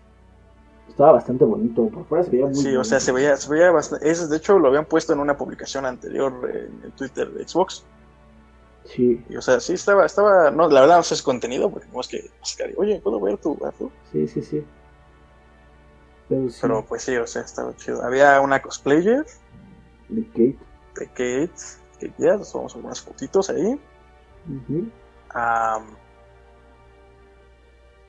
Estaba 0.88 1.12
bastante 1.12 1.44
bonito, 1.44 1.86
por 1.88 2.04
fuera 2.06 2.24
se 2.24 2.30
veía 2.30 2.46
muy 2.46 2.54
Sí, 2.54 2.74
o 2.74 2.82
sea, 2.82 2.98
se 2.98 3.12
veía, 3.12 3.36
se 3.36 3.48
veía 3.48 3.70
bastante. 3.70 4.12
de 4.12 4.36
hecho, 4.36 4.58
lo 4.58 4.68
habían 4.68 4.86
puesto 4.86 5.12
en 5.12 5.20
una 5.20 5.36
publicación 5.36 5.86
anterior 5.86 6.32
en 6.50 6.82
el 6.82 6.92
Twitter 6.92 7.30
de 7.30 7.46
Xbox. 7.46 7.84
Sí. 8.94 9.22
o 9.36 9.42
sea, 9.42 9.60
sí 9.60 9.74
estaba, 9.74 10.06
estaba, 10.06 10.50
no, 10.50 10.68
la 10.68 10.80
verdad 10.80 10.96
no 10.96 11.02
sé 11.02 11.14
su 11.14 11.24
contenido, 11.24 11.70
porque 11.70 11.86
tenemos 11.86 12.08
que 12.08 12.30
buscar, 12.40 12.70
oye, 12.76 13.00
¿puedo 13.00 13.20
ver 13.20 13.36
tu 13.36 13.54
gato? 13.56 13.90
Sí, 14.12 14.26
sí, 14.26 14.42
sí. 14.42 14.64
Pero, 16.28 16.84
pues 16.84 17.02
sí, 17.02 17.16
o 17.16 17.26
sea, 17.26 17.42
estaba 17.42 17.74
chido. 17.76 18.02
Había 18.02 18.40
una 18.40 18.60
cosplayer. 18.60 19.24
De 20.08 20.26
Kate. 20.26 20.58
De 20.96 21.06
Kate. 21.06 21.50
Que 21.98 22.12
ya, 22.18 22.36
nos 22.36 22.52
tomamos 22.52 22.74
algunas 22.76 23.00
fotitos 23.00 23.50
ahí. 23.50 23.80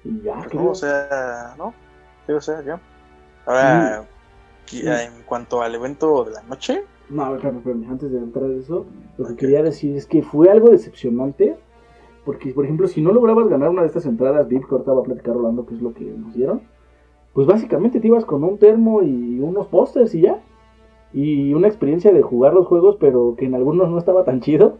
y 0.04 0.22
ya, 0.22 0.36
pues 0.36 0.54
no, 0.54 0.70
o 0.70 0.76
sea, 0.76 1.56
¿no? 1.58 1.74
Sí, 2.28 2.34
o 2.34 2.42
sea, 2.42 2.62
ya. 2.62 2.80
Ahora, 3.46 4.06
en 4.72 5.24
cuanto 5.24 5.62
al 5.62 5.74
evento 5.74 6.26
de 6.26 6.32
la 6.32 6.42
noche, 6.44 6.84
no, 7.10 7.23
a 7.23 7.31
ver, 7.31 7.45
antes 7.45 8.11
de 8.11 8.18
entrar 8.19 8.49
en 8.49 8.60
eso, 8.60 8.86
lo 9.18 9.27
que 9.27 9.36
quería 9.36 9.64
decir 9.64 9.95
es 9.95 10.06
que 10.06 10.22
fue 10.22 10.49
algo 10.49 10.69
decepcionante, 10.69 11.56
porque, 12.26 12.53
por 12.53 12.65
ejemplo, 12.65 12.88
si 12.88 13.02
no 13.02 13.11
lograbas 13.11 13.48
ganar 13.48 13.69
una 13.69 13.81
de 13.81 13.88
estas 13.88 14.06
entradas 14.06 14.48
VIP 14.48 14.68
que 14.68 14.76
va 14.76 14.99
a 14.99 15.03
platicar 15.03 15.36
Rolando, 15.36 15.65
que 15.65 15.76
es 15.76 15.81
lo 15.81 15.94
que 15.94 16.06
nos 16.06 16.34
dieron, 16.36 16.61
pues 17.34 17.48
básicamente 17.48 17.99
te 17.99 18.07
ibas 18.07 18.26
con 18.26 18.44
un 18.44 18.57
termo 18.57 19.02
y 19.02 19.40
unos 19.40 19.68
pósters 19.68 20.14
y 20.15 20.22
ya. 20.22 20.44
Y 21.14 21.53
una 21.53 21.68
experiencia 21.68 22.11
de 22.11 22.22
jugar 22.22 22.53
los 22.53 22.68
juegos, 22.68 22.98
pero 22.99 23.36
que 23.38 23.45
en 23.45 23.56
algunos 23.56 23.90
no 23.90 23.98
estaba 23.98 24.23
tan 24.23 24.41
chido. 24.41 24.77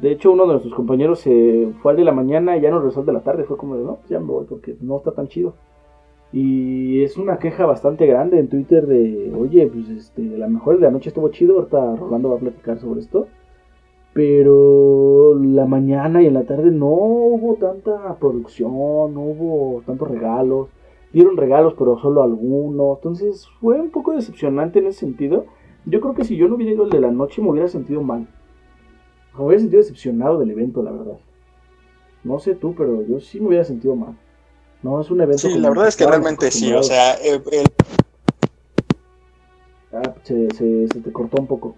De 0.00 0.10
hecho, 0.10 0.32
uno 0.32 0.44
de 0.44 0.52
nuestros 0.52 0.74
compañeros 0.74 1.20
se 1.20 1.72
fue 1.82 1.92
al 1.92 1.96
de 1.96 2.04
la 2.04 2.12
mañana 2.12 2.56
y 2.56 2.60
ya 2.60 2.70
no 2.70 2.78
regresó 2.78 3.02
de 3.04 3.12
la 3.12 3.20
tarde. 3.20 3.44
Fue 3.44 3.56
como 3.56 3.76
de, 3.76 3.84
no, 3.84 3.96
pues 3.96 4.08
ya 4.08 4.18
me 4.18 4.26
voy 4.26 4.46
porque 4.46 4.76
no 4.80 4.96
está 4.96 5.12
tan 5.12 5.28
chido. 5.28 5.54
Y 6.32 7.02
es 7.02 7.16
una 7.16 7.38
queja 7.38 7.66
bastante 7.66 8.06
grande 8.06 8.38
en 8.38 8.48
Twitter 8.48 8.86
de, 8.86 9.32
oye, 9.34 9.66
pues 9.68 9.88
este, 9.88 10.22
a 10.34 10.38
lo 10.38 10.48
mejor 10.48 10.78
de 10.78 10.86
anoche 10.86 11.08
estuvo 11.08 11.28
chido, 11.30 11.56
ahorita 11.56 11.96
Rolando 11.96 12.30
va 12.30 12.36
a 12.36 12.40
platicar 12.40 12.78
sobre 12.78 13.00
esto. 13.00 13.28
Pero 14.12 15.34
la 15.34 15.66
mañana 15.66 16.22
y 16.22 16.26
en 16.26 16.34
la 16.34 16.44
tarde 16.44 16.70
no 16.70 16.86
hubo 16.86 17.56
tanta 17.56 18.16
producción, 18.18 18.72
no 19.14 19.20
hubo 19.20 19.82
tantos 19.84 20.08
regalos. 20.08 20.68
Dieron 21.12 21.36
regalos, 21.36 21.74
pero 21.78 21.98
solo 21.98 22.22
algunos. 22.22 22.96
Entonces 22.98 23.46
fue 23.60 23.78
un 23.80 23.90
poco 23.90 24.12
decepcionante 24.12 24.78
en 24.78 24.86
ese 24.86 25.00
sentido. 25.00 25.44
Yo 25.84 26.00
creo 26.00 26.14
que 26.14 26.24
si 26.24 26.36
yo 26.36 26.48
no 26.48 26.56
hubiera 26.56 26.72
ido 26.72 26.84
el 26.84 26.90
de 26.90 27.00
la 27.00 27.10
noche 27.10 27.42
me 27.42 27.50
hubiera 27.50 27.68
sentido 27.68 28.02
mal. 28.02 28.26
Me 29.36 29.44
hubiera 29.44 29.60
sentido 29.60 29.82
decepcionado 29.82 30.38
del 30.38 30.50
evento, 30.50 30.82
la 30.82 30.92
verdad. 30.92 31.18
No 32.24 32.38
sé 32.38 32.54
tú, 32.54 32.74
pero 32.76 33.02
yo 33.02 33.20
sí 33.20 33.38
me 33.38 33.48
hubiera 33.48 33.64
sentido 33.64 33.96
mal. 33.96 34.16
No, 34.82 35.00
es 35.00 35.10
un 35.10 35.20
evento. 35.20 35.48
Sí, 35.48 35.58
la 35.58 35.68
verdad 35.70 35.88
es 35.88 35.96
que 35.96 36.06
realmente 36.06 36.50
sí. 36.50 36.72
O 36.72 36.82
sea, 36.82 37.14
el, 37.14 37.42
Ah, 39.96 40.14
se, 40.24 40.48
se, 40.50 40.88
se, 40.88 41.00
te 41.00 41.12
cortó 41.12 41.40
un 41.40 41.46
poco. 41.46 41.74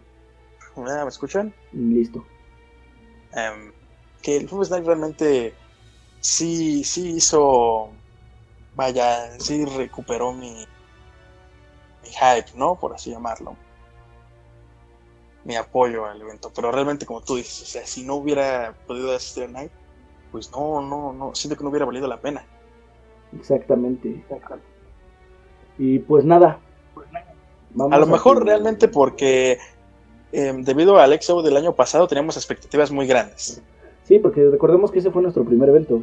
¿Me 0.76 1.08
escuchan? 1.08 1.54
Listo. 1.72 2.24
Um, 3.32 3.72
que 4.22 4.36
el 4.36 4.48
Fumble 4.48 4.68
Night 4.70 4.86
realmente 4.86 5.54
sí, 6.20 6.82
sí 6.84 7.10
hizo. 7.16 7.90
Vaya, 8.74 9.38
sí 9.40 9.64
recuperó 9.64 10.32
mi, 10.32 10.66
mi 12.02 12.08
hype, 12.08 12.56
¿no? 12.56 12.76
Por 12.76 12.94
así 12.94 13.10
llamarlo. 13.10 13.56
Mi 15.44 15.56
apoyo 15.56 16.06
al 16.06 16.20
evento. 16.20 16.52
Pero 16.54 16.72
realmente, 16.72 17.06
como 17.06 17.20
tú 17.22 17.36
dices, 17.36 17.62
o 17.62 17.66
sea, 17.66 17.86
si 17.86 18.04
no 18.04 18.16
hubiera 18.16 18.74
podido 18.86 19.14
asistir 19.14 19.44
a 19.44 19.48
Night, 19.48 19.72
pues 20.32 20.50
no, 20.50 20.80
no, 20.80 21.12
no, 21.12 21.34
siento 21.34 21.56
que 21.56 21.64
no 21.64 21.70
hubiera 21.70 21.86
valido 21.86 22.06
la 22.06 22.20
pena. 22.20 22.44
Exactamente. 23.36 24.24
Y 25.78 25.98
pues 26.00 26.24
nada. 26.24 26.59
Vamos 27.74 27.92
a 27.92 27.98
lo 27.98 28.06
mejor 28.06 28.44
realmente 28.44 28.88
porque 28.88 29.59
eh, 30.32 30.52
debido 30.64 30.98
al 30.98 31.12
Exo 31.12 31.42
del 31.42 31.56
año 31.56 31.74
pasado 31.74 32.06
teníamos 32.06 32.36
expectativas 32.36 32.90
muy 32.90 33.06
grandes. 33.06 33.62
Sí, 34.05 34.18
porque 34.18 34.48
recordemos 34.48 34.90
que 34.90 35.00
ese 35.00 35.10
fue 35.10 35.22
nuestro 35.22 35.44
primer 35.44 35.68
evento. 35.68 36.02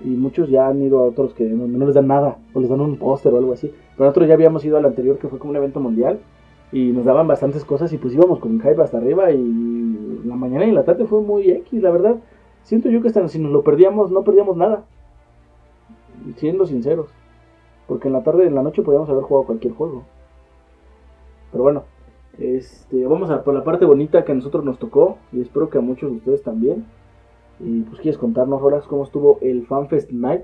Y 0.00 0.08
muchos 0.08 0.48
ya 0.48 0.68
han 0.68 0.82
ido 0.82 1.00
a 1.00 1.02
otros 1.02 1.34
que 1.34 1.44
no, 1.44 1.66
no 1.66 1.86
les 1.86 1.94
dan 1.94 2.06
nada, 2.06 2.38
o 2.54 2.60
les 2.60 2.70
dan 2.70 2.80
un 2.80 2.96
póster 2.96 3.32
o 3.32 3.38
algo 3.38 3.52
así. 3.52 3.68
Pero 3.96 4.06
nosotros 4.06 4.28
ya 4.28 4.34
habíamos 4.34 4.64
ido 4.64 4.76
al 4.76 4.86
anterior 4.86 5.18
que 5.18 5.28
fue 5.28 5.38
como 5.38 5.50
un 5.50 5.56
evento 5.56 5.80
mundial. 5.80 6.20
Y 6.70 6.92
nos 6.92 7.06
daban 7.06 7.26
bastantes 7.26 7.64
cosas 7.64 7.92
y 7.92 7.98
pues 7.98 8.12
íbamos 8.12 8.40
con 8.40 8.60
hype 8.60 8.82
hasta 8.82 8.98
arriba. 8.98 9.30
Y 9.30 10.20
la 10.24 10.36
mañana 10.36 10.66
y 10.66 10.72
la 10.72 10.84
tarde 10.84 11.06
fue 11.06 11.20
muy 11.20 11.50
X, 11.50 11.82
la 11.82 11.90
verdad. 11.90 12.16
Siento 12.62 12.90
yo 12.90 13.00
que 13.00 13.08
hasta 13.08 13.26
si 13.28 13.38
nos 13.38 13.52
lo 13.52 13.62
perdíamos, 13.62 14.10
no 14.10 14.22
perdíamos 14.22 14.56
nada. 14.56 14.84
Siendo 16.36 16.66
sinceros. 16.66 17.08
Porque 17.86 18.08
en 18.08 18.14
la 18.14 18.22
tarde 18.22 18.44
y 18.44 18.48
en 18.48 18.54
la 18.54 18.62
noche 18.62 18.82
podíamos 18.82 19.08
haber 19.08 19.24
jugado 19.24 19.46
cualquier 19.46 19.74
juego. 19.74 20.04
Pero 21.50 21.62
bueno, 21.62 21.84
este, 22.38 23.06
vamos 23.06 23.30
a 23.30 23.42
por 23.42 23.54
la 23.54 23.64
parte 23.64 23.84
bonita 23.84 24.24
que 24.24 24.32
a 24.32 24.34
nosotros 24.34 24.64
nos 24.64 24.78
tocó. 24.78 25.18
Y 25.32 25.40
espero 25.40 25.70
que 25.70 25.78
a 25.78 25.82
muchos 25.82 26.10
de 26.10 26.16
ustedes 26.18 26.42
también. 26.42 26.86
Y 27.60 27.82
pues 27.82 28.00
quieres 28.00 28.18
contarnos, 28.18 28.60
Rolas, 28.60 28.86
cómo 28.86 29.04
estuvo 29.04 29.38
el 29.40 29.66
FanFest 29.66 30.10
Night. 30.10 30.42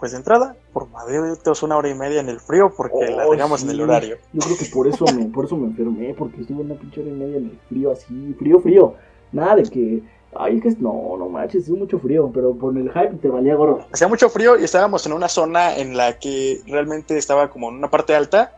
Pues 0.00 0.12
de 0.12 0.18
entrada, 0.18 0.56
por 0.72 0.88
Madrid 0.88 1.18
una 1.62 1.76
hora 1.76 1.90
y 1.90 1.94
media 1.94 2.20
en 2.20 2.30
el 2.30 2.40
frío 2.40 2.72
porque 2.74 2.96
oh, 2.96 3.16
la 3.16 3.28
teníamos 3.28 3.60
sí. 3.60 3.66
en 3.66 3.72
el 3.72 3.82
horario. 3.82 4.16
Yo 4.32 4.40
creo 4.40 4.56
que 4.56 4.64
por 4.72 4.86
eso 4.86 5.04
me, 5.14 5.26
por 5.26 5.44
eso 5.44 5.58
me 5.58 5.66
enfermé, 5.66 6.14
porque 6.14 6.40
estuve 6.40 6.62
una 6.62 6.74
pinche 6.74 7.02
hora 7.02 7.10
y 7.10 7.12
media 7.12 7.36
en 7.36 7.44
el 7.50 7.58
frío 7.68 7.92
así, 7.92 8.34
frío, 8.38 8.60
frío. 8.60 8.94
Nada 9.30 9.56
de 9.56 9.64
que, 9.64 10.02
ay, 10.36 10.58
es 10.58 10.62
que 10.62 10.82
no, 10.82 11.16
no 11.18 11.28
manches, 11.28 11.64
es 11.64 11.70
mucho 11.70 11.98
frío, 11.98 12.30
pero 12.32 12.54
por 12.54 12.76
el 12.76 12.90
hype 12.90 13.16
te 13.20 13.28
valía 13.28 13.54
gorro. 13.54 13.84
Hacía 13.92 14.08
mucho 14.08 14.30
frío 14.30 14.58
y 14.58 14.64
estábamos 14.64 15.04
en 15.06 15.12
una 15.12 15.28
zona 15.28 15.76
en 15.76 15.96
la 15.96 16.18
que 16.18 16.60
realmente 16.66 17.16
estaba 17.16 17.50
como 17.50 17.68
en 17.68 17.76
una 17.76 17.90
parte 17.90 18.14
alta. 18.14 18.56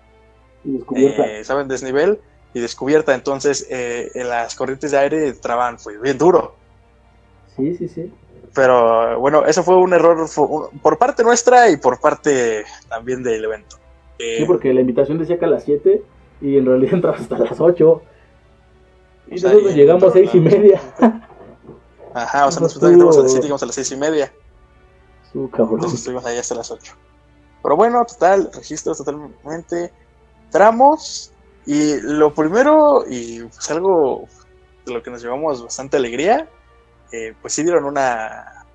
Y 0.65 0.73
descubierta. 0.73 1.27
Eh, 1.27 1.41
estaba 1.41 1.63
en 1.63 1.69
desnivel 1.69 2.21
y 2.55 2.61
descubierta, 2.61 3.15
entonces 3.15 3.67
eh, 3.71 4.11
en 4.15 4.29
las 4.29 4.55
corrientes 4.55 4.91
de 4.91 4.99
aire 4.99 5.33
traban, 5.33 5.79
fue 5.79 5.99
bien 5.99 6.19
duro. 6.19 6.55
Sí, 7.57 7.75
sí, 7.75 7.89
sí. 7.89 8.13
Pero 8.55 9.19
bueno, 9.19 9.47
eso 9.47 9.63
fue 9.63 9.77
un 9.77 9.95
error 9.95 10.27
por 10.83 10.99
parte 10.99 11.23
nuestra 11.25 11.71
y 11.71 11.79
por 11.79 11.99
parte 12.01 12.65
también 12.89 13.23
del 13.23 13.45
evento. 13.45 13.77
Eh, 14.19 14.37
sí, 14.39 14.45
porque 14.45 14.75
la 14.75 14.81
invitación 14.83 15.19
decía 15.19 15.39
que 15.39 15.47
a 15.47 15.49
las 15.49 15.65
7 15.65 16.03
y 16.43 16.59
en 16.59 16.67
realidad 16.67 16.95
entraba 16.97 17.17
hasta 17.17 17.39
las 17.39 17.59
8. 17.59 18.03
Y 19.29 19.35
nosotros 19.37 19.75
llegamos 19.75 20.05
a 20.05 20.11
6 20.11 20.35
y 20.35 20.41
media. 20.41 20.81
Ajá, 22.15 22.47
o 22.47 22.53
sea, 22.53 22.61
nosotros 22.61 22.93
entramos 22.93 23.17
a 23.17 23.23
las 23.23 23.31
7 23.33 23.39
y 23.39 23.43
llegamos 23.43 23.63
a 23.63 23.67
las 23.67 23.75
6 23.75 23.93
y 23.93 23.97
media. 23.97 24.33
Su 25.33 25.51
cabrón. 25.51 25.75
Entonces 25.75 26.01
estuvimos 26.01 26.25
ahí 26.27 26.39
hasta 26.39 26.55
las 26.55 26.71
8. 26.71 26.95
Pero 27.63 27.77
bueno, 27.77 28.05
total, 28.05 28.51
registros 28.53 28.99
totalmente. 28.99 29.93
Tramos. 30.51 31.33
Y 31.65 32.01
lo 32.01 32.35
primero, 32.35 33.05
y 33.09 33.45
pues 33.45 33.71
algo 33.71 34.27
de 34.85 34.93
lo 34.93 35.03
que 35.03 35.11
nos 35.11 35.23
llevamos 35.23 35.63
bastante 35.63 35.97
alegría, 35.97 36.49
eh, 37.13 37.35
pues 37.41 37.53
sí 37.53 37.63
dieron 37.63 37.85
una. 37.85 38.67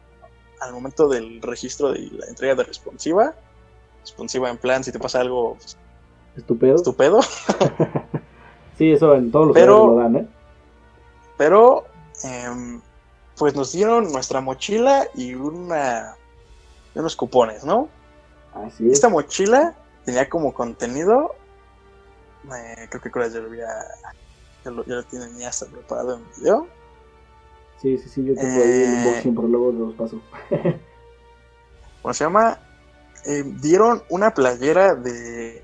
Al 0.62 0.74
momento 0.74 1.08
del 1.08 1.42
registro 1.42 1.92
de 1.92 2.10
la 2.12 2.26
entrega 2.28 2.56
de 2.56 2.64
responsiva. 2.64 3.36
Responsiva 4.02 4.50
en 4.50 4.58
plan, 4.58 4.84
si 4.84 4.92
te 4.92 5.00
pasa 5.00 5.20
algo. 5.20 5.56
Pues, 5.56 5.78
estupendo. 6.38 6.76
Estupendo. 6.78 7.22
sí, 8.78 8.92
eso 8.92 9.14
en 9.16 9.32
todos 9.32 9.48
los 9.48 9.54
pero, 9.54 9.88
lo 9.88 9.96
dan, 9.96 10.16
¿eh? 10.16 10.28
Pero. 11.38 11.86
Eh, 12.24 12.80
pues 13.38 13.56
nos 13.56 13.72
dieron 13.72 14.12
nuestra 14.12 14.42
mochila 14.42 15.08
y 15.14 15.34
una. 15.34 16.16
Unos 16.96 17.16
cupones, 17.16 17.64
¿no? 17.64 17.90
Así 18.54 18.88
es. 18.88 18.94
Esta 18.94 19.10
mochila 19.10 19.76
tenía 20.04 20.28
como 20.28 20.54
contenido. 20.54 21.36
Eh, 22.46 22.88
creo 22.90 23.02
que 23.02 23.12
Cora 23.12 23.28
ya 23.28 23.40
lo 23.40 23.48
había. 23.48 23.68
Ya 24.66 24.72
lo, 24.72 24.84
ya 24.86 24.96
lo 24.96 25.04
tienen 25.04 25.38
ya 25.38 25.50
hasta 25.50 25.68
preparado 25.68 26.16
en 26.16 26.24
video. 26.38 26.68
Sí, 27.82 27.98
sí, 28.00 28.10
sí, 28.10 28.26
yo 28.26 28.34
tengo 28.34 28.60
eh, 28.60 28.64
ahí 28.64 28.84
el 28.84 29.08
unboxing, 29.08 29.36
pero 29.36 29.48
luego 29.48 29.72
los 29.72 29.94
paso. 29.94 30.20
¿Cómo 32.02 32.14
se 32.14 32.24
llama? 32.24 32.60
Eh, 33.26 33.44
dieron 33.62 34.02
una 34.10 34.34
playera 34.34 34.96
de. 34.96 35.64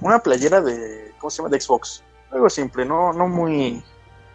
Una 0.00 0.20
playera 0.20 0.60
de. 0.60 1.12
¿Cómo 1.18 1.30
se 1.30 1.38
llama? 1.38 1.48
De 1.48 1.60
Xbox. 1.60 2.04
Algo 2.30 2.48
simple, 2.48 2.84
no, 2.84 3.12
no 3.12 3.26
muy. 3.26 3.82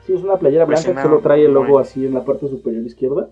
Sí, 0.07 0.13
es 0.13 0.23
una 0.23 0.37
playera 0.37 0.63
blanca 0.63 0.95
que 0.95 1.01
solo 1.01 1.19
trae 1.19 1.43
el 1.43 1.53
logo 1.53 1.73
muy... 1.73 1.81
así 1.81 2.05
en 2.05 2.13
la 2.13 2.23
parte 2.23 2.47
superior 2.47 2.85
izquierda. 2.85 3.29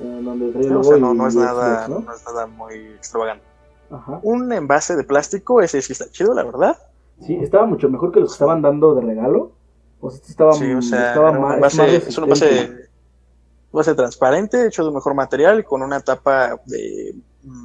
Eh, 0.00 0.20
donde 0.24 0.50
trae 0.50 0.64
el 0.64 0.70
logo. 0.70 0.80
O 0.80 0.84
sea, 0.84 0.96
no, 0.96 1.12
no, 1.12 1.28
es 1.28 1.36
nada, 1.36 1.86
¿no? 1.86 2.00
no 2.00 2.14
es 2.14 2.24
nada 2.24 2.46
muy 2.46 2.74
extravagante. 2.96 3.44
Ajá. 3.90 4.20
Un 4.22 4.50
envase 4.54 4.96
de 4.96 5.04
plástico, 5.04 5.60
ese 5.60 5.82
sí 5.82 5.92
está 5.92 6.08
chido, 6.08 6.32
la 6.32 6.44
verdad. 6.44 6.78
Sí, 7.20 7.34
estaba 7.34 7.66
mucho 7.66 7.90
mejor 7.90 8.10
que 8.10 8.20
los 8.20 8.30
que 8.30 8.36
estaban 8.36 8.62
dando 8.62 8.94
de 8.94 9.02
regalo. 9.02 9.52
O 10.00 10.08
sea, 10.08 10.16
este 10.16 10.30
estaba, 10.30 10.54
sí, 10.54 10.72
o 10.72 10.80
sea, 10.80 11.08
estaba 11.08 11.30
un 11.30 11.42
más, 11.42 11.60
base, 11.60 11.82
más 11.82 11.92
es 11.92 12.16
un 12.16 13.96
transparente, 13.96 14.66
hecho 14.66 14.82
de 14.82 14.88
un 14.88 14.94
mejor 14.94 15.12
material, 15.12 15.62
con 15.62 15.82
una 15.82 16.00
tapa 16.00 16.58
de. 16.64 17.14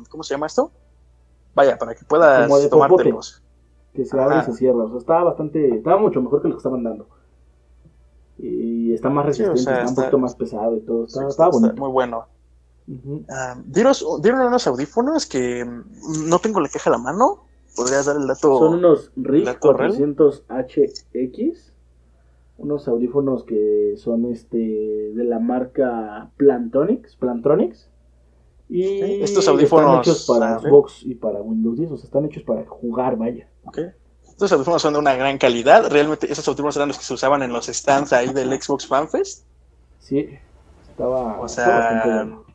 ¿Cómo 0.10 0.24
se 0.24 0.34
llama 0.34 0.48
esto? 0.48 0.70
Vaya, 1.56 1.78
para 1.78 1.96
que 1.96 2.04
puedas 2.04 2.70
tomártelos. 2.70 3.42
Que 3.94 4.04
se 4.04 4.20
abre 4.20 4.40
y 4.40 4.44
se 4.44 4.54
cierra. 4.54 4.84
O 4.84 4.90
sea, 4.90 4.98
estaba 4.98 5.24
bastante. 5.24 5.76
Estaba 5.76 5.98
mucho 5.98 6.22
mejor 6.22 6.42
que 6.42 6.50
los 6.50 6.58
que 6.58 6.60
estaban 6.60 6.84
dando. 6.84 7.08
Y 8.40 8.94
está 8.94 9.10
más 9.10 9.26
resistente, 9.26 9.58
Sí, 9.58 9.64
o 9.64 9.66
sea, 9.66 9.78
está 9.80 9.90
un 9.90 9.96
poquito 9.96 10.18
más 10.20 10.36
pesado 10.36 10.78
y 10.78 10.82
todo. 10.82 11.08
Sí, 11.08 11.20
está 11.28 11.50
muy 11.50 11.90
bueno. 11.90 12.26
Ujú. 12.88 13.26
Ah, 13.30 13.56
dieron, 13.66 13.94
dieron 14.22 14.42
unos 14.42 14.66
audífonos 14.68 15.26
que 15.26 15.66
mm, 15.66 16.30
no 16.30 16.40
tengo 16.40 16.60
la 16.60 16.70
caja 16.70 16.90
a 16.90 16.94
la 16.94 17.00
mano. 17.00 17.44
¿Podrías 17.76 18.06
dar 18.06 18.16
el 18.16 18.28
dato? 18.28 18.58
Son 18.58 18.76
unos 18.76 19.12
RIG 19.16 19.46
¿La 19.46 19.60
Torrel? 19.60 19.92
400HX. 19.92 21.72
Unos 22.58 22.88
audífonos 22.88 23.44
que 23.44 23.94
son 23.98 24.26
este 24.26 24.58
de 24.58 25.24
la 25.24 25.40
marca 25.40 26.32
Plantronics. 26.38 27.16
Plantronics. 27.18 27.90
Y 28.70 28.84
Sí, 28.84 29.20
estos 29.22 29.48
audífonos, 29.48 30.00
están 30.00 30.14
hechos 30.14 30.26
para. 30.28 30.60
Xbox 30.60 31.04
y 31.06 31.16
para 31.16 31.42
Windows 31.42 31.78
10. 31.78 31.92
O 31.92 31.98
sea, 31.98 32.06
están 32.06 32.26
hechos 32.26 32.44
para 32.44 32.66
jugar, 32.66 33.18
vaya. 33.18 33.50
Ok. 33.66 33.80
Estos 34.38 34.52
audífonos 34.52 34.84
son 34.84 34.94
de 34.94 35.00
una 35.00 35.16
gran 35.16 35.40
calidad. 35.40 35.90
Realmente 35.90 36.32
esos 36.32 36.48
audífonos 36.48 36.76
eran 36.76 36.90
los 36.90 37.00
que 37.00 37.04
se 37.04 37.12
usaban 37.16 37.42
en 37.42 37.52
los 37.52 37.66
stands 37.66 38.14
ahí 38.14 38.32
del 38.32 38.50
Xbox 38.62 38.86
Fan 38.86 39.10
Fest. 39.10 39.48
Sí, 39.98 40.30
estaba, 40.88 41.40
O 41.40 41.48
estaba 41.48 42.04
sea, 42.04 42.04
bueno. 42.06 42.46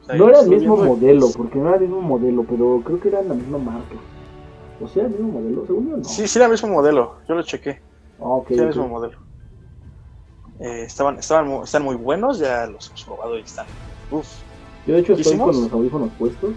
o 0.00 0.04
sea, 0.06 0.16
No 0.16 0.28
era 0.30 0.40
el 0.40 0.48
mismo 0.48 0.78
modelo, 0.78 1.26
porque 1.36 1.58
no 1.58 1.66
era 1.68 1.76
el 1.76 1.82
mismo 1.82 2.00
modelo, 2.00 2.42
pero 2.48 2.80
creo 2.82 2.98
que 2.98 3.08
era 3.08 3.22
la 3.22 3.34
misma 3.34 3.58
marca. 3.58 3.96
O 4.80 4.88
sea, 4.88 5.02
el 5.04 5.10
mismo 5.10 5.28
modelo, 5.28 5.66
según 5.66 5.90
yo 5.90 5.96
no. 5.98 6.04
Sí, 6.04 6.26
sí 6.26 6.38
era 6.38 6.46
el 6.46 6.52
mismo 6.52 6.70
modelo. 6.70 7.18
Yo 7.28 7.34
lo 7.34 7.42
chequé. 7.42 7.82
Ah, 8.18 8.24
ok, 8.24 8.48
Sí 8.48 8.54
era 8.54 8.62
el 8.62 8.68
mismo 8.68 8.88
modelo. 8.88 9.18
Eh, 10.60 10.84
estaban, 10.84 11.18
estaban, 11.18 11.50
están 11.64 11.82
muy 11.82 11.96
buenos. 11.96 12.38
Ya 12.38 12.66
los 12.66 12.88
hemos 12.88 13.04
probado 13.04 13.38
y 13.38 13.42
están. 13.42 13.66
Uf. 14.08 14.26
Yo 14.86 14.94
de 14.94 15.00
hecho 15.00 15.12
estoy 15.12 15.32
¿Hicimos? 15.34 15.54
con 15.54 15.64
los 15.64 15.72
audífonos 15.74 16.14
puestos. 16.16 16.56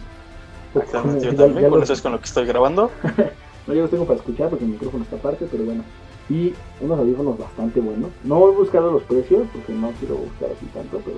Actualmente 0.74 1.26
yo 1.26 1.32
Ya- 1.34 1.38
también. 1.38 1.64
ya 1.64 1.70
Con 1.70 1.80
los- 1.82 1.88
eso 1.90 1.94
es 1.94 2.02
con 2.02 2.14
lo 2.14 2.20
que 2.22 2.28
estoy 2.28 2.46
grabando. 2.46 2.94
No, 3.70 3.76
yo 3.76 3.82
los 3.84 3.92
tengo 3.92 4.06
para 4.06 4.18
escuchar 4.18 4.50
porque 4.50 4.66
el 4.66 4.72
micrófono 4.72 5.04
está 5.04 5.18
aparte, 5.18 5.48
pero 5.50 5.64
bueno. 5.64 5.84
Y 6.28 6.56
unos 6.82 6.98
audífonos 6.98 7.38
bastante 7.38 7.80
buenos. 7.80 8.10
No 8.24 8.50
he 8.50 8.56
buscado 8.56 8.92
los 8.92 9.04
precios 9.04 9.48
porque 9.54 9.74
no 9.74 9.92
quiero 10.00 10.16
buscar 10.16 10.50
así 10.50 10.66
tanto, 10.74 11.00
pero 11.06 11.18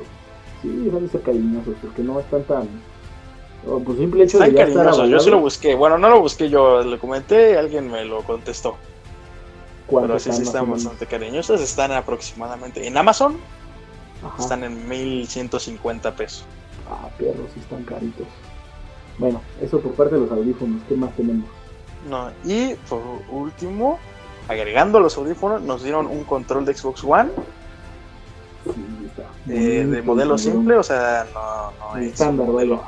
sí, 0.61 0.90
van 0.91 1.06
a 1.06 1.07
ser 1.07 1.22
cariñosos 1.22 1.76
porque 1.82 2.03
no 2.03 2.19
están 2.19 2.44
tan. 2.44 2.68
oh, 3.65 3.80
Por 3.80 3.95
simple 3.95 4.26
hecho 4.26 4.38
Están 4.44 4.53
de 4.53 4.56
cariñosos. 4.57 5.07
Yo 5.07 5.19
sí 5.22 5.30
lo 5.30 5.40
busqué. 5.40 5.76
Bueno, 5.76 5.98
no 5.98 6.10
lo 6.10 6.19
busqué 6.19 6.49
yo. 6.49 6.84
Lo 6.84 6.99
comenté. 6.99 7.57
Alguien 7.57 7.90
me 7.90 8.03
lo 8.03 8.22
contestó. 8.23 8.76
¿cuánto 9.88 10.10
Pero 10.10 10.19
sí, 10.19 10.34
sí 10.34 10.41
están 10.41 10.69
bastante 10.69 11.06
cariñosos. 11.06 11.61
Están 11.61 11.94
aproximadamente. 11.94 12.86
En 12.86 12.98
Amazon 12.98 13.38
Ajá. 14.26 14.44
están 14.44 14.65
en 14.65 14.90
1150 14.90 16.15
pesos. 16.18 16.44
Ah, 16.90 17.07
perros, 17.18 17.48
sí 17.53 17.61
están 17.61 17.86
caritos. 17.86 18.28
Bueno, 19.18 19.40
eso 19.61 19.80
por 19.80 19.94
parte 19.94 20.15
de 20.15 20.22
los 20.22 20.32
audífonos. 20.32 20.82
¿Qué 20.90 20.95
más 20.95 21.15
tenemos? 21.15 21.48
No, 22.10 22.32
y 22.44 22.73
por 22.90 23.02
último, 23.30 23.99
agregando 24.48 24.99
los 24.99 25.18
audífonos, 25.18 25.61
nos 25.61 25.84
dieron 25.84 26.07
un 26.07 26.23
control 26.23 26.65
de 26.65 26.73
Xbox 26.73 27.03
One. 27.03 27.30
Eh, 29.48 29.86
de 29.86 30.02
modelo 30.02 30.38
simple, 30.38 30.76
o 30.78 30.84
sea, 30.84 31.26
no, 31.34 31.72
no 31.72 31.98
es 31.98 32.14
estándar, 32.14 32.48
un 32.48 32.53
modelo, 32.53 32.84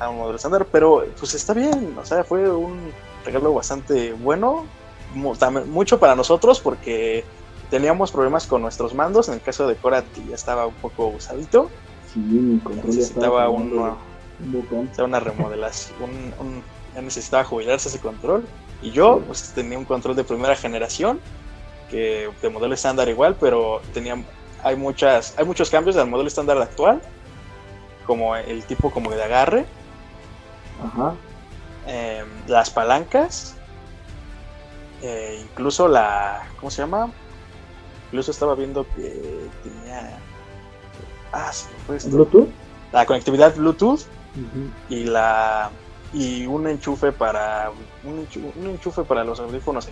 a 0.00 0.08
un 0.08 0.18
modelo 0.18 0.36
estándar, 0.36 0.66
pero 0.70 1.06
pues 1.18 1.34
está 1.34 1.54
bien, 1.54 1.96
o 1.96 2.04
sea, 2.04 2.24
fue 2.24 2.50
un 2.50 2.92
regalo 3.24 3.54
bastante 3.54 4.12
bueno, 4.12 4.66
mucho 5.14 6.00
para 6.00 6.16
nosotros 6.16 6.60
porque 6.60 7.24
teníamos 7.70 8.10
problemas 8.10 8.46
con 8.46 8.62
nuestros 8.62 8.92
mandos, 8.94 9.28
en 9.28 9.34
el 9.34 9.40
caso 9.40 9.66
de 9.68 9.76
Korat 9.76 10.04
ya 10.28 10.34
estaba 10.34 10.66
un 10.66 10.74
poco 10.74 11.08
usadito, 11.08 11.70
sí, 12.12 12.60
necesitaba 12.84 13.48
un, 13.48 13.72
un 13.72 14.90
una 14.98 15.20
remodelación, 15.20 16.10
un, 16.40 16.62
ya 16.96 17.02
necesitaba 17.02 17.44
jubilarse 17.44 17.88
ese 17.88 18.00
control, 18.00 18.44
y 18.82 18.90
yo 18.90 19.20
pues, 19.26 19.52
tenía 19.54 19.78
un 19.78 19.84
control 19.84 20.16
de 20.16 20.24
primera 20.24 20.56
generación, 20.56 21.20
que 21.90 22.28
de 22.42 22.48
modelo 22.48 22.74
estándar 22.74 23.08
igual, 23.08 23.36
pero 23.38 23.80
tenía 23.94 24.16
hay 24.66 24.74
muchas 24.74 25.34
hay 25.38 25.44
muchos 25.44 25.70
cambios 25.70 25.94
del 25.94 26.08
modelo 26.08 26.26
estándar 26.26 26.60
actual 26.60 27.00
como 28.04 28.34
el 28.34 28.64
tipo 28.64 28.90
como 28.90 29.10
de 29.10 29.22
agarre 29.22 29.64
Ajá. 30.84 31.14
Em, 31.86 32.26
las 32.48 32.70
palancas 32.70 33.54
eh, 35.02 35.40
incluso 35.40 35.86
la 35.86 36.48
cómo 36.58 36.70
se 36.70 36.82
llama 36.82 37.10
incluso 38.06 38.32
estaba 38.32 38.56
viendo 38.56 38.84
que 38.96 39.48
tenía 39.62 40.18
ah 41.32 41.52
sí, 41.52 41.68
fue 41.86 41.98
Bluetooth 41.98 42.48
la 42.92 43.06
conectividad 43.06 43.54
Bluetooth 43.54 44.00
y 44.88 45.04
la 45.04 45.70
y 46.12 46.46
un 46.46 46.66
enchufe 46.66 47.12
para 47.12 47.70
un 48.04 48.26
un 48.62 48.70
enchufe 48.70 49.02
para 49.02 49.24
los 49.24 49.40
audífonos 49.40 49.88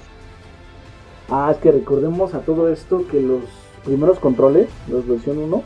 ah 1.30 1.50
es 1.52 1.58
que 1.58 1.72
recordemos 1.72 2.34
a 2.34 2.40
todo 2.40 2.68
esto 2.68 3.06
que 3.10 3.20
los 3.20 3.42
primeros 3.84 4.18
controles, 4.18 4.68
los 4.88 5.06
versión 5.06 5.38
1, 5.38 5.62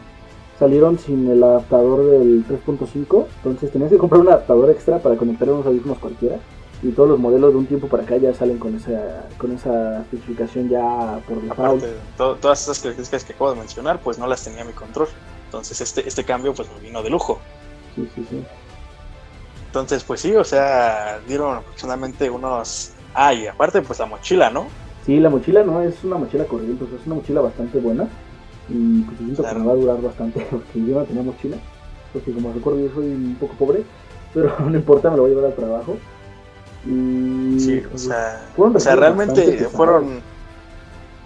salieron 0.59 0.99
sin 0.99 1.31
el 1.31 1.43
adaptador 1.43 2.05
del 2.05 2.45
3.5, 2.47 3.27
entonces 3.37 3.71
tenías 3.71 3.91
que 3.91 3.99
comprar 3.99 4.21
un 4.21 4.29
adaptador 4.29 4.71
extra 4.71 4.99
para 4.99 5.17
conectar 5.17 5.49
unos 5.49 5.67
audífonos 5.67 5.99
cualquiera. 5.99 6.39
Y 6.81 6.91
todos 6.93 7.09
los 7.09 7.19
modelos 7.19 7.53
de 7.53 7.59
un 7.59 7.67
tiempo 7.67 7.89
para 7.89 8.05
acá 8.05 8.19
ya 8.19 8.33
salen 8.33 8.59
con 8.59 8.77
esa 8.77 9.27
con 9.37 9.51
esa 9.51 10.03
especificación 10.03 10.69
ya 10.69 11.21
por 11.27 11.43
default. 11.43 11.83
Aparte, 11.83 11.93
todas 12.17 12.63
esas 12.63 12.79
características 12.79 13.25
que 13.25 13.33
acabo 13.33 13.51
de 13.51 13.59
mencionar, 13.59 13.99
pues 14.01 14.17
no 14.17 14.29
las 14.29 14.45
tenía 14.45 14.65
mi 14.65 14.73
control. 14.73 15.09
Entonces 15.47 15.81
este, 15.81 16.07
este 16.07 16.23
cambio 16.23 16.55
pues 16.55 16.69
me 16.73 16.81
vino 16.81 17.03
de 17.03 17.11
lujo. 17.11 17.41
Sí, 17.97 18.09
sí, 18.15 18.25
sí. 18.31 18.45
Entonces, 19.69 20.03
pues 20.03 20.21
sí, 20.21 20.35
o 20.35 20.45
sea, 20.45 21.21
dieron 21.27 21.59
aproximadamente 21.59 22.31
unos... 22.31 22.93
Ah, 23.15 23.35
y 23.35 23.47
aparte 23.47 23.83
pues 23.83 23.99
la 23.99 24.07
mochila, 24.07 24.49
¿no? 24.49 24.67
Sí, 25.05 25.21
la 25.21 25.29
mochila 25.29 25.63
no 25.63 25.83
es 25.83 26.03
una 26.05 26.17
mochila 26.17 26.45
corriente, 26.45 26.85
es 26.85 27.07
una 27.07 27.17
mochila 27.17 27.43
bastante 27.43 27.79
buena. 27.79 28.09
Y 28.71 29.03
pues 29.03 29.19
siento 29.19 29.43
que 29.43 29.55
me 29.55 29.67
va 29.67 29.73
a 29.73 29.77
durar 29.77 30.01
bastante, 30.01 30.41
porque 30.51 30.87
yo 30.87 30.99
no 30.99 31.05
tenía 31.05 31.23
mochila. 31.23 31.59
Porque 32.15 32.33
como 32.33 32.53
recuerdo 32.53 32.81
yo 32.81 32.95
soy 32.95 33.07
un 33.09 33.37
poco 33.39 33.55
pobre, 33.55 33.85
pero 34.33 34.55
no 34.61 34.75
importa, 34.75 35.11
me 35.11 35.17
lo 35.17 35.23
voy 35.25 35.33
a 35.33 35.35
llevar 35.35 35.51
al 35.51 35.57
trabajo. 35.57 35.97
Y, 36.87 37.61
sí, 37.61 37.83
o 37.85 37.91
pues, 37.91 38.03
sea, 38.05 38.47
o 38.57 38.81
sea 38.81 38.97
realmente 38.97 39.65
fueron, 39.65 40.23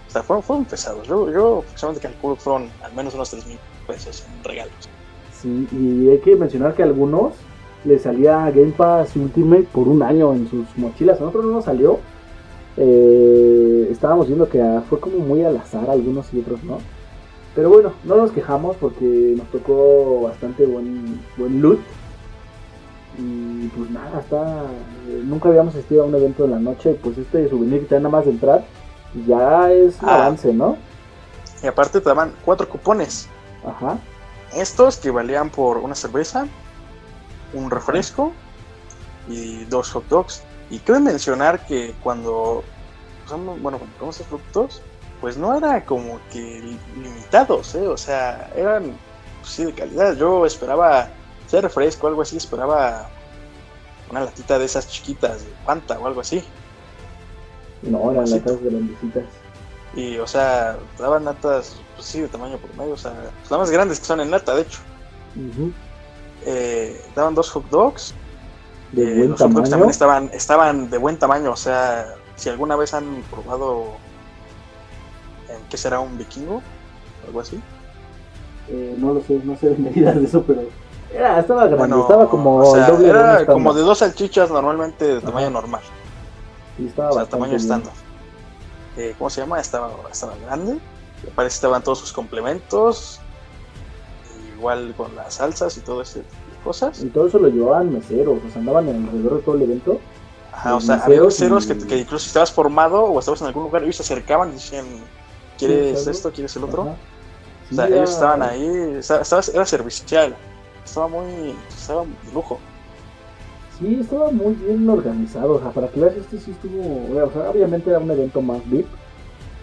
o 0.07 0.11
sea, 0.11 0.21
fueron, 0.23 0.43
fueron 0.43 0.65
pesados. 0.65 1.07
Yo, 1.07 1.31
yo 1.31 1.59
aproximadamente 1.59 2.07
calculo 2.07 2.35
que 2.35 2.41
fueron 2.41 2.69
al 2.83 2.93
menos 2.93 3.13
unos 3.13 3.29
3 3.29 3.45
mil 3.45 3.59
pesos 3.87 4.25
en 4.27 4.43
regalos. 4.43 4.89
Sí, 5.31 5.67
y 5.71 6.09
hay 6.09 6.19
que 6.19 6.35
mencionar 6.35 6.73
que 6.73 6.83
algunos 6.83 7.35
les 7.85 8.01
salía 8.01 8.49
Game 8.51 8.73
Pass 8.75 9.15
Ultimate 9.15 9.67
por 9.71 9.87
un 9.87 10.01
año 10.03 10.33
en 10.33 10.49
sus 10.49 10.65
mochilas. 10.77 11.17
A 11.17 11.21
nosotros 11.21 11.45
no 11.45 11.51
nos 11.51 11.65
salió, 11.65 11.99
eh, 12.77 13.87
estábamos 13.91 14.27
viendo 14.27 14.49
que 14.49 14.61
fue 14.89 14.99
como 14.99 15.19
muy 15.19 15.43
al 15.43 15.57
azar 15.57 15.89
algunos 15.89 16.33
y 16.33 16.39
otros 16.39 16.63
no. 16.63 16.79
Pero 17.55 17.69
bueno, 17.69 17.93
no 18.03 18.17
nos 18.17 18.31
quejamos 18.31 18.75
porque 18.77 19.35
nos 19.37 19.47
tocó 19.51 20.21
bastante 20.21 20.65
buen, 20.65 21.21
buen 21.37 21.61
loot. 21.61 21.79
Y 23.17 23.67
pues 23.67 23.91
nada, 23.91 24.21
está. 24.21 24.63
Eh, 25.07 25.21
nunca 25.23 25.49
habíamos 25.49 25.75
asistido 25.75 26.03
a 26.03 26.05
un 26.07 26.15
evento 26.15 26.45
en 26.45 26.51
la 26.51 26.59
noche. 26.59 26.97
Pues 27.01 27.17
este 27.17 27.47
souvenir 27.49 27.81
que 27.81 27.85
te 27.85 27.95
nada 27.97 28.09
más 28.09 28.25
de 28.25 28.31
entrar, 28.31 28.65
ya 29.27 29.71
es 29.71 30.01
un 30.01 30.09
ah. 30.09 30.15
avance, 30.15 30.51
¿no? 30.51 30.77
Y 31.61 31.67
aparte 31.67 32.01
te 32.01 32.09
daban 32.09 32.33
cuatro 32.43 32.67
cupones. 32.67 33.29
Ajá. 33.63 33.99
Estos 34.55 34.97
que 34.97 35.11
valían 35.11 35.51
por 35.51 35.77
una 35.77 35.95
cerveza, 35.95 36.47
un 37.53 37.69
refresco 37.71 38.33
y 39.27 39.65
dos 39.65 39.91
hot 39.91 40.07
dogs. 40.07 40.43
Y 40.69 40.79
quiero 40.79 40.99
mencionar 41.01 41.65
que 41.65 41.93
cuando 42.01 42.63
usamos, 43.25 43.61
bueno, 43.61 43.77
cuando 43.77 43.93
compramos 43.93 44.19
estos 44.19 44.27
productos, 44.27 44.81
pues 45.21 45.37
no 45.37 45.55
era 45.57 45.85
como 45.85 46.19
que 46.31 46.77
limitados, 46.95 47.75
¿eh? 47.75 47.87
O 47.87 47.97
sea, 47.97 48.51
eran, 48.55 48.97
pues, 49.39 49.53
sí, 49.53 49.65
de 49.65 49.73
calidad. 49.73 50.15
Yo 50.15 50.45
esperaba, 50.45 51.09
ser 51.47 51.63
refresco 51.63 52.07
o 52.07 52.09
algo 52.09 52.21
así, 52.23 52.37
esperaba 52.37 53.09
una 54.09 54.21
latita 54.21 54.59
de 54.59 54.65
esas 54.65 54.87
chiquitas 54.87 55.45
de 55.45 55.51
Fanta 55.65 55.97
o 55.99 56.07
algo 56.07 56.21
así. 56.21 56.43
No, 57.83 58.11
eran 58.11 58.29
latas 58.29 58.61
grandecitas. 58.61 59.23
Y, 59.95 60.17
o 60.17 60.27
sea, 60.27 60.77
daban 60.97 61.25
latas, 61.25 61.77
pues 61.95 62.07
sí, 62.07 62.21
de 62.21 62.27
tamaño 62.27 62.57
por 62.57 62.73
medio, 62.75 62.93
o 62.93 62.97
sea, 62.97 63.13
pues, 63.13 63.51
las 63.51 63.59
más 63.59 63.71
grandes 63.71 63.99
que 63.99 64.05
son 64.05 64.21
en 64.21 64.31
lata, 64.31 64.55
de 64.55 64.63
hecho. 64.63 64.79
Eh, 66.45 67.01
daban 67.15 67.35
dos 67.35 67.49
hot 67.51 67.69
dogs 67.69 68.13
de 68.91 69.03
eh, 69.03 69.15
buen 69.17 69.29
los 69.31 69.39
tamaño. 69.39 69.69
también 69.69 69.89
estaban, 69.89 70.29
estaban 70.33 70.89
de 70.89 70.97
buen 70.97 71.17
tamaño, 71.17 71.51
o 71.51 71.55
sea, 71.55 72.15
si 72.35 72.49
alguna 72.49 72.75
vez 72.75 72.93
han 72.93 73.23
probado 73.31 73.85
en 75.49 75.61
qué 75.69 75.77
será 75.77 75.99
un 75.99 76.17
vikingo, 76.17 76.61
algo 77.25 77.39
así. 77.39 77.59
Eh, 78.69 78.95
no 78.97 79.13
lo 79.13 79.21
sé, 79.21 79.41
no 79.43 79.57
sé 79.57 79.69
de 79.69 79.77
medidas 79.77 80.15
de 80.15 80.25
eso, 80.25 80.43
pero 80.43 80.61
era, 81.13 81.39
estaba 81.39 81.67
grande, 81.67 81.99
estaba 81.99 82.29
como 82.29 82.57
o 82.57 82.73
sea, 82.73 82.87
era 82.87 83.45
como 83.45 83.73
de 83.73 83.81
dos 83.81 83.99
salchichas 83.99 84.49
normalmente 84.49 85.05
de 85.05 85.21
tamaño 85.21 85.49
normal. 85.49 85.81
Y 86.79 86.87
estaba 86.87 87.09
o 87.09 87.13
sea, 87.13 87.25
tamaño 87.25 87.55
estándar. 87.55 87.93
Eh, 88.97 89.15
¿Cómo 89.17 89.29
se 89.29 89.41
llama? 89.41 89.59
Estaba, 89.59 89.91
estaba 90.11 90.33
grande. 90.45 90.79
Parece 91.35 91.53
que 91.53 91.57
estaban 91.57 91.83
todos 91.83 91.99
sus 91.99 92.11
complementos. 92.11 93.19
Igual 94.63 94.93
con 94.95 95.13
las 95.13 95.33
salsas 95.33 95.75
y 95.75 95.81
todo 95.81 96.01
ese 96.01 96.23
cosas. 96.63 97.03
Y 97.03 97.07
todo 97.07 97.27
eso 97.27 97.37
lo 97.37 97.49
llevaban 97.49 97.91
meseros, 97.91 98.37
o 98.37 98.49
sea, 98.49 98.61
andaban 98.61 98.87
alrededor 98.87 99.35
de 99.35 99.41
todo 99.41 99.55
el 99.55 99.63
evento. 99.63 99.99
Ajá, 100.53 100.75
o 100.77 100.79
sea, 100.79 100.95
había 101.03 101.21
meseros 101.21 101.67
que, 101.67 101.77
que, 101.77 101.97
incluso 101.97 102.23
si 102.23 102.27
estabas 102.27 102.49
formado 102.49 103.03
o 103.03 103.19
estabas 103.19 103.41
en 103.41 103.47
algún 103.47 103.63
lugar, 103.63 103.83
ellos 103.83 103.97
se 103.97 104.03
acercaban 104.03 104.51
y 104.51 104.53
decían, 104.53 104.85
¿quieres 105.57 106.07
esto? 106.07 106.31
¿Quieres 106.31 106.55
el 106.55 106.63
otro? 106.63 106.95
o 107.71 107.75
sea, 107.75 107.87
ellos 107.87 108.11
estaban 108.11 108.41
ahí, 108.41 108.95
estaba, 108.99 109.41
era 109.53 109.65
servicial, 109.65 110.33
estaba 110.85 111.09
muy, 111.09 111.55
estaba 111.67 112.03
de 112.03 112.33
lujo. 112.33 112.57
Sí, 113.77 113.97
estaba 113.99 114.31
muy 114.31 114.53
bien 114.53 114.89
organizado, 114.89 115.55
o 115.55 115.59
sea, 115.59 115.71
para 115.71 115.89
que 115.89 115.99
veas, 115.99 116.15
este 116.15 116.39
sí 116.39 116.51
estuvo, 116.51 117.25
o 117.25 117.31
sea, 117.33 117.49
obviamente 117.49 117.89
era 117.89 117.99
un 117.99 118.11
evento 118.11 118.41
más 118.41 118.61
VIP, 118.69 118.87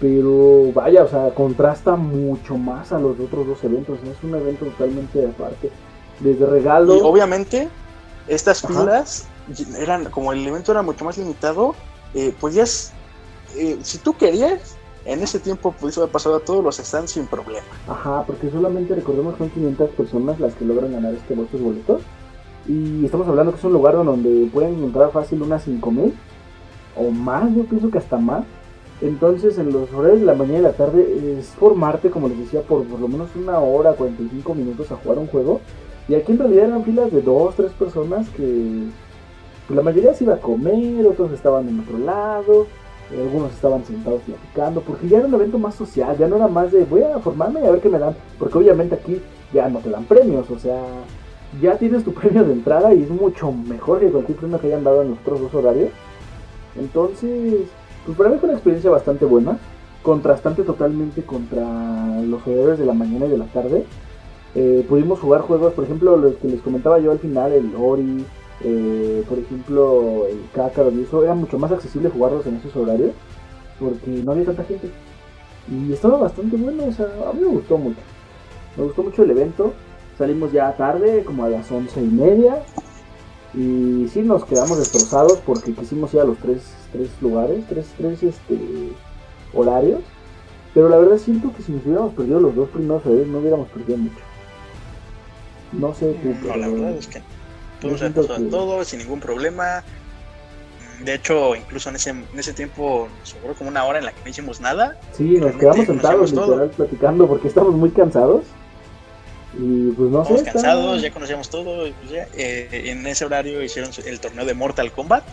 pero 0.00 0.72
vaya, 0.72 1.04
o 1.04 1.08
sea, 1.08 1.34
contrasta 1.34 1.94
mucho 1.94 2.56
más 2.56 2.90
a 2.92 2.98
los 2.98 3.20
otros 3.20 3.46
dos 3.46 3.62
eventos, 3.64 3.98
es 4.02 4.24
un 4.24 4.34
evento 4.34 4.64
totalmente 4.66 5.26
aparte 5.26 5.70
desde 6.20 6.46
regalo. 6.46 6.96
Y 6.96 7.00
obviamente, 7.00 7.68
estas 8.26 8.66
pilas 8.66 9.28
eran, 9.78 10.06
como 10.06 10.32
el 10.32 10.46
evento 10.46 10.72
era 10.72 10.82
mucho 10.82 11.04
más 11.04 11.18
limitado, 11.18 11.74
eh, 12.14 12.34
podías, 12.40 12.92
eh, 13.56 13.78
si 13.82 13.98
tú 13.98 14.16
querías, 14.16 14.76
en 15.04 15.22
ese 15.22 15.38
tiempo 15.38 15.72
pudiste 15.72 16.00
haber 16.00 16.12
pasado 16.12 16.36
a 16.36 16.40
todos 16.40 16.62
los 16.64 16.76
stands 16.76 17.12
sin 17.12 17.26
problema. 17.26 17.66
Ajá, 17.88 18.24
porque 18.26 18.50
solamente 18.50 18.94
recordemos 18.94 19.34
que 19.34 19.38
son 19.40 19.50
500 19.50 19.90
personas 19.90 20.40
las 20.40 20.54
que 20.54 20.64
logran 20.64 20.92
ganar 20.92 21.14
este 21.14 21.34
estos 21.34 21.60
boletos. 21.60 22.02
Y 22.66 23.04
estamos 23.04 23.26
hablando 23.26 23.52
que 23.52 23.58
es 23.58 23.64
un 23.64 23.72
lugar 23.72 23.94
donde 23.94 24.48
pueden 24.52 24.74
encontrar 24.74 25.10
fácil 25.10 25.42
unas 25.42 25.64
5000 25.64 26.14
o 26.96 27.10
más, 27.10 27.54
yo 27.54 27.64
pienso 27.64 27.90
que 27.90 27.98
hasta 27.98 28.18
más. 28.18 28.44
Entonces, 29.00 29.58
en 29.58 29.72
los 29.72 29.92
horarios 29.92 30.20
de 30.20 30.26
la 30.26 30.34
mañana 30.34 30.58
y 30.58 30.62
la 30.62 30.72
tarde 30.72 31.38
es 31.38 31.46
formarte, 31.48 32.10
como 32.10 32.28
les 32.28 32.38
decía, 32.38 32.60
por 32.60 32.84
por 32.84 33.00
lo 33.00 33.08
menos 33.08 33.30
una 33.34 33.58
hora, 33.58 33.94
45 33.94 34.54
minutos 34.54 34.92
a 34.92 34.96
jugar 34.96 35.18
un 35.18 35.26
juego 35.26 35.60
y 36.10 36.16
aquí 36.16 36.32
en 36.32 36.38
realidad 36.38 36.66
eran 36.66 36.84
filas 36.84 37.12
de 37.12 37.22
dos, 37.22 37.54
tres 37.54 37.70
personas 37.70 38.28
que 38.30 38.82
pues, 39.68 39.76
la 39.76 39.82
mayoría 39.82 40.12
se 40.12 40.24
iba 40.24 40.34
a 40.34 40.40
comer, 40.40 41.06
otros 41.06 41.30
estaban 41.30 41.68
en 41.68 41.78
otro 41.78 41.98
lado, 41.98 42.66
algunos 43.16 43.52
estaban 43.52 43.84
sentados 43.84 44.20
platicando, 44.22 44.80
porque 44.80 45.06
ya 45.06 45.18
era 45.18 45.28
un 45.28 45.34
evento 45.34 45.58
más 45.58 45.76
social, 45.76 46.18
ya 46.18 46.26
no 46.26 46.34
era 46.34 46.48
más 46.48 46.72
de 46.72 46.84
voy 46.84 47.02
a 47.02 47.20
formarme 47.20 47.60
y 47.60 47.66
a 47.66 47.70
ver 47.70 47.80
qué 47.80 47.88
me 47.88 48.00
dan, 48.00 48.16
porque 48.40 48.58
obviamente 48.58 48.96
aquí 48.96 49.22
ya 49.52 49.68
no 49.68 49.78
te 49.78 49.90
dan 49.90 50.02
premios, 50.02 50.50
o 50.50 50.58
sea, 50.58 50.82
ya 51.62 51.78
tienes 51.78 52.02
tu 52.02 52.12
premio 52.14 52.42
de 52.42 52.54
entrada 52.54 52.92
y 52.92 53.04
es 53.04 53.10
mucho 53.10 53.52
mejor 53.52 54.00
que 54.00 54.10
cualquier 54.10 54.36
premio 54.36 54.60
que 54.60 54.66
hayan 54.66 54.82
dado 54.82 55.02
en 55.02 55.10
los 55.10 55.18
otros 55.20 55.42
dos 55.42 55.54
horarios. 55.54 55.90
Entonces, 56.76 57.68
pues 58.04 58.16
para 58.16 58.30
mí 58.30 58.36
fue 58.38 58.48
una 58.48 58.58
experiencia 58.58 58.90
bastante 58.90 59.24
buena, 59.24 59.58
contrastante 60.02 60.62
totalmente 60.62 61.22
contra 61.22 61.62
los 62.22 62.46
horarios 62.46 62.78
de 62.78 62.86
la 62.86 62.94
mañana 62.94 63.26
y 63.26 63.30
de 63.30 63.38
la 63.38 63.46
tarde. 63.46 63.84
Eh, 64.54 64.84
pudimos 64.88 65.20
jugar 65.20 65.42
juegos, 65.42 65.72
por 65.74 65.84
ejemplo, 65.84 66.16
los 66.16 66.34
que 66.36 66.48
les 66.48 66.60
comentaba 66.60 66.98
yo 66.98 67.12
al 67.12 67.18
final, 67.18 67.52
el 67.52 67.72
Ori, 67.78 68.24
Eh, 68.62 69.24
por 69.26 69.38
ejemplo, 69.38 70.26
el 70.28 70.38
Kakarot 70.52 70.92
y 70.92 71.04
eso 71.04 71.24
era 71.24 71.34
mucho 71.34 71.58
más 71.58 71.72
accesible 71.72 72.10
jugarlos 72.10 72.44
en 72.44 72.56
esos 72.56 72.76
horarios 72.76 73.12
porque 73.78 74.22
no 74.22 74.32
había 74.32 74.44
tanta 74.44 74.64
gente. 74.64 74.90
Y 75.66 75.94
estaba 75.94 76.18
bastante 76.18 76.58
bueno, 76.58 76.84
o 76.84 76.92
sea, 76.92 77.06
a 77.26 77.32
mí 77.32 77.40
me 77.40 77.46
gustó 77.46 77.78
mucho. 77.78 78.00
Me 78.76 78.84
gustó 78.84 79.02
mucho 79.02 79.22
el 79.22 79.30
evento. 79.30 79.72
Salimos 80.18 80.52
ya 80.52 80.76
tarde, 80.76 81.24
como 81.24 81.44
a 81.44 81.48
las 81.48 81.72
once 81.72 82.02
y 82.02 82.06
media. 82.06 82.62
Y 83.54 84.08
sí 84.12 84.20
nos 84.20 84.44
quedamos 84.44 84.76
destrozados 84.76 85.38
porque 85.46 85.72
quisimos 85.72 86.12
ir 86.12 86.20
a 86.20 86.24
los 86.24 86.36
tres, 86.36 86.60
tres 86.92 87.10
lugares, 87.20 87.64
tres, 87.68 87.86
tres 87.96 88.22
este, 88.22 88.58
horarios. 89.52 90.00
Pero 90.74 90.88
la 90.88 90.98
verdad 90.98 91.18
siento 91.18 91.52
que 91.54 91.62
si 91.62 91.72
nos 91.72 91.84
hubiéramos 91.84 92.14
perdido 92.14 92.40
los 92.40 92.54
dos 92.54 92.68
primeros 92.68 93.04
horarios 93.04 93.28
no 93.28 93.38
hubiéramos 93.38 93.68
perdido 93.68 93.98
mucho. 93.98 94.20
No 95.72 95.94
sé 95.94 96.14
tú, 96.22 96.48
No, 96.48 96.56
la 96.56 96.68
verdad 96.68 96.92
es 96.92 97.06
que 97.06 97.22
todo 97.80 97.96
se 97.96 98.10
pasó 98.10 98.40
todo 98.50 98.84
sin 98.84 99.00
ningún 99.00 99.20
problema. 99.20 99.82
De 101.04 101.14
hecho, 101.14 101.56
incluso 101.56 101.88
en 101.88 101.96
ese, 101.96 102.10
en 102.10 102.26
ese 102.36 102.52
tiempo 102.52 103.08
nos 103.18 103.30
sobró 103.30 103.54
como 103.54 103.70
una 103.70 103.84
hora 103.84 103.98
en 103.98 104.04
la 104.04 104.12
que 104.12 104.22
no 104.22 104.30
hicimos 104.30 104.60
nada. 104.60 104.98
Sí, 105.12 105.38
nos 105.38 105.56
quedamos 105.56 105.86
sentados 105.86 106.32
literal 106.32 106.70
platicando 106.70 107.26
porque 107.26 107.48
estábamos 107.48 107.76
muy 107.76 107.90
cansados. 107.90 108.44
Y 109.58 109.90
pues 109.92 110.10
no 110.10 110.22
Estamos 110.22 110.42
cansados, 110.42 111.02
ya 111.02 111.10
conocíamos 111.10 111.48
todo. 111.48 111.90
pues 111.92 112.10
ya, 112.10 112.28
eh, 112.34 112.82
en 112.86 113.06
ese 113.06 113.24
horario 113.24 113.62
hicieron 113.62 113.90
el 114.04 114.20
torneo 114.20 114.44
de 114.44 114.54
Mortal 114.54 114.92
Kombat. 114.92 115.24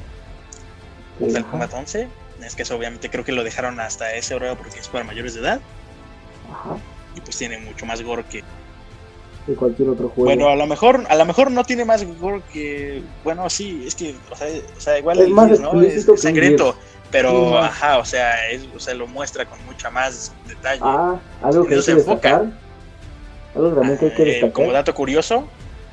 Mortal 1.19 1.45
Kombat 1.45 1.73
11. 1.73 2.07
Es 2.45 2.56
que 2.56 2.64
eso 2.64 2.76
obviamente 2.76 3.10
creo 3.10 3.23
que 3.23 3.31
lo 3.31 3.44
dejaron 3.44 3.80
hasta 3.80 4.14
ese 4.14 4.35
horario 4.35 4.57
porque 4.57 4.80
es 4.80 4.88
para 4.88 5.03
mayores 5.03 5.34
de 5.34 5.41
edad. 5.41 5.61
Ajá. 6.52 6.77
Y 7.15 7.22
pues 7.22 7.38
tiene 7.38 7.57
mucho 7.57 7.85
más 7.85 8.02
gore 8.02 8.23
que, 8.30 8.44
cualquier 9.56 9.89
otro 9.89 10.10
juego. 10.10 10.26
Bueno, 10.26 10.49
a 10.49 10.56
lo 10.56 10.68
mejor, 10.68 11.06
a 11.10 11.15
lo 11.15 11.26
mejor 11.26 11.52
no 11.52 11.64
tiene 11.64 11.85
más 11.85 12.06
gore 12.19 12.41
que, 12.52 13.02
bueno, 13.23 13.49
sí, 13.49 13.84
es 13.88 13.95
que, 13.95 14.15
o 14.30 14.35
sea, 14.35 14.48
o 14.77 14.80
sea 14.80 14.99
igual 14.99 15.19
es, 15.19 15.30
más 15.30 15.60
¿no? 15.60 15.81
es, 15.81 16.06
sangriento, 16.18 16.76
pero, 17.11 17.57
ajá, 17.57 17.99
o 17.99 18.06
sea, 18.06 18.49
es, 18.49 18.68
o 18.76 18.80
sea, 18.80 18.94
lo 18.94 19.07
muestra 19.07 19.45
con 19.45 19.64
mucha 19.65 19.89
más 19.89 20.34
detalle. 20.48 20.81
Ah, 20.84 21.19
algo 21.41 21.65
que 21.65 21.76
hay 21.76 21.81
que 21.81 21.95
destacar. 21.95 22.45
Algo 23.56 23.69
también 23.69 23.98
que 23.98 24.06
hay 24.06 24.14
que 24.14 24.23
eh, 24.23 24.26
destacar. 24.26 24.52
como 24.52 24.72
dato 24.73 24.94
curioso. 24.94 25.48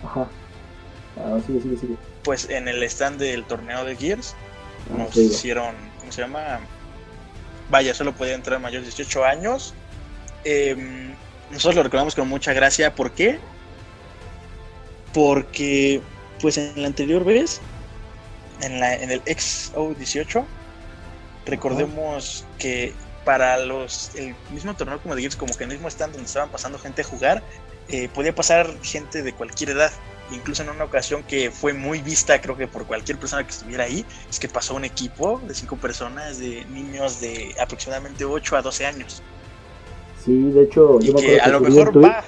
Ajá. 0.04 0.26
Ah, 1.16 1.38
sigue, 1.46 1.60
sigue, 1.60 1.76
sigue. 1.76 1.94
Pues 2.24 2.50
en 2.50 2.66
el 2.66 2.82
stand 2.84 3.20
del 3.20 3.44
torneo 3.44 3.84
de 3.84 3.94
Gears 3.94 4.34
nos 4.96 5.16
hicieron, 5.16 5.74
¿cómo 6.00 6.12
se 6.12 6.22
llama? 6.22 6.60
Vaya, 7.70 7.94
solo 7.94 8.14
podía 8.14 8.34
entrar 8.34 8.60
mayores 8.60 8.86
de 8.86 8.90
18 8.90 9.24
años. 9.24 9.74
Eh, 10.44 11.14
nosotros 11.50 11.76
lo 11.76 11.82
recordamos 11.82 12.14
con 12.14 12.28
mucha 12.28 12.52
gracia. 12.52 12.94
¿Por 12.94 13.12
qué? 13.12 13.38
Porque, 15.12 16.00
pues 16.40 16.58
en 16.58 16.80
la 16.80 16.88
anterior 16.88 17.24
vez, 17.24 17.60
en, 18.60 18.80
la, 18.80 18.94
en 18.94 19.10
el 19.10 19.22
XO18, 19.24 20.44
recordemos 21.46 22.44
que 22.58 22.92
para 23.24 23.56
los 23.58 24.14
el 24.16 24.34
mismo 24.50 24.74
torneo 24.74 25.00
como 25.00 25.16
de 25.16 25.28
como 25.30 25.54
que 25.54 25.64
en 25.64 25.70
el 25.70 25.76
mismo 25.78 25.88
stand 25.88 26.12
donde 26.12 26.26
estaban 26.26 26.50
pasando 26.50 26.78
gente 26.78 27.02
a 27.02 27.04
jugar, 27.04 27.42
eh, 27.88 28.08
podía 28.12 28.34
pasar 28.34 28.70
gente 28.82 29.22
de 29.22 29.32
cualquier 29.32 29.70
edad. 29.70 29.92
Incluso 30.30 30.62
en 30.62 30.70
una 30.70 30.84
ocasión 30.84 31.22
que 31.22 31.50
fue 31.50 31.72
muy 31.74 32.00
vista, 32.00 32.40
creo 32.40 32.56
que 32.56 32.66
por 32.66 32.86
cualquier 32.86 33.18
persona 33.18 33.44
que 33.44 33.50
estuviera 33.50 33.84
ahí, 33.84 34.04
es 34.28 34.38
que 34.38 34.48
pasó 34.48 34.74
un 34.74 34.84
equipo 34.84 35.40
de 35.46 35.54
cinco 35.54 35.76
personas, 35.76 36.38
de 36.38 36.64
niños 36.66 37.20
de 37.20 37.54
aproximadamente 37.60 38.24
8 38.24 38.56
a 38.56 38.62
12 38.62 38.86
años. 38.86 39.22
Sí, 40.24 40.50
de 40.50 40.62
hecho, 40.62 40.98
y 41.00 41.12
que 41.14 41.40
a 41.40 41.48
lo 41.48 41.60
mejor 41.60 42.02
va. 42.02 42.24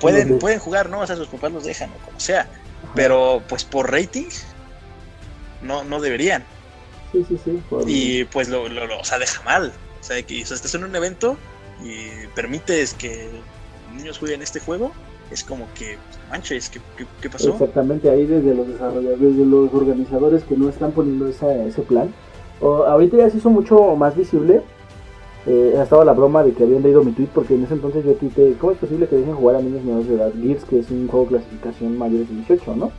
Pueden, 0.00 0.38
pueden 0.38 0.58
jugar, 0.58 0.90
¿no? 0.90 1.00
O 1.00 1.06
sea, 1.06 1.16
sus 1.16 1.28
papás 1.28 1.52
los 1.52 1.64
dejan 1.64 1.90
o 1.90 2.04
como 2.04 2.18
sea. 2.20 2.48
Pero 2.94 3.42
pues 3.48 3.64
por 3.64 3.90
rating, 3.90 4.28
no, 5.62 5.84
no 5.84 6.00
deberían. 6.00 6.44
Sí, 7.12 7.24
sí, 7.28 7.38
sí. 7.44 7.62
Y 7.86 8.24
pues 8.24 8.48
lo, 8.48 8.68
lo, 8.68 8.98
o 8.98 9.04
sea, 9.04 9.18
deja 9.18 9.42
mal. 9.44 9.72
O 10.00 10.04
sea, 10.04 10.20
que 10.22 10.42
o 10.42 10.46
sea, 10.46 10.56
estás 10.56 10.74
en 10.74 10.84
un 10.84 10.94
evento 10.94 11.38
y 11.82 12.26
permites 12.34 12.94
que 12.94 13.30
niños 13.94 14.18
jueguen 14.18 14.42
este 14.42 14.60
juego, 14.60 14.92
es 15.30 15.44
como 15.44 15.66
que, 15.74 15.98
manches, 16.30 16.70
¿qué, 16.70 16.80
qué, 17.20 17.30
pasó? 17.30 17.50
Exactamente, 17.50 18.10
ahí 18.10 18.26
desde 18.26 18.54
los 18.54 18.68
desarrolladores, 18.68 19.20
desde 19.20 19.44
los 19.44 19.72
organizadores 19.72 20.44
que 20.44 20.56
no 20.56 20.68
están 20.68 20.92
poniendo 20.92 21.26
esa, 21.28 21.52
ese 21.64 21.82
plan. 21.82 22.12
O, 22.60 22.84
ahorita 22.84 23.18
ya 23.18 23.30
se 23.30 23.38
hizo 23.38 23.50
mucho 23.50 23.96
más 23.96 24.16
visible 24.16 24.62
eh, 25.46 25.78
estaba 25.80 26.04
la 26.04 26.12
broma 26.12 26.42
de 26.42 26.52
que 26.52 26.64
habían 26.64 26.82
leído 26.82 27.04
mi 27.04 27.12
tweet 27.12 27.28
porque 27.32 27.54
en 27.54 27.62
ese 27.62 27.74
entonces 27.74 28.04
yo 28.04 28.14
tuiteé, 28.14 28.54
¿cómo 28.54 28.72
es 28.72 28.78
posible 28.78 29.06
que 29.06 29.14
dejen 29.14 29.36
jugar 29.36 29.56
a 29.56 29.62
niños 29.62 29.84
menores 29.84 30.08
de 30.08 30.16
edad? 30.16 30.32
Gears, 30.42 30.64
que 30.64 30.80
es 30.80 30.90
un 30.90 31.06
juego 31.06 31.26
de 31.26 31.30
clasificación 31.30 31.96
mayores 31.96 32.28
de 32.28 32.34
18, 32.34 32.74
¿no? 32.74 32.90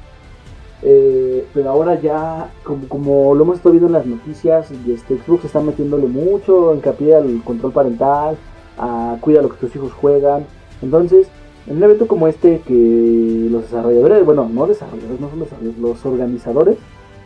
Eh, 0.81 1.45
pero 1.53 1.71
ahora 1.71 1.99
ya, 1.99 2.49
como, 2.63 2.87
como, 2.87 3.35
lo 3.35 3.43
hemos 3.43 3.57
estado 3.57 3.71
viendo 3.73 3.87
en 3.87 3.93
las 3.93 4.05
noticias, 4.05 4.71
este, 4.71 5.17
Xbox 5.17 5.43
está 5.43 5.59
metiéndole 5.59 6.07
mucho 6.07 6.73
hincapié 6.73 7.15
al 7.15 7.43
control 7.43 7.73
parental, 7.73 8.37
a 8.77 9.17
cuida 9.19 9.41
lo 9.41 9.49
que 9.49 9.57
tus 9.57 9.75
hijos 9.75 9.91
juegan. 9.91 10.45
Entonces, 10.81 11.27
en 11.67 11.77
un 11.77 11.83
evento 11.83 12.07
como 12.07 12.27
este, 12.27 12.61
que 12.65 13.47
los 13.51 13.63
desarrolladores, 13.63 14.23
bueno, 14.25 14.49
no 14.51 14.67
desarrolladores, 14.67 15.19
no 15.19 15.29
son 15.29 15.39
desarrolladores, 15.39 15.81
los 15.81 16.05
organizadores, 16.05 16.77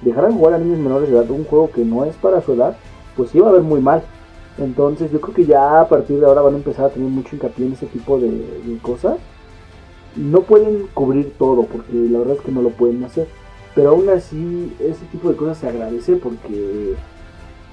dejaran 0.01 0.33
jugar 0.33 0.55
a 0.55 0.57
niños 0.57 0.79
menores 0.79 1.09
de 1.09 1.15
edad 1.15 1.29
un 1.29 1.45
juego 1.45 1.69
que 1.71 1.85
no 1.85 2.05
es 2.05 2.15
para 2.15 2.41
su 2.41 2.53
edad, 2.53 2.75
pues 3.15 3.33
iba 3.35 3.49
a 3.49 3.51
ver 3.51 3.61
muy 3.61 3.81
mal. 3.81 4.01
Entonces 4.57 5.11
yo 5.11 5.21
creo 5.21 5.35
que 5.35 5.45
ya 5.45 5.81
a 5.81 5.87
partir 5.87 6.19
de 6.19 6.25
ahora 6.25 6.41
van 6.41 6.55
a 6.55 6.57
empezar 6.57 6.85
a 6.85 6.89
tener 6.89 7.09
mucho 7.09 7.35
hincapié 7.35 7.67
en 7.67 7.73
ese 7.73 7.85
tipo 7.85 8.19
de, 8.19 8.77
cosas. 8.81 9.17
No 10.15 10.41
pueden 10.41 10.87
cubrir 10.93 11.33
todo 11.37 11.63
porque 11.63 11.93
la 11.93 12.19
verdad 12.19 12.35
es 12.37 12.41
que 12.41 12.51
no 12.51 12.61
lo 12.61 12.69
pueden 12.71 13.03
hacer. 13.03 13.27
Pero 13.75 13.91
aún 13.91 14.09
así 14.09 14.73
ese 14.79 15.05
tipo 15.11 15.29
de 15.29 15.35
cosas 15.35 15.59
se 15.59 15.69
agradece 15.69 16.15
porque 16.17 16.95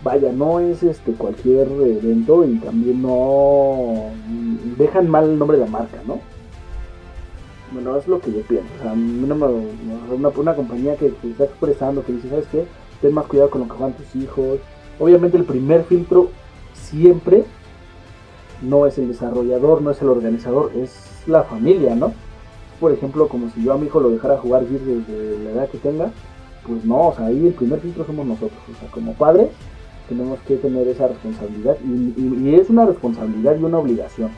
vaya, 0.04 0.30
no 0.32 0.60
es 0.60 0.82
este 0.84 1.12
cualquier 1.12 1.66
evento 1.66 2.44
y 2.44 2.58
también 2.58 3.02
no 3.02 4.10
dejan 4.76 5.08
mal 5.08 5.24
el 5.24 5.38
nombre 5.38 5.58
de 5.58 5.64
la 5.64 5.70
marca, 5.70 5.98
¿no? 6.06 6.20
Bueno, 7.72 7.96
es 7.96 8.08
lo 8.08 8.20
que 8.20 8.32
yo 8.32 8.40
pienso. 8.42 8.68
O 8.78 8.82
sea, 8.82 8.92
una, 8.92 10.32
una, 10.36 10.54
compañía 10.54 10.96
que, 10.96 11.12
que, 11.14 11.30
está 11.30 11.44
expresando, 11.44 12.04
que 12.04 12.12
dice, 12.12 12.30
¿sabes 12.30 12.46
qué? 12.50 12.64
Ten 13.00 13.14
más 13.14 13.26
cuidado 13.26 13.50
con 13.50 13.62
lo 13.62 13.66
que 13.68 13.74
juegan 13.74 13.96
tus 13.96 14.16
hijos. 14.16 14.58
Obviamente 14.98 15.36
el 15.36 15.44
primer 15.44 15.84
filtro 15.84 16.30
siempre 16.72 17.44
no 18.62 18.86
es 18.86 18.98
el 18.98 19.08
desarrollador, 19.08 19.82
no 19.82 19.90
es 19.90 20.02
el 20.02 20.08
organizador, 20.08 20.72
es 20.74 21.22
la 21.26 21.42
familia, 21.44 21.94
¿no? 21.94 22.12
Por 22.80 22.92
ejemplo, 22.92 23.28
como 23.28 23.50
si 23.50 23.62
yo 23.62 23.72
a 23.72 23.78
mi 23.78 23.86
hijo 23.86 24.00
lo 24.00 24.10
dejara 24.10 24.38
jugar 24.38 24.66
Gears 24.66 24.86
desde 24.86 25.44
la 25.44 25.50
edad 25.50 25.68
que 25.68 25.78
tenga, 25.78 26.10
pues 26.66 26.84
no, 26.84 27.08
o 27.08 27.14
sea, 27.14 27.26
ahí 27.26 27.46
el 27.46 27.54
primer 27.54 27.80
filtro 27.80 28.04
somos 28.04 28.26
nosotros, 28.26 28.60
o 28.70 28.78
sea, 28.78 28.90
como 28.90 29.14
padres 29.14 29.48
tenemos 30.08 30.38
que 30.40 30.56
tener 30.56 30.88
esa 30.88 31.08
responsabilidad 31.08 31.76
y, 31.84 32.54
es 32.54 32.70
una 32.70 32.86
responsabilidad 32.86 33.56
y 33.58 33.62
una 33.62 33.78
obligación. 33.78 34.30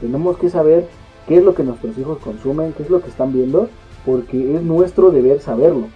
Tenemos 0.00 0.36
que 0.36 0.50
saber 0.50 0.86
qué 1.26 1.38
es 1.38 1.44
lo 1.44 1.54
que 1.54 1.62
nuestros 1.62 1.96
hijos 1.98 2.18
consumen, 2.18 2.72
qué 2.76 2.82
es 2.82 2.90
lo 2.90 3.00
que 3.00 3.08
están 3.08 3.32
viendo, 3.32 3.68
porque 4.04 4.56
es 4.56 4.62
nuestro 4.62 5.10
deber 5.10 5.40
saberlo. 5.40 5.86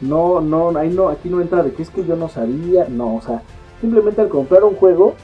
No, 0.00 0.40
no, 0.40 0.76
ahí 0.76 0.90
no, 0.90 1.08
aquí 1.08 1.28
no 1.28 1.40
entra 1.40 1.62
de 1.62 1.72
que 1.72 1.82
es 1.82 1.90
que 1.90 2.04
yo 2.04 2.16
no 2.16 2.28
sabía, 2.28 2.86
no, 2.88 3.16
o 3.16 3.22
sea, 3.22 3.42
Simplemente 3.80 4.20
al 4.20 4.28
comprar 4.28 4.64
un 4.64 4.74
juego 4.74 5.14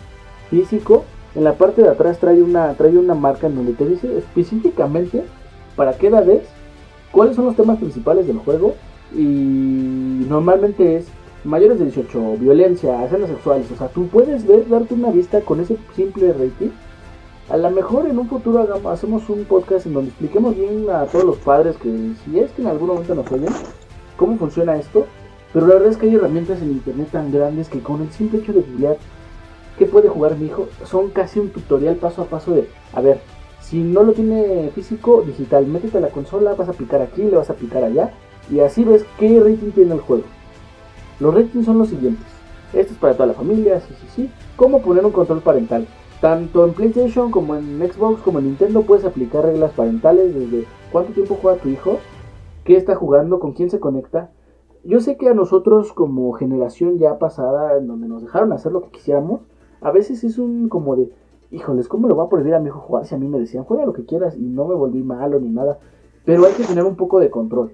físico, 0.51 1.05
en 1.35 1.45
la 1.45 1.55
parte 1.55 1.83
de 1.83 1.89
atrás 1.89 2.19
trae 2.19 2.43
una, 2.43 2.74
trae 2.74 2.97
una 2.97 3.15
marca 3.15 3.47
en 3.47 3.57
donde 3.57 3.73
te 3.73 3.87
dice 3.87 4.19
específicamente 4.19 5.24
para 5.77 5.97
qué 5.97 6.09
edad 6.09 6.29
es, 6.29 6.43
cuáles 7.11 7.37
son 7.37 7.47
los 7.47 7.57
temas 7.57 7.79
principales 7.79 8.27
del 8.27 8.39
juego 8.39 8.74
y 9.15 10.27
normalmente 10.29 10.97
es 10.97 11.07
mayores 11.45 11.79
de 11.79 11.87
18, 11.87 12.37
violencia, 12.39 13.05
escenas 13.05 13.31
sexuales, 13.31 13.70
o 13.73 13.77
sea, 13.77 13.89
tú 13.89 14.07
puedes 14.09 14.47
ver, 14.47 14.69
darte 14.69 14.95
una 14.95 15.11
vista 15.11 15.41
con 15.41 15.61
ese 15.61 15.77
simple 15.97 16.33
rating. 16.33 16.70
A 17.48 17.56
lo 17.56 17.70
mejor 17.70 18.06
en 18.06 18.19
un 18.19 18.28
futuro 18.28 18.60
hagamos, 18.60 18.86
hacemos 18.86 19.28
un 19.28 19.44
podcast 19.44 19.86
en 19.86 19.94
donde 19.94 20.10
expliquemos 20.10 20.56
bien 20.56 20.86
a 20.90 21.05
todos 21.06 21.24
los 21.24 21.36
padres 21.39 21.77
que 21.77 22.12
si 22.24 22.39
es 22.39 22.51
que 22.52 22.62
en 22.62 22.69
algún 22.69 22.89
momento 22.89 23.14
nos 23.14 23.31
oyen, 23.31 23.52
cómo 24.16 24.36
funciona 24.39 24.77
esto 24.77 25.06
pero 25.52 25.66
la 25.66 25.74
verdad 25.74 25.90
es 25.90 25.97
que 25.98 26.06
hay 26.06 26.14
herramientas 26.14 26.62
en 26.62 26.70
internet 26.70 27.09
tan 27.12 27.31
grandes 27.31 27.69
que 27.69 27.81
con 27.81 28.01
el 28.01 28.10
simple 28.10 28.39
hecho 28.39 28.52
de 28.52 28.62
googlear 28.62 28.97
qué 29.78 29.86
puede 29.86 30.09
jugar 30.09 30.36
mi 30.36 30.47
hijo, 30.47 30.69
son 30.85 31.10
casi 31.10 31.40
un 31.40 31.51
tutorial 31.51 31.97
paso 31.97 32.23
a 32.23 32.27
paso 32.27 32.52
de, 32.52 32.69
a 32.93 33.01
ver, 33.01 33.20
si 33.60 33.78
no 33.78 34.02
lo 34.02 34.12
tiene 34.12 34.70
físico, 34.74 35.23
digital, 35.23 35.66
métete 35.66 35.98
a 35.98 36.01
la 36.01 36.09
consola, 36.09 36.55
vas 36.55 36.69
a 36.69 36.73
picar 36.73 37.01
aquí, 37.02 37.23
le 37.23 37.36
vas 37.36 37.51
a 37.51 37.55
picar 37.55 37.85
allá, 37.85 38.12
y 38.51 38.60
así 38.60 38.85
ves 38.85 39.05
qué 39.19 39.40
rating 39.40 39.70
tiene 39.73 39.94
el 39.94 40.01
juego. 40.01 40.24
Los 41.20 41.35
ratings 41.35 41.66
son 41.66 41.78
los 41.78 41.89
siguientes. 41.89 42.27
Esto 42.73 42.93
es 42.93 42.98
para 42.98 43.14
toda 43.14 43.27
la 43.27 43.35
familia, 43.35 43.81
sí, 43.81 43.94
sí, 44.01 44.06
sí. 44.14 44.31
¿Cómo 44.56 44.82
poner 44.82 45.05
un 45.05 45.12
control 45.12 45.40
parental? 45.40 45.86
Tanto 46.23 46.65
en 46.65 46.73
PlayStation 46.73 47.32
como 47.32 47.57
en 47.57 47.81
Xbox 47.81 48.23
como 48.23 48.39
en 48.39 48.44
Nintendo 48.44 48.82
puedes 48.82 49.05
aplicar 49.05 49.44
reglas 49.44 49.73
parentales 49.73 50.32
desde 50.32 50.66
cuánto 50.93 51.12
tiempo 51.12 51.36
juega 51.43 51.61
tu 51.61 51.69
hijo, 51.69 51.99
qué 52.62 52.77
está 52.77 52.94
jugando, 52.94 53.40
con 53.40 53.55
quién 53.55 53.70
se 53.70 53.81
conecta, 53.81 54.31
yo 54.85 55.01
sé 55.01 55.16
que 55.16 55.28
a 55.28 55.35
nosotros 55.35 55.93
como 55.93 56.32
generación 56.35 56.99
ya 56.99 57.19
pasada, 57.19 57.77
en 57.77 57.89
donde 57.89 58.07
nos 58.07 58.23
dejaron 58.23 58.53
hacer 58.53 58.70
lo 58.70 58.82
que 58.82 58.90
quisiéramos, 58.90 59.40
a 59.81 59.90
veces 59.90 60.23
es 60.23 60.39
un 60.39 60.69
como 60.69 60.94
de, 60.94 61.11
híjoles, 61.51 61.89
¿cómo 61.89 62.07
lo 62.07 62.15
va 62.15 62.27
a 62.27 62.28
prohibir 62.28 62.55
a 62.55 62.61
mi 62.61 62.69
hijo 62.69 62.78
jugar 62.78 63.05
si 63.05 63.16
a 63.16 63.19
mí 63.19 63.27
me 63.27 63.40
decían, 63.40 63.65
juega 63.65 63.85
lo 63.85 63.93
que 63.93 64.07
quieras 64.07 64.36
y 64.36 64.43
no 64.43 64.65
me 64.69 64.77
volví 64.77 65.03
malo 65.03 65.40
ni 65.40 65.49
nada? 65.49 65.81
Pero 66.24 66.47
hay 66.47 66.53
que 66.53 66.62
tener 66.62 66.85
un 66.85 66.94
poco 66.94 67.19
de 67.19 67.31
control. 67.31 67.73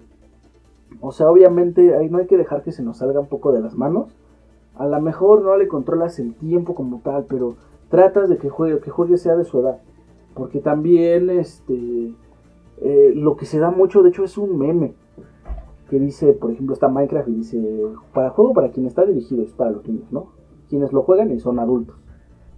O 1.03 1.12
sea, 1.12 1.31
obviamente 1.31 2.09
no 2.09 2.16
hay 2.16 2.27
que 2.27 2.39
dejar 2.39 2.62
que 2.62 2.73
se 2.73 2.83
nos 2.83 2.97
salga 2.97 3.20
un 3.20 3.29
poco 3.29 3.53
de 3.53 3.61
las 3.61 3.77
manos. 3.77 4.16
A 4.75 4.87
lo 4.87 4.99
mejor 5.03 5.43
no 5.43 5.55
le 5.59 5.69
controlas 5.69 6.19
el 6.19 6.35
tiempo 6.35 6.75
como 6.75 7.01
tal, 7.05 7.27
pero 7.29 7.57
tratas 7.89 8.28
de 8.28 8.39
que 8.39 8.48
juegue, 8.48 8.81
que 8.81 8.90
juegue 8.90 9.16
sea 9.16 9.36
de 9.36 9.44
su 9.44 9.60
edad. 9.60 9.81
Porque 10.35 10.60
también 10.60 11.31
este 11.31 12.15
eh, 12.81 13.12
lo 13.15 13.36
que 13.36 13.47
se 13.47 13.59
da 13.59 13.70
mucho, 13.70 14.02
de 14.02 14.10
hecho, 14.10 14.24
es 14.24 14.39
un 14.39 14.59
meme. 14.59 14.94
Que 15.90 15.98
dice, 15.98 16.32
por 16.35 16.51
ejemplo, 16.51 16.74
está 16.74 16.89
Minecraft 16.89 17.28
y 17.28 17.35
dice, 17.35 17.82
para 18.12 18.31
juego 18.31 18.52
para 18.52 18.70
quien 18.70 18.86
está 18.86 19.06
dirigido 19.06 19.43
es 19.43 19.52
para 19.52 19.70
los 19.70 19.86
niños, 19.89 20.12
¿no? 20.12 20.32
Quienes 20.69 20.93
lo 20.93 21.02
juegan 21.02 21.31
y 21.32 21.40
son 21.40 21.59
adultos, 21.59 21.97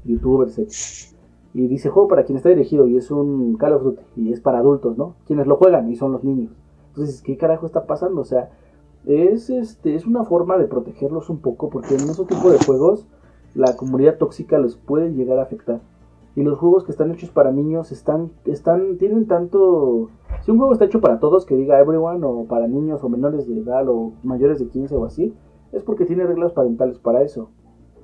youtubers, 0.05 0.59
etc. 0.59 1.17
Y 1.55 1.69
dice 1.69 1.91
juego 1.91 2.09
para 2.09 2.25
quien 2.25 2.37
está 2.37 2.49
dirigido 2.49 2.87
y 2.87 2.97
es 2.97 3.11
un 3.11 3.57
Call 3.57 3.75
of 3.75 3.83
Duty 3.83 4.03
y 4.17 4.33
es 4.33 4.41
para 4.41 4.59
adultos, 4.59 4.99
¿no? 4.99 5.15
Quienes 5.27 5.47
lo 5.47 5.57
juegan 5.57 5.91
y 5.91 5.97
son 5.97 6.13
los 6.13 6.25
niños. 6.25 6.53
Entonces, 6.89 7.23
¿qué 7.23 7.37
carajo 7.37 7.67
está 7.67 7.87
pasando? 7.87 8.21
O 8.21 8.25
sea, 8.25 8.51
es, 9.07 9.49
este, 9.49 9.95
es 9.95 10.07
una 10.07 10.25
forma 10.25 10.59
de 10.59 10.67
protegerlos 10.67 11.31
un 11.31 11.39
poco 11.39 11.71
porque 11.71 11.95
en 11.95 12.01
ese 12.01 12.25
tipo 12.25 12.51
de 12.51 12.59
juegos 12.59 13.07
la 13.55 13.77
comunidad 13.77 14.19
tóxica 14.19 14.59
les 14.59 14.77
puede 14.77 15.13
llegar 15.13 15.39
a 15.39 15.43
afectar. 15.43 15.81
Y 16.37 16.43
los 16.43 16.59
juegos 16.59 16.85
que 16.85 16.93
están 16.93 17.11
hechos 17.11 17.31
para 17.31 17.51
niños 17.51 17.91
están, 17.91 18.31
están, 18.45 18.99
tienen 18.99 19.27
tanto... 19.27 20.11
Si 20.43 20.51
un 20.51 20.59
juego 20.59 20.73
está 20.73 20.85
hecho 20.85 21.01
para 21.01 21.19
todos, 21.19 21.45
que 21.45 21.57
diga 21.57 21.81
everyone, 21.81 22.25
o 22.25 22.45
para 22.45 22.69
niños 22.69 23.03
o 23.03 23.09
menores 23.09 23.49
de 23.49 23.59
edad, 23.59 23.89
o 23.89 24.13
mayores 24.23 24.61
de 24.61 24.69
15 24.69 24.97
o 24.97 25.05
así, 25.05 25.35
es 25.73 25.83
porque 25.83 26.07
tiene 26.07 26.25
reglas 26.25 26.53
parentales 26.53 26.99
para 26.99 27.23
eso. 27.23 27.51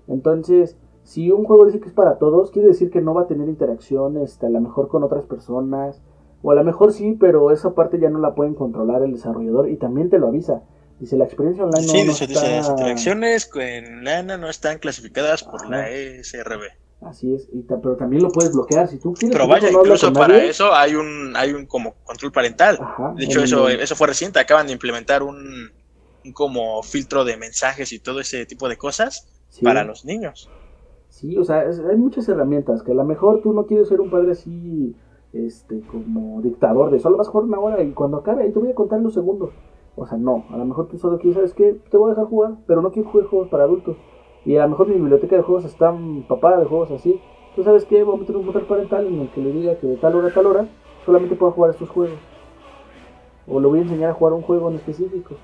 Entonces, 0.09 0.77
si 1.03 1.31
un 1.31 1.45
juego 1.45 1.67
dice 1.67 1.81
que 1.81 1.89
es 1.89 1.95
para 1.95 2.19
todos, 2.19 2.51
quiere 2.51 2.69
decir 2.69 2.91
que 2.91 3.01
no 3.01 3.15
va 3.15 3.23
a 3.23 3.27
tener 3.27 3.49
interacción, 3.49 4.17
este, 4.17 4.47
a 4.47 4.51
lo 4.51 4.61
mejor 4.61 4.89
con 4.89 5.05
otras 5.05 5.25
personas, 5.25 6.03
o 6.43 6.51
a 6.51 6.55
lo 6.55 6.65
mejor 6.65 6.93
sí, 6.93 7.17
pero 7.19 7.51
esa 7.53 7.75
parte 7.75 7.99
ya 7.99 8.11
no 8.11 8.19
la 8.19 8.35
pueden 8.35 8.55
controlar 8.55 9.03
el 9.03 9.13
desarrollador 9.13 9.69
y 9.69 9.77
también 9.77 10.11
te 10.11 10.19
lo 10.19 10.29
avisa. 10.29 10.63
Dice, 10.99 11.17
la 11.17 11.25
experiencia 11.25 11.65
online 11.65 11.87
no, 11.87 11.93
Sí, 11.93 12.05
no 12.05 12.13
dice, 12.13 12.25
está... 12.25 12.41
dice, 12.41 12.57
las 12.57 12.69
interacciones 12.71 13.51
en 13.55 14.05
lana 14.05 14.37
no 14.39 14.49
están 14.49 14.79
clasificadas 14.79 15.43
por 15.43 15.69
la 15.69 15.91
ESRB. 15.91 16.63
Así 17.03 17.35
es, 17.35 17.49
y 17.53 17.63
pero 17.63 17.97
también 17.97 18.23
lo 18.23 18.33
puedes 18.33 18.53
bloquear 18.53 18.89
si 18.89 18.99
tú 18.99 19.13
quieres. 19.13 19.37
Pero 19.37 19.47
vaya, 19.47 19.71
no 19.71 19.79
incluso 19.81 20.13
para 20.13 20.35
nadie, 20.35 20.51
eso 20.51 20.75
hay 20.75 20.95
un, 20.95 21.35
hay 21.37 21.53
un 21.53 21.67
como 21.67 21.95
control 22.05 22.33
parental. 22.33 22.79
Ajá, 22.81 23.15
De 23.17 23.25
hecho, 23.25 23.39
en- 23.39 23.45
eso, 23.45 23.69
eso 23.69 23.95
fue 23.97 24.07
reciente. 24.07 24.39
Acaban 24.41 24.67
de 24.67 24.73
implementar 24.73 25.23
un, 25.23 25.71
un 26.25 26.33
como 26.33 26.83
filtro 26.83 27.25
de 27.25 27.37
mensajes 27.37 27.93
y 27.93 28.01
todo 28.01 28.21
ese 28.21 28.47
tipo 28.47 28.69
de 28.69 28.77
cosas 28.79 29.29
sí. 29.49 29.65
para 29.65 29.85
los 29.85 30.05
niños. 30.05 30.51
Sí, 31.09 31.37
o 31.39 31.45
sea, 31.45 31.65
es- 31.69 31.81
hay 31.81 31.97
muchas 31.97 32.29
herramientas 32.29 32.83
que 32.83 32.93
a 32.93 32.95
lo 32.95 33.05
mejor 33.05 33.41
tú 33.43 33.53
no 33.53 33.67
quieres 33.67 33.89
ser 33.89 34.01
un 34.01 34.11
padre 34.11 34.33
así, 34.33 34.97
este, 35.33 35.85
como 35.87 36.41
dictador 36.43 36.91
de 36.91 36.99
solo 37.01 37.17
vas 37.17 37.29
a 37.29 37.31
jugar 37.31 37.47
una 37.49 37.61
hora 37.61 37.83
y 37.83 37.93
cuando 37.95 38.19
acabe 38.19 38.45
ahí 38.45 38.53
te 38.53 38.59
voy 38.59 38.71
a 38.71 38.75
contar 38.75 39.01
los 39.01 39.15
segundos. 39.15 39.55
O 39.97 40.07
sea, 40.07 40.19
no, 40.19 40.45
a 40.51 40.57
lo 40.59 40.65
mejor 40.65 40.89
tú 40.89 40.99
solo 40.99 41.19
quieres, 41.19 41.37
¿sabes 41.37 41.55
qué? 41.55 41.81
Te 41.91 41.97
voy 41.97 42.09
a 42.09 42.15
dejar 42.15 42.27
jugar, 42.27 42.53
pero 42.67 42.83
no 42.83 42.93
quiero 42.93 43.09
jugar 43.09 43.27
juegos 43.29 43.49
para 43.49 43.65
adultos. 43.65 43.97
Y 44.45 44.57
a 44.57 44.63
lo 44.63 44.69
mejor 44.69 44.89
mi 44.89 44.95
biblioteca 44.95 45.37
de 45.37 45.43
juegos 45.43 45.65
está 45.65 45.95
papada 46.29 46.59
de 46.59 46.67
juegos 46.67 46.91
así. 46.91 47.21
¿Tú 47.57 47.65
sabes 47.65 47.85
qué? 47.87 48.03
Voy 48.03 48.17
a 48.17 48.21
meter 48.21 48.37
un 48.37 48.45
control 48.45 48.67
parental 48.67 49.07
en 49.07 49.21
el 49.21 49.31
que 49.31 49.41
le 49.41 49.53
diga 49.53 49.77
que 49.77 49.87
de 49.87 49.97
tal 49.97 50.15
hora 50.15 50.29
a 50.29 50.35
tal 50.35 50.47
hora 50.47 50.69
solamente 51.05 51.35
pueda 51.35 51.53
jugar 51.53 51.71
estos 51.71 51.89
juegos. 51.89 52.19
O 53.49 53.59
le 53.59 53.67
voy 53.67 53.79
a 53.79 53.83
enseñar 53.83 54.11
a 54.11 54.15
jugar 54.15 54.35
un 54.35 54.43
juego 54.43 54.69
en 54.69 54.77
específico. 54.77 55.35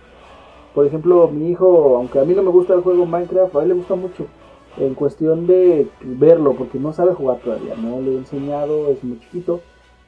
Por 0.74 0.86
ejemplo, 0.86 1.28
mi 1.28 1.50
hijo, 1.50 1.96
aunque 1.96 2.18
a 2.18 2.24
mí 2.24 2.34
no 2.34 2.42
me 2.42 2.50
gusta 2.50 2.74
el 2.74 2.82
juego 2.82 3.06
Minecraft, 3.06 3.56
a 3.56 3.62
él 3.62 3.68
le 3.68 3.74
gusta 3.74 3.94
mucho 3.94 4.26
en 4.78 4.94
cuestión 4.94 5.46
de 5.46 5.88
verlo, 6.02 6.54
porque 6.54 6.78
no 6.78 6.92
sabe 6.92 7.12
jugar 7.14 7.38
todavía, 7.38 7.74
no 7.76 8.00
le 8.00 8.12
he 8.12 8.16
enseñado, 8.16 8.88
es 8.88 9.04
muy 9.04 9.18
chiquito, 9.20 9.60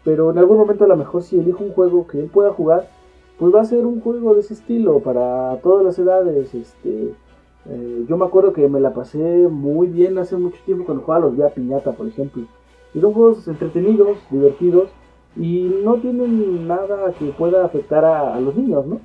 pero 0.04 0.30
en 0.30 0.38
algún 0.38 0.56
momento 0.56 0.84
a 0.84 0.88
lo 0.88 0.96
mejor 0.96 1.22
si 1.22 1.38
elijo 1.38 1.62
un 1.62 1.72
juego 1.72 2.06
que 2.06 2.18
él 2.18 2.30
pueda 2.32 2.50
jugar, 2.52 2.88
pues 3.38 3.54
va 3.54 3.60
a 3.60 3.64
ser 3.64 3.84
un 3.86 4.00
juego 4.00 4.34
de 4.34 4.40
ese 4.40 4.54
estilo 4.54 5.00
para 5.00 5.56
todas 5.62 5.84
las 5.84 5.98
edades, 5.98 6.54
este, 6.54 7.14
eh, 7.68 8.04
yo 8.08 8.16
me 8.16 8.26
acuerdo 8.26 8.52
que 8.52 8.68
me 8.68 8.80
la 8.80 8.92
pasé 8.92 9.48
muy 9.48 9.88
bien 9.88 10.18
hace 10.18 10.36
mucho 10.36 10.58
tiempo 10.64 10.84
cuando 10.84 11.02
jugaba 11.04 11.26
los 11.26 11.36
Vía 11.36 11.48
Piñata, 11.48 11.92
por 11.92 12.06
ejemplo, 12.06 12.44
y 12.94 13.00
son 13.00 13.12
juegos 13.12 13.48
entretenidos, 13.48 14.18
divertidos, 14.30 14.90
y 15.36 15.80
no 15.82 15.94
tienen 15.96 16.68
nada 16.68 17.12
que 17.18 17.26
pueda 17.26 17.64
afectar 17.64 18.04
a, 18.04 18.38
los 18.38 18.54
niños, 18.54 18.86
¿no? 18.86 19.00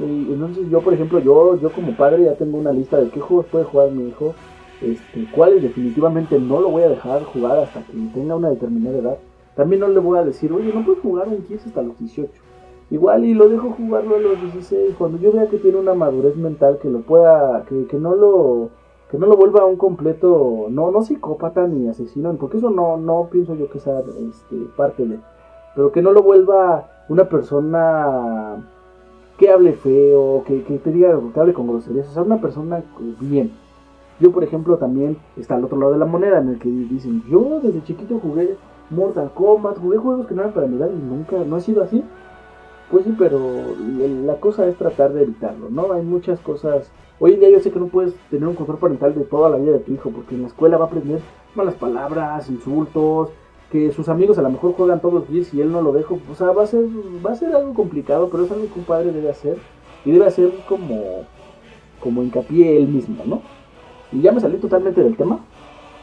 Entonces 0.00 0.68
yo, 0.68 0.80
por 0.80 0.94
ejemplo, 0.94 1.18
yo, 1.20 1.56
yo 1.60 1.70
como 1.70 1.96
padre 1.96 2.24
ya 2.24 2.34
tengo 2.34 2.58
una 2.58 2.72
lista 2.72 2.98
de 2.98 3.08
qué 3.10 3.20
juegos 3.20 3.46
puede 3.46 3.64
jugar 3.64 3.90
mi 3.92 4.08
hijo, 4.08 4.34
este, 4.80 5.26
cuáles 5.32 5.62
definitivamente 5.62 6.38
no 6.38 6.60
lo 6.60 6.70
voy 6.70 6.82
a 6.82 6.88
dejar 6.88 7.22
jugar 7.24 7.58
hasta 7.58 7.82
que 7.82 7.92
tenga 8.14 8.36
una 8.36 8.50
determinada 8.50 8.98
edad. 8.98 9.18
También 9.56 9.80
no 9.80 9.88
le 9.88 9.98
voy 9.98 10.18
a 10.18 10.24
decir, 10.24 10.52
oye, 10.52 10.72
no 10.72 10.84
puedes 10.84 11.00
jugar 11.00 11.28
un 11.28 11.42
15 11.42 11.68
hasta 11.68 11.82
los 11.82 11.98
18. 11.98 12.30
Igual 12.90 13.24
y 13.24 13.34
lo 13.34 13.48
dejo 13.48 13.70
jugarlo 13.70 14.16
a 14.16 14.18
los 14.18 14.40
16, 14.40 14.94
cuando 14.96 15.18
yo 15.18 15.32
vea 15.32 15.48
que 15.48 15.58
tiene 15.58 15.78
una 15.78 15.94
madurez 15.94 16.36
mental 16.36 16.78
que 16.80 16.88
lo 16.88 17.00
pueda, 17.00 17.64
que, 17.68 17.86
que 17.86 17.98
no 17.98 18.14
lo 18.14 18.70
que 19.10 19.18
no 19.18 19.26
lo 19.26 19.36
vuelva 19.36 19.64
un 19.64 19.76
completo, 19.76 20.66
no, 20.70 20.90
no 20.90 21.02
psicópata 21.02 21.66
ni 21.66 21.88
asesino, 21.88 22.34
porque 22.36 22.58
eso 22.58 22.70
no, 22.70 22.98
no 22.98 23.28
pienso 23.30 23.54
yo 23.54 23.70
que 23.70 23.78
sea 23.78 24.00
este, 24.00 24.56
parte 24.76 25.06
de, 25.06 25.18
pero 25.74 25.92
que 25.92 26.02
no 26.02 26.12
lo 26.12 26.22
vuelva 26.22 26.88
una 27.08 27.28
persona 27.28 28.66
que 29.38 29.50
hable 29.50 29.72
feo, 29.72 30.42
que, 30.46 30.62
que 30.62 30.78
te 30.78 30.92
diga, 30.92 31.18
que 31.32 31.40
hable 31.40 31.54
con 31.54 31.68
groserías, 31.68 32.08
o 32.08 32.12
sea, 32.12 32.22
una 32.22 32.40
persona 32.40 32.82
bien. 33.20 33.52
Yo, 34.20 34.32
por 34.32 34.42
ejemplo, 34.42 34.76
también 34.76 35.16
está 35.36 35.54
al 35.54 35.64
otro 35.64 35.78
lado 35.78 35.92
de 35.92 35.98
la 35.98 36.04
moneda 36.04 36.38
en 36.38 36.48
el 36.48 36.58
que 36.58 36.68
dicen, 36.68 37.22
yo 37.30 37.60
desde 37.62 37.84
chiquito 37.84 38.18
jugué 38.18 38.56
Mortal 38.90 39.30
Kombat, 39.32 39.78
jugué 39.78 39.96
juegos 39.96 40.26
que 40.26 40.34
no 40.34 40.42
eran 40.42 40.54
para 40.54 40.66
mi 40.66 40.76
edad 40.76 40.90
y 40.90 40.98
nunca, 40.98 41.36
no 41.46 41.56
he 41.56 41.60
sido 41.60 41.82
así. 41.82 42.04
Pues 42.90 43.04
sí, 43.04 43.14
pero 43.18 43.40
la 44.24 44.36
cosa 44.36 44.66
es 44.66 44.76
tratar 44.76 45.12
de 45.12 45.22
evitarlo, 45.22 45.68
¿no? 45.68 45.92
Hay 45.92 46.02
muchas 46.02 46.40
cosas. 46.40 46.90
Hoy 47.20 47.34
en 47.34 47.40
día 47.40 47.50
yo 47.50 47.60
sé 47.60 47.70
que 47.70 47.78
no 47.78 47.88
puedes 47.88 48.14
tener 48.30 48.48
un 48.48 48.54
control 48.54 48.78
parental 48.78 49.14
de 49.14 49.24
toda 49.24 49.50
la 49.50 49.58
vida 49.58 49.72
de 49.72 49.80
tu 49.80 49.92
hijo, 49.92 50.10
porque 50.10 50.34
en 50.34 50.42
la 50.42 50.48
escuela 50.48 50.78
va 50.78 50.84
a 50.84 50.88
aprender 50.88 51.20
malas 51.54 51.74
palabras, 51.74 52.48
insultos, 52.48 53.30
que 53.70 53.92
sus 53.92 54.08
amigos 54.08 54.38
a 54.38 54.42
lo 54.42 54.48
mejor 54.48 54.72
juegan 54.72 55.00
todos 55.00 55.14
los 55.14 55.28
días 55.28 55.52
y 55.52 55.60
él 55.60 55.70
no 55.70 55.82
lo 55.82 55.92
deja. 55.92 56.14
O 56.14 56.34
sea, 56.34 56.52
va 56.52 56.62
a 56.62 56.66
ser, 56.66 56.84
va 57.24 57.32
a 57.32 57.36
ser 57.36 57.54
algo 57.54 57.74
complicado, 57.74 58.30
pero 58.30 58.44
es 58.44 58.50
algo 58.50 58.64
que 58.72 58.78
un 58.78 58.86
padre 58.86 59.12
debe 59.12 59.28
hacer 59.28 59.58
y 60.06 60.12
debe 60.12 60.26
hacer 60.26 60.50
como, 60.66 61.24
como 62.00 62.22
hincapié 62.22 62.78
él 62.78 62.88
mismo, 62.88 63.22
¿no? 63.26 63.42
Y 64.12 64.22
ya 64.22 64.32
me 64.32 64.40
salí 64.40 64.56
totalmente 64.56 65.02
del 65.02 65.16
tema, 65.16 65.40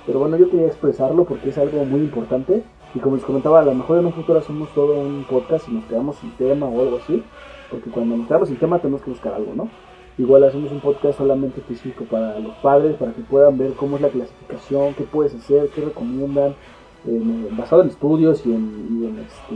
pero 0.06 0.20
bueno, 0.20 0.38
yo 0.38 0.52
quería 0.52 0.68
expresarlo 0.68 1.24
porque 1.24 1.50
es 1.50 1.58
algo 1.58 1.84
muy 1.86 2.02
importante. 2.02 2.64
Y 2.96 3.00
como 3.00 3.18
les 3.18 3.26
comentaba, 3.26 3.60
a 3.60 3.66
lo 3.66 3.74
mejor 3.76 4.00
en 4.00 4.06
un 4.06 4.14
futuro 4.14 4.40
hacemos 4.40 4.70
todo 4.74 4.98
un 4.98 5.26
podcast 5.30 5.68
y 5.68 5.74
nos 5.74 5.84
quedamos 5.86 6.16
sin 6.16 6.32
tema 6.32 6.66
o 6.68 6.82
algo 6.82 6.98
así. 6.98 7.22
Porque 7.70 7.90
cuando 7.90 8.16
nos 8.16 8.28
quedamos 8.28 8.48
sin 8.48 8.58
tema 8.58 8.80
tenemos 8.80 9.02
que 9.02 9.10
buscar 9.12 9.34
algo, 9.34 9.54
¿no? 9.54 9.70
Igual 10.18 10.46
hacemos 10.46 10.72
un 10.72 10.80
podcast 10.80 11.18
solamente 11.18 11.60
específico 11.60 12.06
para 12.06 12.40
los 12.40 12.56
padres, 12.58 12.96
para 12.96 13.12
que 13.12 13.22
puedan 13.22 13.58
ver 13.58 13.74
cómo 13.74 13.98
es 13.98 14.02
la 14.02 14.08
clasificación, 14.10 14.94
qué 14.94 15.04
puedes 15.04 15.36
hacer, 15.36 15.68
qué 15.76 15.82
recomiendan, 15.82 16.56
eh, 17.06 17.50
basado 17.52 17.82
en 17.82 17.90
estudios 17.90 18.46
y 18.46 18.54
en, 18.54 18.88
y 19.02 19.06
en, 19.08 19.20
este, 19.20 19.56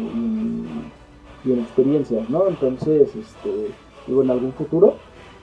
y 1.46 1.52
en- 1.54 1.60
experiencias, 1.62 2.30
¿no? 2.30 2.48
Entonces, 2.48 3.16
este, 3.16 3.70
digo, 4.06 4.22
en 4.22 4.32
algún 4.32 4.52
futuro. 4.52 4.96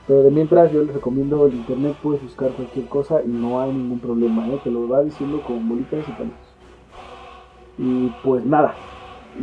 Pero 0.07 0.23
de 0.23 0.31
mientras 0.31 0.71
yo 0.71 0.83
les 0.85 0.95
recomiendo 0.95 1.47
el 1.47 1.55
internet, 1.55 1.97
puedes 2.03 2.23
buscar 2.23 2.51
cualquier 2.51 2.87
cosa 2.87 3.23
y 3.25 3.29
no 3.29 3.61
hay 3.61 3.73
ningún 3.73 3.99
problema, 4.01 4.47
¿eh? 4.49 4.61
Te 4.63 4.71
lo 4.71 4.87
va 4.87 5.03
diciendo 5.03 5.41
con 5.41 5.67
bolitas 5.69 6.07
y 6.07 6.13
palitos. 6.13 6.46
Y 7.79 8.09
pues 8.25 8.45
nada, 8.45 8.75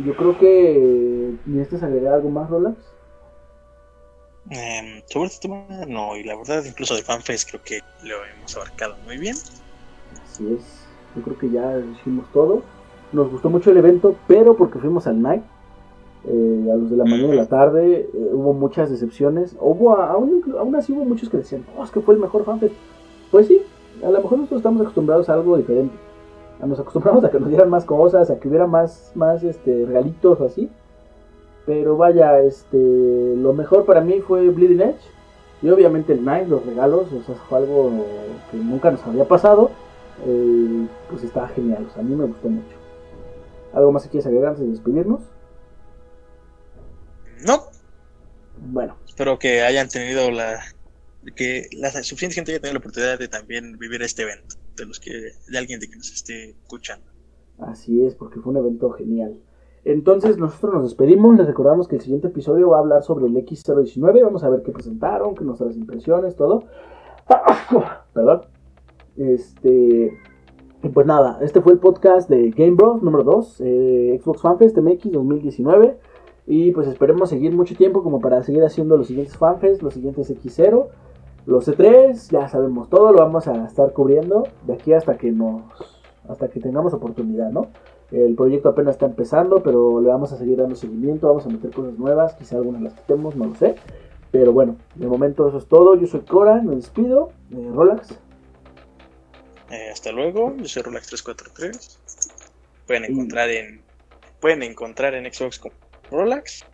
yo 0.04 0.16
creo 0.16 0.38
que 0.38 1.34
necesitas 1.46 1.84
agregar 1.84 2.14
algo 2.14 2.30
más, 2.30 2.50
Rolas. 2.50 2.74
Em, 4.50 5.02
sobre 5.06 5.28
este 5.28 5.48
tema, 5.48 5.64
no, 5.88 6.16
y 6.16 6.24
la 6.24 6.36
verdad, 6.36 6.64
incluso 6.64 6.94
de 6.94 7.02
FanFest 7.02 7.48
creo 7.48 7.62
que 7.62 7.80
lo 8.02 8.16
hemos 8.36 8.54
abarcado 8.56 8.96
muy 9.04 9.16
bien. 9.16 9.36
Así 10.22 10.52
es, 10.52 10.86
yo 11.16 11.22
creo 11.22 11.38
que 11.38 11.50
ya 11.50 11.78
hicimos 11.78 12.30
todo. 12.32 12.62
Nos 13.12 13.30
gustó 13.30 13.48
mucho 13.48 13.70
el 13.70 13.76
evento, 13.76 14.16
pero 14.26 14.56
porque 14.56 14.78
fuimos 14.80 15.06
al 15.06 15.22
night, 15.22 15.42
eh, 16.26 16.68
a 16.72 16.76
los 16.76 16.90
de 16.90 16.96
la 16.96 17.04
mañana 17.04 17.34
y 17.34 17.36
la 17.36 17.46
tarde, 17.46 18.10
eh, 18.12 18.30
hubo 18.32 18.52
muchas 18.52 18.90
decepciones. 18.90 19.56
Hubo, 19.60 19.96
aún, 19.96 20.42
aún 20.58 20.74
así 20.76 20.92
hubo 20.92 21.04
muchos 21.04 21.30
que 21.30 21.38
decían, 21.38 21.64
oh, 21.76 21.84
es 21.84 21.90
que 21.90 22.00
fue 22.00 22.14
el 22.14 22.20
mejor 22.20 22.44
FanFest. 22.44 22.74
Pues 23.30 23.46
sí, 23.46 23.62
a 24.02 24.10
lo 24.10 24.20
mejor 24.20 24.38
nosotros 24.38 24.58
estamos 24.58 24.82
acostumbrados 24.82 25.28
a 25.28 25.34
algo 25.34 25.56
diferente. 25.56 25.94
Nos 26.66 26.80
acostumbramos 26.80 27.24
a 27.24 27.30
que 27.30 27.38
nos 27.38 27.48
dieran 27.48 27.70
más 27.70 27.84
cosas, 27.84 28.30
a 28.30 28.38
que 28.38 28.48
hubiera 28.48 28.66
más, 28.66 29.12
más 29.14 29.42
este, 29.42 29.84
regalitos 29.86 30.40
o 30.40 30.46
así. 30.46 30.70
Pero 31.66 31.96
vaya, 31.96 32.40
este, 32.40 33.34
lo 33.36 33.52
mejor 33.52 33.86
para 33.86 34.00
mí 34.00 34.20
fue 34.20 34.48
Bleeding 34.48 34.80
Edge. 34.80 35.00
Y 35.62 35.70
obviamente 35.70 36.12
el 36.12 36.24
Night, 36.24 36.48
los 36.48 36.64
regalos, 36.66 37.06
o 37.12 37.22
sea, 37.22 37.34
fue 37.48 37.58
algo 37.58 37.90
que 38.50 38.56
nunca 38.58 38.90
nos 38.90 39.02
había 39.04 39.26
pasado. 39.26 39.70
Eh, 40.26 40.86
pues 41.10 41.24
estaba 41.24 41.48
genial, 41.48 41.86
o 41.88 41.92
sea, 41.92 42.02
a 42.02 42.04
mí 42.04 42.14
me 42.14 42.24
gustó 42.24 42.48
mucho. 42.48 42.76
¿Algo 43.72 43.90
más 43.90 44.04
que 44.04 44.10
quieres 44.10 44.26
agregar 44.26 44.50
antes 44.50 44.64
de 44.64 44.70
despedirnos? 44.70 45.20
No, 47.44 47.64
Bueno, 48.58 48.96
espero 49.06 49.38
que 49.38 49.62
hayan 49.62 49.88
tenido 49.88 50.30
la. 50.30 50.60
que 51.34 51.68
la 51.72 51.90
suficiente 51.90 52.34
gente 52.34 52.52
haya 52.52 52.60
tenido 52.60 52.74
la 52.74 52.78
oportunidad 52.78 53.18
de 53.18 53.28
también 53.28 53.76
vivir 53.78 54.02
este 54.02 54.22
evento, 54.22 54.56
de 54.76 54.86
los 54.86 55.00
que. 55.00 55.10
de 55.10 55.58
alguien 55.58 55.80
de 55.80 55.88
que 55.88 55.96
nos 55.96 56.12
esté 56.12 56.50
escuchando. 56.50 57.06
así 57.58 58.04
es, 58.04 58.14
porque 58.14 58.40
fue 58.40 58.52
un 58.52 58.58
evento 58.58 58.90
genial. 58.90 59.40
Entonces 59.84 60.38
nosotros 60.38 60.74
nos 60.74 60.82
despedimos, 60.84 61.36
les 61.36 61.46
recordamos 61.46 61.88
que 61.88 61.96
el 61.96 62.02
siguiente 62.02 62.28
episodio 62.28 62.70
va 62.70 62.78
a 62.78 62.80
hablar 62.80 63.02
sobre 63.02 63.26
el 63.26 63.34
X019, 63.36 64.22
vamos 64.22 64.42
a 64.42 64.48
ver 64.48 64.62
qué 64.62 64.72
presentaron, 64.72 65.34
qué 65.34 65.44
nuestras 65.44 65.76
impresiones, 65.76 66.36
todo. 66.36 66.64
Perdón. 68.14 68.42
Este, 69.16 70.18
pues 70.92 71.06
nada, 71.06 71.38
este 71.42 71.60
fue 71.60 71.74
el 71.74 71.78
podcast 71.78 72.28
de 72.28 72.50
Game 72.50 72.72
Bros 72.72 73.02
número 73.02 73.24
2, 73.24 73.60
eh, 73.60 74.20
Xbox 74.22 74.42
FanFest 74.42 74.78
MX 74.78 75.12
2019. 75.12 75.98
Y 76.46 76.72
pues 76.72 76.88
esperemos 76.88 77.30
seguir 77.30 77.52
mucho 77.54 77.74
tiempo 77.74 78.02
como 78.02 78.20
para 78.20 78.42
seguir 78.42 78.62
haciendo 78.64 78.96
los 78.96 79.06
siguientes 79.06 79.36
FanFest, 79.36 79.82
los 79.82 79.94
siguientes 79.94 80.30
X0, 80.30 80.88
los 81.46 81.68
C3, 81.68 82.30
ya 82.30 82.48
sabemos 82.48 82.88
todo, 82.88 83.12
lo 83.12 83.18
vamos 83.18 83.46
a 83.48 83.66
estar 83.66 83.92
cubriendo 83.92 84.48
de 84.66 84.74
aquí 84.74 84.92
hasta 84.92 85.16
que 85.16 85.30
nos 85.30 85.62
hasta 86.28 86.48
que 86.48 86.60
tengamos 86.60 86.94
oportunidad, 86.94 87.50
¿no? 87.50 87.68
El 88.10 88.34
proyecto 88.34 88.68
apenas 88.68 88.94
está 88.94 89.06
empezando, 89.06 89.62
pero 89.62 90.00
le 90.00 90.08
vamos 90.08 90.32
a 90.32 90.36
seguir 90.36 90.58
dando 90.58 90.76
seguimiento, 90.76 91.26
vamos 91.26 91.46
a 91.46 91.48
meter 91.48 91.70
cosas 91.70 91.98
nuevas, 91.98 92.34
quizá 92.34 92.56
algunas 92.56 92.80
las 92.80 92.94
quitemos, 92.94 93.34
no 93.34 93.46
lo 93.46 93.54
sé. 93.56 93.74
Pero 94.30 94.52
bueno, 94.52 94.76
de 94.94 95.06
momento 95.06 95.48
eso 95.48 95.58
es 95.58 95.66
todo. 95.66 95.96
Yo 95.96 96.06
soy 96.06 96.20
Cora, 96.20 96.60
me 96.62 96.76
despido. 96.76 97.30
Eh, 97.50 97.70
Rolax. 97.72 98.18
Eh, 99.70 99.90
hasta 99.92 100.12
luego, 100.12 100.54
yo 100.56 100.66
soy 100.66 100.82
Rolax343. 100.82 101.98
Pueden 102.86 103.04
encontrar 103.04 103.50
en 103.50 103.82
pueden 104.40 104.62
encontrar 104.62 105.14
en 105.14 105.32
Xbox 105.32 105.58
con 105.58 105.72
Rolax. 106.10 106.64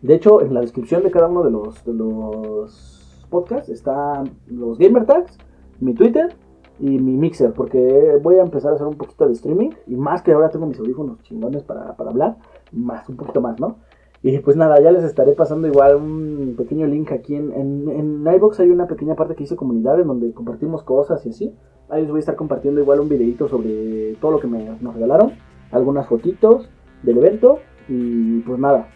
De 0.00 0.14
hecho, 0.14 0.40
en 0.40 0.54
la 0.54 0.60
descripción 0.60 1.02
de 1.02 1.10
cada 1.10 1.26
uno 1.26 1.42
de 1.42 1.50
los 1.50 1.84
de 1.84 1.92
los 1.92 2.89
podcasts 3.30 3.68
están 3.70 4.30
los 4.46 4.78
gamer 4.78 5.06
tags, 5.06 5.38
mi 5.80 5.94
Twitter 5.94 6.34
y 6.78 6.98
mi 6.98 7.16
mixer, 7.16 7.52
porque 7.52 8.18
voy 8.22 8.36
a 8.36 8.42
empezar 8.42 8.72
a 8.72 8.74
hacer 8.74 8.86
un 8.86 8.96
poquito 8.96 9.26
de 9.26 9.32
streaming 9.32 9.70
y 9.86 9.96
más 9.96 10.22
que 10.22 10.32
ahora 10.32 10.50
tengo 10.50 10.66
mis 10.66 10.78
audífonos 10.78 11.22
chingones 11.22 11.62
para, 11.62 11.96
para 11.96 12.10
hablar, 12.10 12.36
más 12.72 13.08
un 13.08 13.16
poquito 13.16 13.40
más, 13.40 13.58
¿no? 13.60 13.76
Y 14.22 14.38
pues 14.40 14.56
nada, 14.56 14.80
ya 14.80 14.92
les 14.92 15.04
estaré 15.04 15.32
pasando 15.32 15.66
igual 15.66 15.96
un 15.96 16.54
pequeño 16.56 16.86
link 16.86 17.10
aquí 17.10 17.34
en, 17.34 17.52
en, 17.52 17.88
en 17.88 18.34
iVox 18.34 18.60
hay 18.60 18.68
una 18.68 18.86
pequeña 18.86 19.14
parte 19.14 19.34
que 19.34 19.44
dice 19.44 19.56
comunidad 19.56 19.98
en 19.98 20.08
donde 20.08 20.32
compartimos 20.32 20.82
cosas 20.82 21.24
y 21.24 21.30
así. 21.30 21.54
Ahí 21.88 22.02
les 22.02 22.10
voy 22.10 22.18
a 22.18 22.20
estar 22.20 22.36
compartiendo 22.36 22.80
igual 22.80 23.00
un 23.00 23.08
videito 23.08 23.48
sobre 23.48 24.14
todo 24.20 24.32
lo 24.32 24.40
que 24.40 24.46
me, 24.46 24.76
nos 24.80 24.94
regalaron, 24.94 25.32
algunas 25.72 26.06
fotitos 26.06 26.68
del 27.02 27.18
evento 27.18 27.60
y 27.88 28.40
pues 28.40 28.58
nada, 28.58 28.88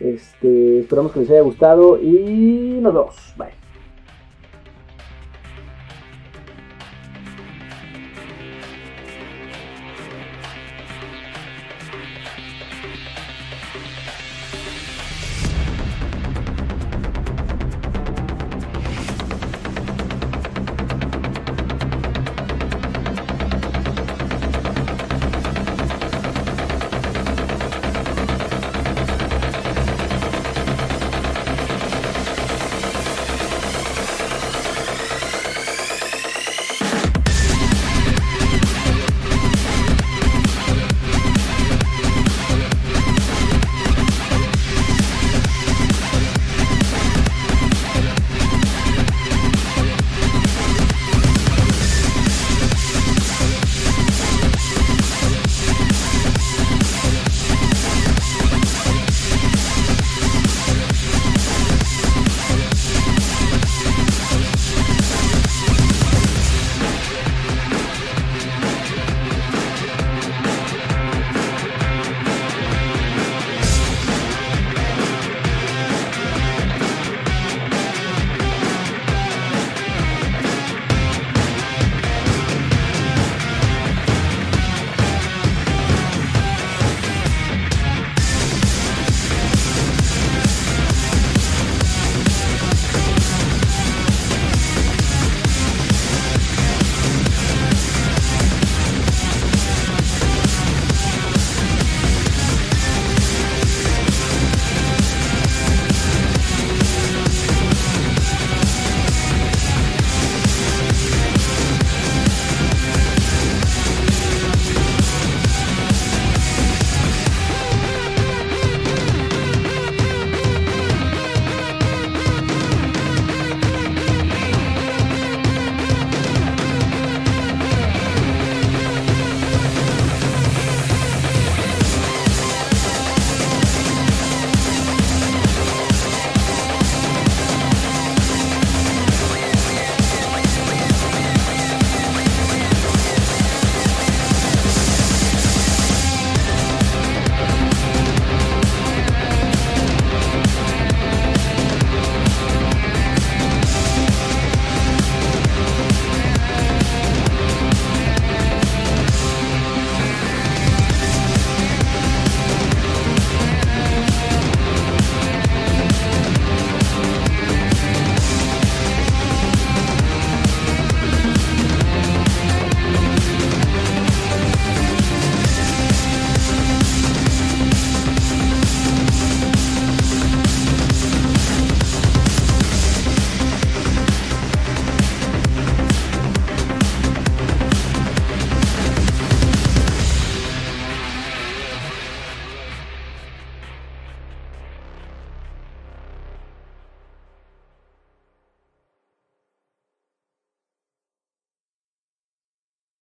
este, 0.00 0.80
esperamos 0.80 1.12
que 1.12 1.20
les 1.20 1.30
haya 1.30 1.42
gustado 1.42 1.98
y 2.00 2.80
nos 2.82 2.92
vemos. 2.92 3.34
Bye. 3.38 3.61